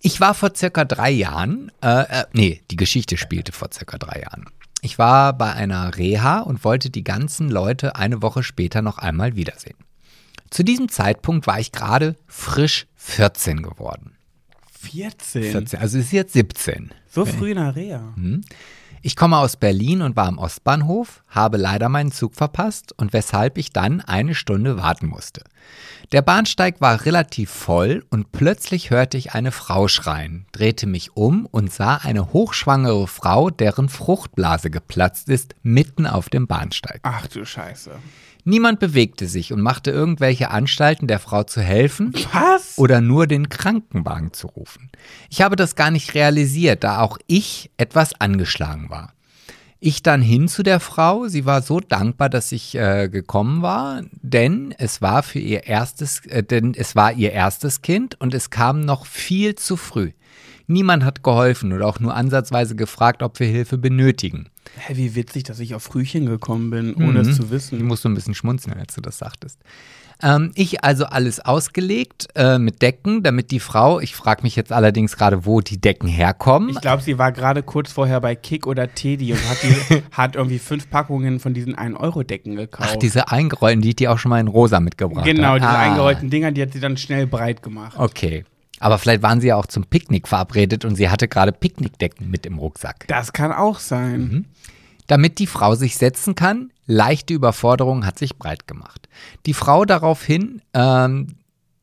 Ich 0.02 0.20
war 0.20 0.34
vor 0.34 0.52
circa 0.54 0.84
drei 0.84 1.11
Jahren, 1.11 1.72
äh, 1.82 2.02
äh, 2.20 2.24
nee, 2.32 2.62
die 2.70 2.76
Geschichte 2.76 3.16
spielte 3.16 3.52
vor 3.52 3.68
circa 3.72 3.98
drei 3.98 4.20
Jahren. 4.22 4.44
Ich 4.82 4.98
war 4.98 5.32
bei 5.34 5.52
einer 5.52 5.96
Reha 5.96 6.40
und 6.40 6.64
wollte 6.64 6.90
die 6.90 7.04
ganzen 7.04 7.50
Leute 7.50 7.96
eine 7.96 8.22
Woche 8.22 8.42
später 8.42 8.80
noch 8.82 8.98
einmal 8.98 9.36
wiedersehen. 9.36 9.76
Zu 10.51 10.64
diesem 10.64 10.88
Zeitpunkt 10.88 11.46
war 11.46 11.61
ich 11.61 11.72
gerade 11.72 12.16
frisch 12.26 12.86
14 12.96 13.62
geworden. 13.62 14.16
14. 14.80 15.42
14, 15.53 15.78
also 15.78 15.98
ist 15.98 16.12
jetzt 16.12 16.32
17. 16.32 16.92
So 17.09 17.24
früh 17.24 17.51
in 17.51 17.57
der 17.57 17.76
Reha. 17.76 18.12
Hm. 18.16 18.42
Ich 19.03 19.16
komme 19.16 19.38
aus 19.38 19.57
Berlin 19.57 20.03
und 20.03 20.16
war 20.16 20.26
am 20.26 20.36
Ostbahnhof, 20.36 21.22
habe 21.28 21.57
leider 21.57 21.88
meinen 21.88 22.12
Zug 22.12 22.34
verpasst 22.34 22.92
und 22.98 23.14
weshalb 23.14 23.57
ich 23.57 23.70
dann 23.70 24.03
eine 24.03 24.34
Stunde 24.34 24.76
warten 24.76 25.07
musste. 25.07 25.42
Der 26.12 26.20
Bahnsteig 26.20 26.82
war 26.82 27.07
relativ 27.07 27.51
voll 27.51 28.05
und 28.11 28.32
plötzlich 28.32 28.90
hörte 28.90 29.16
ich 29.16 29.32
eine 29.32 29.53
Frau 29.53 29.88
schreien, 29.88 30.44
drehte 30.53 30.86
mich 30.86 31.16
um 31.16 31.46
und 31.46 31.72
sah 31.72 31.96
eine 31.96 32.34
hochschwangere 32.34 33.07
Frau, 33.07 33.48
deren 33.48 33.88
Fruchtblase 33.88 34.70
geplatzt 34.70 35.30
ist, 35.30 35.55
mitten 35.62 36.07
auf 36.07 36.28
dem 36.28 36.46
Bahnsteig. 36.46 37.01
Ach 37.03 37.26
du 37.26 37.46
Scheiße. 37.46 37.92
Niemand 38.45 38.80
bewegte 38.80 39.26
sich 39.26 39.53
und 39.53 39.61
machte 39.61 39.91
irgendwelche 39.91 40.51
Anstalten, 40.51 41.07
der 41.07 41.18
Frau 41.18 41.43
zu 41.45 41.61
helfen 41.61 42.12
Was? 42.32 42.78
oder 42.78 43.01
nur 43.01 43.26
den 43.26 43.49
Krankenwagen 43.49 44.32
zu 44.32 44.47
rufen. 44.47 44.91
Ich 45.28 45.43
habe 45.43 45.57
das 45.57 45.76
gar 45.76 45.91
nicht 45.91 46.14
realisiert, 46.14 46.84
da 46.84 47.01
auch 47.01 47.19
ich 47.27 47.70
etwas 47.77 48.20
angeschlagen 48.20 48.90
war. 48.90 49.14
Ich 49.82 50.02
dann 50.02 50.20
hin 50.20 50.47
zu 50.47 50.62
der 50.62 50.78
Frau. 50.78 51.27
Sie 51.28 51.47
war 51.47 51.62
so 51.62 51.81
dankbar, 51.81 52.28
dass 52.28 52.52
ich 52.52 52.74
äh, 52.74 53.09
gekommen 53.09 53.62
war, 53.62 54.02
denn 54.20 54.74
es 54.77 55.01
war 55.01 55.23
für 55.23 55.39
ihr 55.39 55.66
erstes, 55.66 56.27
äh, 56.27 56.43
denn 56.43 56.74
es 56.77 56.97
war 56.97 57.14
ihr 57.14 57.32
erstes 57.32 57.81
Kind 57.81 58.20
und 58.20 58.35
es 58.35 58.51
kam 58.51 58.81
noch 58.81 59.06
viel 59.06 59.55
zu 59.55 59.78
früh. 59.78 60.10
Niemand 60.70 61.05
hat 61.05 61.22
geholfen 61.24 61.72
oder 61.72 61.86
auch 61.86 61.98
nur 62.01 62.14
ansatzweise 62.14 62.76
gefragt, 62.76 63.22
ob 63.22 63.40
wir 63.40 63.47
Hilfe 63.48 63.76
benötigen. 63.76 64.48
Hä, 64.78 64.94
wie 64.97 65.14
witzig, 65.16 65.42
dass 65.42 65.59
ich 65.59 65.74
auf 65.74 65.82
Frühchen 65.82 66.26
gekommen 66.26 66.70
bin, 66.70 66.94
ohne 66.94 67.20
es 67.20 67.36
zu 67.36 67.44
Ich 67.44 67.51
wissen. 67.51 67.84
musste 67.84 68.09
ein 68.09 68.14
bisschen 68.14 68.34
schmunzeln, 68.34 68.78
als 68.78 68.94
du 68.94 69.01
das 69.01 69.18
sagtest. 69.18 69.59
Ähm, 70.22 70.52
ich 70.55 70.84
also 70.84 71.06
alles 71.06 71.40
ausgelegt 71.40 72.28
äh, 72.36 72.59
mit 72.59 72.82
Decken, 72.82 73.22
damit 73.22 73.51
die 73.51 73.59
Frau, 73.59 74.01
ich 74.01 74.14
frage 74.14 74.42
mich 74.42 74.55
jetzt 74.55 74.70
allerdings 74.70 75.16
gerade, 75.16 75.47
wo 75.47 75.60
die 75.60 75.80
Decken 75.80 76.09
herkommen. 76.09 76.68
Ich 76.68 76.80
glaube, 76.80 77.02
sie 77.02 77.18
war 77.18 77.32
gerade 77.32 77.62
kurz 77.62 77.90
vorher 77.90 78.20
bei 78.20 78.34
Kick 78.34 78.66
oder 78.66 78.94
Teddy 78.94 79.32
und 79.32 79.48
hat, 79.48 79.56
die, 79.62 80.02
hat 80.12 80.36
irgendwie 80.36 80.59
fünf 80.59 80.88
Packungen 80.90 81.40
von 81.40 81.55
diesen 81.55 81.74
1-Euro-Decken 81.74 82.55
gekauft. 82.56 82.90
Ach, 82.92 82.97
diese 82.97 83.30
eingerollten, 83.30 83.80
die 83.80 83.90
hat 83.90 83.98
die 83.98 84.09
auch 84.09 84.18
schon 84.18 84.28
mal 84.30 84.40
in 84.40 84.48
rosa 84.48 84.78
mitgebracht. 84.78 85.24
genau, 85.24 85.55
hat. 85.55 85.62
diese 85.62 85.70
Ah, 85.70 85.78
eingerollten 85.80 86.30
Dinger, 86.30 86.52
die 86.52 86.62
hat 86.62 86.72
sie 86.74 86.80
dann 86.80 86.97
schnell 86.97 87.26
breit 87.26 87.62
gemacht. 87.62 87.97
Okay. 87.98 88.44
Aber 88.81 88.98
vielleicht 88.98 89.23
waren 89.23 89.40
sie 89.40 89.48
ja 89.48 89.57
auch 89.57 89.66
zum 89.66 89.85
Picknick 89.85 90.27
verabredet 90.27 90.85
und 90.85 90.97
sie 90.97 91.09
hatte 91.09 91.28
gerade 91.28 91.52
Picknickdecken 91.52 92.28
mit 92.31 92.47
im 92.47 92.59
Rucksack. 92.59 93.07
Das 93.07 93.32
kann 93.32 93.52
auch 93.52 93.78
sein. 93.78 94.20
Mhm. 94.20 94.44
Damit 95.07 95.39
die 95.39 95.47
Frau 95.47 95.74
sich 95.74 95.97
setzen 95.97 96.35
kann, 96.35 96.73
leichte 96.86 97.35
Überforderung 97.35 98.07
hat 98.07 98.19
sich 98.19 98.39
breit 98.39 98.66
gemacht. 98.66 99.09
Die 99.47 99.55
Frau 99.55 99.85
daraufhin, 99.85 100.62
ähm, 100.73 101.36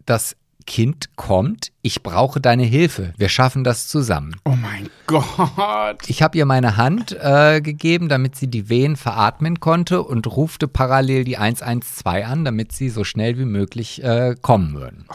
das 0.05 0.35
Kind 0.67 1.15
kommt, 1.15 1.71
ich 1.81 2.03
brauche 2.03 2.39
deine 2.39 2.63
Hilfe, 2.63 3.13
wir 3.17 3.29
schaffen 3.29 3.63
das 3.63 3.87
zusammen. 3.87 4.35
Oh 4.45 4.55
mein 4.55 4.89
Gott. 5.07 5.97
Ich 6.07 6.21
habe 6.21 6.37
ihr 6.37 6.45
meine 6.45 6.77
Hand 6.77 7.17
äh, 7.19 7.61
gegeben, 7.61 8.09
damit 8.09 8.35
sie 8.35 8.47
die 8.47 8.69
Wehen 8.69 8.97
veratmen 8.97 9.59
konnte 9.59 10.03
und 10.03 10.27
rufte 10.27 10.67
parallel 10.67 11.23
die 11.23 11.37
112 11.37 12.27
an, 12.27 12.45
damit 12.45 12.73
sie 12.73 12.89
so 12.89 13.03
schnell 13.03 13.39
wie 13.39 13.45
möglich 13.45 14.03
äh, 14.03 14.35
kommen 14.39 14.75
würden. 14.75 15.05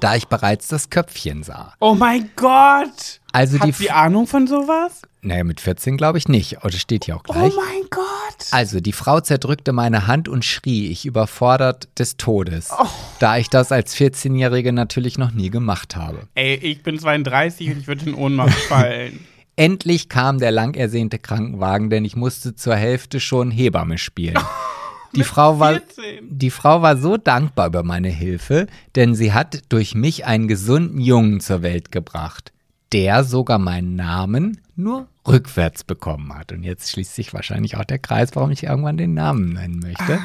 Da 0.00 0.14
ich 0.14 0.28
bereits 0.28 0.68
das 0.68 0.88
Köpfchen 0.88 1.42
sah. 1.42 1.74
Oh 1.80 1.94
mein 1.94 2.30
Gott. 2.36 3.20
Also 3.34 3.58
Hat 3.58 3.66
die, 3.68 3.72
sie 3.72 3.90
Ahnung 3.90 4.26
von 4.26 4.46
sowas? 4.46 5.02
naja, 5.22 5.42
mit 5.44 5.60
14 5.60 5.96
glaube 5.96 6.18
ich 6.18 6.28
nicht, 6.28 6.58
aber 6.58 6.70
das 6.70 6.80
steht 6.80 7.06
ja 7.06 7.16
auch 7.16 7.22
Oh 7.28 7.32
gleich. 7.32 7.52
mein 7.56 7.88
Gott. 7.90 8.04
Also, 8.50 8.80
die 8.80 8.92
Frau 8.92 9.20
zerdrückte 9.20 9.72
meine 9.72 10.06
Hand 10.06 10.28
und 10.28 10.44
schrie, 10.44 10.88
ich 10.88 11.04
überfordert 11.06 11.88
des 11.98 12.16
Todes, 12.16 12.70
Oh. 12.78 12.86
da 13.18 13.36
ich 13.38 13.48
das 13.48 13.72
als 13.72 13.96
14-Jährige 13.96 14.72
natürlich 14.72 15.18
noch 15.18 15.32
nie 15.32 15.50
gemacht 15.50 15.96
habe. 15.96 16.28
Ey, 16.34 16.54
ich 16.54 16.82
bin 16.82 16.98
32 16.98 17.70
und 17.70 17.78
ich 17.80 17.86
würde 17.86 18.06
in 18.10 18.14
Ohnmacht 18.14 18.52
fallen. 18.68 19.20
Endlich 19.56 20.08
kam 20.08 20.38
der 20.38 20.50
lang 20.50 20.74
ersehnte 20.74 21.18
Krankenwagen, 21.18 21.88
denn 21.90 22.04
ich 22.04 22.16
musste 22.16 22.54
zur 22.56 22.74
Hälfte 22.76 23.20
schon 23.20 23.50
Hebamme 23.50 23.98
spielen. 23.98 24.38
Die 25.16 25.22
Frau, 25.22 25.60
war, 25.60 25.74
14. 25.74 26.26
die 26.28 26.50
Frau 26.50 26.82
war 26.82 26.96
so 26.96 27.16
dankbar 27.16 27.68
über 27.68 27.84
meine 27.84 28.08
Hilfe, 28.08 28.66
denn 28.96 29.14
sie 29.14 29.32
hat 29.32 29.62
durch 29.68 29.94
mich 29.94 30.26
einen 30.26 30.48
gesunden 30.48 31.00
Jungen 31.00 31.38
zur 31.38 31.62
Welt 31.62 31.92
gebracht, 31.92 32.52
der 32.94 33.24
sogar 33.24 33.58
meinen 33.58 33.96
Namen 33.96 34.60
nur 34.76 35.08
rückwärts 35.26 35.82
bekommen 35.82 36.32
hat. 36.32 36.52
Und 36.52 36.62
jetzt 36.62 36.92
schließt 36.92 37.14
sich 37.14 37.34
wahrscheinlich 37.34 37.76
auch 37.76 37.84
der 37.84 37.98
Kreis, 37.98 38.30
warum 38.34 38.52
ich 38.52 38.62
irgendwann 38.62 38.96
den 38.96 39.14
Namen 39.14 39.54
nennen 39.54 39.80
möchte. 39.80 40.20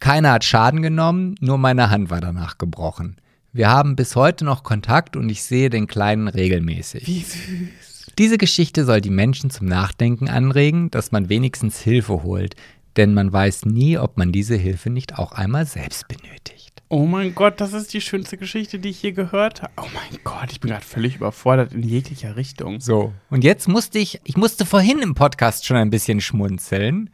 Keiner 0.00 0.32
hat 0.32 0.44
Schaden 0.44 0.82
genommen, 0.82 1.36
nur 1.40 1.56
meine 1.56 1.88
Hand 1.88 2.10
war 2.10 2.20
danach 2.20 2.58
gebrochen. 2.58 3.16
Wir 3.54 3.70
haben 3.70 3.96
bis 3.96 4.16
heute 4.16 4.44
noch 4.44 4.62
Kontakt 4.62 5.16
und 5.16 5.30
ich 5.30 5.42
sehe 5.42 5.70
den 5.70 5.86
Kleinen 5.86 6.28
regelmäßig. 6.28 7.06
Wie 7.06 7.20
süß. 7.20 8.12
Diese 8.18 8.36
Geschichte 8.36 8.84
soll 8.84 9.00
die 9.00 9.08
Menschen 9.08 9.48
zum 9.48 9.66
Nachdenken 9.66 10.28
anregen, 10.28 10.90
dass 10.90 11.10
man 11.10 11.30
wenigstens 11.30 11.80
Hilfe 11.80 12.22
holt, 12.22 12.54
denn 12.96 13.14
man 13.14 13.32
weiß 13.32 13.64
nie, 13.64 13.96
ob 13.96 14.18
man 14.18 14.30
diese 14.30 14.56
Hilfe 14.56 14.90
nicht 14.90 15.18
auch 15.18 15.32
einmal 15.32 15.64
selbst 15.64 16.06
benötigt. 16.06 16.69
Oh 16.92 17.06
mein 17.06 17.36
Gott, 17.36 17.60
das 17.60 17.72
ist 17.72 17.94
die 17.94 18.00
schönste 18.00 18.36
Geschichte, 18.36 18.80
die 18.80 18.88
ich 18.88 19.00
je 19.00 19.12
gehört 19.12 19.62
habe. 19.62 19.72
Oh 19.76 19.86
mein 19.94 20.18
Gott, 20.24 20.50
ich 20.50 20.58
bin 20.58 20.72
gerade 20.72 20.84
völlig 20.84 21.14
überfordert 21.14 21.72
in 21.72 21.84
jeglicher 21.84 22.34
Richtung. 22.34 22.80
So, 22.80 23.12
und 23.30 23.44
jetzt 23.44 23.68
musste 23.68 24.00
ich, 24.00 24.20
ich 24.24 24.36
musste 24.36 24.66
vorhin 24.66 24.98
im 24.98 25.14
Podcast 25.14 25.64
schon 25.64 25.76
ein 25.76 25.90
bisschen 25.90 26.20
schmunzeln, 26.20 27.10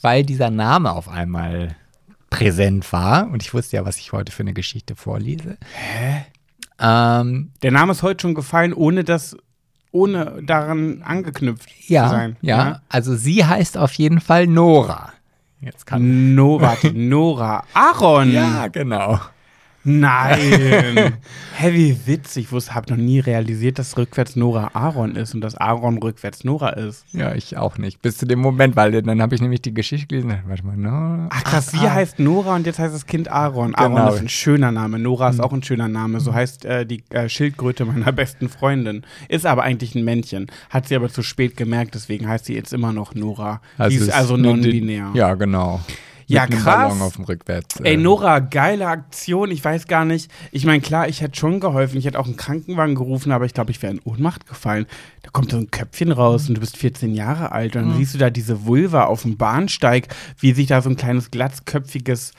weil 0.00 0.22
dieser 0.22 0.50
Name 0.50 0.92
auf 0.92 1.08
einmal 1.08 1.74
präsent 2.30 2.92
war 2.92 3.28
und 3.28 3.42
ich 3.42 3.52
wusste 3.52 3.74
ja, 3.74 3.84
was 3.84 3.98
ich 3.98 4.12
heute 4.12 4.30
für 4.30 4.44
eine 4.44 4.54
Geschichte 4.54 4.94
vorlese. 4.94 5.58
Hä? 5.74 6.24
Ähm, 6.78 7.50
Der 7.60 7.72
Name 7.72 7.90
ist 7.90 8.04
heute 8.04 8.22
schon 8.22 8.34
gefallen, 8.34 8.72
ohne 8.72 9.02
das, 9.02 9.36
ohne 9.90 10.44
daran 10.44 11.02
angeknüpft 11.02 11.68
ja, 11.88 12.04
zu 12.04 12.10
sein. 12.10 12.36
ja, 12.40 12.82
also 12.88 13.16
sie 13.16 13.44
heißt 13.44 13.76
auf 13.76 13.94
jeden 13.94 14.20
Fall 14.20 14.46
Nora. 14.46 15.12
Jetzt 15.62 15.86
kann 15.86 16.34
No, 16.34 16.60
warte, 16.60 16.92
Nora. 16.92 17.62
Aaron. 17.72 18.32
Ja, 18.32 18.66
genau. 18.66 19.20
Nein. 19.84 21.14
Hä, 21.56 21.72
wie 21.72 21.96
witzig. 22.06 22.48
Ich 22.52 22.70
habe 22.74 22.90
noch 22.90 22.96
nie 23.02 23.20
realisiert, 23.20 23.78
dass 23.78 23.96
rückwärts 23.98 24.36
Nora 24.36 24.70
Aaron 24.74 25.16
ist 25.16 25.34
und 25.34 25.40
dass 25.40 25.56
Aaron 25.56 25.98
rückwärts 25.98 26.44
Nora 26.44 26.70
ist. 26.70 27.04
Ja, 27.12 27.34
ich 27.34 27.56
auch 27.56 27.78
nicht. 27.78 28.00
Bis 28.02 28.16
zu 28.16 28.26
dem 28.26 28.38
Moment, 28.38 28.76
weil 28.76 29.02
dann 29.02 29.20
habe 29.20 29.34
ich 29.34 29.40
nämlich 29.40 29.62
die 29.62 29.74
Geschichte 29.74 30.06
gelesen. 30.06 30.34
Warte 30.46 30.64
mal, 30.64 30.76
Nora. 30.76 31.28
Ach 31.30 31.44
krass, 31.44 31.70
sie 31.72 31.78
heißt 31.90 32.18
Nora 32.18 32.54
und 32.56 32.66
jetzt 32.66 32.78
heißt 32.78 32.94
das 32.94 33.06
Kind 33.06 33.28
Aaron. 33.28 33.74
Aaron 33.74 33.94
Genau. 33.96 34.12
ist 34.14 34.20
ein 34.20 34.28
schöner 34.28 34.72
Name. 34.72 34.98
Nora 34.98 35.28
ist 35.30 35.40
auch 35.40 35.52
ein 35.52 35.62
schöner 35.62 35.88
Name. 35.88 36.20
So 36.20 36.32
heißt 36.32 36.64
äh, 36.64 36.86
die 36.86 37.02
äh, 37.10 37.28
Schildkröte 37.28 37.84
meiner 37.84 38.12
besten 38.12 38.48
Freundin. 38.48 39.02
Ist 39.28 39.46
aber 39.46 39.62
eigentlich 39.62 39.94
ein 39.94 40.04
Männchen. 40.04 40.46
Hat 40.70 40.88
sie 40.88 40.96
aber 40.96 41.08
zu 41.10 41.22
spät 41.22 41.56
gemerkt, 41.56 41.94
deswegen 41.94 42.28
heißt 42.28 42.46
sie 42.46 42.54
jetzt 42.54 42.72
immer 42.72 42.92
noch 42.92 43.14
Nora. 43.14 43.60
sie 43.88 43.96
ist 43.96 44.02
es 44.02 44.10
also 44.10 44.36
die- 44.36 44.42
non-binär. 44.44 45.10
Ja, 45.14 45.34
genau. 45.34 45.80
Ja, 46.26 46.42
Mit 46.42 46.52
krass. 46.52 46.64
Ballon 46.64 47.02
auf 47.02 47.16
dem 47.16 47.24
Rückwärts. 47.24 47.80
Ey, 47.80 47.94
äh, 47.94 47.96
Nora, 47.96 48.38
geile 48.38 48.86
Aktion. 48.86 49.50
Ich 49.50 49.64
weiß 49.64 49.86
gar 49.86 50.04
nicht. 50.04 50.30
Ich 50.50 50.64
meine, 50.64 50.80
klar, 50.80 51.08
ich 51.08 51.20
hätte 51.20 51.38
schon 51.38 51.60
geholfen. 51.60 51.98
Ich 51.98 52.04
hätte 52.04 52.18
auch 52.18 52.26
einen 52.26 52.36
Krankenwagen 52.36 52.94
gerufen, 52.94 53.32
aber 53.32 53.44
ich 53.44 53.54
glaube, 53.54 53.70
ich 53.70 53.82
wäre 53.82 53.92
in 53.92 54.00
Ohnmacht 54.00 54.46
gefallen. 54.46 54.86
Da 55.22 55.30
kommt 55.30 55.50
so 55.50 55.56
ein 55.56 55.70
Köpfchen 55.70 56.12
raus 56.12 56.48
und 56.48 56.54
du 56.56 56.60
bist 56.60 56.76
14 56.76 57.14
Jahre 57.14 57.52
alt. 57.52 57.76
Und 57.76 57.88
dann 57.88 57.96
siehst 57.96 58.14
du 58.14 58.18
da 58.18 58.30
diese 58.30 58.66
Vulva 58.66 59.04
auf 59.04 59.22
dem 59.22 59.36
Bahnsteig, 59.36 60.08
wie 60.38 60.52
sich 60.52 60.66
da 60.66 60.82
so 60.82 60.90
ein 60.90 60.96
kleines 60.96 61.30
glatzköpfiges 61.30 62.32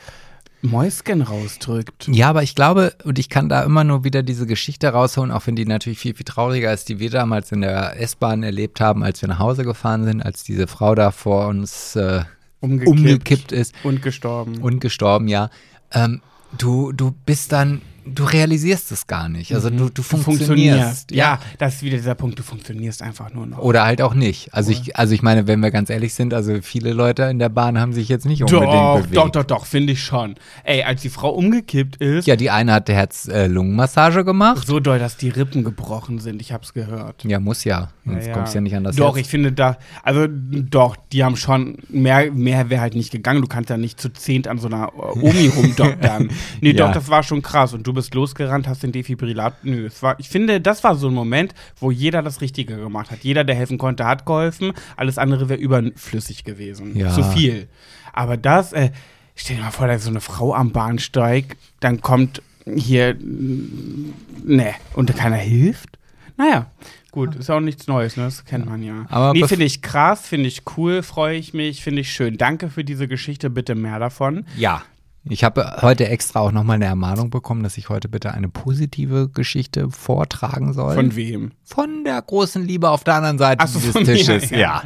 Mäuschen 0.64 1.22
rausdrückt. 1.22 2.08
Ja, 2.08 2.30
aber 2.30 2.42
ich 2.42 2.56
glaube, 2.56 2.94
und 3.04 3.20
ich 3.20 3.30
kann 3.30 3.50
da 3.50 3.64
immer 3.64 3.84
nur 3.84 4.04
wieder 4.04 4.24
diese 4.24 4.48
Geschichte 4.48 4.88
rausholen, 4.88 5.32
auch 5.32 5.46
wenn 5.46 5.58
die 5.58 5.66
natürlich 5.66 6.00
viel, 6.00 6.16
viel 6.16 6.26
trauriger 6.26 6.74
ist, 6.74 6.88
die 6.88 7.00
wir 7.00 7.10
damals 7.10 7.52
in 7.52 7.62
der 7.62 8.00
S-Bahn 8.00 8.44
erlebt 8.44 8.80
haben, 8.80 9.04
als 9.04 9.22
wir 9.22 9.28
nach 9.28 9.40
Hause 9.40 9.66
gefahren 9.66 10.06
sind, 10.06 10.22
als 10.22 10.44
diese 10.44 10.68
Frau 10.68 10.96
da 10.96 11.12
vor 11.12 11.48
uns 11.48 11.98
äh, 11.98 12.24
Umgekippt. 12.64 12.98
umgekippt 13.00 13.52
ist 13.52 13.76
Und 13.84 14.02
gestorben. 14.02 14.58
und 14.62 14.80
gestorben, 14.80 15.28
ja. 15.28 15.50
Ähm, 15.92 16.22
du, 16.58 16.92
du 16.94 17.12
bist 17.26 17.52
dann, 17.52 17.82
du 18.06 18.24
realisierst 18.24 18.92
es 18.92 19.08
gar 19.08 19.30
nicht. 19.30 19.54
Also 19.54 19.70
du, 19.70 19.86
du 19.86 19.90
du 19.90 20.02
funktionierst. 20.04 21.12
Ja, 21.12 21.40
das 21.58 21.76
ist 21.76 21.84
wieder 21.84 21.98
dieser 21.98 22.16
Punkt, 22.16 22.38
du 22.40 22.44
funktionierst 22.44 23.02
einfach 23.02 23.34
nur 23.34 23.46
noch. 23.46 23.60
Oder 23.60 23.86
halt 23.86 24.02
auch 24.02 24.14
nicht. 24.14 24.54
Also 24.54 24.72
ich, 24.72 24.96
also 24.98 25.14
ich 25.14 25.22
meine, 25.22 25.48
wenn 25.48 25.60
wir 25.62 25.72
ganz 25.72 25.90
ehrlich 25.90 26.14
sind, 26.14 26.34
also 26.34 26.62
viele 26.62 26.94
Leute 26.94 27.24
in 27.24 27.40
der 27.40 27.50
Bahn 27.50 27.80
haben 27.80 27.94
sich 27.94 28.10
jetzt 28.10 28.26
nicht 28.26 28.42
unbedingt 28.44 28.66
Doch, 28.72 28.98
bewegt. 29.02 29.16
doch, 29.18 29.30
doch, 29.30 29.44
doch, 29.44 29.66
finde 29.66 29.94
ich 29.94 30.04
schon. 30.04 30.36
Ey, 30.64 30.84
als 30.84 31.02
die 31.02 31.10
Frau 31.10 31.30
umgekippt 31.30 31.96
ist, 31.98 32.28
Ja, 32.28 32.36
die 32.36 32.50
eine 32.50 32.74
hat 32.74 32.90
Herz-Lungen-Massage 32.90 34.24
gemacht. 34.26 34.66
so 34.68 34.80
doll, 34.80 35.00
dass 35.00 35.18
die 35.18 35.30
Rippen 35.30 35.64
gebrochen 35.64 36.20
sind. 36.20 36.42
Ich 36.42 36.52
hab's 36.52 36.74
gehört. 36.74 37.24
Ja, 37.24 37.40
muss 37.40 37.64
ja. 37.64 37.90
Sonst 38.06 38.28
Ja, 38.28 38.34
kommst 38.34 38.54
du 38.54 38.58
ja 38.58 38.62
nicht 38.62 38.76
an 38.76 38.84
das 38.84 38.96
Doch, 38.96 39.16
Herz. 39.16 39.26
ich 39.26 39.32
finde 39.32 39.52
da, 39.52 39.78
also 40.04 40.28
doch, 40.30 40.96
die 41.12 41.24
haben 41.24 41.36
schon, 41.38 41.78
mehr, 41.90 42.32
mehr 42.32 42.70
wäre 42.70 42.82
halt 42.82 42.96
nicht 42.96 43.12
gegangen. 43.12 43.42
Du 43.42 43.48
kannst 43.48 43.70
ja 43.70 43.78
nicht 43.78 44.00
zu 44.00 44.10
zehnt 44.12 44.48
an 44.48 44.58
so 44.60 44.68
einer 44.68 44.90
äh, 44.98 45.20
Omi 45.20 45.48
rumdoktern. 45.56 46.30
Nee, 46.62 46.72
Ja. 46.72 46.88
doch, 46.88 46.94
das 46.94 47.10
war 47.10 47.24
schon 47.24 47.42
krass. 47.42 47.74
Und 47.74 47.88
du 47.88 47.93
bist 47.94 48.14
losgerannt, 48.14 48.68
hast 48.68 48.84
den 48.84 48.92
Defibrillator. 48.92 49.58
Nö, 49.64 49.86
es 49.86 50.02
war, 50.04 50.20
ich 50.20 50.30
finde, 50.30 50.60
das 50.62 50.84
war 50.84 50.96
so 50.96 51.08
ein 51.08 51.14
Moment, 51.14 51.54
wo 51.80 51.92
jeder 51.92 52.22
das 52.22 52.42
Richtige 52.42 52.78
gemacht 52.78 53.12
hat. 53.12 53.20
Jeder, 53.24 53.44
der 53.44 53.56
helfen 53.56 53.78
konnte, 53.78 54.06
hat 54.06 54.26
geholfen. 54.26 54.74
Alles 54.98 55.18
andere 55.18 55.50
wäre 55.50 55.60
überflüssig 55.60 56.44
gewesen. 56.44 56.98
Ja. 56.98 57.12
Zu 57.12 57.24
viel. 57.24 57.68
Aber 58.12 58.38
das, 58.38 58.74
äh, 58.74 58.92
stell 59.36 59.58
dir 59.58 59.64
mal 59.64 59.72
vor, 59.72 59.88
da 59.88 59.94
ist 59.94 60.04
so 60.04 60.10
eine 60.10 60.22
Frau 60.22 60.54
am 60.54 60.72
Bahnsteig, 60.72 61.58
dann 61.80 62.02
kommt 62.02 62.42
hier, 62.66 63.16
ne, 63.20 64.74
und 64.94 65.16
keiner 65.16 65.36
hilft. 65.36 65.98
Naja, 66.38 66.68
gut. 67.12 67.36
Ist 67.36 67.50
auch 67.50 67.60
nichts 67.60 67.88
Neues, 67.88 68.18
ne? 68.18 68.24
Das 68.24 68.46
kennt 68.46 68.66
man 68.66 68.82
ja. 68.82 69.06
Aber 69.10 69.34
nee, 69.34 69.48
finde 69.48 69.66
ich 69.66 69.82
krass, 69.82 70.28
finde 70.28 70.48
ich 70.48 70.64
cool, 70.78 71.04
freue 71.04 71.38
ich 71.38 71.54
mich, 71.54 71.84
finde 71.84 72.02
ich 72.02 72.12
schön. 72.12 72.38
Danke 72.38 72.70
für 72.70 72.84
diese 72.84 73.08
Geschichte, 73.08 73.50
bitte 73.50 73.76
mehr 73.76 74.00
davon. 74.00 74.46
Ja. 74.58 74.84
Ich 75.30 75.44
habe 75.46 75.78
heute 75.82 76.08
extra 76.10 76.42
auch 76.42 76.52
nochmal 76.52 76.76
eine 76.76 76.86
Ermahnung 76.86 77.30
bekommen, 77.30 77.64
dass 77.64 77.78
ich 77.78 77.88
heute 77.90 78.10
bitte 78.10 78.34
eine 78.34 78.50
positive 78.50 79.30
Geschichte 79.30 79.90
vortragen 79.90 80.74
soll. 80.74 80.96
Von 80.96 81.16
wem? 81.16 81.52
Von 81.64 82.04
der 82.04 82.22
großen 82.22 82.66
Liebe 82.66 82.90
auf 82.90 83.06
der 83.06 83.16
anderen 83.16 83.38
Seite 83.38 83.64
Ach 83.64 83.68
so, 83.68 83.80
dieses 83.80 84.04
Tisches. 84.04 84.50
ja. 84.50 84.58
ja. 84.58 84.84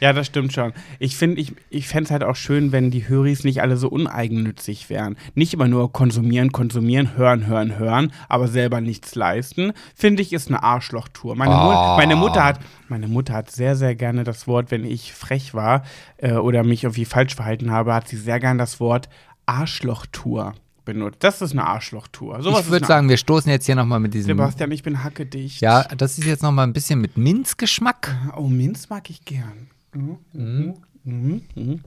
Ja, 0.00 0.12
das 0.12 0.28
stimmt 0.28 0.52
schon. 0.52 0.72
Ich 1.00 1.16
finde, 1.16 1.40
ich, 1.40 1.54
ich 1.70 1.88
fände 1.88 2.04
es 2.04 2.10
halt 2.12 2.22
auch 2.22 2.36
schön, 2.36 2.70
wenn 2.70 2.92
die 2.92 3.08
Höris 3.08 3.42
nicht 3.42 3.62
alle 3.62 3.76
so 3.76 3.88
uneigennützig 3.88 4.88
wären. 4.90 5.16
Nicht 5.34 5.54
immer 5.54 5.66
nur 5.66 5.92
konsumieren, 5.92 6.52
konsumieren, 6.52 7.16
hören, 7.16 7.46
hören, 7.48 7.78
hören, 7.78 8.12
aber 8.28 8.46
selber 8.46 8.80
nichts 8.80 9.16
leisten. 9.16 9.72
Finde 9.96 10.22
ich, 10.22 10.32
ist 10.32 10.48
eine 10.48 10.62
Arschlochtour. 10.62 11.34
Meine, 11.34 11.50
Mu 11.54 11.72
Oh. 11.72 11.96
meine, 11.96 12.14
Mutter 12.14 12.44
hat, 12.44 12.60
meine 12.88 13.08
Mutter 13.08 13.34
hat 13.34 13.50
sehr, 13.50 13.74
sehr 13.74 13.96
gerne 13.96 14.22
das 14.22 14.46
Wort, 14.46 14.70
wenn 14.70 14.84
ich 14.84 15.12
frech 15.14 15.52
war 15.52 15.82
äh, 16.18 16.34
oder 16.34 16.62
mich 16.62 16.84
irgendwie 16.84 17.04
falsch 17.04 17.34
verhalten 17.34 17.72
habe, 17.72 17.92
hat 17.92 18.06
sie 18.06 18.16
sehr 18.16 18.38
gerne 18.38 18.58
das 18.60 18.78
Wort 18.78 19.08
Arschlochtour 19.48 20.54
benutzt. 20.84 21.18
Das 21.22 21.42
ist 21.42 21.52
eine 21.52 21.66
Arschlochtour. 21.66 22.42
Sowas 22.42 22.64
Ich 22.66 22.70
würde 22.70 22.86
sagen, 22.86 23.08
wir 23.08 23.16
stoßen 23.16 23.50
jetzt 23.50 23.66
hier 23.66 23.74
nochmal 23.74 24.00
mit 24.00 24.14
diesem. 24.14 24.28
Sebastian, 24.28 24.70
ich 24.72 24.82
bin 24.82 25.02
hackedicht. 25.02 25.60
Ja, 25.60 25.84
das 25.84 26.18
ist 26.18 26.24
jetzt 26.24 26.42
nochmal 26.42 26.66
ein 26.66 26.72
bisschen 26.72 27.00
mit 27.00 27.16
Minzgeschmack. 27.16 28.14
Oh, 28.36 28.48
Minz 28.48 28.88
mag 28.88 29.10
ich 29.10 29.24
gern. 29.24 29.68
Mhm. 29.92 30.18
Mhm. 30.32 30.74
Mhm. 31.04 31.42
Mhm. 31.54 31.80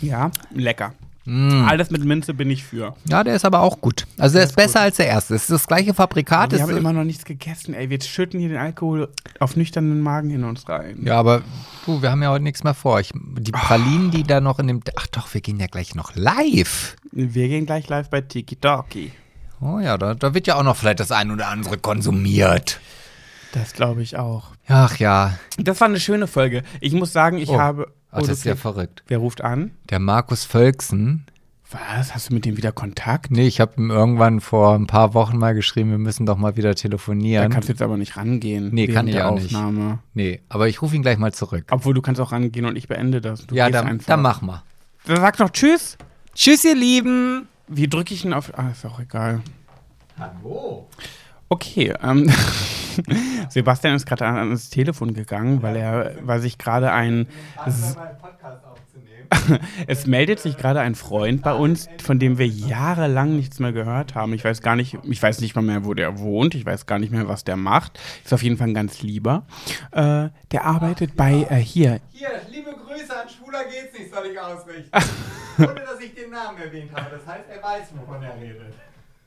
Ja, 0.00 0.30
lecker. 0.54 0.94
Mm. 1.24 1.64
Alles 1.68 1.90
mit 1.90 2.04
Minze 2.04 2.34
bin 2.34 2.50
ich 2.50 2.64
für. 2.64 2.94
Ja, 3.04 3.22
der 3.22 3.36
ist 3.36 3.44
aber 3.44 3.60
auch 3.60 3.80
gut. 3.80 4.06
Also 4.18 4.34
der 4.36 4.44
ist 4.44 4.56
besser 4.56 4.80
als 4.80 4.96
der 4.96 5.06
erste. 5.06 5.34
Es 5.34 5.42
ist 5.42 5.50
das 5.50 5.66
gleiche 5.68 5.94
Fabrikat. 5.94 6.50
Wir 6.52 6.62
haben 6.62 6.70
ist- 6.70 6.76
immer 6.78 6.92
noch 6.92 7.04
nichts 7.04 7.24
gegessen, 7.24 7.74
ey. 7.74 7.90
Wir 7.90 8.00
schütten 8.00 8.40
hier 8.40 8.48
den 8.48 8.58
Alkohol 8.58 9.08
auf 9.38 9.54
nüchternen 9.56 10.00
Magen 10.00 10.30
in 10.30 10.42
uns 10.44 10.68
rein. 10.68 10.98
ja, 11.04 11.18
aber 11.18 11.42
du, 11.86 12.02
wir 12.02 12.10
haben 12.10 12.22
ja 12.22 12.30
heute 12.30 12.42
nichts 12.42 12.64
mehr 12.64 12.74
vor. 12.74 12.98
Ich, 12.98 13.12
die 13.14 13.52
Pralinen, 13.52 14.10
die 14.10 14.24
da 14.24 14.40
noch 14.40 14.58
in 14.58 14.66
dem. 14.66 14.80
Ach 14.96 15.06
doch, 15.08 15.32
wir 15.32 15.40
gehen 15.40 15.60
ja 15.60 15.66
gleich 15.68 15.94
noch 15.94 16.14
live. 16.16 16.96
Wir 17.12 17.48
gehen 17.48 17.66
gleich 17.66 17.88
live 17.88 18.10
bei 18.10 18.20
Tiki 18.20 18.56
Talkie. 18.56 19.12
Oh 19.60 19.78
ja, 19.78 19.96
da, 19.96 20.14
da 20.14 20.34
wird 20.34 20.48
ja 20.48 20.56
auch 20.56 20.64
noch 20.64 20.76
vielleicht 20.76 20.98
das 20.98 21.12
ein 21.12 21.30
oder 21.30 21.46
andere 21.48 21.78
konsumiert. 21.78 22.80
Das 23.52 23.74
glaube 23.74 24.02
ich 24.02 24.16
auch. 24.16 24.46
Ach 24.66 24.96
ja. 24.98 25.34
Das 25.58 25.80
war 25.80 25.86
eine 25.88 26.00
schöne 26.00 26.26
Folge. 26.26 26.62
Ich 26.80 26.94
muss 26.94 27.12
sagen, 27.12 27.38
ich 27.38 27.50
Oh. 27.50 27.60
habe. 27.60 27.92
Ach, 28.12 28.20
du 28.20 28.26
das 28.28 28.38
ist 28.38 28.44
ja 28.44 28.54
verrückt. 28.56 29.02
Wer 29.08 29.18
ruft 29.18 29.42
an? 29.42 29.72
Der 29.90 29.98
Markus 29.98 30.44
Völksen. 30.44 31.26
Was? 31.70 32.14
Hast 32.14 32.28
du 32.28 32.34
mit 32.34 32.44
dem 32.44 32.58
wieder 32.58 32.70
Kontakt? 32.70 33.30
Nee, 33.30 33.46
ich 33.46 33.58
habe 33.58 33.72
ihm 33.78 33.90
irgendwann 33.90 34.40
vor 34.42 34.74
ein 34.74 34.86
paar 34.86 35.14
Wochen 35.14 35.38
mal 35.38 35.54
geschrieben, 35.54 35.90
wir 35.90 35.96
müssen 35.98 36.26
doch 36.26 36.36
mal 36.36 36.56
wieder 36.58 36.70
Da 36.70 36.74
telefonieren. 36.74 37.50
kannst 37.50 37.68
du 37.70 37.72
jetzt 37.72 37.80
aber 37.80 37.96
nicht 37.96 38.16
rangehen. 38.18 38.68
Nee, 38.74 38.88
kann 38.88 39.08
ich 39.08 39.14
der 39.14 39.30
auch 39.30 39.34
nicht. 39.34 39.46
Aufnahme. 39.54 40.00
nee, 40.12 40.42
aber 40.50 40.68
ich 40.68 40.82
rufe 40.82 40.94
ihn 40.94 41.00
gleich 41.00 41.16
mal 41.16 41.32
zurück. 41.32 41.64
Obwohl 41.70 41.94
du 41.94 42.02
kannst 42.02 42.20
auch 42.20 42.30
rangehen 42.32 42.66
und 42.66 42.76
ich 42.76 42.88
beende 42.88 43.22
das. 43.22 43.46
Du 43.46 43.54
ja, 43.54 43.70
dann, 43.70 43.86
einfach. 43.86 44.06
dann 44.06 44.20
mach 44.20 44.42
mal. 44.42 44.62
Dann 45.06 45.16
sag 45.16 45.38
doch 45.38 45.48
Tschüss. 45.48 45.96
Tschüss, 46.34 46.62
ihr 46.64 46.76
Lieben. 46.76 47.48
Wie 47.68 47.88
drücke 47.88 48.12
ich 48.12 48.22
ihn 48.26 48.34
auf. 48.34 48.52
Ah, 48.58 48.68
ist 48.70 48.84
auch 48.84 49.00
egal. 49.00 49.40
Hallo. 50.18 50.88
Okay, 51.52 51.92
ähm, 52.02 52.30
Sebastian 53.50 53.94
ist 53.94 54.06
gerade 54.06 54.24
an, 54.24 54.38
ans 54.38 54.70
Telefon 54.70 55.12
gegangen, 55.12 55.60
weil 55.60 55.76
er, 55.76 56.14
weil 56.22 56.40
sich 56.40 56.56
gerade 56.56 56.92
ein, 56.92 57.26
es 59.86 60.06
meldet 60.06 60.40
sich 60.40 60.56
gerade 60.56 60.80
ein 60.80 60.94
Freund 60.94 61.42
bei 61.42 61.52
uns, 61.52 61.90
von 62.02 62.18
dem 62.18 62.38
wir 62.38 62.48
jahrelang 62.48 63.36
nichts 63.36 63.58
mehr 63.58 63.72
gehört 63.72 64.14
haben. 64.14 64.32
Ich 64.32 64.46
weiß 64.46 64.62
gar 64.62 64.76
nicht, 64.76 64.96
ich 65.02 65.22
weiß 65.22 65.42
nicht 65.42 65.54
mal 65.54 65.60
mehr, 65.60 65.84
wo 65.84 65.92
der 65.92 66.20
wohnt, 66.20 66.54
ich 66.54 66.64
weiß 66.64 66.86
gar 66.86 66.98
nicht 66.98 67.12
mehr, 67.12 67.28
was 67.28 67.44
der 67.44 67.58
macht. 67.58 68.00
Ist 68.24 68.32
auf 68.32 68.42
jeden 68.42 68.56
Fall 68.56 68.68
ein 68.68 68.74
ganz 68.74 69.02
lieber. 69.02 69.44
Äh, 69.90 70.30
der 70.52 70.64
arbeitet 70.64 71.16
bei, 71.16 71.46
äh, 71.50 71.56
hier, 71.56 72.00
Hier, 72.12 72.30
liebe 72.50 72.70
Grüße 72.70 73.14
an 73.14 73.28
Schwuler 73.28 73.64
geht's 73.64 73.98
nicht, 73.98 74.10
soll 74.10 74.24
ich 74.24 74.40
ausrichten. 74.40 74.90
Ohne, 75.58 75.74
dass 75.74 76.00
ich 76.00 76.14
den 76.14 76.30
Namen 76.30 76.56
erwähnt 76.56 76.92
habe. 76.94 77.10
Das 77.10 77.26
heißt, 77.26 77.44
er 77.54 77.62
weiß, 77.62 77.88
wovon 77.94 78.22
er 78.22 78.40
redet. 78.40 78.72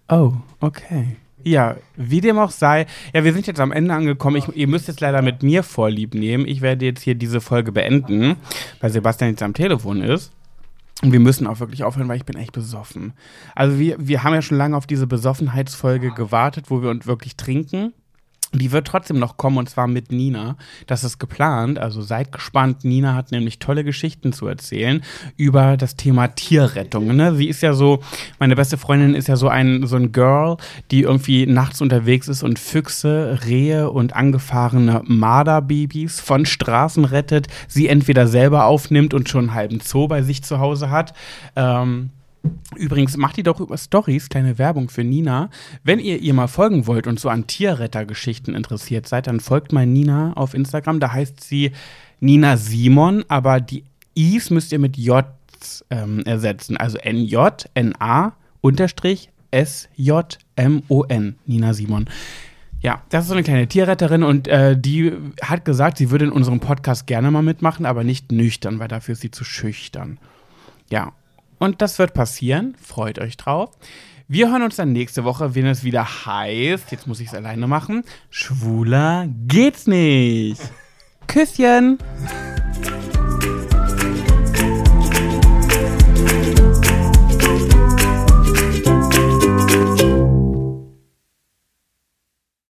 Oh, 0.10 0.34
okay. 0.60 1.18
Ja, 1.48 1.76
wie 1.96 2.22
dem 2.22 2.40
auch 2.40 2.50
sei. 2.50 2.88
Ja, 3.14 3.24
wir 3.24 3.32
sind 3.32 3.46
jetzt 3.46 3.60
am 3.60 3.72
Ende 3.72 3.94
angekommen. 3.94 4.38
Ich, 4.38 4.56
ihr 4.56 4.68
müsst 4.68 4.88
jetzt 4.88 5.00
leider 5.00 5.22
mit 5.22 5.44
mir 5.44 5.62
Vorlieb 5.62 6.16
nehmen. 6.16 6.48
Ich 6.48 6.62
werde 6.62 6.86
jetzt 6.86 7.04
hier 7.04 7.14
diese 7.14 7.40
Folge 7.40 7.72
beenden, 7.72 8.38
weil 8.82 8.90
Sebastian 8.90 9.30
jetzt 9.30 9.44
am 9.44 9.54
Telefon 9.54 10.02
ist. 10.02 10.32
Und 11.04 11.12
wir 11.12 11.20
müssen 11.20 11.46
auch 11.46 11.60
wirklich 11.60 11.84
aufhören, 11.84 12.08
weil 12.08 12.18
ich 12.18 12.26
bin 12.26 12.36
echt 12.36 12.52
besoffen. 12.52 13.14
Also 13.54 13.78
wir, 13.78 13.96
wir 14.00 14.24
haben 14.24 14.34
ja 14.34 14.42
schon 14.42 14.58
lange 14.58 14.76
auf 14.76 14.88
diese 14.88 15.06
Besoffenheitsfolge 15.06 16.12
gewartet, 16.12 16.72
wo 16.72 16.82
wir 16.82 16.90
uns 16.90 17.06
wirklich 17.06 17.36
trinken. 17.36 17.94
Die 18.54 18.72
wird 18.72 18.88
trotzdem 18.88 19.20
noch 19.20 19.38
kommen 19.38 19.58
und 19.58 19.70
zwar 19.70 19.88
mit 19.88 20.12
Nina. 20.12 20.56
Das 20.88 21.04
ist 21.04 21.20
geplant, 21.20 21.80
also 21.80 22.02
seid 22.02 22.32
gespannt. 22.32 22.86
Nina 22.86 23.16
hat 23.16 23.32
nämlich 23.32 23.60
tolle 23.60 23.84
Geschichten 23.84 24.34
zu 24.34 24.48
erzählen 24.48 25.04
über 25.36 25.78
das 25.78 25.96
Thema 25.96 26.28
Tierrettung. 26.28 27.16
Ne? 27.16 27.36
Sie 27.36 27.48
ist 27.48 27.62
ja 27.62 27.74
so, 27.74 28.02
meine 28.40 28.56
beste 28.56 28.78
Freundin 28.78 29.16
ist 29.16 29.28
ja 29.28 29.36
so 29.36 29.50
ein, 29.50 29.86
so 29.88 29.96
ein 29.96 30.12
Girl, 30.12 30.58
die 30.92 31.02
irgendwie 31.02 31.46
nachts 31.46 31.82
unterwegs 31.82 32.28
ist 32.28 32.44
und 32.44 32.60
Füchse, 32.60 33.40
Rehe 33.46 33.90
und 33.90 34.16
angefahrene 34.16 35.02
Marderbabys 35.06 36.20
von 36.20 36.46
Straßen 36.46 37.06
rettet. 37.06 37.48
Sie 37.68 37.88
entweder 37.88 38.28
selber 38.28 38.66
aufnimmt 38.66 39.14
und 39.14 39.28
schon 39.28 39.46
einen 39.46 39.54
halben 39.54 39.80
Zoo 39.82 40.08
bei 40.08 40.22
sich 40.22 40.44
zu 40.44 40.60
Hause 40.60 40.90
hat. 40.90 41.14
Ähm, 41.56 42.12
Übrigens, 42.76 43.16
macht 43.18 43.38
ihr 43.38 43.44
doch 43.44 43.60
über 43.60 43.78
Stories 43.78 44.30
kleine 44.30 44.58
Werbung 44.58 44.90
für 44.90 45.04
Nina. 45.04 45.50
Wenn 45.84 46.00
ihr 46.00 46.20
ihr 46.20 46.34
mal 46.34 46.48
folgen 46.48 46.88
wollt 46.88 47.08
und 47.08 47.20
so 47.20 47.30
an 47.30 47.48
Tierrettergeschichten 47.48 48.54
interessiert 48.54 49.08
seid, 49.08 49.28
dann 49.28 49.40
folgt 49.40 49.72
mal 49.72 49.86
Nina 49.86 50.34
auf 50.34 50.54
Instagram. 50.54 51.00
Da 51.00 51.12
heißt 51.12 51.44
sie 51.44 51.72
Nina 52.20 52.58
Simon, 52.58 53.24
aber 53.28 53.62
die 53.62 53.84
I's 54.16 54.50
müsst 54.50 54.72
ihr 54.72 54.80
mit 54.80 54.98
J 54.98 55.26
ähm, 55.90 56.24
ersetzen. 56.26 56.78
Also 56.78 56.98
N-J, 56.98 57.66
N-A, 57.74 58.34
Unterstrich, 58.62 59.30
S-J-M-O-N. 59.52 61.36
Nina 61.46 61.74
Simon. 61.74 62.06
Ja, 62.82 63.02
das 63.10 63.24
ist 63.24 63.30
so 63.30 63.34
eine 63.34 63.44
kleine 63.44 63.68
Tierretterin 63.68 64.24
und 64.24 64.48
äh, 64.48 64.78
die 64.80 65.14
hat 65.42 65.66
gesagt, 65.66 65.98
sie 65.98 66.12
würde 66.12 66.26
in 66.26 66.32
unserem 66.32 66.60
Podcast 66.60 67.08
gerne 67.08 67.32
mal 67.32 67.42
mitmachen, 67.42 67.86
aber 67.86 68.04
nicht 68.04 68.32
nüchtern, 68.32 68.80
weil 68.80 68.88
dafür 68.88 69.14
ist 69.14 69.22
sie 69.22 69.32
zu 69.32 69.44
schüchtern. 69.44 70.20
Ja, 70.92 71.14
und 71.60 71.82
das 71.82 72.00
wird 72.00 72.14
passieren. 72.14 72.76
Freut 72.82 73.20
euch 73.20 73.38
drauf. 73.38 73.72
Wir 74.28 74.50
hören 74.50 74.64
uns 74.64 74.78
dann 74.78 74.92
nächste 74.92 75.24
Woche, 75.24 75.54
wenn 75.54 75.68
es 75.68 75.84
wieder 75.84 76.26
heißt, 76.26 76.92
jetzt 76.92 77.06
muss 77.06 77.20
ich 77.20 77.28
es 77.28 77.34
alleine 77.36 77.68
machen, 77.68 78.04
schwuler 78.32 79.28
geht's 79.48 79.86
nicht. 79.86 80.62
Küsschen. 81.28 82.00